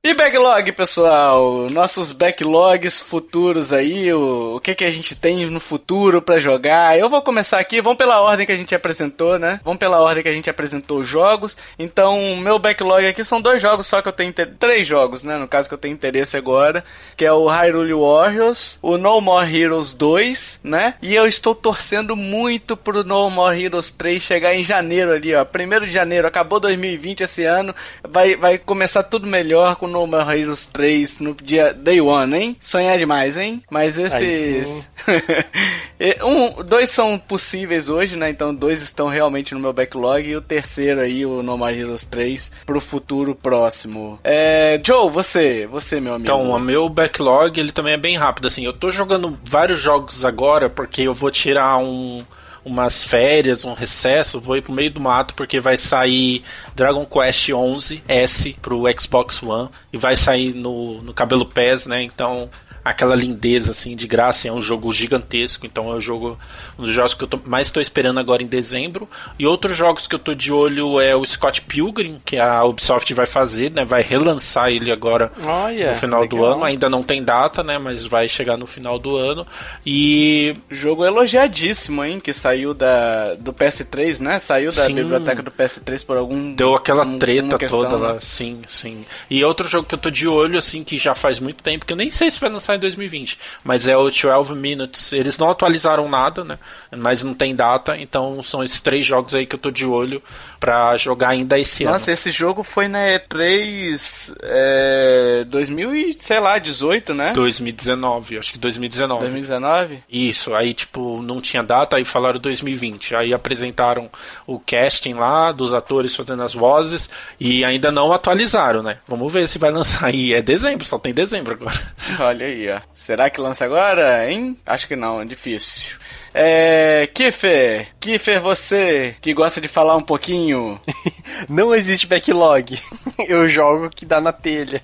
E 0.00 0.14
backlog, 0.14 0.70
pessoal? 0.70 1.66
Nossos 1.70 2.12
backlogs 2.12 3.00
futuros 3.00 3.72
aí, 3.72 4.12
o, 4.12 4.54
o 4.54 4.60
que 4.60 4.72
que 4.72 4.84
a 4.84 4.90
gente 4.92 5.16
tem 5.16 5.44
no 5.46 5.58
futuro 5.58 6.22
pra 6.22 6.38
jogar? 6.38 6.96
Eu 6.96 7.10
vou 7.10 7.20
começar 7.20 7.58
aqui, 7.58 7.80
vamos 7.80 7.98
pela 7.98 8.20
ordem 8.20 8.46
que 8.46 8.52
a 8.52 8.56
gente 8.56 8.72
apresentou, 8.72 9.40
né? 9.40 9.60
Vamos 9.64 9.80
pela 9.80 10.00
ordem 10.00 10.22
que 10.22 10.28
a 10.28 10.32
gente 10.32 10.48
apresentou 10.48 11.00
os 11.00 11.08
jogos. 11.08 11.56
Então, 11.76 12.36
meu 12.36 12.60
backlog 12.60 13.08
aqui 13.08 13.24
são 13.24 13.40
dois 13.40 13.60
jogos 13.60 13.88
só 13.88 14.00
que 14.00 14.06
eu 14.06 14.12
tenho 14.12 14.30
inter... 14.30 14.54
três 14.56 14.86
jogos, 14.86 15.24
né? 15.24 15.36
No 15.36 15.48
caso 15.48 15.68
que 15.68 15.74
eu 15.74 15.78
tenho 15.78 15.94
interesse 15.94 16.36
agora, 16.36 16.84
que 17.16 17.24
é 17.24 17.32
o 17.32 17.48
Hyrule 17.48 17.92
Warriors, 17.92 18.78
o 18.80 18.96
No 18.96 19.20
More 19.20 19.52
Heroes 19.52 19.92
2, 19.94 20.60
né? 20.62 20.94
E 21.02 21.12
eu 21.12 21.26
estou 21.26 21.56
torcendo 21.56 22.14
muito 22.14 22.76
pro 22.76 23.02
No 23.02 23.28
More 23.30 23.60
Heroes 23.60 23.90
3 23.90 24.22
chegar 24.22 24.54
em 24.54 24.64
janeiro 24.64 25.10
ali, 25.10 25.34
ó. 25.34 25.44
Primeiro 25.44 25.88
de 25.88 25.92
janeiro, 25.92 26.28
acabou 26.28 26.60
2020 26.60 27.22
esse 27.22 27.42
ano, 27.42 27.74
vai, 28.08 28.36
vai 28.36 28.58
começar 28.58 29.02
tudo 29.02 29.26
melhor 29.26 29.74
com 29.74 29.87
No 29.88 30.06
More 30.06 30.38
Heroes 30.38 30.66
3 30.66 31.20
no 31.20 31.34
dia 31.34 31.72
Day 31.72 32.00
One, 32.00 32.36
hein? 32.36 32.56
Sonhar 32.60 32.98
demais, 32.98 33.36
hein? 33.36 33.62
Mas 33.70 33.98
esses. 33.98 34.88
Um, 36.22 36.62
dois 36.62 36.90
são 36.90 37.18
possíveis 37.18 37.88
hoje, 37.88 38.16
né? 38.16 38.30
Então 38.30 38.54
dois 38.54 38.80
estão 38.80 39.08
realmente 39.08 39.52
no 39.52 39.60
meu 39.60 39.72
backlog. 39.72 40.28
E 40.28 40.36
o 40.36 40.40
terceiro 40.40 41.00
aí, 41.00 41.26
o 41.26 41.42
No 41.42 41.58
More 41.58 41.76
Heroes 41.76 42.04
3, 42.04 42.52
pro 42.64 42.80
futuro 42.80 43.34
próximo. 43.34 44.18
É, 44.22 44.80
Joe, 44.84 45.10
você, 45.10 45.66
você, 45.66 45.98
meu 45.98 46.14
amigo. 46.14 46.30
Então, 46.30 46.50
o 46.50 46.60
meu 46.60 46.88
backlog, 46.88 47.58
ele 47.58 47.72
também 47.72 47.94
é 47.94 47.98
bem 47.98 48.16
rápido, 48.16 48.46
assim. 48.46 48.64
Eu 48.64 48.72
tô 48.72 48.92
jogando 48.92 49.36
vários 49.44 49.80
jogos 49.80 50.24
agora 50.24 50.70
porque 50.70 51.02
eu 51.02 51.14
vou 51.14 51.30
tirar 51.30 51.78
um 51.78 52.24
umas 52.68 53.02
férias, 53.04 53.64
um 53.64 53.72
recesso, 53.72 54.40
vou 54.40 54.56
ir 54.56 54.62
pro 54.62 54.72
meio 54.72 54.90
do 54.90 55.00
mato 55.00 55.34
porque 55.34 55.60
vai 55.60 55.76
sair 55.76 56.42
Dragon 56.74 57.04
Quest 57.04 57.50
11 57.50 58.02
S 58.06 58.56
pro 58.60 58.84
Xbox 58.98 59.42
One 59.42 59.68
e 59.92 59.96
vai 59.96 60.14
sair 60.16 60.54
no, 60.54 61.02
no 61.02 61.14
Cabelo 61.14 61.46
Pés, 61.46 61.86
né? 61.86 62.02
Então, 62.02 62.48
aquela 62.84 63.14
lindeza 63.14 63.70
assim 63.72 63.94
de 63.96 64.06
graça, 64.06 64.48
é 64.48 64.52
um 64.52 64.60
jogo 64.62 64.92
gigantesco, 64.92 65.66
então 65.66 65.90
é 65.92 65.94
o 65.96 66.00
jogo 66.00 66.38
um 66.78 66.84
dos 66.84 66.94
jogos 66.94 67.14
que 67.14 67.24
eu 67.24 67.28
tô, 67.28 67.38
mais 67.44 67.66
estou 67.68 67.80
esperando 67.80 68.18
agora 68.20 68.42
em 68.42 68.46
dezembro. 68.46 69.08
E 69.38 69.46
outros 69.46 69.76
jogos 69.76 70.06
que 70.06 70.14
eu 70.14 70.18
tô 70.18 70.34
de 70.34 70.52
olho 70.52 71.00
é 71.00 71.14
o 71.16 71.24
Scott 71.24 71.62
Pilgrim, 71.62 72.20
que 72.24 72.36
a 72.38 72.62
Ubisoft 72.64 73.12
vai 73.14 73.26
fazer, 73.26 73.70
né? 73.72 73.84
Vai 73.84 74.02
relançar 74.02 74.70
ele 74.70 74.90
agora 74.92 75.32
Olha, 75.42 75.92
no 75.92 75.98
final 75.98 76.26
do 76.26 76.36
legal. 76.36 76.52
ano. 76.54 76.64
Ainda 76.64 76.88
não 76.88 77.02
tem 77.02 77.22
data, 77.22 77.62
né? 77.62 77.78
Mas 77.78 78.04
vai 78.06 78.28
chegar 78.28 78.56
no 78.56 78.66
final 78.66 78.98
do 78.98 79.16
ano. 79.16 79.46
E 79.84 80.56
Jogo 80.70 81.04
elogiadíssimo, 81.04 82.04
hein? 82.04 82.20
Que 82.20 82.32
saiu 82.32 82.74
da, 82.74 83.34
do 83.34 83.52
PS3, 83.52 84.20
né? 84.20 84.38
Saiu 84.38 84.70
da 84.72 84.86
Sim. 84.86 84.94
biblioteca 84.94 85.42
do 85.42 85.50
PS3 85.50 86.04
por 86.04 86.16
algum. 86.16 86.54
Deu 86.54 86.74
aquela 86.74 87.04
um- 87.06 87.18
treta 87.18 87.58
questão, 87.58 87.82
toda 87.84 87.96
lá, 87.96 88.20
sim, 88.20 88.60
sim. 88.68 89.04
E 89.30 89.44
outro 89.44 89.66
jogo 89.66 89.88
que 89.88 89.94
eu 89.94 89.98
tô 89.98 90.10
de 90.10 90.26
olho, 90.28 90.58
assim, 90.58 90.84
que 90.84 90.98
já 90.98 91.14
faz 91.14 91.38
muito 91.38 91.62
tempo, 91.62 91.84
que 91.86 91.92
eu 91.92 91.96
nem 91.96 92.10
sei 92.10 92.30
se 92.30 92.38
vai 92.40 92.50
lançar 92.50 92.67
em 92.74 92.78
2020, 92.78 93.38
mas 93.64 93.86
é 93.86 93.96
o 93.96 94.10
12 94.10 94.52
Minutes. 94.54 95.12
Eles 95.12 95.38
não 95.38 95.50
atualizaram 95.50 96.08
nada, 96.08 96.44
né? 96.44 96.58
Mas 96.96 97.22
não 97.22 97.34
tem 97.34 97.54
data, 97.54 97.96
então 97.96 98.42
são 98.42 98.62
esses 98.62 98.80
três 98.80 99.06
jogos 99.06 99.34
aí 99.34 99.46
que 99.46 99.54
eu 99.54 99.58
tô 99.58 99.70
de 99.70 99.86
olho 99.86 100.22
pra 100.58 100.96
jogar 100.96 101.30
ainda 101.30 101.58
esse 101.58 101.84
Nossa, 101.84 102.10
ano. 102.10 102.14
esse 102.14 102.30
jogo 102.30 102.62
foi 102.62 102.88
na 102.88 102.98
E3 102.98 104.34
é, 104.42 105.44
2000 105.46 105.94
e, 105.94 106.12
sei 106.14 106.40
lá, 106.40 106.58
18, 106.58 107.14
né? 107.14 107.32
2019, 107.32 108.38
acho 108.38 108.52
que 108.52 108.58
2019. 108.58 109.20
2019? 109.20 110.02
Isso, 110.10 110.54
aí 110.54 110.74
tipo, 110.74 111.22
não 111.22 111.40
tinha 111.40 111.62
data, 111.62 111.96
aí 111.96 112.04
falaram 112.04 112.40
2020. 112.40 113.14
Aí 113.14 113.32
apresentaram 113.32 114.10
o 114.46 114.58
casting 114.58 115.14
lá 115.14 115.52
dos 115.52 115.72
atores 115.72 116.14
fazendo 116.14 116.42
as 116.42 116.54
vozes 116.54 117.08
e 117.38 117.64
ainda 117.64 117.90
não 117.90 118.12
atualizaram, 118.12 118.82
né? 118.82 118.98
Vamos 119.06 119.32
ver 119.32 119.46
se 119.48 119.58
vai 119.58 119.70
lançar 119.72 120.06
aí. 120.06 120.32
É 120.32 120.42
dezembro, 120.42 120.84
só 120.84 120.98
tem 120.98 121.14
dezembro 121.14 121.54
agora. 121.54 121.92
Olha 122.20 122.46
aí, 122.46 122.57
ó. 122.66 122.80
Será 122.94 123.28
que 123.28 123.40
lança 123.40 123.64
agora, 123.64 124.30
hein? 124.30 124.58
Acho 124.64 124.88
que 124.88 124.96
não, 124.96 125.20
é 125.20 125.24
difícil. 125.26 125.96
É. 126.38 127.08
Kiffer, 127.12 127.88
Kiffer, 127.98 128.40
você 128.40 129.16
que 129.20 129.34
gosta 129.34 129.60
de 129.60 129.68
falar 129.68 129.96
um 129.96 130.02
pouquinho. 130.02 130.80
Não 131.48 131.74
existe 131.74 132.06
backlog. 132.06 132.78
Eu 133.28 133.48
jogo 133.48 133.90
que 133.90 134.06
dá 134.06 134.20
na 134.20 134.32
telha. 134.32 134.82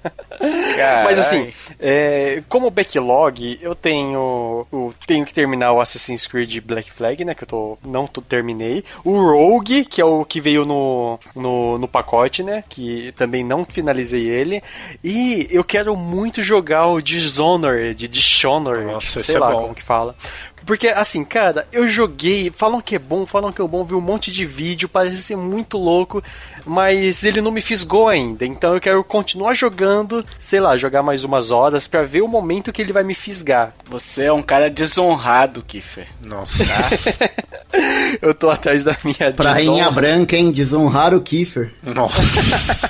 Mas 1.04 1.18
assim, 1.18 1.52
é, 1.78 2.42
como 2.48 2.70
backlog, 2.70 3.58
eu 3.62 3.74
tenho, 3.74 4.66
eu 4.72 4.92
tenho 5.06 5.24
que 5.24 5.32
terminar 5.32 5.72
o 5.72 5.80
Assassin's 5.80 6.26
Creed 6.26 6.60
Black 6.60 6.90
Flag, 6.90 7.24
né? 7.24 7.34
Que 7.34 7.44
eu 7.44 7.48
tô, 7.48 7.78
não 7.84 8.08
tô, 8.08 8.20
terminei. 8.20 8.84
O 9.04 9.16
Rogue, 9.16 9.84
que 9.84 10.00
é 10.00 10.04
o 10.04 10.24
que 10.24 10.40
veio 10.40 10.64
no, 10.64 11.18
no, 11.34 11.78
no 11.78 11.86
pacote, 11.86 12.42
né? 12.42 12.64
Que 12.68 13.12
também 13.16 13.44
não 13.44 13.64
finalizei 13.64 14.28
ele. 14.28 14.62
E 15.02 15.46
eu 15.50 15.62
quero 15.62 15.96
muito 15.96 16.42
jogar 16.42 16.88
o 16.88 17.00
Dishonored, 17.00 18.08
Dishonored, 18.08 18.92
Nossa, 18.92 19.20
sei 19.20 19.36
é 19.36 19.38
lá 19.38 19.52
bom. 19.52 19.62
como 19.62 19.74
que 19.74 19.82
fala. 19.82 20.16
Porque, 20.64 20.88
assim, 20.88 21.24
cara, 21.24 21.66
eu 21.72 21.88
joguei, 21.88 22.50
falam 22.54 22.80
que 22.80 22.96
é 22.96 22.98
bom, 22.98 23.26
falam 23.26 23.52
que 23.52 23.60
é 23.60 23.66
bom, 23.66 23.84
vi 23.84 23.94
um 23.94 24.00
monte 24.00 24.32
de 24.32 24.46
vídeo, 24.46 24.88
parece 24.88 25.22
ser 25.22 25.36
muito 25.36 25.76
louco, 25.76 26.22
mas 26.64 27.24
ele 27.24 27.40
não 27.40 27.50
me 27.50 27.60
fisgou 27.60 28.08
ainda, 28.08 28.46
então 28.46 28.74
eu 28.74 28.80
quero 28.80 29.04
continuar 29.04 29.54
jogando, 29.54 30.24
sei 30.38 30.60
lá, 30.60 30.76
jogar 30.76 31.02
mais 31.02 31.24
umas 31.24 31.50
horas 31.50 31.86
pra 31.86 32.02
ver 32.04 32.22
o 32.22 32.28
momento 32.28 32.72
que 32.72 32.80
ele 32.80 32.92
vai 32.92 33.04
me 33.04 33.14
fisgar. 33.14 33.74
Você 33.86 34.24
é 34.24 34.32
um 34.32 34.42
cara 34.42 34.70
desonrado, 34.70 35.62
Kiffer. 35.62 36.06
Nossa. 36.20 36.64
Eu 38.22 38.32
tô 38.32 38.50
atrás 38.50 38.84
da 38.84 38.96
minha 39.02 39.32
Prainha 39.32 39.84
desonra. 39.84 39.90
branca, 39.90 40.36
hein? 40.36 40.52
Desonrar 40.52 41.12
o 41.12 41.20
Kiefer. 41.20 41.72
Nossa. 41.82 42.22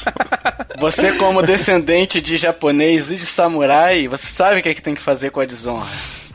Você, 0.79 1.13
como 1.13 1.43
descendente 1.43 2.21
de 2.21 2.37
japonês 2.37 3.11
e 3.11 3.17
de 3.17 3.25
samurai, 3.25 4.09
você 4.09 4.27
sabe 4.27 4.59
o 4.61 4.63
que, 4.63 4.69
é 4.69 4.75
que 4.75 4.83
tem 4.83 4.95
que 4.95 5.01
fazer 5.01 5.31
com 5.31 5.41
a 5.41 5.45
desonra. 5.45 5.87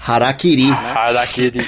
Harakiri. 0.10 0.70
Harakiri. 0.72 1.60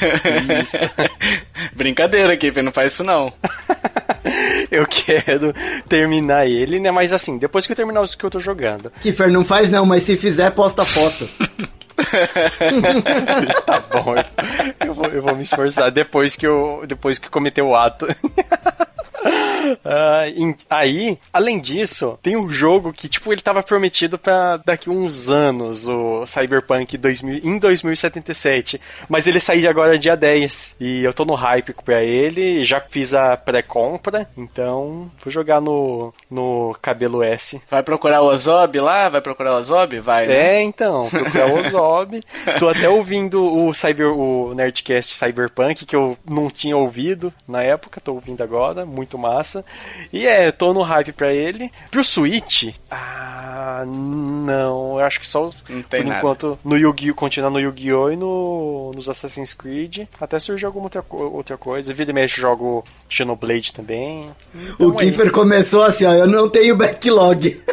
Isso. 0.62 0.78
Brincadeira, 1.74 2.36
Kiffer, 2.38 2.64
não 2.64 2.72
faz 2.72 2.94
isso 2.94 3.04
não. 3.04 3.32
Eu 4.72 4.86
quero 4.88 5.54
terminar 5.90 6.46
ele, 6.48 6.80
né? 6.80 6.92
Mas 6.92 7.12
assim, 7.12 7.38
depois 7.38 7.66
que 7.66 7.72
eu 7.74 7.76
terminar 7.76 8.02
os 8.02 8.14
que 8.16 8.24
eu 8.24 8.30
tô 8.30 8.40
jogando. 8.40 8.92
Kiefer, 9.02 9.30
não 9.32 9.44
faz 9.44 9.70
não, 9.70 9.86
mas 9.86 10.04
se 10.04 10.16
fizer, 10.16 10.50
posta 10.52 10.86
foto. 10.86 11.28
Tá 13.66 13.80
bom, 13.92 14.16
eu- 14.16 14.88
eu 14.88 14.94
vou, 14.94 15.06
eu 15.08 15.22
vou 15.22 15.36
me 15.36 15.44
esforçar 15.44 15.92
depois 15.92 16.36
que 16.36 16.46
eu, 16.48 16.84
depois 16.88 17.20
que 17.20 17.30
cometer 17.30 17.62
o 17.62 17.76
ato. 17.76 18.08
Em- 20.36 20.56
aí, 20.70 21.18
além 21.32 21.60
disso, 21.60 22.18
tem 22.22 22.36
um 22.36 22.50
jogo 22.50 22.94
que, 22.94 23.08
tipo, 23.08 23.32
ele 23.32 23.42
tava 23.42 23.64
prometido 23.64 24.18
pra 24.18 24.58
daqui 24.58 24.90
uns 24.90 25.30
anos, 25.30 25.88
o 25.88 26.26
Cyberpunk 26.26 26.98
2000, 26.98 27.42
em 27.44 27.58
2077. 27.60 28.80
Mas 29.10 29.28
ele 29.28 29.40
saiu 29.40 29.70
agora 29.70 29.98
dia 29.98 30.16
10. 30.16 30.76
E 30.80 31.04
eu 31.04 31.14
tô 31.14 31.26
no 31.26 31.34
hype 31.34 31.74
pra 31.84 32.04
ele, 32.04 32.64
já 32.66 32.80
fiz 32.82 33.14
a 33.14 33.36
pré-compra, 33.38 34.28
então 34.38 35.12
vou 35.24 35.32
jogar 35.32 35.62
no, 35.62 36.14
no 36.30 36.76
cabelo 36.82 37.24
S. 37.24 37.62
Vai 37.70 37.84
procurar 37.84 38.22
o 38.22 38.26
Ozob 38.28 38.80
lá? 38.80 39.10
Vai 39.10 39.22
procurar 39.22 39.54
o 39.54 39.58
Ozob? 39.58 40.00
Vai, 40.00 40.28
né? 40.28 40.58
É, 40.58 40.62
então, 40.62 41.10
procurar 41.10 41.48
o 41.52 41.58
Ozob. 41.60 42.22
Tô 42.60 42.70
até 42.70 42.90
ouvindo 42.90 43.44
o 43.44 43.74
Cyber, 43.74 44.08
o 44.12 44.54
Nerdcast 44.54 45.16
Cyberpunk, 45.16 45.86
que 45.86 45.96
eu 45.96 46.18
não 46.30 46.50
tinha 46.50 46.76
ouvido 46.78 47.34
na 47.48 47.62
época, 47.64 48.02
tô 48.02 48.14
ouvindo 48.14 48.42
agora, 48.44 48.86
muito 48.86 49.18
massa. 49.18 49.51
E 50.12 50.28
é, 50.28 50.52
tô 50.52 50.74
no 50.74 50.82
hype 50.82 51.12
pra 51.14 51.34
ele. 51.34 51.72
Pro 51.90 52.04
Switch, 52.04 52.74
ah, 52.90 53.84
não, 53.86 55.00
eu 55.00 55.06
acho 55.06 55.20
que 55.20 55.28
só 55.28 55.48
os- 55.48 55.64
Não 55.70 55.82
tem 55.82 56.02
por 56.02 56.08
nada. 56.08 56.20
enquanto 56.20 56.60
no 56.64 56.78
Yu-Gi-Oh! 56.78 57.16
continuar 57.16 57.50
no 57.50 57.60
Yu-Gi-Oh! 57.60 58.12
e 58.12 58.16
no, 58.16 58.92
nos 58.96 59.08
Assassin's 59.10 59.54
Creed. 59.54 60.08
Até 60.20 60.40
surge 60.40 60.66
alguma 60.66 60.86
outra, 60.86 61.04
outra 61.10 61.58
coisa. 61.58 61.94
Vira 61.94 62.12
e 62.12 62.14
mexe, 62.14 62.40
jogo 62.42 62.84
Xenoblade 63.10 63.74
também. 63.74 64.30
O 64.80 64.84
Então 64.86 64.94
é 64.94 64.96
Kiefer 64.98 65.32
começou 65.32 65.84
assim, 65.84 66.06
ó, 66.06 66.14
eu 66.14 66.28
não 66.28 66.50
tenho 66.50 66.76
backlog. 66.76 67.62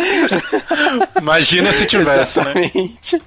Imagina 1.20 1.72
se 1.72 1.86
tivesse, 1.86 2.38
né? 2.38 2.70
Exatamente. 2.74 3.22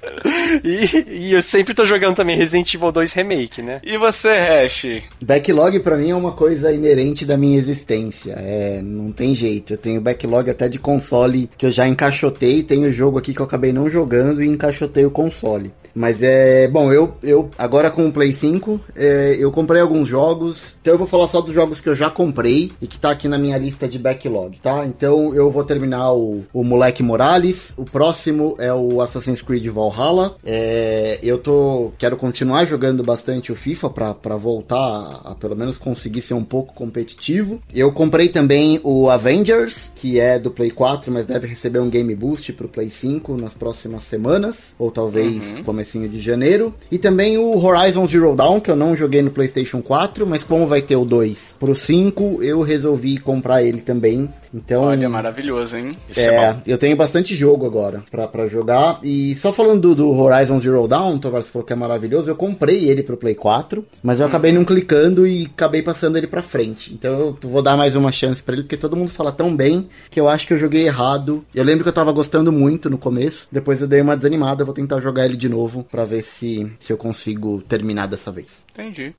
E, 0.64 1.28
e 1.28 1.32
eu 1.32 1.42
sempre 1.42 1.74
tô 1.74 1.84
jogando 1.84 2.16
também 2.16 2.36
Resident 2.36 2.74
Evil 2.74 2.92
2 2.92 3.12
Remake, 3.12 3.62
né? 3.62 3.80
E 3.82 3.96
você, 3.96 4.28
Hash? 4.28 5.02
Backlog 5.20 5.80
pra 5.80 5.96
mim 5.96 6.10
é 6.10 6.14
uma 6.16 6.32
coisa 6.32 6.72
inerente 6.72 7.24
da 7.24 7.36
minha 7.36 7.58
existência. 7.58 8.32
É, 8.38 8.80
não 8.82 9.12
tem 9.12 9.34
jeito. 9.34 9.74
Eu 9.74 9.78
tenho 9.78 10.00
backlog 10.00 10.50
até 10.50 10.68
de 10.68 10.78
console 10.78 11.48
que 11.56 11.66
eu 11.66 11.70
já 11.70 11.86
encaixotei. 11.86 12.62
Tenho 12.62 12.92
jogo 12.92 13.18
aqui 13.18 13.34
que 13.34 13.40
eu 13.40 13.46
acabei 13.46 13.72
não 13.72 13.88
jogando 13.88 14.42
e 14.42 14.48
encaixotei 14.48 15.04
o 15.04 15.10
console. 15.10 15.72
Mas 15.94 16.22
é. 16.22 16.66
Bom, 16.68 16.92
eu, 16.92 17.14
eu 17.22 17.50
agora 17.56 17.90
com 17.90 18.06
o 18.06 18.12
Play 18.12 18.32
5, 18.32 18.80
é, 18.96 19.36
eu 19.38 19.52
comprei 19.52 19.80
alguns 19.80 20.08
jogos. 20.08 20.74
Então 20.80 20.94
eu 20.94 20.98
vou 20.98 21.06
falar 21.06 21.28
só 21.28 21.40
dos 21.40 21.54
jogos 21.54 21.80
que 21.80 21.88
eu 21.88 21.94
já 21.94 22.10
comprei 22.10 22.72
e 22.80 22.86
que 22.86 22.98
tá 22.98 23.10
aqui 23.10 23.28
na 23.28 23.38
minha 23.38 23.56
lista 23.56 23.88
de 23.88 23.98
backlog, 23.98 24.58
tá? 24.60 24.84
Então 24.84 25.34
eu 25.34 25.50
vou 25.50 25.64
terminar 25.64 26.12
o, 26.12 26.44
o 26.52 26.64
Moleque 26.64 27.02
Morales. 27.02 27.72
O 27.76 27.84
próximo 27.84 28.56
é 28.58 28.72
o 28.72 29.00
Assassin's 29.00 29.40
Creed 29.40 29.66
Valhalla. 29.68 30.36
É, 30.44 31.18
eu 31.22 31.38
tô. 31.38 31.92
Quero 31.98 32.16
continuar 32.16 32.64
jogando 32.64 33.02
bastante 33.02 33.52
o 33.52 33.56
FIFA 33.56 33.90
pra, 33.90 34.14
pra 34.14 34.36
voltar 34.36 34.76
a, 34.76 35.30
a 35.30 35.34
pelo 35.34 35.54
menos 35.54 35.78
conseguir 35.78 36.22
ser 36.22 36.34
um 36.34 36.44
pouco 36.44 36.74
competitivo. 36.74 37.60
Eu 37.72 37.92
comprei 37.92 38.28
também 38.28 38.80
o 38.82 39.08
Avengers, 39.08 39.90
que 39.94 40.18
é 40.18 40.38
do 40.38 40.50
Play 40.50 40.70
4, 40.70 41.12
mas 41.12 41.26
deve 41.26 41.46
receber 41.46 41.78
um 41.78 41.88
Game 41.88 42.14
Boost 42.14 42.52
pro 42.52 42.68
Play 42.68 42.90
5 42.90 43.36
nas 43.36 43.54
próximas 43.54 44.02
semanas. 44.02 44.74
Ou 44.78 44.90
talvez 44.90 45.58
começar 45.64 45.83
comecinho 45.84 46.08
de 46.08 46.20
janeiro. 46.20 46.74
E 46.90 46.98
também 46.98 47.36
o 47.36 47.56
Horizon 47.56 48.06
Zero 48.06 48.34
Dawn, 48.34 48.58
que 48.58 48.70
eu 48.70 48.76
não 48.76 48.96
joguei 48.96 49.20
no 49.20 49.30
PlayStation 49.30 49.82
4, 49.82 50.26
mas 50.26 50.42
como 50.42 50.66
vai 50.66 50.80
ter 50.80 50.96
o 50.96 51.04
2 51.04 51.56
pro 51.60 51.74
5, 51.74 52.42
eu 52.42 52.62
resolvi 52.62 53.18
comprar 53.18 53.62
ele 53.62 53.80
também. 53.80 54.28
Então, 54.52 54.84
Olha, 54.84 55.08
maravilhoso, 55.08 55.76
hein? 55.76 55.92
Isso 56.08 56.20
é, 56.20 56.34
é, 56.34 56.52
bom. 56.52 56.60
eu 56.66 56.78
tenho 56.78 56.96
bastante 56.96 57.34
jogo 57.34 57.66
agora 57.66 58.02
pra, 58.10 58.26
pra 58.26 58.46
jogar. 58.46 58.98
E 59.02 59.34
só 59.34 59.52
falando 59.52 59.80
do, 59.80 59.94
do 59.94 60.10
Horizon 60.10 60.58
Zero 60.58 60.88
Dawn, 60.88 61.16
o 61.16 61.18
Tavares 61.18 61.48
falou 61.48 61.66
que 61.66 61.72
é 61.72 61.76
maravilhoso. 61.76 62.30
Eu 62.30 62.36
comprei 62.36 62.88
ele 62.88 63.02
pro 63.02 63.16
Play 63.16 63.34
4, 63.34 63.84
mas 64.02 64.20
eu 64.20 64.26
acabei 64.26 64.52
não 64.52 64.64
clicando 64.64 65.26
e 65.26 65.50
acabei 65.52 65.82
passando 65.82 66.16
ele 66.16 66.26
pra 66.26 66.40
frente. 66.40 66.94
Então 66.94 67.36
eu 67.42 67.50
vou 67.50 67.62
dar 67.62 67.76
mais 67.76 67.94
uma 67.94 68.12
chance 68.12 68.42
pra 68.42 68.54
ele, 68.54 68.62
porque 68.62 68.76
todo 68.76 68.96
mundo 68.96 69.10
fala 69.10 69.32
tão 69.32 69.54
bem 69.54 69.88
que 70.10 70.20
eu 70.20 70.28
acho 70.28 70.46
que 70.46 70.54
eu 70.54 70.58
joguei 70.58 70.86
errado. 70.86 71.44
Eu 71.54 71.64
lembro 71.64 71.82
que 71.82 71.88
eu 71.88 71.92
tava 71.92 72.12
gostando 72.12 72.52
muito 72.52 72.88
no 72.88 72.96
começo, 72.96 73.48
depois 73.50 73.80
eu 73.80 73.88
dei 73.88 74.00
uma 74.00 74.16
desanimada. 74.16 74.62
eu 74.62 74.66
Vou 74.66 74.74
tentar 74.74 75.00
jogar 75.00 75.24
ele 75.24 75.36
de 75.36 75.48
novo 75.48 75.73
pra 75.82 76.04
ver 76.04 76.22
se, 76.22 76.72
se 76.78 76.92
eu 76.92 76.96
consigo 76.96 77.62
terminar 77.62 78.06
dessa 78.06 78.30
vez. 78.30 78.64
Entendi. 78.72 79.14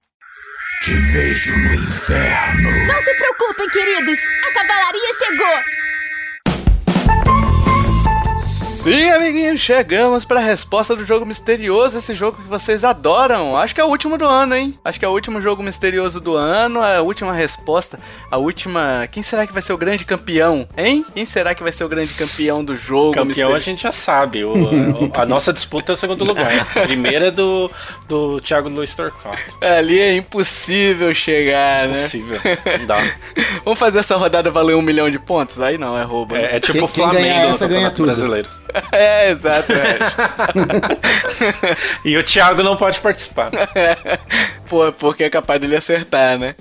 Te 0.83 0.93
vejo 0.93 1.57
no 1.57 1.73
inferno. 1.73 2.69
Não 2.87 3.01
se 3.01 3.13
preocupem, 3.15 3.69
queridos. 3.69 4.19
A 4.47 4.53
cavalaria 4.53 5.13
chegou. 5.17 5.63
Sim, 8.85 9.09
amiguinhos, 9.09 9.59
chegamos 9.61 10.25
para 10.25 10.39
a 10.39 10.43
resposta 10.43 10.95
do 10.95 11.03
jogo 11.03 11.25
misterioso, 11.25 11.97
esse 11.97 12.13
jogo 12.13 12.37
que 12.39 12.47
vocês 12.47 12.83
adoram. 12.83 13.57
Acho 13.57 13.73
que 13.73 13.81
é 13.81 13.83
o 13.83 13.87
último 13.87 14.15
do 14.15 14.25
ano, 14.25 14.53
hein? 14.53 14.77
Acho 14.85 14.99
que 14.99 15.05
é 15.05 15.07
o 15.07 15.11
último 15.11 15.41
jogo 15.41 15.63
misterioso 15.63 16.19
do 16.21 16.35
ano, 16.35 16.83
a 16.83 17.01
última 17.01 17.33
resposta, 17.33 17.97
a 18.29 18.37
última. 18.37 19.07
Quem 19.11 19.23
será 19.23 19.47
que 19.47 19.53
vai 19.53 19.63
ser 19.63 19.73
o 19.73 19.77
grande 19.77 20.05
campeão, 20.05 20.67
hein? 20.77 21.03
Quem 21.15 21.25
será 21.25 21.55
que 21.55 21.63
vai 21.63 21.71
ser 21.71 21.83
o 21.83 21.89
grande 21.89 22.13
campeão 22.13 22.63
do 22.63 22.75
jogo 22.75 23.13
Campeão 23.13 23.23
a 23.23 23.25
misterioso? 23.25 23.59
gente 23.65 23.81
já 23.81 23.91
sabe. 23.91 24.43
O, 24.45 24.53
a, 25.15 25.23
a 25.23 25.25
nossa 25.25 25.51
disputa 25.51 25.91
é 25.91 25.95
o 25.95 25.97
segundo 25.97 26.23
lugar. 26.23 26.51
Primeira 26.85 27.29
é 27.29 27.31
do, 27.31 27.71
do 28.07 28.39
Thiago 28.39 28.69
Luiz 28.69 28.93
Torquato. 28.93 29.39
Ali 29.61 29.99
é 29.99 30.15
impossível 30.15 31.11
chegar, 31.15 31.87
né? 31.87 31.97
Impossível. 32.01 32.39
Não 32.81 32.85
dá. 32.85 32.97
Vamos 33.65 33.79
fazer 33.79 33.97
essa 33.97 34.15
rodada 34.15 34.51
valer 34.51 34.75
um 34.75 34.81
milhão 34.83 35.09
de 35.09 35.17
pontos? 35.17 35.59
Aí 35.59 35.75
não, 35.75 35.97
é 35.97 36.03
roubo. 36.03 36.35
né? 36.35 36.43
É, 36.51 36.55
é 36.57 36.59
tipo 36.59 36.77
Quem- 36.77 36.87
Flamengo 36.87 37.19
ganhar 37.19 37.47
no 37.47 37.55
essa 37.55 37.67
ganha 37.67 37.89
Campeonato 37.89 37.95
tudo. 37.95 38.05
Brasileiro. 38.05 38.49
É, 38.91 39.31
exato. 39.31 39.71
É. 39.73 39.97
E 42.03 42.17
o 42.17 42.23
Thiago 42.23 42.61
não 42.61 42.77
pode 42.77 42.99
participar. 42.99 43.49
Pô, 44.69 44.91
porque 44.91 45.23
é 45.23 45.29
capaz 45.29 45.61
dele 45.61 45.75
acertar, 45.75 46.39
né? 46.39 46.55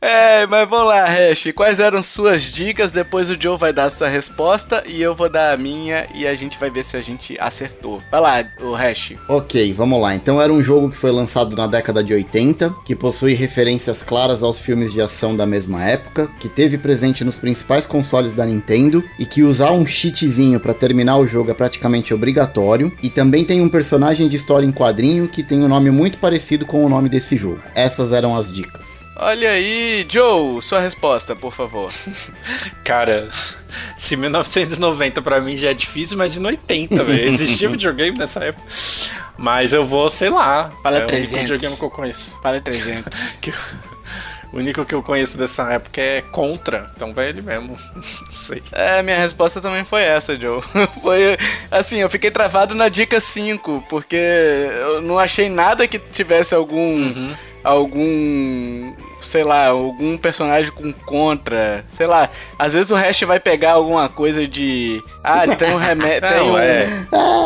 é, 0.00 0.46
mas 0.46 0.68
vamos 0.68 0.86
lá, 0.86 1.04
Hash. 1.04 1.48
Quais 1.54 1.80
eram 1.80 2.02
suas 2.02 2.42
dicas? 2.42 2.90
Depois 2.90 3.30
o 3.30 3.40
Joe 3.40 3.56
vai 3.56 3.72
dar 3.72 3.90
sua 3.90 4.08
resposta 4.08 4.82
e 4.86 5.00
eu 5.00 5.14
vou 5.14 5.30
dar 5.30 5.52
a 5.52 5.56
minha 5.56 6.06
e 6.14 6.26
a 6.26 6.34
gente 6.34 6.58
vai 6.58 6.70
ver 6.70 6.84
se 6.84 6.96
a 6.96 7.00
gente 7.00 7.36
acertou. 7.40 8.02
Vai 8.10 8.20
lá, 8.20 8.44
o 8.60 8.74
Hash. 8.74 9.14
Ok, 9.28 9.72
vamos 9.72 10.00
lá. 10.00 10.14
Então 10.14 10.40
era 10.40 10.52
um 10.52 10.62
jogo 10.62 10.90
que 10.90 10.96
foi 10.96 11.10
lançado 11.10 11.56
na 11.56 11.66
década 11.66 12.02
de 12.02 12.12
80, 12.12 12.74
que 12.84 12.94
possui 12.94 13.34
referências 13.34 14.02
claras 14.02 14.42
aos 14.42 14.58
filmes 14.58 14.92
de 14.92 15.00
ação 15.00 15.36
da 15.36 15.46
mesma 15.46 15.84
época, 15.84 16.28
que 16.38 16.48
teve 16.48 16.76
presente 16.76 17.24
nos 17.24 17.36
principais 17.36 17.86
consoles 17.86 18.34
da 18.34 18.44
Nintendo 18.44 19.02
e 19.18 19.24
que 19.24 19.42
usar 19.42 19.72
um 19.72 19.86
cheatzinho 19.86 20.60
pra 20.68 20.74
terminar 20.74 21.16
o 21.16 21.26
jogo 21.26 21.50
é 21.50 21.54
praticamente 21.54 22.12
obrigatório. 22.12 22.92
E 23.02 23.08
também 23.08 23.42
tem 23.42 23.62
um 23.62 23.70
personagem 23.70 24.28
de 24.28 24.36
história 24.36 24.66
em 24.66 24.70
quadrinho 24.70 25.26
que 25.26 25.42
tem 25.42 25.62
um 25.62 25.68
nome 25.68 25.90
muito 25.90 26.18
parecido 26.18 26.66
com 26.66 26.84
o 26.84 26.88
nome 26.90 27.08
desse 27.08 27.36
jogo. 27.38 27.62
Essas 27.74 28.12
eram 28.12 28.36
as 28.36 28.52
dicas. 28.52 29.06
Olha 29.16 29.50
aí, 29.50 30.06
Joe, 30.08 30.60
sua 30.60 30.78
resposta, 30.80 31.34
por 31.34 31.54
favor. 31.54 31.90
Cara, 32.84 33.30
se 33.96 34.14
1990 34.14 35.22
pra 35.22 35.40
mim 35.40 35.56
já 35.56 35.70
é 35.70 35.74
difícil, 35.74 36.16
imagina 36.16 36.48
80, 36.48 37.02
velho. 37.02 37.32
Existia 37.32 37.68
videogame 37.70 38.18
nessa 38.18 38.44
época. 38.44 38.66
Mas 39.38 39.72
eu 39.72 39.86
vou, 39.86 40.10
sei 40.10 40.28
lá. 40.28 40.70
Fala 40.82 40.98
é 40.98 41.00
o 41.00 41.02
único 41.08 41.16
300. 41.30 41.40
videogame 41.40 41.76
que 41.76 41.82
eu 41.84 41.90
conheço. 41.90 42.30
Fala 42.42 42.60
300. 42.60 43.18
Que 43.40 43.50
eu- 43.50 43.87
O 44.52 44.56
único 44.56 44.84
que 44.84 44.94
eu 44.94 45.02
conheço 45.02 45.36
dessa 45.36 45.70
época 45.72 46.00
é 46.00 46.22
Contra. 46.22 46.90
Então 46.96 47.12
vai 47.12 47.28
ele 47.28 47.42
mesmo. 47.42 47.76
Não 47.94 48.32
sei. 48.32 48.62
É, 48.72 49.02
minha 49.02 49.18
resposta 49.18 49.60
também 49.60 49.84
foi 49.84 50.02
essa, 50.02 50.38
Joe. 50.38 50.62
Foi 51.02 51.36
assim, 51.70 51.98
eu 51.98 52.10
fiquei 52.10 52.30
travado 52.30 52.74
na 52.74 52.88
dica 52.88 53.20
5, 53.20 53.84
porque 53.88 54.16
eu 54.16 55.02
não 55.02 55.18
achei 55.18 55.48
nada 55.48 55.86
que 55.86 55.98
tivesse 55.98 56.54
algum. 56.54 57.34
algum. 57.62 58.94
Sei 59.28 59.44
lá, 59.44 59.66
algum 59.68 60.16
personagem 60.16 60.72
com 60.72 60.92
contra. 60.92 61.84
Sei 61.88 62.06
lá, 62.06 62.30
às 62.58 62.72
vezes 62.72 62.90
o 62.90 62.94
Hash 62.94 63.20
vai 63.22 63.38
pegar 63.38 63.72
alguma 63.72 64.08
coisa 64.08 64.46
de. 64.46 65.02
Ah, 65.22 65.46
tem 65.46 65.72
um 65.74 65.76
remédio. 65.78 66.28
tem 66.28 66.40
um. 66.40 66.58
é. 66.58 66.88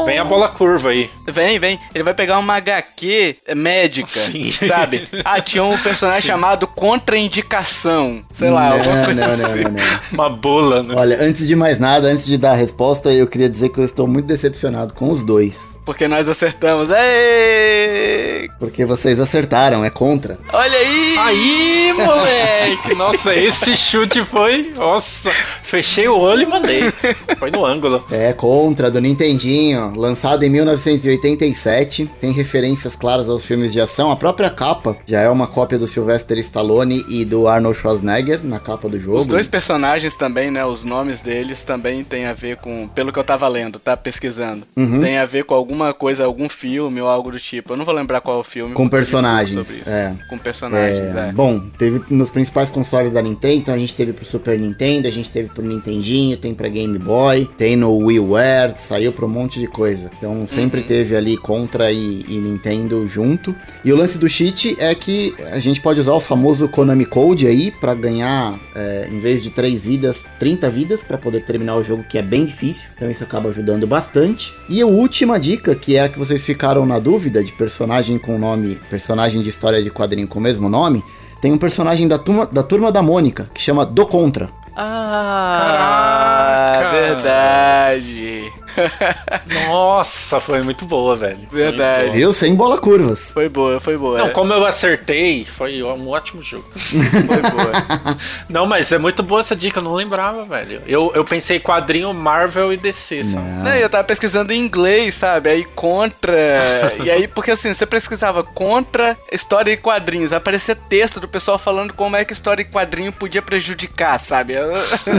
Vem 0.06 0.18
a 0.18 0.24
bola 0.24 0.48
curva 0.48 0.90
aí. 0.90 1.10
Vem, 1.26 1.58
vem. 1.58 1.78
Ele 1.94 2.04
vai 2.04 2.14
pegar 2.14 2.38
uma 2.38 2.54
HQ 2.56 3.36
médica, 3.56 4.20
Sim. 4.20 4.50
sabe? 4.50 5.08
Ah, 5.24 5.40
tinha 5.40 5.64
um 5.64 5.78
personagem 5.78 6.22
chamado 6.22 6.66
Contraindicação. 6.66 8.22
Sei 8.32 8.50
lá, 8.50 8.70
não, 8.70 8.78
alguma 8.78 9.04
coisa 9.04 9.26
não, 9.26 9.34
assim. 9.34 9.62
não, 9.62 9.70
não, 9.70 9.70
não. 9.70 10.00
Uma 10.12 10.30
bola, 10.30 10.82
né? 10.82 10.94
Olha, 10.96 11.16
antes 11.20 11.46
de 11.46 11.54
mais 11.56 11.78
nada, 11.78 12.08
antes 12.08 12.26
de 12.26 12.36
dar 12.36 12.52
a 12.52 12.56
resposta, 12.56 13.12
eu 13.12 13.26
queria 13.26 13.48
dizer 13.48 13.68
que 13.70 13.78
eu 13.78 13.84
estou 13.84 14.06
muito 14.06 14.26
decepcionado 14.26 14.94
com 14.94 15.10
os 15.10 15.24
dois. 15.24 15.78
Porque 15.84 16.06
nós 16.06 16.28
acertamos. 16.28 16.88
Ei! 16.90 18.50
Porque 18.58 18.84
vocês 18.84 19.18
acertaram, 19.18 19.84
é 19.84 19.90
contra. 19.90 20.38
Olha 20.52 20.78
aí! 20.78 21.16
Aí, 21.18 21.92
moleque! 21.92 22.94
Nossa, 22.96 23.34
esse 23.34 23.76
chute 23.76 24.24
foi. 24.24 24.72
Nossa, 24.76 25.30
fechei 25.62 26.06
o 26.08 26.16
olho 26.16 26.42
e 26.42 26.46
mandei. 26.46 26.92
Foi 27.38 27.50
no 27.50 27.64
ângulo. 27.64 28.04
É, 28.10 28.32
Contra, 28.32 28.90
do 28.90 29.00
Nintendinho, 29.00 29.94
lançado 29.96 30.44
em 30.44 30.50
1987, 30.50 32.08
tem 32.20 32.32
referências 32.32 32.94
claras 32.94 33.28
aos 33.28 33.44
filmes 33.44 33.72
de 33.72 33.80
ação. 33.80 34.10
A 34.10 34.16
própria 34.16 34.50
capa 34.50 34.96
já 35.06 35.20
é 35.20 35.28
uma 35.28 35.46
cópia 35.46 35.78
do 35.78 35.86
Sylvester 35.86 36.38
Stallone 36.38 37.04
e 37.08 37.24
do 37.24 37.48
Arnold 37.48 37.78
Schwarzenegger 37.78 38.40
na 38.44 38.60
capa 38.60 38.88
do 38.88 39.00
jogo. 39.00 39.18
Os 39.18 39.26
dois 39.26 39.48
personagens 39.48 40.14
também, 40.14 40.50
né? 40.50 40.64
Os 40.64 40.84
nomes 40.84 41.20
deles 41.20 41.62
também 41.62 42.04
tem 42.04 42.26
a 42.26 42.32
ver 42.32 42.56
com. 42.58 42.88
Pelo 42.88 43.12
que 43.12 43.18
eu 43.18 43.24
tava 43.24 43.48
lendo, 43.48 43.78
tá? 43.78 43.96
Pesquisando. 43.96 44.66
Uhum. 44.76 45.00
Tem 45.00 45.18
a 45.18 45.26
ver 45.26 45.44
com 45.44 45.54
alguma 45.72 45.94
coisa, 45.94 46.24
algum 46.24 46.48
filme 46.48 47.00
ou 47.00 47.08
algo 47.08 47.30
do 47.30 47.40
tipo. 47.40 47.72
Eu 47.72 47.76
não 47.76 47.84
vou 47.84 47.94
lembrar 47.94 48.20
qual 48.20 48.36
é 48.36 48.40
o 48.40 48.44
filme. 48.44 48.74
Com 48.74 48.88
personagens, 48.88 49.86
é. 49.86 50.12
Com 50.28 50.36
personagens, 50.38 51.14
É, 51.14 51.28
é. 51.28 51.32
Bom, 51.32 51.60
teve 51.78 52.02
nos 52.10 52.30
principais 52.30 52.68
consoles 52.70 53.12
da 53.12 53.22
Nintendo, 53.22 53.54
então 53.54 53.74
a 53.74 53.78
gente 53.78 53.94
teve 53.94 54.12
pro 54.12 54.24
Super 54.24 54.58
Nintendo, 54.58 55.08
a 55.08 55.10
gente 55.10 55.30
teve 55.30 55.48
pro 55.48 55.62
Nintendinho, 55.64 56.36
tem 56.36 56.52
pra 56.54 56.68
Game 56.68 56.98
Boy, 56.98 57.48
tem 57.56 57.74
no 57.76 57.96
WiiWare, 57.96 58.74
saiu 58.78 59.12
pra 59.12 59.24
um 59.24 59.28
monte 59.28 59.58
de 59.58 59.66
coisa. 59.66 60.10
Então 60.18 60.46
sempre 60.46 60.80
Uhum. 60.80 60.86
teve 60.86 61.16
ali 61.16 61.36
Contra 61.36 61.90
e, 61.90 62.24
e 62.28 62.36
Nintendo 62.38 63.06
junto. 63.08 63.54
E 63.84 63.92
o 63.92 63.96
lance 63.96 64.18
do 64.18 64.28
cheat 64.28 64.76
é 64.78 64.94
que 64.94 65.34
a 65.50 65.58
gente 65.58 65.80
pode 65.80 66.00
usar 66.00 66.12
o 66.12 66.20
famoso 66.20 66.68
Konami 66.68 67.04
Code 67.06 67.46
aí 67.46 67.70
pra 67.70 67.94
ganhar, 67.94 68.58
é, 68.74 69.08
em 69.10 69.18
vez 69.18 69.42
de 69.42 69.50
3 69.50 69.84
vidas, 69.84 70.24
30 70.38 70.68
vidas 70.68 71.02
pra 71.02 71.16
poder 71.16 71.44
terminar 71.44 71.76
o 71.76 71.82
jogo, 71.82 72.04
que 72.08 72.18
é 72.18 72.22
bem 72.22 72.44
difícil. 72.44 72.88
Então 72.96 73.08
isso 73.08 73.22
acaba 73.24 73.48
ajudando 73.48 73.86
bastante. 73.86 74.52
E 74.68 74.80
a 74.82 74.86
última 74.86 75.38
dica, 75.38 75.61
que 75.62 75.96
é 75.96 76.02
a 76.02 76.08
que 76.08 76.18
vocês 76.18 76.44
ficaram 76.44 76.84
na 76.84 76.98
dúvida 76.98 77.42
de 77.42 77.52
personagem 77.52 78.18
com 78.18 78.38
nome, 78.38 78.80
personagem 78.90 79.40
de 79.42 79.48
história 79.48 79.82
de 79.82 79.90
quadrinho 79.90 80.26
com 80.26 80.38
o 80.38 80.42
mesmo 80.42 80.68
nome, 80.68 81.02
tem 81.40 81.52
um 81.52 81.58
personagem 81.58 82.06
da 82.06 82.18
turma 82.18 82.46
da, 82.46 82.62
turma 82.62 82.90
da 82.92 83.02
Mônica 83.02 83.50
que 83.54 83.60
chama 83.60 83.86
Do 83.86 84.06
Contra. 84.06 84.48
Ah, 84.74 86.72
Caraca. 86.74 86.92
verdade. 86.92 88.52
Nossa, 89.66 90.40
foi 90.40 90.62
muito 90.62 90.84
boa, 90.84 91.16
velho. 91.16 91.38
Verdade. 91.50 92.04
boa. 92.04 92.12
Viu? 92.12 92.32
Sem 92.32 92.54
bola 92.54 92.78
curvas. 92.78 93.30
Foi 93.32 93.48
boa, 93.48 93.80
foi 93.80 93.96
boa. 93.96 94.18
Não, 94.18 94.30
como 94.30 94.52
eu 94.52 94.64
acertei, 94.64 95.44
foi 95.44 95.82
um 95.82 96.08
ótimo 96.08 96.42
jogo. 96.42 96.64
Foi 96.72 97.42
boa. 97.50 98.18
Não, 98.48 98.66
mas 98.66 98.90
é 98.92 98.98
muito 98.98 99.22
boa 99.22 99.40
essa 99.40 99.54
dica, 99.54 99.78
eu 99.78 99.82
não 99.82 99.94
lembrava, 99.94 100.44
velho. 100.44 100.82
Eu, 100.86 101.12
eu 101.14 101.24
pensei 101.24 101.58
quadrinho 101.58 102.12
Marvel 102.12 102.72
e 102.72 102.76
DC, 102.76 103.24
sabe? 103.24 103.46
Não, 103.62 103.74
eu 103.74 103.88
tava 103.88 104.04
pesquisando 104.04 104.52
em 104.52 104.58
inglês, 104.58 105.14
sabe? 105.14 105.50
Aí 105.50 105.64
contra. 105.64 106.94
e 107.02 107.10
aí, 107.10 107.26
porque 107.28 107.52
assim, 107.52 107.72
você 107.72 107.86
pesquisava 107.86 108.42
contra 108.42 109.16
história 109.30 109.72
e 109.72 109.76
quadrinhos, 109.76 110.32
aparecia 110.32 110.74
texto 110.74 111.20
do 111.20 111.28
pessoal 111.28 111.58
falando 111.58 111.94
como 111.94 112.16
é 112.16 112.24
que 112.24 112.32
história 112.32 112.62
e 112.62 112.66
quadrinho 112.66 113.12
podia 113.12 113.42
prejudicar, 113.42 114.18
sabe? 114.18 114.54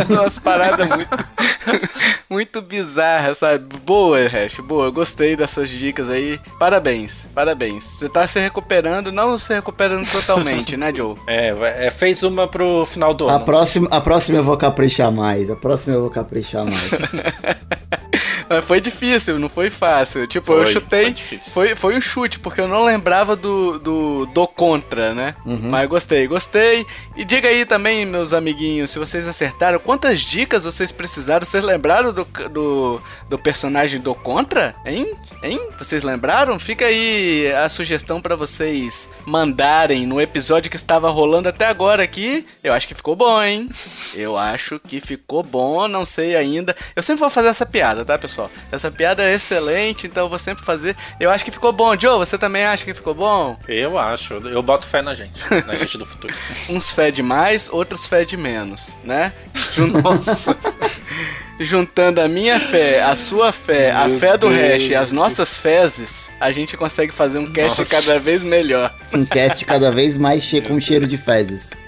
Umas 0.10 0.38
paradas 0.38 0.88
muito. 0.88 1.26
muito 2.30 2.62
bizarras, 2.62 3.40
sabe? 3.44 3.78
Boa, 3.86 4.28
Hash, 4.28 4.60
boa. 4.60 4.90
Gostei 4.90 5.36
dessas 5.36 5.70
dicas 5.70 6.10
aí. 6.10 6.40
Parabéns, 6.58 7.26
parabéns. 7.36 7.84
Você 7.84 8.08
tá 8.08 8.26
se 8.26 8.40
recuperando, 8.40 9.12
não 9.12 9.38
se 9.38 9.54
recuperando 9.54 10.10
totalmente, 10.10 10.78
né, 10.78 10.94
Joe? 10.96 11.16
É, 11.28 11.88
é, 11.88 11.92
fez 11.92 12.22
uma 12.24 12.48
pro 12.48 12.86
final 12.86 13.14
do 13.14 13.28
A 13.28 13.36
ano. 13.36 13.46
próxima, 13.46 13.88
a 13.90 14.00
próxima 14.00 14.38
eu 14.38 14.44
vou 14.44 14.56
caprichar 14.56 15.12
mais. 15.12 15.50
A 15.50 15.56
próxima 15.56 15.96
eu 15.96 16.02
vou 16.02 16.10
caprichar 16.10 16.64
mais. 16.66 16.92
Mas 18.50 18.66
foi 18.66 18.80
difícil, 18.82 19.40
não 19.40 19.50
foi 19.50 19.70
fácil. 19.70 20.26
Tipo, 20.28 20.54
eu 20.54 20.64
Foi, 20.64 20.74
chutei. 20.74 21.04
foi 21.04 21.14
difícil. 21.14 21.52
Foi, 21.52 21.76
foi 21.76 21.96
um 21.98 22.02
chute, 22.02 22.40
porque 22.40 22.62
eu 22.62 22.68
não 22.68 22.84
lembrava 22.84 23.36
do, 23.36 23.80
do, 23.80 24.26
do 24.28 24.48
contra, 24.48 25.14
né? 25.14 25.36
Mas 25.46 25.88
gostei, 25.90 26.28
gostei. 26.28 26.86
E 27.16 27.24
diga 27.26 27.48
aí 27.50 27.66
também, 27.66 28.06
meus 28.06 28.34
amiguinhos, 28.34 28.90
se 28.90 29.00
vocês 29.00 29.28
acertaram, 29.28 29.80
quantas 29.80 30.22
dicas 30.22 30.64
vocês 30.64 30.92
precisaram? 30.92 31.46
Vocês 31.46 31.64
lembraram 31.64 32.12
do, 32.14 32.26
do, 32.50 33.02
do 33.30 33.38
personagem 33.40 34.00
do 34.00 34.14
contra? 34.16 34.76
Hein? 34.86 35.14
Hein? 35.44 35.60
Vocês 35.78 36.04
lembraram? 36.04 36.58
Fica 36.60 36.86
aí 36.86 37.52
a 37.54 37.70
sugestão 37.70 38.22
pra 38.22 38.36
vocês 38.36 39.08
mandarem 39.26 40.06
no 40.06 40.20
episódio 40.22 40.70
que 40.70 40.76
estava 40.76 41.10
rolando 41.10 41.50
até 41.50 41.66
agora 41.66 42.04
aqui. 42.04 42.46
Eu 42.64 42.74
acho 42.74 42.88
que 42.88 42.96
ficou 42.96 43.16
bom, 43.16 43.42
hein? 43.42 43.70
Eu 44.14 44.38
acho 44.38 44.80
que 44.80 45.00
ficou 45.00 45.44
bom, 45.44 45.88
não 45.88 46.06
sei 46.06 46.36
ainda. 46.36 46.76
Eu 46.96 47.04
sempre 47.04 47.20
vou 47.22 47.30
fazer 47.30 47.48
essa 47.50 47.66
piada, 47.66 48.04
tá, 48.06 48.18
pessoal? 48.18 48.33
Essa 48.72 48.92
piada 48.92 49.24
é 49.24 49.34
excelente, 49.34 50.08
então 50.08 50.26
eu 50.26 50.30
vou 50.30 50.40
sempre 50.40 50.64
fazer. 50.64 50.96
Eu 51.20 51.30
acho 51.30 51.44
que 51.46 51.52
ficou 51.52 51.72
bom. 51.72 51.98
Joe, 52.00 52.18
você 52.18 52.38
também 52.38 52.66
acha 52.66 52.86
que 52.86 52.94
ficou 52.94 53.14
bom? 53.14 53.58
Eu 53.68 53.98
acho, 53.98 54.34
eu 54.34 54.62
boto 54.62 54.86
fé 54.86 55.02
na 55.02 55.14
gente, 55.14 55.40
na 55.66 55.76
gente 55.76 55.98
do 55.98 56.06
futuro. 56.06 56.34
Uns 56.70 56.92
fede 56.92 57.22
mais, 57.22 57.70
outros 57.72 58.08
fede 58.08 58.36
menos, 58.38 58.90
né? 59.04 59.34
Nossa. 59.78 60.58
Juntando 61.60 62.22
a 62.22 62.28
minha 62.28 62.60
fé, 62.60 63.02
a 63.02 63.16
sua 63.16 63.52
fé, 63.52 63.92
a 63.92 64.08
Meu 64.08 64.20
fé 64.20 64.38
do 64.38 64.50
Deus. 64.50 64.60
hash 64.60 64.90
e 64.90 64.96
as 64.96 65.12
nossas 65.12 65.58
fezes, 65.58 66.30
a 66.40 66.52
gente 66.52 66.76
consegue 66.76 67.12
fazer 67.12 67.40
um 67.40 67.52
cast 67.52 67.80
Nossa. 67.80 67.86
cada 67.86 68.20
vez 68.20 68.44
melhor. 68.44 68.94
Um 69.14 69.26
cast 69.26 69.64
cada 69.66 69.92
vez 69.92 70.18
mais 70.18 70.44
che 70.44 70.62
com 70.62 70.80
cheiro 70.80 71.08
de 71.08 71.18
fezes. 71.18 71.83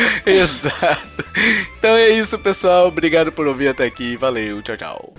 Exato. 0.26 1.24
Então 1.78 1.96
é 1.96 2.10
isso, 2.10 2.38
pessoal. 2.38 2.88
Obrigado 2.88 3.32
por 3.32 3.46
ouvir 3.46 3.68
até 3.68 3.84
aqui. 3.84 4.16
Valeu, 4.16 4.62
tchau, 4.62 4.76
tchau. 4.76 5.14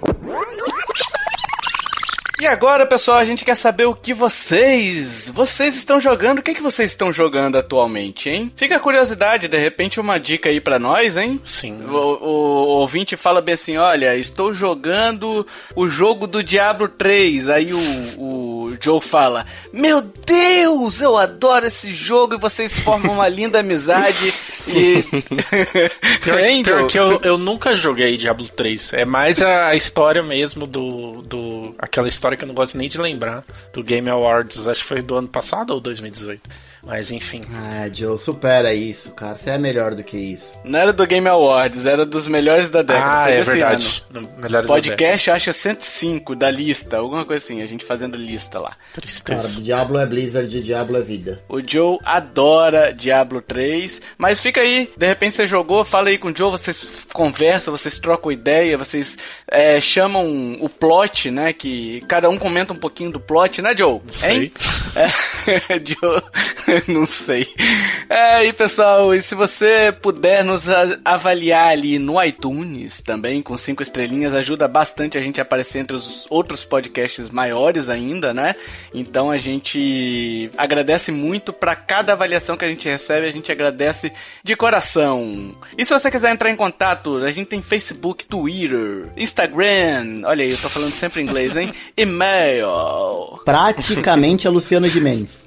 E 2.42 2.48
agora, 2.48 2.88
pessoal, 2.88 3.20
a 3.20 3.24
gente 3.24 3.46
quer 3.46 3.54
saber 3.54 3.86
o 3.86 3.94
que 3.94 4.16
vocês, 4.16 5.30
vocês 5.30 5.76
estão 5.76 6.00
jogando. 6.02 6.40
O 6.40 6.42
que, 6.42 6.56
que 6.56 6.62
vocês 6.62 6.90
estão 6.90 7.14
jogando 7.14 7.56
atualmente, 7.56 8.32
hein? 8.32 8.52
Fica 8.56 8.78
a 8.78 8.80
curiosidade, 8.80 9.48
de 9.48 9.58
repente 9.60 10.00
uma 10.00 10.20
dica 10.20 10.50
aí 10.50 10.60
pra 10.60 10.80
nós, 10.80 11.18
hein? 11.18 11.40
Sim. 11.44 11.84
O, 11.86 11.94
o- 11.94 12.24
o 12.24 12.68
ouvinte 12.82 13.16
fala 13.16 13.42
bem 13.42 13.54
assim: 13.54 13.78
olha, 13.78 14.16
estou 14.18 14.56
jogando 14.56 15.46
o 15.76 15.88
jogo 15.88 16.26
do 16.26 16.42
Diablo 16.44 16.88
3. 16.88 17.48
Aí 17.48 17.74
o, 17.76 17.78
o 18.18 18.78
Joe 18.82 19.00
fala: 19.00 19.46
Meu 19.72 20.02
Deus, 20.02 21.00
eu 21.00 21.16
adoro 21.18 21.68
esse 21.68 21.94
jogo. 21.94 22.34
E 22.34 22.40
vocês 22.40 22.80
formam 22.80 23.14
uma 23.18 23.28
linda 23.28 23.60
amizade. 23.60 24.34
e... 24.76 25.06
Hein, 26.44 26.64
Pior 26.66 26.80
Joe? 26.80 26.88
que 26.90 26.98
eu, 26.98 27.20
eu 27.22 27.38
nunca 27.38 27.76
joguei 27.76 28.18
Diablo 28.18 28.48
3. 28.50 28.94
É 28.94 29.06
mais 29.06 29.40
a, 29.44 29.68
a 29.68 29.76
história 29.76 30.24
mesmo 30.24 30.66
do, 30.66 31.22
do. 31.22 31.76
Aquela 31.78 32.08
história 32.08 32.31
que 32.38 32.44
eu 32.44 32.48
não 32.48 32.56
gosto 32.56 32.78
nem 32.78 32.90
de 32.90 33.00
lembrar. 33.00 33.44
Do 33.74 33.84
Game 33.84 34.10
Awards. 34.10 34.68
Acho 34.68 34.82
que 34.82 34.88
foi 34.88 35.02
do 35.02 35.16
ano 35.16 35.28
passado 35.28 35.72
ou 35.72 35.80
2018. 35.80 36.50
Mas 36.84 37.12
enfim. 37.12 37.44
Ah, 37.54 37.88
Joe, 37.94 38.18
supera 38.18 38.74
isso, 38.74 39.12
cara. 39.12 39.36
Você 39.38 39.52
é 39.52 39.58
melhor 39.58 39.94
do 39.94 40.04
que 40.04 40.18
isso. 40.18 40.58
Não 40.64 40.80
era 40.80 40.92
do 40.92 41.06
Game 41.06 41.28
Awards, 41.28 41.86
era 41.86 42.06
dos 42.06 42.28
melhores 42.28 42.70
da 42.70 42.82
década. 42.82 43.20
ah, 43.20 43.24
foi 43.26 43.34
é 43.34 43.38
desse 43.38 43.52
verdade. 43.52 44.04
ano. 44.14 44.30
No- 44.40 44.50
da 44.50 44.64
Podcast, 44.64 45.30
acha 45.32 45.54
105 45.54 46.36
da 46.36 46.50
lista, 46.50 46.98
alguma 46.98 47.24
coisa 47.24 47.44
assim, 47.44 47.62
a 47.62 47.66
gente 47.68 47.86
fazendo 47.86 48.18
lista 48.18 48.60
lá. 48.60 48.76
Tristeza. 48.94 49.44
Cara, 49.44 49.54
Diablo 49.62 50.00
é 50.00 50.06
Blizzard, 50.06 50.62
Diablo 50.62 50.98
é 50.98 51.02
vida. 51.02 51.44
O 51.48 51.60
Joe 51.66 51.98
adora 52.04 52.94
Diablo 52.94 53.42
3, 53.42 54.02
mas 54.18 54.40
fica 54.40 54.62
aí, 54.62 54.90
de 54.98 55.06
repente 55.06 55.36
você 55.36 55.46
jogou, 55.48 55.86
fala 55.86 56.10
aí 56.10 56.18
com 56.18 56.30
o 56.30 56.36
Joe, 56.36 56.52
vocês 56.52 56.88
conversam, 57.14 57.76
vocês 57.76 58.00
trocam 58.00 58.32
ideia, 58.32 58.78
vocês 58.78 59.18
é, 59.48 59.80
chamam 59.80 60.58
o 60.60 60.68
plot, 60.68 61.30
né? 61.30 61.54
Que 61.54 62.02
cada 62.08 62.30
um 62.30 62.38
comenta 62.38 62.74
um 62.74 62.78
pouquinho 62.78 63.12
do 63.12 63.20
plot, 63.20 63.62
né, 63.62 63.76
Joe? 63.78 64.02
sei. 64.12 64.32
Hein? 64.46 64.52
É, 64.96 65.80
Joe, 65.86 66.22
não 66.88 67.06
sei. 67.06 67.48
É, 68.10 68.46
e 68.46 68.54
pessoal, 68.54 69.14
e 69.14 69.22
se 69.22 69.36
você 69.36 69.94
puder 70.02 70.44
nos 70.44 70.68
avaliar 71.04 71.68
ali 71.68 72.00
no 72.00 72.22
iTunes 72.22 73.02
também, 73.02 73.42
com 73.42 73.58
cinco 73.58 73.84
estrelinhas, 73.84 74.34
ajuda 74.34 74.68
bastante 74.68 75.18
a 75.18 75.22
gente 75.22 75.40
a 75.40 75.44
aparecer 75.44 75.80
entre 75.80 75.96
os 75.96 76.26
outros 76.30 76.64
podcasts 76.64 77.30
maiores 77.30 77.90
ainda, 77.90 78.34
né? 78.34 78.56
Então 78.94 79.32
a 79.32 79.38
gente 79.38 80.50
agradece 80.58 81.12
muito 81.12 81.52
pra 81.54 81.76
cada 81.76 82.14
avaliação 82.14 82.58
que 82.58 82.66
a 82.66 82.70
gente 82.70 82.88
recebe, 82.88 83.28
a 83.28 83.32
gente 83.32 83.52
agradece 83.52 84.12
de 84.44 84.56
coração. 84.56 85.56
E 85.78 85.86
se 85.86 85.94
você 85.94 86.10
quiser 86.10 86.32
entrar 86.32 86.50
em 86.50 86.56
contato, 86.56 87.18
a 87.18 87.32
gente 87.32 87.48
tem 87.48 87.62
Facebook, 87.62 88.26
Twitter, 88.26 89.10
Instagram, 89.18 90.22
olha 90.26 90.44
aí, 90.44 90.52
eu 90.52 90.58
tô 90.58 90.70
falando 90.70 90.94
sempre 90.94 91.22
em 91.22 91.24
inglês, 91.24 91.56
hein? 91.56 91.74
E-mail. 91.96 93.31
Praticamente 93.44 94.48
a 94.48 94.52
Luciana 94.52 94.88
Gimenez. 94.88 95.42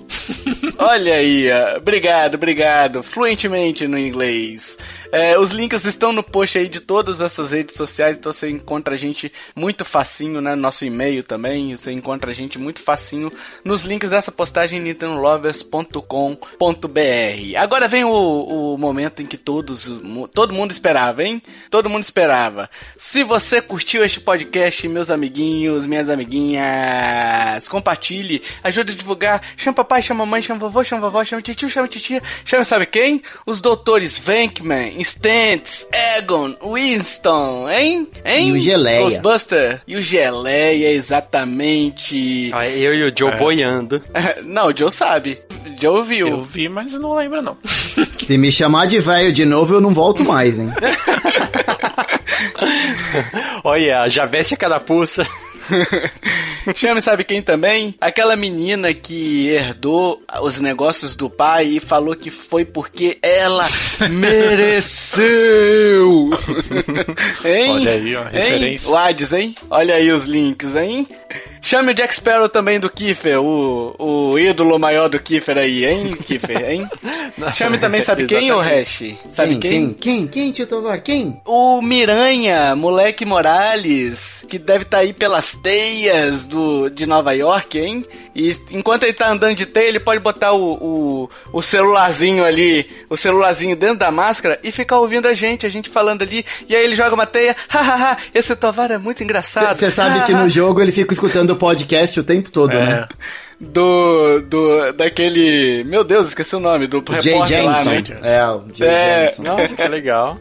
Olha 0.79 1.15
aí, 1.15 1.51
ó. 1.51 1.79
obrigado, 1.79 2.35
obrigado. 2.35 3.03
Fluentemente 3.03 3.87
no 3.87 3.99
inglês. 3.99 4.77
É, 5.15 5.39
os 5.39 5.53
links 5.53 5.85
estão 5.85 6.13
no 6.13 6.25
post 6.25 6.59
aí 6.59 6.67
de 6.67 6.81
todas 6.81 7.21
essas 7.21 7.53
redes 7.53 7.77
sociais, 7.77 8.17
então 8.17 8.33
você 8.33 8.51
encontra 8.51 8.95
a 8.95 8.97
gente 8.97 9.33
muito 9.55 9.85
facinho, 9.85 10.41
né? 10.41 10.57
Nosso 10.57 10.85
e-mail 10.85 11.23
também, 11.23 11.77
você 11.77 11.93
encontra 11.93 12.33
a 12.33 12.35
gente 12.35 12.59
muito 12.59 12.83
facinho 12.83 13.33
nos 13.65 13.83
links 13.83 14.11
dessa 14.11 14.33
postagem 14.33 14.81
nintendolovers.com.br. 14.81 17.57
Agora 17.57 17.87
vem 17.87 18.03
o, 18.03 18.11
o 18.11 18.77
momento 18.77 19.23
em 19.23 19.27
que 19.27 19.39
todos, 19.39 19.89
todo 20.35 20.53
mundo 20.53 20.73
esperava, 20.73 21.23
hein? 21.23 21.41
Todo 21.71 21.89
mundo 21.89 22.03
esperava. 22.03 22.69
Se 22.99 23.23
você 23.23 23.63
curtiu 23.63 24.05
este 24.05 24.19
podcast, 24.19 24.89
meus 24.89 25.13
amiguinhos, 25.13 25.87
minhas 25.87 26.11
amiguinhas, 26.11 27.69
compartilhe, 27.69 28.43
ajude 28.65 28.91
a 28.91 28.97
divulgar, 28.97 29.43
chama 29.57 29.77
papai, 29.77 30.03
chama 30.03 30.27
mamãe, 30.27 30.43
chama 30.43 30.59
vovô, 30.59 30.83
chama 30.83 31.03
vovó, 31.03 31.25
chama 31.25 31.41
tio, 31.41 31.71
chama 31.71 31.87
titia, 31.87 32.21
chama 32.45 32.65
sabe 32.65 32.87
quem? 32.87 33.23
Os 33.47 33.61
doutores 33.61 34.19
Venkman, 34.19 35.04
Stantz, 35.05 35.87
Egon, 35.93 36.57
Winston, 36.63 37.69
hein? 37.69 38.09
hein? 38.25 38.49
E 38.49 38.53
o 38.53 38.59
Geleia. 38.59 39.03
Ghostbuster. 39.03 39.83
E 39.87 39.97
o 39.97 40.03
Geleia, 40.03 40.91
exatamente. 40.93 42.51
Ah, 42.55 42.67
eu 42.67 42.95
e 42.95 43.05
o 43.05 43.13
Joe 43.17 43.37
boiando. 43.37 44.03
Não, 44.45 44.69
o 44.69 44.77
Joe 44.77 44.91
sabe. 44.91 45.39
O 45.67 45.81
Joe 45.81 46.03
viu. 46.03 46.29
Eu 46.29 46.43
vi, 46.43 46.69
mas 46.71 46.93
não 46.93 47.15
lembro 47.15 47.43
não. 47.43 47.57
Se 48.27 48.39
me 48.39 48.51
chamar 48.51 48.87
de 48.87 48.99
velho 48.99 49.31
de 49.33 49.45
novo, 49.45 49.75
eu 49.75 49.81
não 49.81 49.91
volto 49.91 50.25
mais, 50.25 50.59
hein? 50.59 50.73
Olha, 53.63 54.09
já 54.09 54.25
veste 54.25 54.55
a 54.55 54.57
carapuça. 54.57 55.27
Chame 56.75 57.03
sabe 57.03 57.25
quem 57.25 57.43
também? 57.43 57.95
Aquela 58.01 58.37
menina 58.37 58.93
que 58.95 59.49
herdou 59.49 60.23
os 60.43 60.61
negócios 60.61 61.15
do 61.15 61.29
pai 61.29 61.67
e 61.67 61.81
falou 61.81 62.17
que 62.17 62.31
foi 62.31 62.65
porque 62.65 63.19
ela 63.23 63.67
mereceu. 64.11 65.25
hein? 67.45 67.71
Olha 67.71 67.91
aí, 67.91 68.17
ó, 68.17 68.25
referência. 68.25 68.89
O 68.89 68.97
Hades, 68.97 69.33
hein? 69.33 69.55
Olha 69.71 69.95
aí 69.95 70.11
os 70.11 70.25
links, 70.25 70.75
hein? 70.75 71.07
Chame 71.61 71.93
o 71.93 71.95
Jack 71.95 72.15
Sparrow 72.15 72.47
também 72.47 72.79
do 72.79 72.91
Kiefer, 72.91 73.41
o, 73.41 73.95
o 73.99 74.39
ídolo 74.39 74.79
maior 74.79 75.09
do 75.09 75.19
Kiefer 75.19 75.57
aí, 75.57 75.87
hein, 75.87 76.15
Kiefer, 76.15 76.71
hein? 76.71 76.89
Chame 77.55 77.79
também, 77.79 78.03
sabe 78.03 78.27
quem, 78.27 78.53
o 78.53 78.61
Hash? 78.61 79.17
Sabe 79.31 79.57
quem? 79.57 79.95
Quem? 79.95 79.95
Quem, 79.95 80.27
quem 80.27 80.53
tio 80.53 80.67
Tovar? 80.67 81.01
Quem? 81.01 81.41
O 81.47 81.81
Miranha, 81.81 82.77
moleque 82.77 83.25
Morales, 83.25 84.45
que 84.47 84.59
deve 84.59 84.85
estar 84.85 84.99
aí 84.99 85.15
pelas 85.15 85.54
teias 85.55 86.45
do, 86.47 86.89
de 86.89 87.07
Nova 87.07 87.33
York, 87.33 87.79
hein? 87.79 88.05
E 88.35 88.55
enquanto 88.73 89.05
ele 89.05 89.13
tá 89.13 89.31
andando 89.31 89.55
de 89.55 89.65
teia, 89.67 89.89
ele 89.89 90.01
pode 90.01 90.21
botar 90.21 90.53
o, 90.53 90.73
o, 90.75 91.31
o 91.53 91.63
celularzinho 91.63 92.45
ali, 92.45 92.87
o 93.09 93.17
celularzinho 93.17 93.77
dentro 93.77 93.97
da 93.99 94.11
máscara 94.11 94.59
e 94.63 94.73
ficar 94.73 94.99
ouvindo 94.99 95.27
a 95.29 95.35
gente, 95.35 95.65
a 95.67 95.69
gente 95.69 95.89
falando 95.89 96.23
ali, 96.23 96.45
e 96.69 96.75
aí 96.75 96.85
ele 96.85 96.95
joga 96.97 97.15
uma 97.15 97.27
teia, 97.27 97.55
hahaha, 97.69 98.19
esse 98.35 98.55
Tovar 98.57 98.91
é 98.91 98.99
muito 98.99 99.23
engraçado. 99.23 99.77
Você 99.79 99.91
sabe 99.91 100.25
que 100.27 100.33
no 100.33 100.49
jogo 100.49 100.81
ele 100.83 100.93
fica 100.93 101.13
escutando 101.13 101.51
o 101.51 101.57
podcast 101.57 102.19
o 102.19 102.25
tempo 102.25 102.51
todo, 102.51 102.73
né? 102.73 103.07
Do, 103.61 104.41
do, 104.41 104.93
daquele, 104.93 105.85
meu 105.85 106.03
Deus, 106.03 106.27
esqueci 106.29 106.57
o 106.57 106.61
nome, 106.61 106.87
do 106.89 107.03
Jay 107.21 107.33
repórter 107.35 107.65
lá, 107.65 107.85
né? 107.85 108.03
É, 108.23 108.45
o 108.49 108.65
Jay 108.75 108.89
É. 108.89 109.19
Jameson. 109.31 109.43
Nossa, 109.43 109.77
que 109.77 109.89
legal. 109.89 110.39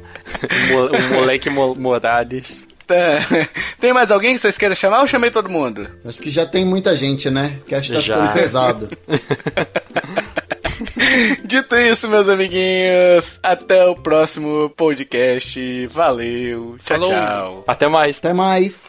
O, 0.71 0.73
mo- 0.73 0.87
o 0.97 1.13
moleque 1.19 1.49
Mo- 1.49 1.75
Morales. 1.75 2.67
É. 2.89 3.19
Tem 3.79 3.93
mais 3.93 4.11
alguém 4.11 4.33
que 4.33 4.39
vocês 4.41 4.57
queiram 4.57 4.75
chamar 4.75 5.01
ou 5.01 5.07
chamei 5.07 5.31
todo 5.31 5.49
mundo? 5.49 5.87
Acho 6.05 6.19
que 6.21 6.29
já 6.29 6.45
tem 6.45 6.65
muita 6.65 6.95
gente, 6.95 7.29
né? 7.29 7.59
Que 7.67 7.75
acho 7.75 7.89
que 7.89 7.95
tá 7.95 8.01
Já. 8.01 8.15
ficando 8.15 8.33
pesado. 8.33 8.89
Dito 11.45 11.75
isso, 11.75 12.09
meus 12.09 12.27
amiguinhos, 12.27 13.39
até 13.41 13.85
o 13.85 13.95
próximo 13.95 14.69
podcast. 14.75 15.87
Valeu, 15.87 16.77
tchau, 16.83 16.97
Falou. 16.97 17.09
tchau. 17.11 17.63
Até 17.67 17.87
mais. 17.87 18.19
Até 18.19 18.33
mais. 18.33 18.85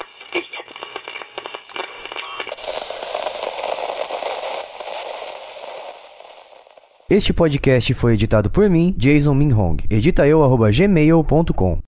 Este 7.09 7.33
podcast 7.33 7.93
foi 7.95 8.15
editado 8.15 8.51
por 8.51 8.69
mim, 8.71 8.95
Jason 8.97 9.35
Minhong. 9.35 9.77
Edita 9.91 10.27
eu, 10.27 10.43
arroba 10.43 10.71
gmail.com. 10.71 11.79